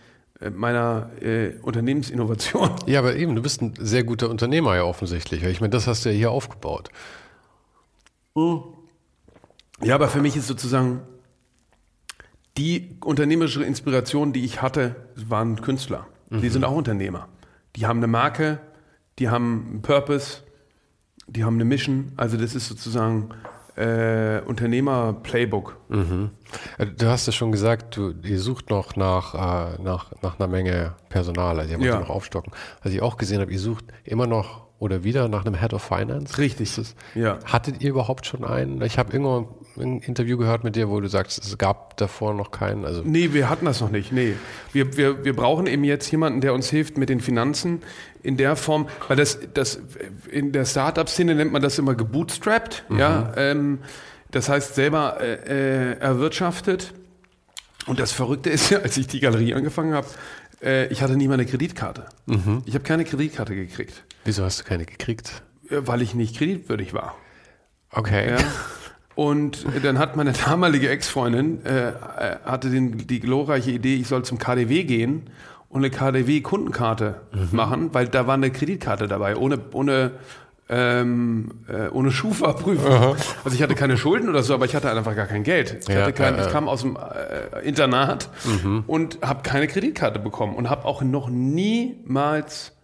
meiner 0.56 1.10
äh, 1.22 1.56
Unternehmensinnovation. 1.62 2.72
Ja, 2.88 3.00
aber 3.00 3.16
eben, 3.16 3.36
du 3.36 3.42
bist 3.42 3.62
ein 3.62 3.74
sehr 3.80 4.04
guter 4.04 4.30
Unternehmer 4.30 4.76
ja 4.76 4.84
offensichtlich. 4.84 5.44
Ich 5.44 5.62
meine, 5.62 5.72
das 5.72 5.88
hast 5.88 6.06
du 6.06 6.10
ja 6.10 6.16
hier 6.16 6.32
aufgebaut. 6.32 6.90
Ja, 9.84 9.96
aber 9.96 10.08
für 10.08 10.22
mich 10.22 10.36
ist 10.36 10.48
sozusagen 10.48 11.02
die 12.58 12.98
unternehmerische 13.02 13.64
Inspiration, 13.64 14.34
die 14.34 14.46
ich 14.46 14.62
hatte, 14.62 14.96
waren 15.16 15.62
Künstler. 15.62 16.08
Mhm. 16.30 16.42
Die 16.42 16.50
sind 16.50 16.64
auch 16.64 16.76
Unternehmer. 16.76 17.28
Die 17.76 17.86
haben 17.86 17.98
eine 17.98 18.08
Marke, 18.08 18.60
die 19.20 19.30
haben 19.30 19.68
einen 19.70 19.82
Purpose, 19.82 20.44
die 21.28 21.44
haben 21.44 21.56
eine 21.56 21.66
Mission. 21.66 22.12
Also 22.16 22.38
das 22.38 22.56
ist 22.56 22.68
sozusagen 22.68 23.30
äh, 23.78 24.42
Unternehmer-Playbook. 24.46 25.78
Mhm. 25.90 26.32
Äh, 26.78 26.88
du 26.88 27.08
hast 27.08 27.28
ja 27.28 27.34
schon 27.34 27.52
gesagt, 27.52 27.96
du, 27.96 28.14
ihr 28.24 28.40
sucht 28.40 28.70
noch 28.70 28.96
nach, 28.96 29.34
äh, 29.34 29.82
nach, 29.82 30.12
nach 30.22 30.40
einer 30.40 30.48
Menge 30.48 30.94
Personal, 31.10 31.60
also 31.60 31.72
ihr 31.72 31.80
wollt 31.80 31.88
ja. 31.88 32.00
noch 32.00 32.10
aufstocken. 32.10 32.52
Was 32.84 32.92
ich 32.92 33.02
auch 33.02 33.18
gesehen 33.18 33.40
habe, 33.40 33.52
ihr 33.52 33.60
sucht 33.60 33.86
immer 34.04 34.28
noch 34.28 34.68
oder 34.80 35.04
wieder 35.04 35.28
nach 35.28 35.46
einem 35.46 35.56
Head 35.56 35.74
of 35.74 35.84
Finance. 35.84 36.38
Richtig. 36.38 36.76
Das, 36.76 36.96
ja. 37.16 37.40
Hattet 37.46 37.82
ihr 37.82 37.90
überhaupt 37.90 38.26
schon 38.28 38.44
einen? 38.44 38.82
Ich 38.84 39.00
habe 39.00 39.12
irgendwo 39.12 39.58
ein 39.80 40.00
Interview 40.00 40.38
gehört 40.38 40.64
mit 40.64 40.76
dir, 40.76 40.90
wo 40.90 41.00
du 41.00 41.08
sagst, 41.08 41.44
es 41.44 41.58
gab 41.58 41.98
davor 41.98 42.34
noch 42.34 42.52
keinen. 42.52 42.86
Also 42.86 43.02
nee, 43.04 43.34
wir 43.34 43.50
hatten 43.50 43.66
das 43.66 43.82
noch 43.82 43.90
nicht. 43.90 44.12
Nee. 44.12 44.34
Wir, 44.74 44.96
wir, 44.96 45.26
wir 45.26 45.36
brauchen 45.36 45.66
eben 45.66 45.84
jetzt 45.84 46.12
jemanden, 46.12 46.42
der 46.42 46.54
uns 46.54 46.70
hilft 46.70 46.98
mit 46.98 47.10
den 47.10 47.22
Finanzen 47.22 47.82
in 48.24 48.38
der 48.38 48.56
Form, 48.56 48.88
weil 49.08 49.18
das, 49.18 49.40
das 49.54 49.80
in 50.30 50.52
der 50.52 50.66
Startup-Szene 50.66 51.36
nennt 51.36 51.52
man 51.52 51.62
das 51.62 51.78
immer 51.80 51.96
gebootstrapped. 51.96 52.86
Mhm. 52.90 53.00
Ja, 53.00 53.34
ähm, 53.38 53.80
das 54.32 54.50
heißt 54.50 54.76
selber 54.76 55.18
äh, 55.22 55.94
äh, 55.94 56.00
erwirtschaftet. 56.00 56.94
Und 57.86 58.00
das 58.00 58.12
Verrückte 58.12 58.50
ist 58.50 58.70
ja, 58.70 58.80
als 58.80 58.98
ich 58.98 59.08
die 59.08 59.20
Galerie 59.20 59.54
angefangen 59.54 59.94
habe, 59.94 60.08
äh, 60.62 60.88
ich 60.88 61.02
hatte 61.02 61.16
nie 61.16 61.28
mal 61.28 61.36
eine 61.36 61.46
Kreditkarte. 61.46 62.06
Mhm. 62.26 62.64
Ich 62.66 62.74
habe 62.74 62.84
keine 62.84 63.06
Kreditkarte 63.06 63.56
gekriegt. 63.56 64.04
Wieso 64.26 64.44
hast 64.44 64.60
du 64.60 64.64
keine 64.66 64.86
gekriegt? 64.86 65.44
Äh, 65.70 65.78
weil 65.82 66.02
ich 66.02 66.14
nicht 66.14 66.38
kreditwürdig 66.38 66.94
war. 66.94 67.16
Okay. 67.92 68.32
Ja. 68.32 68.38
Und 69.16 69.66
dann 69.82 69.98
hat 69.98 70.16
meine 70.16 70.34
damalige 70.34 70.90
Ex-Freundin 70.90 71.66
äh, 71.66 71.90
äh, 71.90 71.94
hatte 72.46 72.70
den, 72.70 73.08
die 73.08 73.20
glorreiche 73.20 73.72
Idee, 73.72 73.96
ich 73.96 74.08
soll 74.08 74.24
zum 74.24 74.38
KDW 74.38 74.84
gehen 74.84 75.30
und 75.70 75.84
eine 75.84 75.90
KDW-Kundenkarte 75.90 77.22
mhm. 77.34 77.50
machen, 77.52 77.90
weil 77.94 78.08
da 78.08 78.28
war 78.28 78.36
eine 78.36 78.52
Kreditkarte 78.52 79.08
dabei, 79.08 79.36
ohne, 79.36 79.60
ohne, 79.74 80.12
ähm, 80.70 81.50
äh, 81.68 81.90
ohne 81.90 82.12
Schufa-Prüfung. 82.12 83.16
Also 83.44 83.56
ich 83.56 83.62
hatte 83.62 83.76
keine 83.76 83.98
Schulden 83.98 84.30
oder 84.30 84.44
so, 84.44 84.54
aber 84.54 84.66
ich 84.66 84.76
hatte 84.76 84.90
einfach 84.90 85.16
gar 85.16 85.28
kein 85.28 85.44
Geld. 85.44 85.78
Ich, 85.82 85.88
ja, 85.88 86.12
kein, 86.12 86.36
ja. 86.36 86.46
ich 86.46 86.52
kam 86.52 86.68
aus 86.68 86.82
dem 86.82 86.98
äh, 86.98 87.68
Internat 87.68 88.30
mhm. 88.46 88.84
und 88.88 89.20
habe 89.22 89.44
keine 89.44 89.68
Kreditkarte 89.68 90.20
bekommen 90.20 90.56
und 90.56 90.70
habe 90.70 90.86
auch 90.86 91.02
noch 91.02 91.30
niemals 91.30 92.77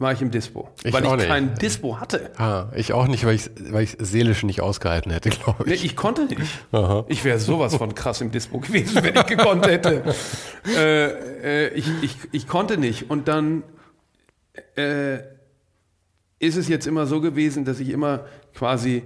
war 0.00 0.12
ich 0.12 0.22
im 0.22 0.30
Dispo. 0.30 0.68
Ich 0.82 0.92
weil 0.92 1.04
ich 1.04 1.12
nicht. 1.12 1.28
kein 1.28 1.54
Dispo 1.54 2.00
hatte. 2.00 2.30
Ah, 2.38 2.68
ich 2.74 2.94
auch 2.94 3.06
nicht, 3.06 3.26
weil 3.26 3.34
ich 3.34 3.50
weil 3.70 3.84
ich 3.84 3.98
seelisch 4.00 4.42
nicht 4.42 4.62
ausgehalten 4.62 5.12
hätte, 5.12 5.28
glaube 5.28 5.64
ich. 5.64 5.82
Nee, 5.82 5.86
ich 5.86 5.94
konnte 5.94 6.24
nicht. 6.24 6.40
Aha. 6.72 7.04
Ich 7.08 7.22
wäre 7.22 7.38
sowas 7.38 7.76
von 7.76 7.94
krass 7.94 8.22
im 8.22 8.30
Dispo 8.30 8.58
gewesen, 8.60 9.02
wenn 9.02 9.14
ich 9.14 9.26
gekonnt 9.26 9.66
hätte. 9.66 10.02
äh, 10.76 11.66
äh, 11.66 11.74
ich, 11.74 11.86
ich, 12.00 12.16
ich 12.32 12.48
konnte 12.48 12.78
nicht. 12.78 13.10
Und 13.10 13.28
dann 13.28 13.62
äh, 14.76 15.18
ist 16.38 16.56
es 16.56 16.66
jetzt 16.68 16.86
immer 16.86 17.06
so 17.06 17.20
gewesen, 17.20 17.66
dass 17.66 17.78
ich 17.78 17.90
immer 17.90 18.24
quasi 18.54 19.02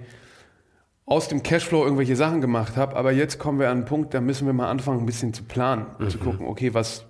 aus 1.07 1.27
dem 1.29 1.43
Cashflow 1.43 1.83
irgendwelche 1.83 2.15
Sachen 2.15 2.41
gemacht 2.41 2.77
habe. 2.77 2.95
Aber 2.95 3.11
jetzt 3.11 3.41
kommen 3.41 3.59
wir 3.59 3.69
an 3.69 3.79
einen 3.79 3.87
Punkt, 3.87 4.15
da 4.15 4.21
müssen 4.21 4.47
wir 4.47 4.55
mal 4.55 4.71
anfangen, 4.71 5.01
ein 5.01 5.07
bisschen 5.07 5.35
zu 5.35 5.43
planen. 5.43 5.87
Mhm. 5.99 6.09
Zu 6.09 6.19
gucken, 6.19 6.47
okay, 6.47 6.73
was, 6.73 7.05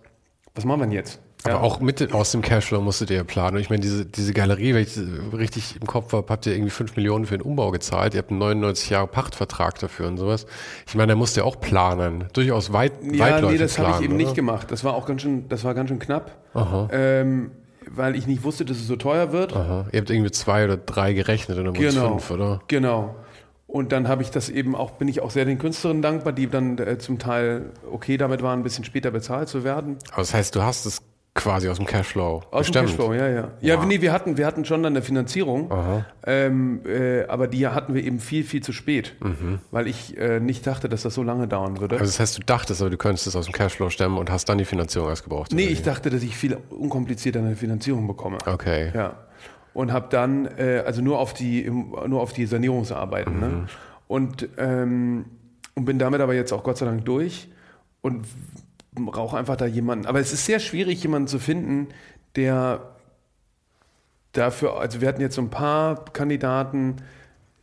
was 0.54 0.64
machen 0.64 0.80
wir 0.80 0.86
denn 0.86 0.92
jetzt? 0.92 1.20
Aber 1.46 1.56
ja. 1.56 1.60
auch 1.60 1.78
mit 1.80 2.12
aus 2.14 2.32
dem 2.32 2.40
Cashflow 2.40 2.80
musstet 2.80 3.10
ihr 3.10 3.22
planen. 3.22 3.58
Ich 3.58 3.68
meine, 3.68 3.80
diese, 3.80 4.06
diese 4.06 4.32
Galerie, 4.32 4.74
wenn 4.74 4.82
ich 4.82 4.98
richtig 5.38 5.76
im 5.78 5.86
Kopf 5.86 6.14
habe, 6.14 6.26
habt 6.30 6.46
ihr 6.46 6.54
irgendwie 6.54 6.70
5 6.70 6.96
Millionen 6.96 7.26
für 7.26 7.36
den 7.36 7.42
Umbau 7.42 7.70
gezahlt. 7.70 8.14
Ihr 8.14 8.18
habt 8.18 8.30
einen 8.30 8.38
99 8.38 8.88
Jahre 8.88 9.06
Pachtvertrag 9.08 9.78
dafür 9.78 10.08
und 10.08 10.16
sowas. 10.16 10.46
Ich 10.86 10.94
meine, 10.94 11.12
da 11.12 11.16
musst 11.16 11.36
ihr 11.36 11.44
auch 11.44 11.60
planen. 11.60 12.24
Durchaus 12.32 12.72
weit, 12.72 12.92
ja, 13.02 13.42
nee, 13.42 13.58
das 13.58 13.78
habe 13.78 13.90
ich 13.90 14.04
eben 14.04 14.14
oder? 14.14 14.24
nicht 14.24 14.34
gemacht. 14.34 14.70
Das 14.70 14.84
war 14.84 14.94
auch 14.94 15.04
ganz 15.04 15.20
schön, 15.20 15.46
das 15.50 15.64
war 15.64 15.74
ganz 15.74 15.90
schön 15.90 15.98
knapp. 15.98 16.32
Ähm, 16.90 17.50
weil 17.90 18.16
ich 18.16 18.26
nicht 18.26 18.42
wusste, 18.42 18.64
dass 18.64 18.78
es 18.78 18.86
so 18.86 18.96
teuer 18.96 19.32
wird. 19.32 19.54
Aha. 19.54 19.86
Ihr 19.92 20.00
habt 20.00 20.08
irgendwie 20.08 20.30
zwei 20.30 20.64
oder 20.64 20.78
drei 20.78 21.12
gerechnet 21.12 21.58
und 21.58 21.66
dann 21.66 21.74
genau, 21.74 22.12
fünf, 22.12 22.30
oder? 22.30 22.62
Genau. 22.68 23.16
Und 23.66 23.92
dann 23.92 24.08
habe 24.08 24.22
ich 24.22 24.30
das 24.30 24.48
eben 24.48 24.74
auch, 24.74 24.92
bin 24.92 25.08
ich 25.08 25.20
auch 25.20 25.30
sehr 25.30 25.44
den 25.44 25.58
Künstlerinnen 25.58 26.00
dankbar, 26.00 26.32
die 26.32 26.46
dann 26.46 26.78
äh, 26.78 26.96
zum 26.98 27.18
Teil 27.18 27.72
okay 27.90 28.16
damit 28.16 28.40
waren, 28.40 28.60
ein 28.60 28.62
bisschen 28.62 28.84
später 28.84 29.10
bezahlt 29.10 29.48
zu 29.48 29.64
werden. 29.64 29.98
Aber 30.12 30.22
das 30.22 30.32
heißt, 30.32 30.54
du 30.54 30.62
hast 30.62 30.86
es 30.86 31.02
Quasi 31.34 31.68
aus 31.68 31.78
dem 31.78 31.86
Cashflow. 31.86 32.42
Aus 32.52 32.66
bestimmt. 32.66 32.76
dem 32.76 32.96
Cashflow, 32.96 33.12
ja, 33.12 33.28
ja. 33.28 33.50
Ja, 33.60 33.78
wow. 33.78 33.86
nee, 33.86 34.00
wir 34.00 34.12
hatten, 34.12 34.36
wir 34.36 34.46
hatten 34.46 34.64
schon 34.64 34.84
dann 34.84 34.92
eine 34.92 35.02
Finanzierung, 35.02 35.68
ähm, 36.24 36.82
äh, 36.86 37.24
aber 37.24 37.48
die 37.48 37.66
hatten 37.66 37.92
wir 37.92 38.04
eben 38.04 38.20
viel, 38.20 38.44
viel 38.44 38.62
zu 38.62 38.72
spät, 38.72 39.16
mhm. 39.18 39.58
weil 39.72 39.88
ich 39.88 40.16
äh, 40.16 40.38
nicht 40.38 40.64
dachte, 40.64 40.88
dass 40.88 41.02
das 41.02 41.14
so 41.14 41.24
lange 41.24 41.48
dauern 41.48 41.80
würde. 41.80 41.96
Also 41.96 42.06
das 42.06 42.20
heißt, 42.20 42.38
du 42.38 42.42
dachtest, 42.42 42.80
aber 42.80 42.90
du 42.90 42.96
könntest 42.96 43.26
es 43.26 43.34
aus 43.34 43.46
dem 43.46 43.52
Cashflow 43.52 43.90
stemmen 43.90 44.16
und 44.16 44.30
hast 44.30 44.48
dann 44.48 44.58
die 44.58 44.64
Finanzierung 44.64 45.08
erst 45.08 45.24
gebraucht? 45.24 45.52
Nee, 45.52 45.66
ich 45.66 45.82
dachte, 45.82 46.08
dass 46.08 46.22
ich 46.22 46.36
viel 46.36 46.56
unkomplizierter 46.70 47.40
eine 47.40 47.56
Finanzierung 47.56 48.06
bekomme. 48.06 48.38
Okay. 48.46 48.92
Ja. 48.94 49.16
Und 49.72 49.92
habe 49.92 50.06
dann, 50.10 50.46
äh, 50.56 50.84
also 50.86 51.02
nur 51.02 51.18
auf 51.18 51.34
die, 51.34 51.68
nur 51.68 52.20
auf 52.20 52.32
die 52.32 52.46
Sanierungsarbeiten, 52.46 53.40
ne? 53.40 53.48
mhm. 53.48 53.54
ne? 53.54 53.66
Und, 54.06 54.48
ähm, 54.56 55.24
und 55.74 55.84
bin 55.84 55.98
damit 55.98 56.20
aber 56.20 56.34
jetzt 56.34 56.52
auch 56.52 56.62
Gott 56.62 56.78
sei 56.78 56.86
Dank 56.86 57.04
durch 57.04 57.48
und 58.02 58.24
brauche 58.94 59.36
einfach 59.36 59.56
da 59.56 59.66
jemanden. 59.66 60.06
Aber 60.06 60.20
es 60.20 60.32
ist 60.32 60.46
sehr 60.46 60.60
schwierig, 60.60 61.02
jemanden 61.02 61.28
zu 61.28 61.38
finden, 61.38 61.88
der 62.36 62.94
dafür, 64.32 64.78
also 64.78 65.00
wir 65.00 65.08
hatten 65.08 65.20
jetzt 65.20 65.36
so 65.36 65.42
ein 65.42 65.50
paar 65.50 66.04
Kandidaten, 66.06 66.96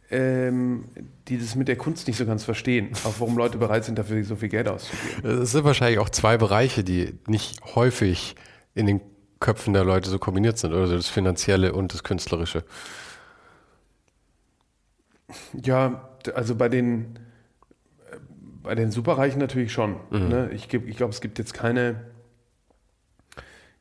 ähm, 0.09 0.85
die 1.27 1.37
das 1.37 1.55
mit 1.55 1.67
der 1.67 1.77
Kunst 1.77 2.07
nicht 2.07 2.17
so 2.17 2.25
ganz 2.25 2.43
verstehen, 2.43 2.91
auch 3.05 3.13
warum 3.19 3.37
Leute 3.37 3.57
bereit 3.57 3.85
sind, 3.85 3.97
dafür 3.97 4.23
so 4.23 4.35
viel 4.35 4.49
Geld 4.49 4.67
auszugeben. 4.67 5.41
Es 5.41 5.51
sind 5.51 5.63
wahrscheinlich 5.63 5.99
auch 5.99 6.09
zwei 6.09 6.37
Bereiche, 6.37 6.83
die 6.83 7.17
nicht 7.27 7.61
häufig 7.75 8.35
in 8.73 8.85
den 8.85 9.01
Köpfen 9.39 9.73
der 9.73 9.83
Leute 9.83 10.09
so 10.09 10.19
kombiniert 10.19 10.57
sind, 10.57 10.73
oder 10.73 10.87
das 10.95 11.07
Finanzielle 11.07 11.73
und 11.73 11.93
das 11.93 12.03
Künstlerische. 12.03 12.63
Ja, 15.53 16.09
also 16.35 16.55
bei 16.55 16.69
den 16.69 17.17
bei 18.63 18.75
den 18.75 18.91
Superreichen 18.91 19.39
natürlich 19.39 19.71
schon. 19.71 19.95
Mhm. 20.09 20.29
Ne? 20.29 20.49
Ich, 20.53 20.73
ich 20.73 20.97
glaube, 20.97 21.11
es 21.11 21.21
gibt 21.21 21.39
jetzt 21.39 21.53
keine, 21.53 21.95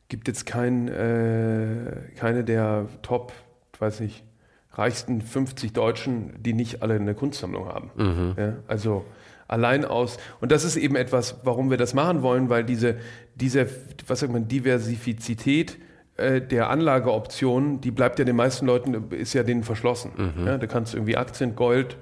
gibt 0.08 0.28
jetzt 0.28 0.46
kein, 0.46 0.88
äh, 0.88 2.12
keine 2.16 2.44
der 2.44 2.86
Top, 3.02 3.32
weiß 3.78 4.00
nicht, 4.00 4.24
reichsten 4.72 5.20
50 5.20 5.72
Deutschen, 5.72 6.42
die 6.42 6.52
nicht 6.52 6.82
alle 6.82 6.94
eine 6.94 7.14
Kunstsammlung 7.14 7.66
haben. 7.66 7.90
Mhm. 7.96 8.34
Ja? 8.36 8.56
Also 8.68 9.04
allein 9.48 9.84
aus, 9.84 10.18
und 10.40 10.52
das 10.52 10.64
ist 10.64 10.76
eben 10.76 10.96
etwas, 10.96 11.40
warum 11.44 11.70
wir 11.70 11.76
das 11.76 11.94
machen 11.94 12.22
wollen, 12.22 12.48
weil 12.48 12.64
diese, 12.64 12.96
diese 13.34 13.66
was 14.06 14.20
sagt 14.20 14.32
man, 14.32 14.48
Diversifizität 14.48 15.78
äh, 16.16 16.40
der 16.40 16.70
Anlageoptionen, 16.70 17.80
die 17.80 17.90
bleibt 17.90 18.18
ja 18.18 18.24
den 18.24 18.36
meisten 18.36 18.66
Leuten, 18.66 19.10
ist 19.10 19.34
ja 19.34 19.42
denen 19.42 19.64
verschlossen. 19.64 20.12
Mhm. 20.16 20.46
Ja? 20.46 20.58
Du 20.58 20.68
kannst 20.68 20.94
irgendwie 20.94 21.16
Aktien, 21.16 21.56
Gold, 21.56 21.96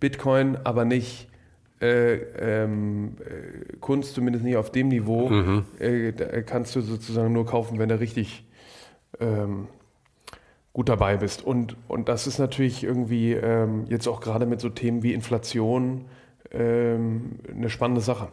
Bitcoin, 0.00 0.56
aber 0.64 0.84
nicht 0.84 1.28
äh, 1.84 2.14
ähm, 2.64 3.16
äh, 3.20 3.76
Kunst, 3.80 4.14
zumindest 4.14 4.44
nicht 4.44 4.56
auf 4.56 4.70
dem 4.70 4.88
Niveau, 4.88 5.28
mhm. 5.28 5.64
äh, 5.78 6.12
kannst 6.42 6.74
du 6.74 6.80
sozusagen 6.80 7.32
nur 7.32 7.44
kaufen, 7.44 7.78
wenn 7.78 7.88
du 7.88 8.00
richtig 8.00 8.44
ähm, 9.20 9.68
gut 10.72 10.88
dabei 10.88 11.18
bist. 11.18 11.44
Und, 11.44 11.76
und 11.86 12.08
das 12.08 12.26
ist 12.26 12.38
natürlich 12.38 12.82
irgendwie 12.82 13.32
ähm, 13.32 13.84
jetzt 13.88 14.08
auch 14.08 14.20
gerade 14.20 14.46
mit 14.46 14.60
so 14.60 14.70
Themen 14.70 15.02
wie 15.02 15.12
Inflation 15.12 16.06
ähm, 16.50 17.38
eine 17.48 17.68
spannende 17.68 18.00
Sache. 18.00 18.28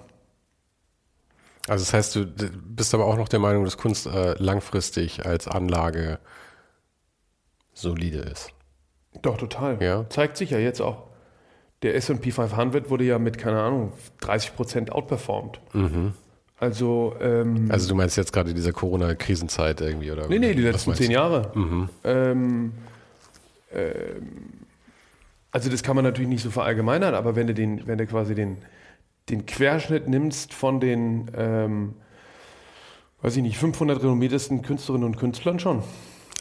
Also 1.67 1.83
das 1.83 1.93
heißt, 1.93 2.15
du 2.15 2.25
bist 2.25 2.93
aber 2.93 3.05
auch 3.05 3.17
noch 3.17 3.29
der 3.29 3.39
Meinung, 3.39 3.65
dass 3.65 3.77
Kunst 3.77 4.07
äh, 4.07 4.33
langfristig 4.41 5.25
als 5.25 5.47
Anlage 5.47 6.19
solide 7.73 8.19
ist. 8.19 8.53
Doch, 9.21 9.37
total. 9.37 9.81
Ja. 9.81 10.09
Zeigt 10.09 10.37
sich 10.37 10.51
ja 10.51 10.57
jetzt 10.57 10.81
auch. 10.81 11.10
Der 11.83 11.95
S&P 11.95 12.31
500 12.31 12.89
wurde 12.89 13.05
ja 13.05 13.17
mit, 13.17 13.37
keine 13.37 13.59
Ahnung, 13.59 13.93
30 14.21 14.55
Prozent 14.55 14.91
outperformed. 14.91 15.59
Mhm. 15.73 16.13
Also, 16.59 17.15
ähm, 17.19 17.69
Also 17.71 17.89
du 17.89 17.95
meinst 17.95 18.17
jetzt 18.17 18.31
gerade 18.31 18.53
diese 18.53 18.71
Corona-Krisenzeit 18.71 19.81
irgendwie, 19.81 20.11
oder? 20.11 20.27
nee, 20.27 20.37
nee, 20.37 20.53
die 20.53 20.61
letzten 20.61 20.93
zehn? 20.93 21.09
Jahre. 21.09 21.51
Mhm. 21.55 21.89
Ähm, 22.03 22.71
ähm, 23.73 23.91
also 25.51 25.69
das 25.71 25.81
kann 25.81 25.95
man 25.95 26.05
natürlich 26.05 26.29
nicht 26.29 26.43
so 26.43 26.51
verallgemeinern, 26.51 27.15
aber 27.15 27.35
wenn 27.35 27.47
du 27.47 27.53
den, 27.55 27.87
wenn 27.87 27.97
du 27.97 28.05
quasi 28.05 28.35
den, 28.35 28.57
den 29.29 29.47
Querschnitt 29.47 30.07
nimmst 30.07 30.53
von 30.53 30.79
den, 30.79 31.31
ähm, 31.35 31.93
weiß 33.23 33.35
ich 33.37 33.41
nicht, 33.43 33.57
500 33.57 34.01
renommiertesten 34.01 34.61
Künstlerinnen 34.61 35.05
und 35.07 35.17
Künstlern 35.17 35.59
schon. 35.59 35.83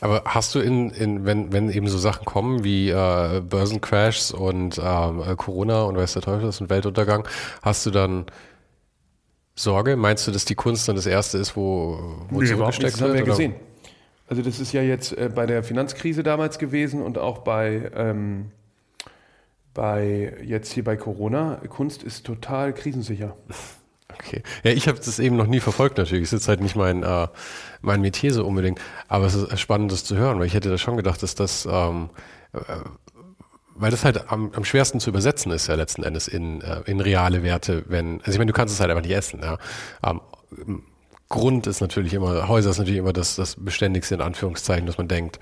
Aber 0.00 0.22
hast 0.24 0.54
du 0.54 0.60
in, 0.60 0.90
in 0.90 1.26
wenn, 1.26 1.52
wenn 1.52 1.70
eben 1.70 1.88
so 1.88 1.98
Sachen 1.98 2.24
kommen 2.24 2.64
wie 2.64 2.90
äh, 2.90 3.40
Börsencrashs 3.40 4.32
und 4.32 4.80
ähm, 4.82 5.22
äh, 5.22 5.36
Corona 5.36 5.82
und 5.82 5.96
weiß 5.96 6.14
der 6.14 6.22
Teufel 6.22 6.48
was 6.48 6.60
und 6.60 6.70
Weltuntergang, 6.70 7.26
hast 7.62 7.84
du 7.86 7.90
dann 7.90 8.26
Sorge? 9.54 9.96
Meinst 9.96 10.26
du, 10.26 10.30
dass 10.30 10.44
die 10.46 10.54
Kunst 10.54 10.88
dann 10.88 10.96
das 10.96 11.06
Erste 11.06 11.36
ist, 11.38 11.54
wo, 11.54 11.98
wo 12.30 12.40
Nee, 12.40 12.46
zurückgesteckt 12.46 12.82
nicht, 12.82 12.94
das 12.94 13.00
haben 13.02 13.08
wir 13.08 13.14
wird? 13.14 13.22
oder? 13.24 13.32
gesehen. 13.32 13.54
Also 14.26 14.42
das 14.42 14.60
ist 14.60 14.72
ja 14.72 14.80
jetzt 14.80 15.12
äh, 15.12 15.28
bei 15.34 15.44
der 15.44 15.62
Finanzkrise 15.62 16.22
damals 16.22 16.58
gewesen 16.58 17.02
und 17.02 17.18
auch 17.18 17.38
bei, 17.38 17.90
ähm, 17.94 18.52
bei 19.74 20.34
jetzt 20.42 20.72
hier 20.72 20.84
bei 20.84 20.96
Corona. 20.96 21.60
Kunst 21.68 22.02
ist 22.02 22.24
total 22.24 22.72
krisensicher. 22.72 23.36
Okay. 24.14 24.42
Ja, 24.62 24.70
ich 24.72 24.88
habe 24.88 24.98
das 24.98 25.18
eben 25.18 25.36
noch 25.36 25.46
nie 25.46 25.60
verfolgt 25.60 25.98
natürlich. 25.98 26.24
Es 26.24 26.32
ist 26.32 26.48
halt 26.48 26.60
nicht 26.60 26.76
mein, 26.76 27.02
äh, 27.02 27.28
mein 27.80 28.00
Metier 28.00 28.32
so 28.32 28.46
unbedingt. 28.46 28.80
Aber 29.08 29.26
es 29.26 29.34
ist 29.34 29.60
spannend, 29.60 29.92
das 29.92 30.04
zu 30.04 30.16
hören, 30.16 30.38
weil 30.38 30.46
ich 30.46 30.54
hätte 30.54 30.70
da 30.70 30.78
schon 30.78 30.96
gedacht, 30.96 31.22
dass 31.22 31.34
das, 31.34 31.66
ähm, 31.70 32.10
äh, 32.52 32.58
weil 33.74 33.90
das 33.90 34.04
halt 34.04 34.30
am, 34.30 34.52
am 34.52 34.64
schwersten 34.64 35.00
zu 35.00 35.10
übersetzen 35.10 35.52
ist 35.52 35.66
ja 35.66 35.74
letzten 35.74 36.02
Endes 36.02 36.28
in, 36.28 36.60
äh, 36.60 36.82
in 36.86 37.00
reale 37.00 37.42
Werte, 37.42 37.84
wenn, 37.88 38.20
also 38.20 38.32
ich 38.32 38.38
meine, 38.38 38.52
du 38.52 38.56
kannst 38.56 38.74
es 38.74 38.80
halt 38.80 38.90
einfach 38.90 39.04
nicht 39.04 39.16
essen. 39.16 39.40
Ja. 39.42 39.58
Ähm, 40.04 40.82
Grund 41.30 41.68
ist 41.68 41.80
natürlich 41.80 42.12
immer, 42.12 42.48
Häuser 42.48 42.70
ist 42.70 42.78
natürlich 42.78 42.98
immer 42.98 43.12
das, 43.12 43.36
das 43.36 43.54
Beständigste 43.54 44.16
in 44.16 44.20
Anführungszeichen, 44.20 44.84
dass 44.84 44.98
man 44.98 45.06
denkt. 45.06 45.38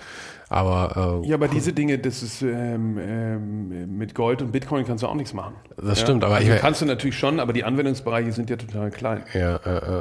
Aber 0.50 1.22
äh, 1.24 1.28
Ja, 1.28 1.36
aber 1.36 1.48
diese 1.48 1.72
Dinge, 1.72 1.98
das 1.98 2.22
ist 2.22 2.42
ähm, 2.42 2.98
ähm, 2.98 3.96
mit 3.96 4.14
Gold 4.14 4.42
und 4.42 4.52
Bitcoin 4.52 4.84
kannst 4.84 5.02
du 5.02 5.08
auch 5.08 5.14
nichts 5.14 5.32
machen. 5.32 5.54
das 5.76 5.98
ja? 5.98 6.04
stimmt. 6.04 6.24
Aber 6.24 6.36
also 6.36 6.52
ich, 6.52 6.60
kannst 6.60 6.82
du 6.82 6.84
natürlich 6.84 7.18
schon, 7.18 7.40
aber 7.40 7.54
die 7.54 7.64
Anwendungsbereiche 7.64 8.32
sind 8.32 8.50
ja 8.50 8.56
total 8.56 8.90
klein. 8.90 9.24
Ja, 9.32 9.56
äh, 9.56 10.00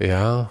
äh, 0.00 0.08
ja. 0.08 0.50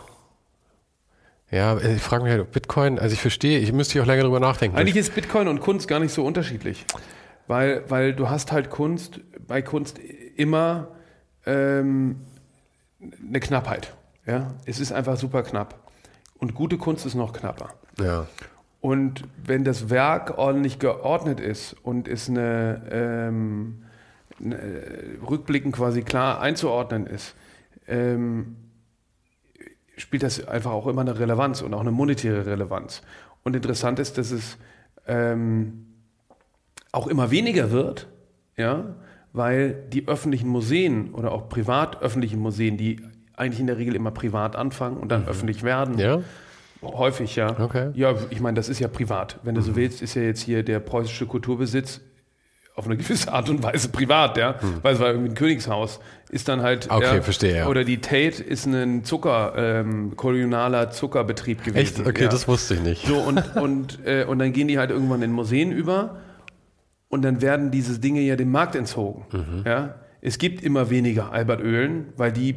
Ja, 1.51 1.77
ich 1.77 2.01
frage 2.01 2.23
mich 2.23 2.31
halt, 2.31 2.41
ob 2.41 2.51
Bitcoin, 2.53 2.97
also 2.97 3.13
ich 3.13 3.19
verstehe, 3.19 3.59
ich 3.59 3.73
müsste 3.73 3.93
hier 3.93 4.03
auch 4.03 4.07
länger 4.07 4.23
drüber 4.23 4.39
nachdenken. 4.39 4.77
Eigentlich 4.77 4.95
ist 4.95 5.13
Bitcoin 5.13 5.49
und 5.49 5.59
Kunst 5.59 5.89
gar 5.89 5.99
nicht 5.99 6.13
so 6.13 6.23
unterschiedlich, 6.23 6.85
weil, 7.47 7.83
weil 7.89 8.13
du 8.13 8.29
hast 8.29 8.53
halt 8.53 8.69
Kunst, 8.69 9.19
bei 9.47 9.61
Kunst 9.61 9.99
immer 10.37 10.87
ähm, 11.45 12.21
eine 13.27 13.41
Knappheit. 13.41 13.93
Ja? 14.25 14.53
Es 14.65 14.79
ist 14.79 14.91
einfach 14.91 15.17
super 15.17 15.43
knapp. 15.43 15.79
Und 16.37 16.55
gute 16.55 16.77
Kunst 16.77 17.05
ist 17.05 17.15
noch 17.15 17.33
knapper. 17.33 17.69
ja. 18.01 18.27
Und 18.81 19.25
wenn 19.43 19.63
das 19.63 19.91
Werk 19.91 20.39
ordentlich 20.39 20.79
geordnet 20.79 21.39
ist 21.39 21.75
und 21.83 22.07
ist 22.07 22.29
eine, 22.29 22.81
ähm, 22.91 23.83
eine 24.43 24.59
rückblickend 25.29 25.75
quasi 25.75 26.01
klar 26.01 26.41
einzuordnen 26.41 27.05
ist, 27.05 27.35
ähm, 27.87 28.55
spielt 29.97 30.23
das 30.23 30.47
einfach 30.47 30.71
auch 30.71 30.87
immer 30.87 31.01
eine 31.01 31.19
Relevanz 31.19 31.61
und 31.61 31.75
auch 31.75 31.81
eine 31.81 31.91
monetäre 31.91 32.47
Relevanz. 32.47 33.03
Und 33.43 33.55
interessant 33.55 33.99
ist, 33.99 34.17
dass 34.17 34.31
es 34.31 34.57
ähm, 35.05 35.85
auch 36.91 37.05
immer 37.05 37.29
weniger 37.29 37.69
wird, 37.69 38.07
ja, 38.57 38.95
weil 39.31 39.73
die 39.93 40.07
öffentlichen 40.07 40.49
Museen 40.49 41.13
oder 41.13 41.31
auch 41.31 41.49
privat 41.49 42.01
öffentlichen 42.01 42.39
Museen, 42.39 42.77
die 42.77 42.99
eigentlich 43.35 43.59
in 43.59 43.67
der 43.67 43.77
Regel 43.77 43.95
immer 43.95 44.11
privat 44.11 44.55
anfangen 44.55 44.97
und 44.97 45.09
dann 45.09 45.27
öffentlich 45.27 45.63
werden, 45.63 45.97
Ja? 45.97 46.21
Häufig, 46.81 47.35
ja. 47.35 47.59
Okay. 47.59 47.91
Ja, 47.93 48.15
ich 48.31 48.39
meine, 48.39 48.55
das 48.55 48.67
ist 48.67 48.79
ja 48.79 48.87
privat. 48.87 49.37
Wenn 49.43 49.53
du 49.53 49.61
so 49.61 49.75
willst, 49.75 50.01
ist 50.01 50.15
ja 50.15 50.23
jetzt 50.23 50.41
hier 50.41 50.63
der 50.63 50.79
preußische 50.79 51.27
Kulturbesitz 51.27 52.01
auf 52.75 52.85
eine 52.85 52.97
gewisse 52.97 53.31
Art 53.31 53.49
und 53.49 53.61
Weise 53.61 53.89
privat, 53.89 54.37
ja. 54.37 54.55
Weil 54.81 54.95
es 54.95 54.99
war 54.99 55.09
irgendwie 55.09 55.29
ein 55.29 55.35
Königshaus. 55.35 55.99
Ist 56.29 56.47
dann 56.47 56.61
halt. 56.61 56.89
Okay, 56.89 57.17
ja, 57.17 57.21
verstehe, 57.21 57.55
ja. 57.57 57.67
Oder 57.67 57.83
die 57.83 57.99
Tate 57.99 58.41
ist 58.41 58.65
ein 58.65 59.03
Zucker, 59.03 59.53
ähm, 59.55 60.15
kolonialer 60.15 60.89
Zuckerbetrieb 60.89 61.63
gewesen. 61.63 61.77
Echt? 61.77 62.07
Okay, 62.07 62.23
ja. 62.23 62.29
das 62.29 62.47
wusste 62.47 62.75
ich 62.75 62.81
nicht. 62.81 63.05
So, 63.05 63.17
und, 63.17 63.55
und, 63.57 63.99
äh, 64.05 64.25
und 64.25 64.39
dann 64.39 64.51
gehen 64.51 64.67
die 64.67 64.79
halt 64.79 64.89
irgendwann 64.89 65.21
in 65.21 65.31
Museen 65.31 65.71
über 65.71 66.17
und 67.09 67.21
dann 67.23 67.41
werden 67.41 67.69
diese 67.69 67.99
Dinge 67.99 68.21
ja 68.21 68.35
dem 68.35 68.51
Markt 68.51 68.75
entzogen. 68.75 69.25
Mhm. 69.31 69.63
Ja? 69.65 69.95
Es 70.21 70.37
gibt 70.37 70.63
immer 70.63 70.89
weniger 70.89 71.31
Albert 71.31 71.61
Oehlen, 71.61 72.07
weil 72.15 72.31
die 72.31 72.55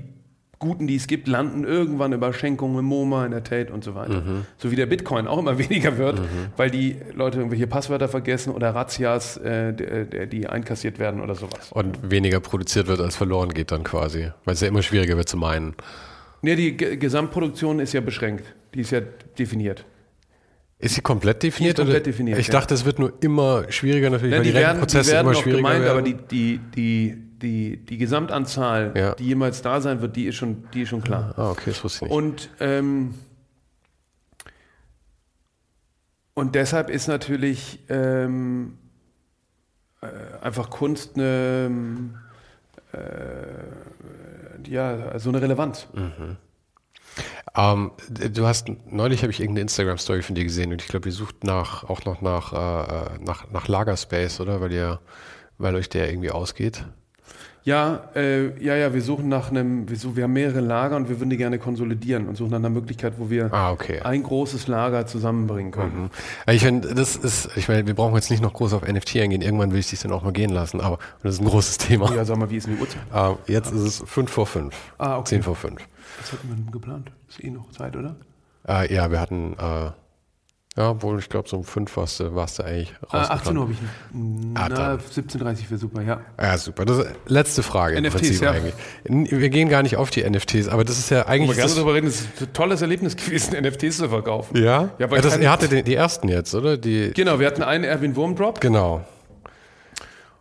Guten, 0.58 0.86
die 0.86 0.96
es 0.96 1.06
gibt, 1.06 1.28
landen 1.28 1.64
irgendwann 1.64 2.12
über 2.12 2.32
Schenkungen 2.32 2.78
im 2.78 2.84
MoMA, 2.86 3.24
in 3.26 3.32
der 3.32 3.44
Tate 3.44 3.72
und 3.72 3.84
so 3.84 3.94
weiter. 3.94 4.20
Mhm. 4.22 4.46
So 4.56 4.70
wie 4.70 4.76
der 4.76 4.86
Bitcoin 4.86 5.26
auch 5.26 5.38
immer 5.38 5.58
weniger 5.58 5.98
wird, 5.98 6.20
weil 6.56 6.70
die 6.70 6.96
Leute 7.14 7.38
irgendwelche 7.38 7.66
Passwörter 7.66 8.08
vergessen 8.08 8.52
oder 8.52 8.74
Razzias, 8.74 9.36
äh, 9.38 9.72
der, 9.72 10.26
die 10.26 10.46
einkassiert 10.46 10.98
werden 10.98 11.20
oder 11.20 11.34
sowas. 11.34 11.72
Und 11.72 12.10
weniger 12.10 12.40
produziert 12.40 12.86
wird, 12.86 13.00
als 13.00 13.16
verloren 13.16 13.50
geht 13.50 13.72
dann 13.72 13.84
quasi. 13.84 14.30
Weil 14.44 14.54
es 14.54 14.60
ja 14.60 14.68
immer 14.68 14.82
schwieriger 14.82 15.16
wird 15.16 15.28
zu 15.28 15.36
meinen. 15.36 15.74
Nee, 16.42 16.56
die 16.56 16.76
Ge 16.76 16.96
Gesamtproduktion 16.96 17.80
ist 17.80 17.92
ja 17.92 18.00
beschränkt. 18.00 18.44
Die 18.74 18.80
ist 18.80 18.90
ja 18.90 19.00
definiert. 19.38 19.84
Ist 20.78 20.96
sie 20.96 21.00
komplett 21.00 21.42
definiert? 21.42 21.78
Die 21.78 21.82
ist 21.82 21.86
komplett 21.86 22.06
definiert, 22.06 22.38
Ich 22.38 22.48
ja. 22.48 22.52
dachte, 22.52 22.74
es 22.74 22.84
wird 22.84 22.98
nur 22.98 23.12
immer 23.22 23.64
schwieriger 23.70 24.10
natürlich, 24.10 24.32
Ja, 24.32 24.38
weil 24.38 24.44
die, 24.44 24.50
die, 24.50 24.54
werden, 24.54 24.62
die 24.62 24.68
Rentenprozesse 24.68 25.12
werden 25.12 25.26
immer 25.26 25.34
schwieriger 25.34 25.56
gemeint, 25.56 25.84
werden. 25.84 25.98
aber 25.98 26.02
die, 26.02 26.14
die, 26.30 26.60
die, 26.76 27.16
die, 27.44 27.76
die 27.84 27.98
Gesamtanzahl, 27.98 28.92
Ja. 28.96 29.14
die 29.14 29.26
jemals 29.26 29.62
da 29.62 29.80
sein 29.80 30.00
wird, 30.00 30.16
die 30.16 30.24
ist 30.26 30.34
schon, 30.34 30.64
die 30.74 30.82
ist 30.82 30.88
schon 30.88 31.02
klar. 31.02 31.32
ah, 31.36 31.50
okay, 31.50 31.70
das 31.70 31.84
wusste 31.84 32.06
ich 32.06 32.10
nicht. 32.10 32.16
Und, 32.18 32.50
ähm, 32.58 33.14
und 36.34 36.54
deshalb 36.56 36.90
ist 36.90 37.06
natürlich 37.06 37.78
ähm, 37.88 38.76
äh, 40.00 40.06
einfach 40.42 40.70
Kunst 40.70 41.14
eine, 41.14 42.10
äh, 42.92 44.68
ja, 44.68 45.16
so 45.18 45.28
eine 45.30 45.40
Relevanz. 45.40 45.86
Ähm, 47.56 47.92
du 48.08 48.46
hast 48.46 48.68
neulich 48.90 49.22
habe 49.22 49.30
ich 49.30 49.38
irgendeine 49.38 49.62
Instagram 49.62 49.98
Story 49.98 50.22
von 50.22 50.34
dir 50.34 50.42
gesehen 50.42 50.72
und 50.72 50.82
ich 50.82 50.88
glaube, 50.88 51.08
ihr 51.08 51.12
sucht 51.12 51.44
nach 51.44 51.84
auch 51.84 52.04
noch 52.04 52.20
nach 52.20 52.52
äh, 52.52 53.18
nach 53.20 53.48
nach 53.52 53.68
Lagerspace, 53.68 54.40
oder? 54.40 54.60
Weil 54.60 54.72
ihr 54.72 55.00
weil 55.58 55.76
euch 55.76 55.88
der 55.88 56.08
irgendwie 56.10 56.32
ausgeht. 56.32 56.84
Ja, 57.66 58.10
äh, 58.14 58.62
ja, 58.62 58.76
ja, 58.76 58.92
wir 58.92 59.00
suchen 59.00 59.30
nach 59.30 59.50
einem, 59.50 59.88
wir, 59.88 59.96
suchen, 59.96 60.16
wir 60.16 60.24
haben 60.24 60.34
mehrere 60.34 60.60
Lager 60.60 60.96
und 60.96 61.08
wir 61.08 61.18
würden 61.18 61.30
die 61.30 61.38
gerne 61.38 61.58
konsolidieren 61.58 62.28
und 62.28 62.36
suchen 62.36 62.50
nach 62.50 62.58
einer 62.58 62.68
Möglichkeit, 62.68 63.14
wo 63.16 63.30
wir 63.30 63.50
Ah, 63.54 63.72
okay. 63.72 64.00
ein 64.02 64.22
großes 64.22 64.68
Lager 64.68 65.06
zusammenbringen 65.06 65.72
können. 65.72 66.10
Mhm. 66.46 66.52
Ich 66.52 66.62
finde, 66.62 66.94
das 66.94 67.16
ist, 67.16 67.48
ich 67.56 67.66
meine, 67.68 67.86
wir 67.86 67.94
brauchen 67.94 68.14
jetzt 68.16 68.30
nicht 68.30 68.42
noch 68.42 68.52
groß 68.52 68.74
auf 68.74 68.82
NFT 68.86 69.16
eingehen. 69.16 69.40
Irgendwann 69.40 69.72
will 69.72 69.78
ich 69.78 69.88
dich 69.88 69.98
dann 70.00 70.12
auch 70.12 70.22
mal 70.22 70.32
gehen 70.34 70.50
lassen, 70.50 70.78
aber 70.82 70.98
das 71.22 71.36
ist 71.36 71.40
ein 71.40 71.46
großes 71.46 71.78
Thema. 71.78 72.14
Ja, 72.14 72.26
sag 72.26 72.36
mal, 72.36 72.50
wie 72.50 72.56
ist 72.58 72.66
denn 72.66 72.76
die 72.76 72.82
Uhrzeit? 72.82 73.00
Ähm, 73.14 73.36
jetzt 73.46 73.72
ist 73.72 73.80
es 73.80 74.02
5 74.10 74.30
vor 74.30 74.46
5. 74.46 74.74
Ah, 74.98 75.16
okay. 75.16 75.30
10 75.30 75.42
vor 75.44 75.56
5. 75.56 75.80
Was 76.20 76.32
hatten 76.32 76.48
wir 76.48 76.56
denn 76.56 76.70
geplant? 76.70 77.12
Ist 77.30 77.42
eh 77.42 77.48
noch 77.50 77.70
Zeit, 77.70 77.96
oder? 77.96 78.14
Äh, 78.68 78.94
ja, 78.94 79.10
wir 79.10 79.20
hatten, 79.20 79.54
äh, 79.54 79.90
ja, 80.76 81.00
wohl, 81.02 81.20
ich 81.20 81.28
glaube, 81.28 81.48
so 81.48 81.56
um 81.58 81.64
5 81.64 81.96
warst 81.96 82.18
du, 82.18 82.34
warst 82.34 82.58
du 82.58 82.64
eigentlich 82.64 82.92
Ah, 83.08 83.18
18 83.18 83.56
rausgefahren. 83.56 83.56
Uhr 83.58 83.62
habe 83.62 83.72
ich. 83.72 83.78
Ah, 84.58 84.68
Na, 84.68 84.68
dann. 84.68 84.98
17.30 84.98 85.70
wäre 85.70 85.78
super, 85.78 86.02
ja. 86.02 86.20
Ja, 86.40 86.58
super. 86.58 86.84
Das 86.84 87.06
letzte 87.26 87.62
Frage 87.62 87.94
im 87.96 88.02
NFTs, 88.04 88.20
Prinzip 88.20 88.42
ja. 88.42 88.50
eigentlich. 88.50 88.74
Wir 89.04 89.50
gehen 89.50 89.68
gar 89.68 89.82
nicht 89.84 89.96
auf 89.96 90.10
die 90.10 90.28
NFTs, 90.28 90.66
aber 90.68 90.82
das 90.84 90.98
ist 90.98 91.10
ja 91.10 91.20
Aber 91.20 91.28
eigentlich. 91.30 91.50
gerne 91.56 91.62
Das, 91.68 91.74
darüber 91.76 91.94
reden, 91.94 92.08
es 92.08 92.22
ist 92.22 92.42
ein 92.42 92.52
tolles 92.52 92.82
Erlebnis 92.82 93.14
gewesen, 93.16 93.54
NFTs 93.60 93.98
zu 93.98 94.08
verkaufen. 94.08 94.56
ja? 94.56 94.90
Ja, 94.98 95.06
ja 95.06 95.06
das, 95.06 95.34
kein- 95.34 95.42
ihr 95.42 95.50
hattet 95.52 95.86
die, 95.86 95.94
ersten 95.94 96.28
jetzt, 96.28 96.54
oder? 96.54 96.76
Die, 96.76 97.12
Genau, 97.14 97.38
wir 97.38 97.46
hatten 97.46 97.62
einen 97.62 97.84
Erwin 97.84 98.16
Wurm 98.16 98.34
Drop 98.34 98.60
genau. 98.60 99.04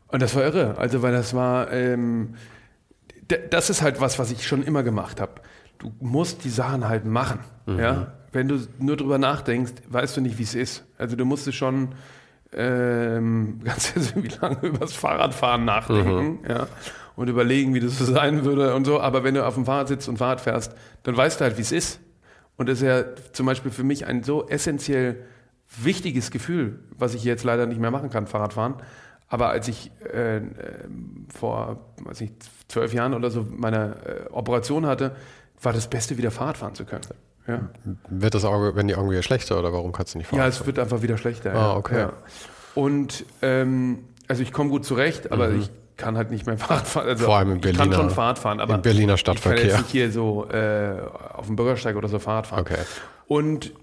und 0.08 0.22
das 0.22 0.34
war 0.36 0.44
irre. 0.44 0.78
Also, 0.80 1.02
weil 1.04 1.12
das 1.14 1.34
war, 1.36 1.72
ähm, 1.72 2.36
das 3.50 3.70
ist 3.70 3.82
halt 3.82 4.02
was, 4.02 4.18
was 4.20 4.32
ich 4.32 4.46
schon 4.48 4.64
immer 4.64 4.84
gemacht 4.84 5.22
habe. 5.22 5.34
Du 5.78 5.92
musst 6.00 6.44
die 6.44 6.50
Sachen 6.50 6.88
halt 6.88 7.06
machen. 7.06 7.40
Ja? 7.68 8.14
Wenn 8.34 8.48
du 8.48 8.60
nur 8.80 8.98
drüber 8.98 9.18
nachdenkst, 9.18 9.74
weißt 9.90 10.18
du 10.18 10.22
nicht, 10.22 10.38
wie 10.38 10.44
es 10.44 10.56
ist. 10.56 10.84
Also, 10.98 11.16
du 11.16 11.24
musst 11.24 11.48
es 11.48 11.56
schon 11.56 11.96
ähm, 12.56 13.60
ganz 13.64 13.94
wie 14.16 14.28
lange 14.28 14.58
über 14.62 14.80
das 14.80 14.94
Fahrradfahren 14.94 15.66
nachdenken 15.66 16.40
ja? 16.48 16.68
und 17.16 17.30
überlegen, 17.30 17.74
wie 17.74 17.80
das 17.80 17.98
so 17.98 18.06
sein 18.06 18.46
würde 18.46 18.76
und 18.76 18.86
so. 18.86 19.00
Aber 19.00 19.24
wenn 19.24 19.36
du 19.36 19.46
auf 19.46 19.56
dem 19.56 19.66
Fahrrad 19.66 19.88
sitzt 19.88 20.10
und 20.10 20.18
Fahrrad 20.18 20.42
fährst, 20.42 20.76
dann 21.04 21.16
weißt 21.16 21.40
du 21.40 21.46
halt, 21.46 21.58
wie 21.58 21.62
es 21.62 21.72
ist. 21.72 22.00
Und 22.58 22.70
das 22.70 22.82
ist 22.82 22.88
ja 22.88 23.04
zum 23.32 23.46
Beispiel 23.46 23.72
für 23.72 23.84
mich 23.84 24.06
ein 24.06 24.24
so 24.24 24.48
essentiell 24.48 25.18
wichtiges 25.78 26.30
Gefühl, 26.30 26.80
was 26.98 27.16
ich 27.16 27.24
jetzt 27.24 27.44
leider 27.44 27.66
nicht 27.66 27.82
mehr 27.82 27.92
machen 27.92 28.10
kann, 28.10 28.28
Fahrradfahren. 28.28 28.76
Aber 29.28 29.50
als 29.50 29.68
ich 29.68 29.92
äh, 30.14 30.42
vor 31.34 31.94
weiß 32.04 32.22
nicht, 32.22 32.36
zwölf 32.68 32.94
Jahren 32.94 33.16
oder 33.16 33.32
so 33.32 33.48
meine 33.50 33.96
äh, 34.06 34.32
Operation 34.32 34.86
hatte, 34.86 35.16
war 35.62 35.74
das 35.74 35.90
Beste, 35.90 36.18
wieder 36.18 36.30
Fahrrad 36.30 36.58
fahren 36.58 36.76
zu 36.76 36.86
können. 36.86 37.02
Ja. 37.48 37.60
Wird 38.10 38.34
das 38.36 38.46
Auge, 38.46 38.76
wenn 38.76 38.88
die 38.88 38.96
Augen 38.96 39.10
wieder 39.12 39.24
schlechter 39.24 39.60
oder 39.60 39.74
warum 39.74 39.92
kannst 39.92 40.14
du 40.14 40.18
nicht 40.20 40.28
fahren? 40.28 40.40
Ja, 40.40 40.48
es 40.48 40.66
wird 40.66 40.80
einfach 40.80 41.02
wieder 41.02 41.18
schlechter. 41.18 41.52
Ah, 41.54 41.56
ja. 41.56 41.76
okay. 41.76 41.98
Ja. 42.00 42.14
Und 42.76 43.26
ähm, 43.42 44.00
also 44.28 44.42
ich 44.42 44.52
komme 44.54 44.70
gut 44.70 44.86
zurecht, 44.86 45.32
aber 45.32 45.50
Mhm. 45.50 45.60
ich 45.62 45.72
kann 45.98 46.18
halt 46.18 46.32
nicht 46.32 46.46
mehr 46.48 46.58
Fahrrad 46.60 46.88
fahren. 46.88 47.08
Also 47.08 47.26
Vor 47.26 47.38
allem 47.38 47.52
im 47.52 47.58
ich 47.58 47.62
kann 47.64 47.74
Berliner- 47.90 47.96
schon 47.96 48.10
Fahrrad 48.10 48.40
fahren, 48.40 48.60
aber 48.60 48.76
im 48.76 48.82
Berliner 48.82 49.16
ich 49.16 49.24
kann 49.24 49.36
Stadtverkehr. 49.38 49.66
jetzt 49.66 49.78
nicht 49.80 49.90
hier 49.92 50.12
so 50.12 50.48
äh, 50.50 50.96
auf 51.34 51.46
dem 51.48 51.56
Bürgersteig 51.56 51.96
oder 51.98 52.08
so 52.08 52.18
Fahrrad 52.20 52.48
fahren. 52.48 52.62
Okay. 52.62 52.78
Und 53.28 53.74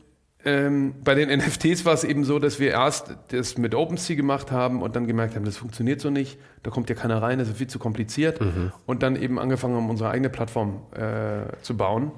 ähm, 0.44 0.94
bei 1.04 1.14
den 1.14 1.28
NFTs 1.38 1.84
war 1.84 1.92
es 1.92 2.02
eben 2.02 2.24
so, 2.24 2.38
dass 2.38 2.58
wir 2.58 2.70
erst 2.70 3.14
das 3.28 3.58
mit 3.58 3.74
OpenSea 3.74 4.16
gemacht 4.16 4.50
haben 4.50 4.80
und 4.80 4.96
dann 4.96 5.06
gemerkt 5.06 5.36
haben, 5.36 5.44
das 5.44 5.58
funktioniert 5.58 6.00
so 6.00 6.08
nicht, 6.08 6.38
da 6.62 6.70
kommt 6.70 6.88
ja 6.88 6.94
keiner 6.96 7.20
rein, 7.20 7.38
das 7.38 7.48
ist 7.48 7.58
viel 7.58 7.66
zu 7.66 7.78
kompliziert. 7.78 8.40
Mhm. 8.40 8.72
Und 8.86 9.02
dann 9.02 9.16
eben 9.16 9.38
angefangen 9.38 9.76
haben, 9.76 9.90
unsere 9.90 10.08
eigene 10.10 10.30
Plattform 10.30 10.80
äh, 10.94 11.52
zu 11.62 11.76
bauen. 11.76 12.10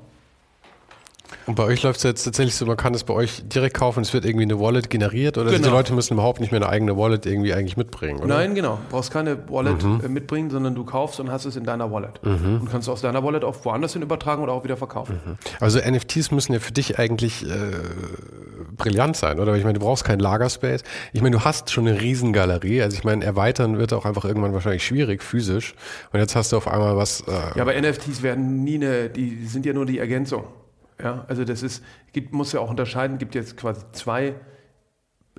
Und 1.46 1.54
bei 1.54 1.64
euch 1.64 1.82
läuft 1.82 1.98
es 1.98 2.02
jetzt 2.04 2.24
tatsächlich 2.24 2.54
so, 2.54 2.66
man 2.66 2.76
kann 2.76 2.94
es 2.94 3.04
bei 3.04 3.14
euch 3.14 3.42
direkt 3.48 3.76
kaufen, 3.76 4.00
es 4.00 4.12
wird 4.12 4.24
irgendwie 4.24 4.44
eine 4.44 4.59
Wallet 4.60 4.90
generiert 4.90 5.38
oder 5.38 5.50
Genau. 5.50 5.64
die 5.64 5.70
Leute 5.70 5.92
müssen 5.94 6.14
überhaupt 6.14 6.40
nicht 6.40 6.52
mehr 6.52 6.60
eine 6.60 6.68
eigene 6.70 6.96
Wallet 6.96 7.26
irgendwie 7.26 7.52
eigentlich 7.54 7.76
mitbringen, 7.76 8.18
oder? 8.20 8.28
Nein, 8.28 8.54
genau. 8.54 8.78
Du 8.88 8.96
brauchst 8.96 9.12
keine 9.12 9.38
Wallet 9.48 9.82
Mhm. 9.82 10.00
äh, 10.04 10.09
mitbringen, 10.09 10.50
sondern 10.50 10.74
du 10.74 10.84
kaufst 10.84 11.20
und 11.20 11.30
hast 11.30 11.44
es 11.44 11.56
in 11.56 11.64
deiner 11.64 11.90
Wallet. 11.90 12.20
Und 12.22 12.68
kannst 12.70 12.88
aus 12.88 13.00
deiner 13.02 13.22
Wallet 13.24 13.44
auch 13.44 13.56
woanders 13.64 13.92
hin 13.92 14.02
übertragen 14.02 14.42
oder 14.42 14.52
auch 14.52 14.64
wieder 14.64 14.76
verkaufen. 14.76 15.18
Also 15.60 15.78
NFTs 15.78 16.30
müssen 16.30 16.52
ja 16.52 16.60
für 16.60 16.72
dich 16.72 16.98
eigentlich 16.98 17.44
äh, 17.44 17.48
brillant 18.76 19.16
sein, 19.16 19.38
oder? 19.40 19.54
Ich 19.56 19.64
meine, 19.64 19.78
du 19.78 19.84
brauchst 19.84 20.04
keinen 20.04 20.20
Lagerspace. 20.20 20.82
Ich 21.12 21.22
meine, 21.22 21.36
du 21.36 21.44
hast 21.44 21.70
schon 21.70 21.86
eine 21.86 22.00
Riesengalerie. 22.00 22.82
Also 22.82 22.96
ich 22.96 23.04
meine, 23.04 23.24
erweitern 23.24 23.78
wird 23.78 23.92
auch 23.92 24.04
einfach 24.04 24.24
irgendwann 24.24 24.52
wahrscheinlich 24.52 24.84
schwierig, 24.86 25.22
physisch. 25.22 25.74
Und 26.12 26.20
jetzt 26.20 26.36
hast 26.36 26.52
du 26.52 26.56
auf 26.56 26.68
einmal 26.68 26.96
was. 26.96 27.20
Äh, 27.22 27.32
Ja, 27.56 27.62
aber 27.62 27.74
NFTs 27.80 28.22
werden 28.22 28.64
nie 28.64 28.76
eine, 28.76 29.09
die 29.10 29.46
sind 29.46 29.66
ja 29.66 29.72
nur 29.72 29.86
die 29.86 29.98
Ergänzung. 29.98 30.44
Ja, 31.02 31.24
also 31.28 31.44
das 31.44 31.62
ist, 31.62 31.82
gibt, 32.12 32.32
muss 32.32 32.52
ja 32.52 32.60
auch 32.60 32.70
unterscheiden, 32.70 33.19
gibt 33.19 33.35
jetzt 33.35 33.56
quasi 33.56 33.82
zwei 33.93 34.35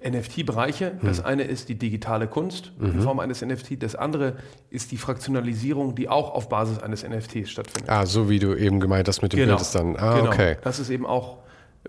NFT-Bereiche. 0.03 0.97
Das 1.01 1.23
eine 1.23 1.43
ist 1.43 1.69
die 1.69 1.75
digitale 1.75 2.27
Kunst 2.27 2.73
in 2.79 3.01
Form 3.01 3.19
eines 3.19 3.41
NFT. 3.41 3.81
Das 3.81 3.95
andere 3.95 4.35
ist 4.69 4.91
die 4.91 4.97
Fraktionalisierung, 4.97 5.95
die 5.95 6.09
auch 6.09 6.33
auf 6.33 6.49
Basis 6.49 6.79
eines 6.79 7.07
NFTs 7.07 7.49
stattfindet. 7.49 7.89
Ah, 7.89 8.05
so 8.05 8.29
wie 8.29 8.39
du 8.39 8.53
eben 8.55 8.79
gemeint 8.79 9.07
hast 9.07 9.21
mit 9.21 9.33
dem 9.33 9.47
Bild 9.47 9.61
ist 9.61 9.73
dann. 9.75 9.95
Ah, 9.95 10.17
genau. 10.17 10.31
okay. 10.31 10.57
Das 10.61 10.79
ist 10.79 10.89
eben 10.89 11.05
auch 11.05 11.37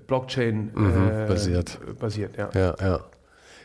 Blockchain 0.06 0.70
äh, 0.76 1.26
basiert. 1.26 1.78
basiert 1.98 2.36
ja. 2.36 2.50
Ja, 2.54 2.74
ja. 2.80 3.00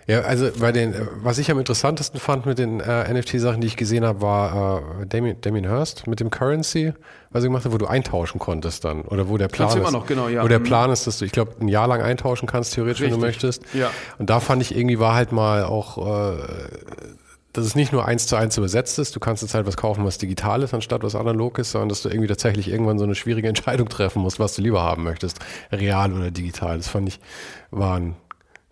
Ja, 0.09 0.21
also 0.21 0.49
bei 0.59 0.71
den, 0.71 0.93
äh, 0.93 1.05
was 1.21 1.37
ich 1.37 1.51
am 1.51 1.59
interessantesten 1.59 2.19
fand 2.19 2.47
mit 2.47 2.57
den 2.57 2.79
äh, 2.79 3.13
NFT-Sachen, 3.13 3.61
die 3.61 3.67
ich 3.67 3.77
gesehen 3.77 4.03
habe, 4.03 4.21
war 4.21 4.81
äh, 5.01 5.05
Damien, 5.05 5.39
Damien 5.41 5.67
Hirst 5.69 6.07
mit 6.07 6.19
dem 6.19 6.31
Currency, 6.31 6.93
was 7.29 7.43
er 7.43 7.49
gemacht 7.49 7.65
hat, 7.65 7.71
wo 7.73 7.77
du 7.77 7.85
eintauschen 7.85 8.39
konntest 8.39 8.85
dann. 8.85 9.01
Oder 9.03 9.29
wo 9.29 9.37
der 9.37 9.49
Plan 9.49 9.79
ist. 9.79 9.91
noch, 9.91 10.07
genau, 10.07 10.27
ja. 10.27 10.43
Wo 10.43 10.47
der 10.47 10.59
Mhm. 10.59 10.63
Plan 10.63 10.89
ist, 10.89 11.05
dass 11.05 11.19
du, 11.19 11.25
ich 11.25 11.31
glaube, 11.31 11.51
ein 11.61 11.67
Jahr 11.67 11.87
lang 11.87 12.01
eintauschen 12.01 12.47
kannst, 12.47 12.73
theoretisch, 12.73 13.01
wenn 13.01 13.11
du 13.11 13.17
Richtig. 13.17 13.43
möchtest. 13.43 13.61
Ja. 13.73 13.91
Und 14.17 14.31
da 14.31 14.39
fand 14.39 14.63
ich 14.63 14.75
irgendwie 14.75 14.97
war 14.99 15.13
halt 15.13 15.31
mal 15.31 15.63
auch, 15.63 15.99
äh, 16.33 16.37
dass 17.53 17.65
es 17.65 17.75
nicht 17.75 17.91
nur 17.93 18.05
eins 18.05 18.25
zu 18.25 18.35
eins 18.35 18.57
übersetzt 18.57 18.97
ist, 18.97 19.15
du 19.15 19.19
kannst 19.19 19.43
jetzt 19.43 19.53
halt 19.53 19.67
was 19.67 19.77
kaufen, 19.77 20.05
was 20.05 20.17
digital 20.17 20.63
ist, 20.63 20.73
anstatt 20.73 21.03
was 21.03 21.13
analog 21.15 21.59
ist, 21.59 21.71
sondern 21.71 21.89
dass 21.89 22.01
du 22.01 22.09
irgendwie 22.09 22.27
tatsächlich 22.27 22.67
irgendwann 22.71 22.97
so 22.97 23.05
eine 23.05 23.13
schwierige 23.15 23.47
Entscheidung 23.49 23.89
treffen 23.89 24.23
musst, 24.23 24.39
was 24.39 24.55
du 24.55 24.63
lieber 24.63 24.81
haben 24.81 25.03
möchtest, 25.03 25.37
real 25.71 26.13
oder 26.13 26.31
digital. 26.31 26.77
Das 26.77 26.87
fand 26.87 27.09
ich, 27.09 27.19
war 27.69 27.97
ein 27.99 28.15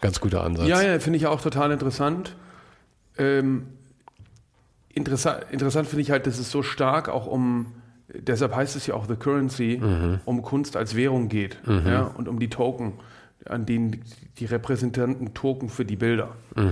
ganz 0.01 0.19
guter 0.19 0.43
Ansatz. 0.43 0.67
Ja, 0.67 0.81
ja, 0.81 0.99
finde 0.99 1.17
ich 1.17 1.27
auch 1.27 1.41
total 1.41 1.71
interessant. 1.71 2.35
Ähm, 3.17 3.67
interessant 4.89 5.45
interessant 5.51 5.87
finde 5.87 6.01
ich 6.01 6.11
halt, 6.11 6.27
dass 6.27 6.39
es 6.39 6.51
so 6.51 6.63
stark 6.63 7.09
auch 7.09 7.25
um, 7.27 7.73
deshalb 8.13 8.55
heißt 8.55 8.75
es 8.75 8.87
ja 8.87 8.93
auch 8.93 9.07
The 9.07 9.15
Currency, 9.15 9.81
um 10.25 10.41
Kunst 10.41 10.75
als 10.77 10.95
Währung 10.95 11.29
geht 11.29 11.57
ja, 11.65 12.03
und 12.03 12.27
um 12.27 12.39
die 12.39 12.49
Token, 12.49 12.93
an 13.45 13.65
denen 13.65 14.03
die 14.39 14.45
Repräsentanten 14.45 15.33
Token 15.33 15.69
für 15.69 15.85
die 15.85 15.95
Bilder. 15.95 16.35
Das 16.55 16.65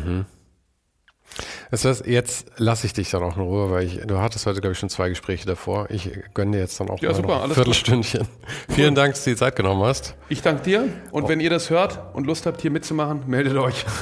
heißt, 1.72 2.06
jetzt 2.06 2.52
lasse 2.58 2.86
ich 2.86 2.94
dich 2.94 3.10
dann 3.10 3.24
auch 3.24 3.38
in 3.38 3.44
Ruhe, 3.44 3.72
weil 3.72 3.84
ich, 3.86 4.02
du 4.06 4.20
hattest 4.20 4.46
heute, 4.46 4.62
glaube 4.62 4.74
ich, 4.74 4.80
schon 4.80 4.90
zwei 4.90 5.10
Gespräche 5.10 5.46
davor. 5.48 5.88
Ich 5.90 6.10
gönne 6.34 6.52
dir 6.52 6.60
jetzt 6.60 6.80
dann 6.80 6.90
auch 6.90 7.02
Ja, 7.02 7.10
mal 7.10 7.16
super, 7.16 7.28
noch 7.36 7.44
ein 7.46 7.52
Viertelstündchen. 7.52 8.28
Vielen 8.70 8.96
Dank, 8.96 9.16
dass 9.16 9.24
du 9.24 9.32
die 9.32 9.36
Zeit 9.36 9.56
genommen 9.56 9.84
hast. 9.84 10.16
Ich 10.30 10.42
danke 10.42 10.64
dir 10.64 10.88
und 11.12 11.28
wenn 11.28 11.40
ihr 11.40 11.50
das 11.50 11.70
hört 11.70 12.00
und 12.14 12.28
Lust 12.28 12.46
habt, 12.46 12.62
hier 12.62 12.72
mitzumachen, 12.72 13.24
meldet 13.28 13.58
euch. 13.58 13.86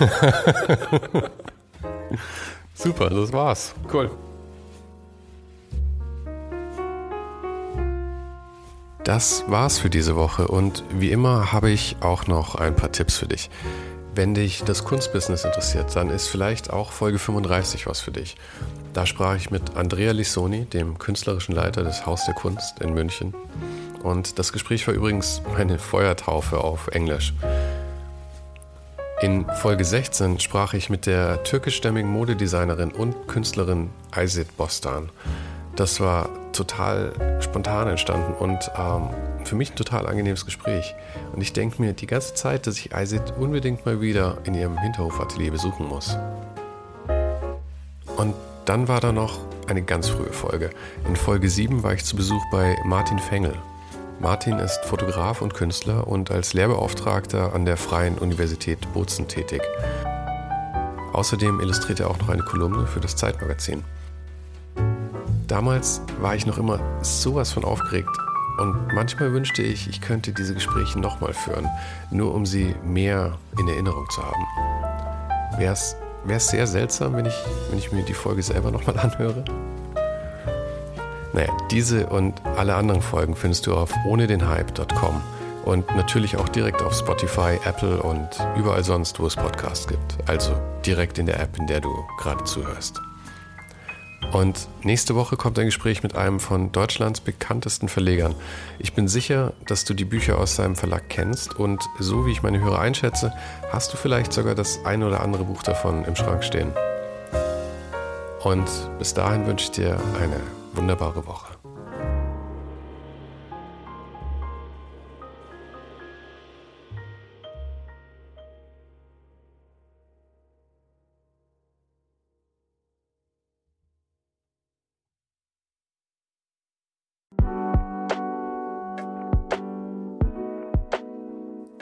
Super, 2.73 3.09
das 3.09 3.31
war's. 3.31 3.73
Cool. 3.91 4.11
Das 9.03 9.43
war's 9.47 9.79
für 9.79 9.89
diese 9.89 10.15
Woche 10.15 10.47
und 10.47 10.83
wie 10.89 11.11
immer 11.11 11.51
habe 11.51 11.69
ich 11.69 11.97
auch 11.99 12.27
noch 12.27 12.55
ein 12.55 12.75
paar 12.75 12.91
Tipps 12.91 13.17
für 13.17 13.27
dich. 13.27 13.49
Wenn 14.15 14.35
dich 14.35 14.63
das 14.63 14.83
Kunstbusiness 14.83 15.43
interessiert, 15.43 15.95
dann 15.95 16.11
ist 16.11 16.27
vielleicht 16.27 16.71
auch 16.71 16.91
Folge 16.91 17.17
35 17.17 17.87
was 17.87 17.99
für 17.99 18.11
dich. 18.11 18.35
Da 18.93 19.07
sprach 19.07 19.35
ich 19.35 19.49
mit 19.49 19.75
Andrea 19.75 20.11
Lissoni, 20.11 20.65
dem 20.65 20.99
künstlerischen 20.99 21.55
Leiter 21.55 21.83
des 21.83 22.05
Haus 22.05 22.25
der 22.25 22.35
Kunst 22.35 22.79
in 22.79 22.93
München. 22.93 23.33
Und 24.03 24.37
das 24.37 24.53
Gespräch 24.53 24.85
war 24.85 24.93
übrigens 24.93 25.41
meine 25.57 25.79
Feuertaufe 25.79 26.59
auf 26.59 26.89
Englisch. 26.89 27.33
In 29.23 29.47
Folge 29.55 29.83
16 29.83 30.39
sprach 30.39 30.75
ich 30.75 30.91
mit 30.91 31.07
der 31.07 31.41
türkischstämmigen 31.43 32.11
Modedesignerin 32.11 32.91
und 32.91 33.27
Künstlerin 33.27 33.89
Ayset 34.11 34.55
Bostan. 34.57 35.09
Das 35.75 35.99
war 35.99 36.29
total 36.51 37.39
spontan 37.41 37.87
entstanden 37.87 38.33
und 38.33 38.71
ähm, 38.77 39.09
für 39.43 39.55
mich 39.55 39.71
ein 39.71 39.75
total 39.75 40.05
angenehmes 40.05 40.45
Gespräch. 40.45 40.95
Und 41.33 41.41
ich 41.41 41.51
denke 41.51 41.81
mir 41.81 41.93
die 41.93 42.05
ganze 42.05 42.35
Zeit, 42.35 42.67
dass 42.67 42.77
ich 42.77 42.95
Ayset 42.95 43.33
unbedingt 43.37 43.85
mal 43.85 43.99
wieder 43.99 44.37
in 44.43 44.53
ihrem 44.53 44.77
Hinterhofatelier 44.77 45.51
besuchen 45.51 45.87
muss. 45.87 46.15
Und 48.17 48.35
dann 48.65 48.87
war 48.87 49.01
da 49.01 49.11
noch 49.11 49.39
eine 49.67 49.81
ganz 49.81 50.09
frühe 50.09 50.31
Folge. 50.31 50.69
In 51.07 51.15
Folge 51.15 51.49
7 51.49 51.81
war 51.83 51.93
ich 51.93 52.05
zu 52.05 52.15
Besuch 52.15 52.43
bei 52.51 52.77
Martin 52.85 53.19
Fengel. 53.19 53.55
Martin 54.19 54.59
ist 54.59 54.85
Fotograf 54.85 55.41
und 55.41 55.53
Künstler 55.55 56.07
und 56.07 56.29
als 56.31 56.53
Lehrbeauftragter 56.53 57.53
an 57.53 57.65
der 57.65 57.77
Freien 57.77 58.17
Universität 58.19 58.79
Bozen 58.93 59.27
tätig. 59.27 59.61
Außerdem 61.13 61.59
illustriert 61.59 61.99
er 61.99 62.09
auch 62.09 62.19
noch 62.19 62.29
eine 62.29 62.43
Kolumne 62.43 62.85
für 62.87 62.99
das 62.99 63.15
Zeitmagazin. 63.15 63.83
Damals 65.47 66.01
war 66.21 66.35
ich 66.35 66.45
noch 66.45 66.57
immer 66.57 66.79
sowas 67.01 67.51
von 67.51 67.63
aufgeregt 67.63 68.09
und 68.57 68.93
manchmal 68.93 69.33
wünschte 69.33 69.61
ich, 69.61 69.89
ich 69.89 69.99
könnte 69.99 70.31
diese 70.31 70.53
Gespräche 70.53 70.99
nochmal 70.99 71.33
führen, 71.33 71.67
nur 72.11 72.33
um 72.33 72.45
sie 72.45 72.75
mehr 72.83 73.37
in 73.59 73.67
Erinnerung 73.67 74.07
zu 74.09 74.21
haben. 74.23 74.45
Wäre 75.57 75.73
es 75.73 76.47
sehr 76.47 76.67
seltsam, 76.67 77.15
wenn 77.15 77.25
ich, 77.25 77.35
wenn 77.69 77.79
ich 77.79 77.91
mir 77.91 78.03
die 78.03 78.13
Folge 78.13 78.43
selber 78.43 78.71
nochmal 78.71 78.97
anhöre? 78.99 79.43
Naja, 81.33 81.51
diese 81.71 82.07
und 82.07 82.41
alle 82.57 82.75
anderen 82.75 83.01
Folgen 83.01 83.35
findest 83.35 83.65
du 83.65 83.73
auf 83.73 83.91
ohnedenhype.com 84.05 85.21
und 85.65 85.95
natürlich 85.95 86.37
auch 86.37 86.47
direkt 86.49 86.81
auf 86.83 86.93
Spotify, 86.93 87.59
Apple 87.65 88.01
und 88.03 88.29
überall 88.55 88.83
sonst, 88.83 89.19
wo 89.19 89.25
es 89.25 89.35
Podcasts 89.35 89.87
gibt. 89.87 90.17
Also 90.27 90.53
direkt 90.85 91.17
in 91.17 91.25
der 91.25 91.39
App, 91.39 91.57
in 91.57 91.65
der 91.65 91.81
du 91.81 91.89
gerade 92.19 92.43
zuhörst. 92.43 93.01
Und 94.31 94.67
nächste 94.83 95.15
Woche 95.15 95.37
kommt 95.37 95.59
ein 95.59 95.65
Gespräch 95.65 96.01
mit 96.01 96.15
einem 96.15 96.39
von 96.39 96.71
Deutschlands 96.71 97.21
bekanntesten 97.21 97.87
Verlegern. 97.87 98.33
Ich 98.79 98.93
bin 98.93 99.07
sicher, 99.07 99.53
dass 99.67 99.85
du 99.85 99.93
die 99.93 100.05
Bücher 100.05 100.39
aus 100.39 100.55
seinem 100.55 100.75
Verlag 100.75 101.09
kennst 101.09 101.59
und 101.59 101.83
so 101.99 102.25
wie 102.25 102.31
ich 102.31 102.41
meine 102.41 102.59
Hörer 102.59 102.79
einschätze, 102.79 103.33
hast 103.71 103.93
du 103.93 103.97
vielleicht 103.97 104.33
sogar 104.33 104.55
das 104.55 104.83
ein 104.85 105.03
oder 105.03 105.21
andere 105.21 105.43
Buch 105.43 105.61
davon 105.63 106.05
im 106.05 106.15
Schrank 106.15 106.43
stehen. 106.43 106.71
Und 108.43 108.69
bis 108.99 109.13
dahin 109.13 109.45
wünsche 109.45 109.65
ich 109.65 109.71
dir 109.71 109.99
eine 110.19 110.39
wunderbare 110.73 111.25
Woche. 111.25 111.52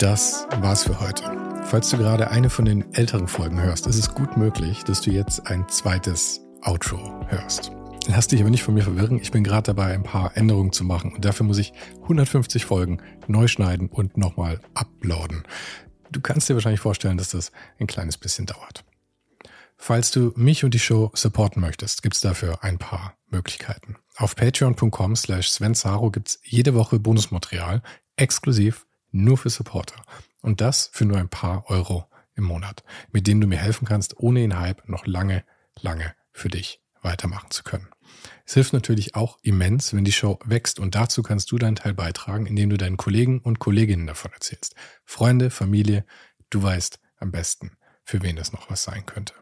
Das 0.02 0.48
war's 0.62 0.84
für 0.84 1.00
heute. 1.00 1.22
Falls 1.66 1.92
du 1.92 1.98
gerade 1.98 2.32
eine 2.32 2.50
von 2.50 2.66
den 2.66 2.92
älteren 2.96 3.28
Folgen 3.28 3.62
hörst, 3.62 3.86
ist 3.86 3.98
es 3.98 4.16
gut 4.16 4.36
möglich, 4.36 4.84
dass 4.84 5.02
du 5.02 5.12
jetzt 5.12 5.46
ein 5.46 5.70
zweites 5.70 6.42
Outro 6.64 7.24
hörst. 7.28 7.72
Lass 8.08 8.28
dich 8.28 8.42
aber 8.42 8.50
nicht 8.50 8.64
von 8.64 8.74
mir 8.74 8.82
verwirren. 8.82 9.20
Ich 9.22 9.30
bin 9.30 9.44
gerade 9.44 9.68
dabei, 9.68 9.94
ein 9.94 10.02
paar 10.02 10.36
Änderungen 10.36 10.72
zu 10.72 10.84
machen 10.84 11.14
und 11.14 11.24
dafür 11.24 11.46
muss 11.46 11.60
ich 11.60 11.74
150 12.02 12.66
Folgen 12.66 13.00
neu 13.28 13.48
schneiden 13.48 13.90
und 13.90 14.18
nochmal 14.18 14.60
uploaden. 14.74 15.44
Du 16.12 16.20
kannst 16.20 16.50
dir 16.50 16.56
wahrscheinlich 16.56 16.82
vorstellen, 16.82 17.20
dass 17.20 17.30
das 17.30 17.52
ein 17.78 17.86
kleines 17.86 18.18
bisschen 18.18 18.48
dauert. 18.48 18.84
Falls 19.78 20.10
du 20.10 20.34
mich 20.36 20.64
und 20.64 20.74
die 20.74 20.80
Show 20.80 21.12
supporten 21.14 21.62
möchtest, 21.62 22.02
gibt's 22.02 22.22
dafür 22.22 22.64
ein 22.64 22.80
paar 22.80 23.18
Möglichkeiten. 23.30 23.98
Auf 24.16 24.36
patreon.com 24.36 25.16
slash 25.16 25.52
svensaro 25.52 26.10
gibt's 26.10 26.40
jede 26.44 26.74
Woche 26.74 26.98
Bonusmaterial, 26.98 27.84
exklusiv 28.16 28.88
nur 29.12 29.38
für 29.38 29.50
Supporter. 29.50 30.02
Und 30.42 30.62
das 30.62 30.90
für 30.94 31.06
nur 31.06 31.18
ein 31.18 31.30
paar 31.30 31.70
Euro 31.70 32.08
im 32.36 32.46
Monat, 32.46 32.84
mit 33.12 33.28
dem 33.28 33.42
du 33.42 33.48
mir 33.48 33.58
helfen 33.58 33.88
kannst, 33.88 34.18
ohne 34.18 34.40
den 34.40 34.60
Hype 34.60 34.88
noch 34.88 35.06
lange, 35.06 35.44
lange 35.80 36.16
für 36.32 36.50
dich 36.50 36.82
weitermachen 37.02 37.52
zu 37.52 37.64
können. 37.64 37.88
Es 38.46 38.54
hilft 38.54 38.74
natürlich 38.74 39.16
auch 39.16 39.40
immens, 39.42 39.94
wenn 39.94 40.04
die 40.04 40.12
Show 40.12 40.40
wächst 40.46 40.80
und 40.80 40.96
dazu 40.96 41.24
kannst 41.24 41.52
du 41.52 41.58
deinen 41.58 41.76
Teil 41.76 41.94
beitragen, 41.94 42.46
indem 42.46 42.70
du 42.70 42.78
deinen 42.78 42.98
Kollegen 42.98 43.40
und 43.40 43.60
Kolleginnen 43.60 44.08
davon 44.08 44.32
erzählst. 44.34 44.76
Freunde, 45.06 45.50
Familie, 45.50 46.06
du 46.50 46.62
weißt 46.62 47.00
am 47.18 47.32
besten, 47.32 47.78
für 48.04 48.22
wen 48.22 48.36
das 48.36 48.52
noch 48.52 48.70
was 48.70 48.84
sein 48.84 49.06
könnte. 49.06 49.34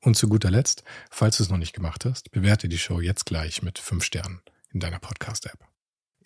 Und 0.00 0.16
zu 0.16 0.28
guter 0.28 0.50
Letzt, 0.50 0.84
falls 1.10 1.36
du 1.36 1.42
es 1.42 1.50
noch 1.50 1.58
nicht 1.58 1.72
gemacht 1.72 2.04
hast, 2.04 2.30
bewerte 2.30 2.68
die 2.68 2.78
Show 2.78 3.00
jetzt 3.00 3.26
gleich 3.26 3.62
mit 3.62 3.78
fünf 3.78 4.04
Sternen 4.04 4.40
in 4.72 4.80
deiner 4.80 5.00
Podcast-App. 5.00 5.67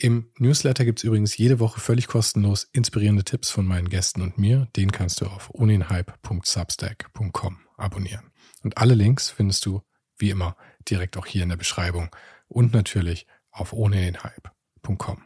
Im 0.02 0.26
Newsletter 0.36 0.84
gibt 0.84 0.98
es 0.98 1.04
übrigens 1.04 1.36
jede 1.36 1.60
Woche 1.60 1.78
völlig 1.78 2.08
kostenlos 2.08 2.68
inspirierende 2.72 3.22
Tipps 3.22 3.50
von 3.50 3.64
meinen 3.64 3.88
Gästen 3.88 4.20
und 4.20 4.36
mir. 4.36 4.66
Den 4.74 4.90
kannst 4.90 5.20
du 5.20 5.26
auf 5.26 5.54
oninhype.substack.com 5.54 7.58
abonnieren. 7.76 8.32
Und 8.64 8.78
alle 8.78 8.94
Links 8.94 9.30
findest 9.30 9.64
du, 9.64 9.82
wie 10.18 10.30
immer, 10.30 10.56
direkt 10.90 11.16
auch 11.16 11.26
hier 11.26 11.44
in 11.44 11.50
der 11.50 11.56
Beschreibung 11.56 12.08
und 12.48 12.72
natürlich 12.72 13.28
auf 13.52 13.72
ohnenhype.com. 13.72 15.22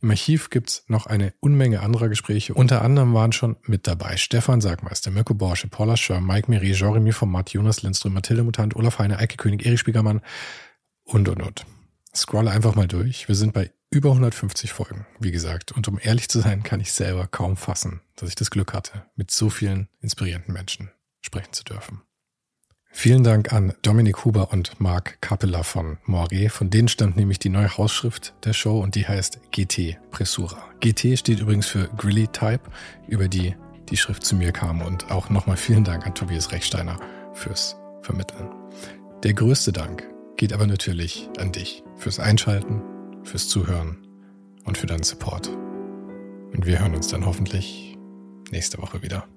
Im 0.00 0.10
Archiv 0.10 0.50
gibt's 0.50 0.82
noch 0.88 1.06
eine 1.06 1.32
Unmenge 1.38 1.78
anderer 1.78 2.08
Gespräche. 2.08 2.54
Unter 2.54 2.82
anderem 2.82 3.14
waren 3.14 3.30
schon 3.30 3.58
mit 3.62 3.86
dabei 3.86 4.16
Stefan 4.16 4.60
Sagmeister, 4.60 5.12
Mirko 5.12 5.34
Borsche, 5.34 5.68
Paula 5.68 5.96
Schör, 5.96 6.20
Mike 6.20 6.50
Miri, 6.50 6.72
Jeremy 6.72 7.12
Format, 7.12 7.50
Jonas 7.50 7.82
Lindström, 7.82 8.14
Mathilde 8.14 8.42
Mutant, 8.42 8.74
Olaf 8.74 8.98
Heine, 8.98 9.18
Eike 9.18 9.36
König, 9.36 9.64
Erich 9.64 9.78
Spiegermann 9.78 10.20
und, 11.04 11.28
und, 11.28 11.44
und. 11.44 11.64
Scrolle 12.14 12.50
einfach 12.50 12.74
mal 12.74 12.88
durch. 12.88 13.28
Wir 13.28 13.34
sind 13.34 13.52
bei 13.52 13.70
über 13.90 14.10
150 14.10 14.72
Folgen, 14.72 15.06
wie 15.18 15.32
gesagt. 15.32 15.72
Und 15.72 15.88
um 15.88 15.98
ehrlich 16.00 16.28
zu 16.28 16.40
sein, 16.40 16.62
kann 16.62 16.80
ich 16.80 16.92
selber 16.92 17.26
kaum 17.26 17.56
fassen, 17.56 18.00
dass 18.16 18.28
ich 18.28 18.34
das 18.34 18.50
Glück 18.50 18.72
hatte, 18.72 19.04
mit 19.16 19.30
so 19.30 19.50
vielen 19.50 19.88
inspirierenden 20.00 20.52
Menschen 20.52 20.90
sprechen 21.20 21.52
zu 21.52 21.64
dürfen. 21.64 22.02
Vielen 22.92 23.22
Dank 23.22 23.52
an 23.52 23.72
Dominik 23.82 24.24
Huber 24.24 24.52
und 24.52 24.80
Marc 24.80 25.20
Capella 25.20 25.62
von 25.62 25.98
Moiré. 26.06 26.50
Von 26.50 26.70
denen 26.70 26.88
stammt 26.88 27.16
nämlich 27.16 27.38
die 27.38 27.48
neue 27.48 27.76
Hausschrift 27.76 28.34
der 28.44 28.52
Show 28.52 28.80
und 28.80 28.96
die 28.96 29.06
heißt 29.06 29.40
GT 29.52 29.96
Pressura. 30.10 30.68
GT 30.80 31.16
steht 31.16 31.38
übrigens 31.38 31.66
für 31.66 31.88
Grilly 31.96 32.26
Type, 32.28 32.62
über 33.06 33.28
die 33.28 33.54
die 33.90 33.96
Schrift 33.96 34.24
zu 34.24 34.34
mir 34.34 34.52
kam. 34.52 34.82
Und 34.82 35.10
auch 35.10 35.30
nochmal 35.30 35.56
vielen 35.56 35.84
Dank 35.84 36.06
an 36.06 36.14
Tobias 36.14 36.50
Rechsteiner 36.50 36.98
fürs 37.32 37.76
Vermitteln. 38.02 38.48
Der 39.22 39.34
größte 39.34 39.72
Dank 39.72 40.08
geht 40.36 40.52
aber 40.52 40.66
natürlich 40.66 41.28
an 41.38 41.52
dich 41.52 41.84
fürs 42.00 42.18
Einschalten, 42.18 42.82
fürs 43.24 43.48
Zuhören 43.48 43.98
und 44.64 44.78
für 44.78 44.86
deinen 44.86 45.02
Support. 45.02 45.48
Und 45.48 46.66
wir 46.66 46.80
hören 46.80 46.94
uns 46.94 47.08
dann 47.08 47.26
hoffentlich 47.26 47.96
nächste 48.50 48.78
Woche 48.78 49.02
wieder. 49.02 49.28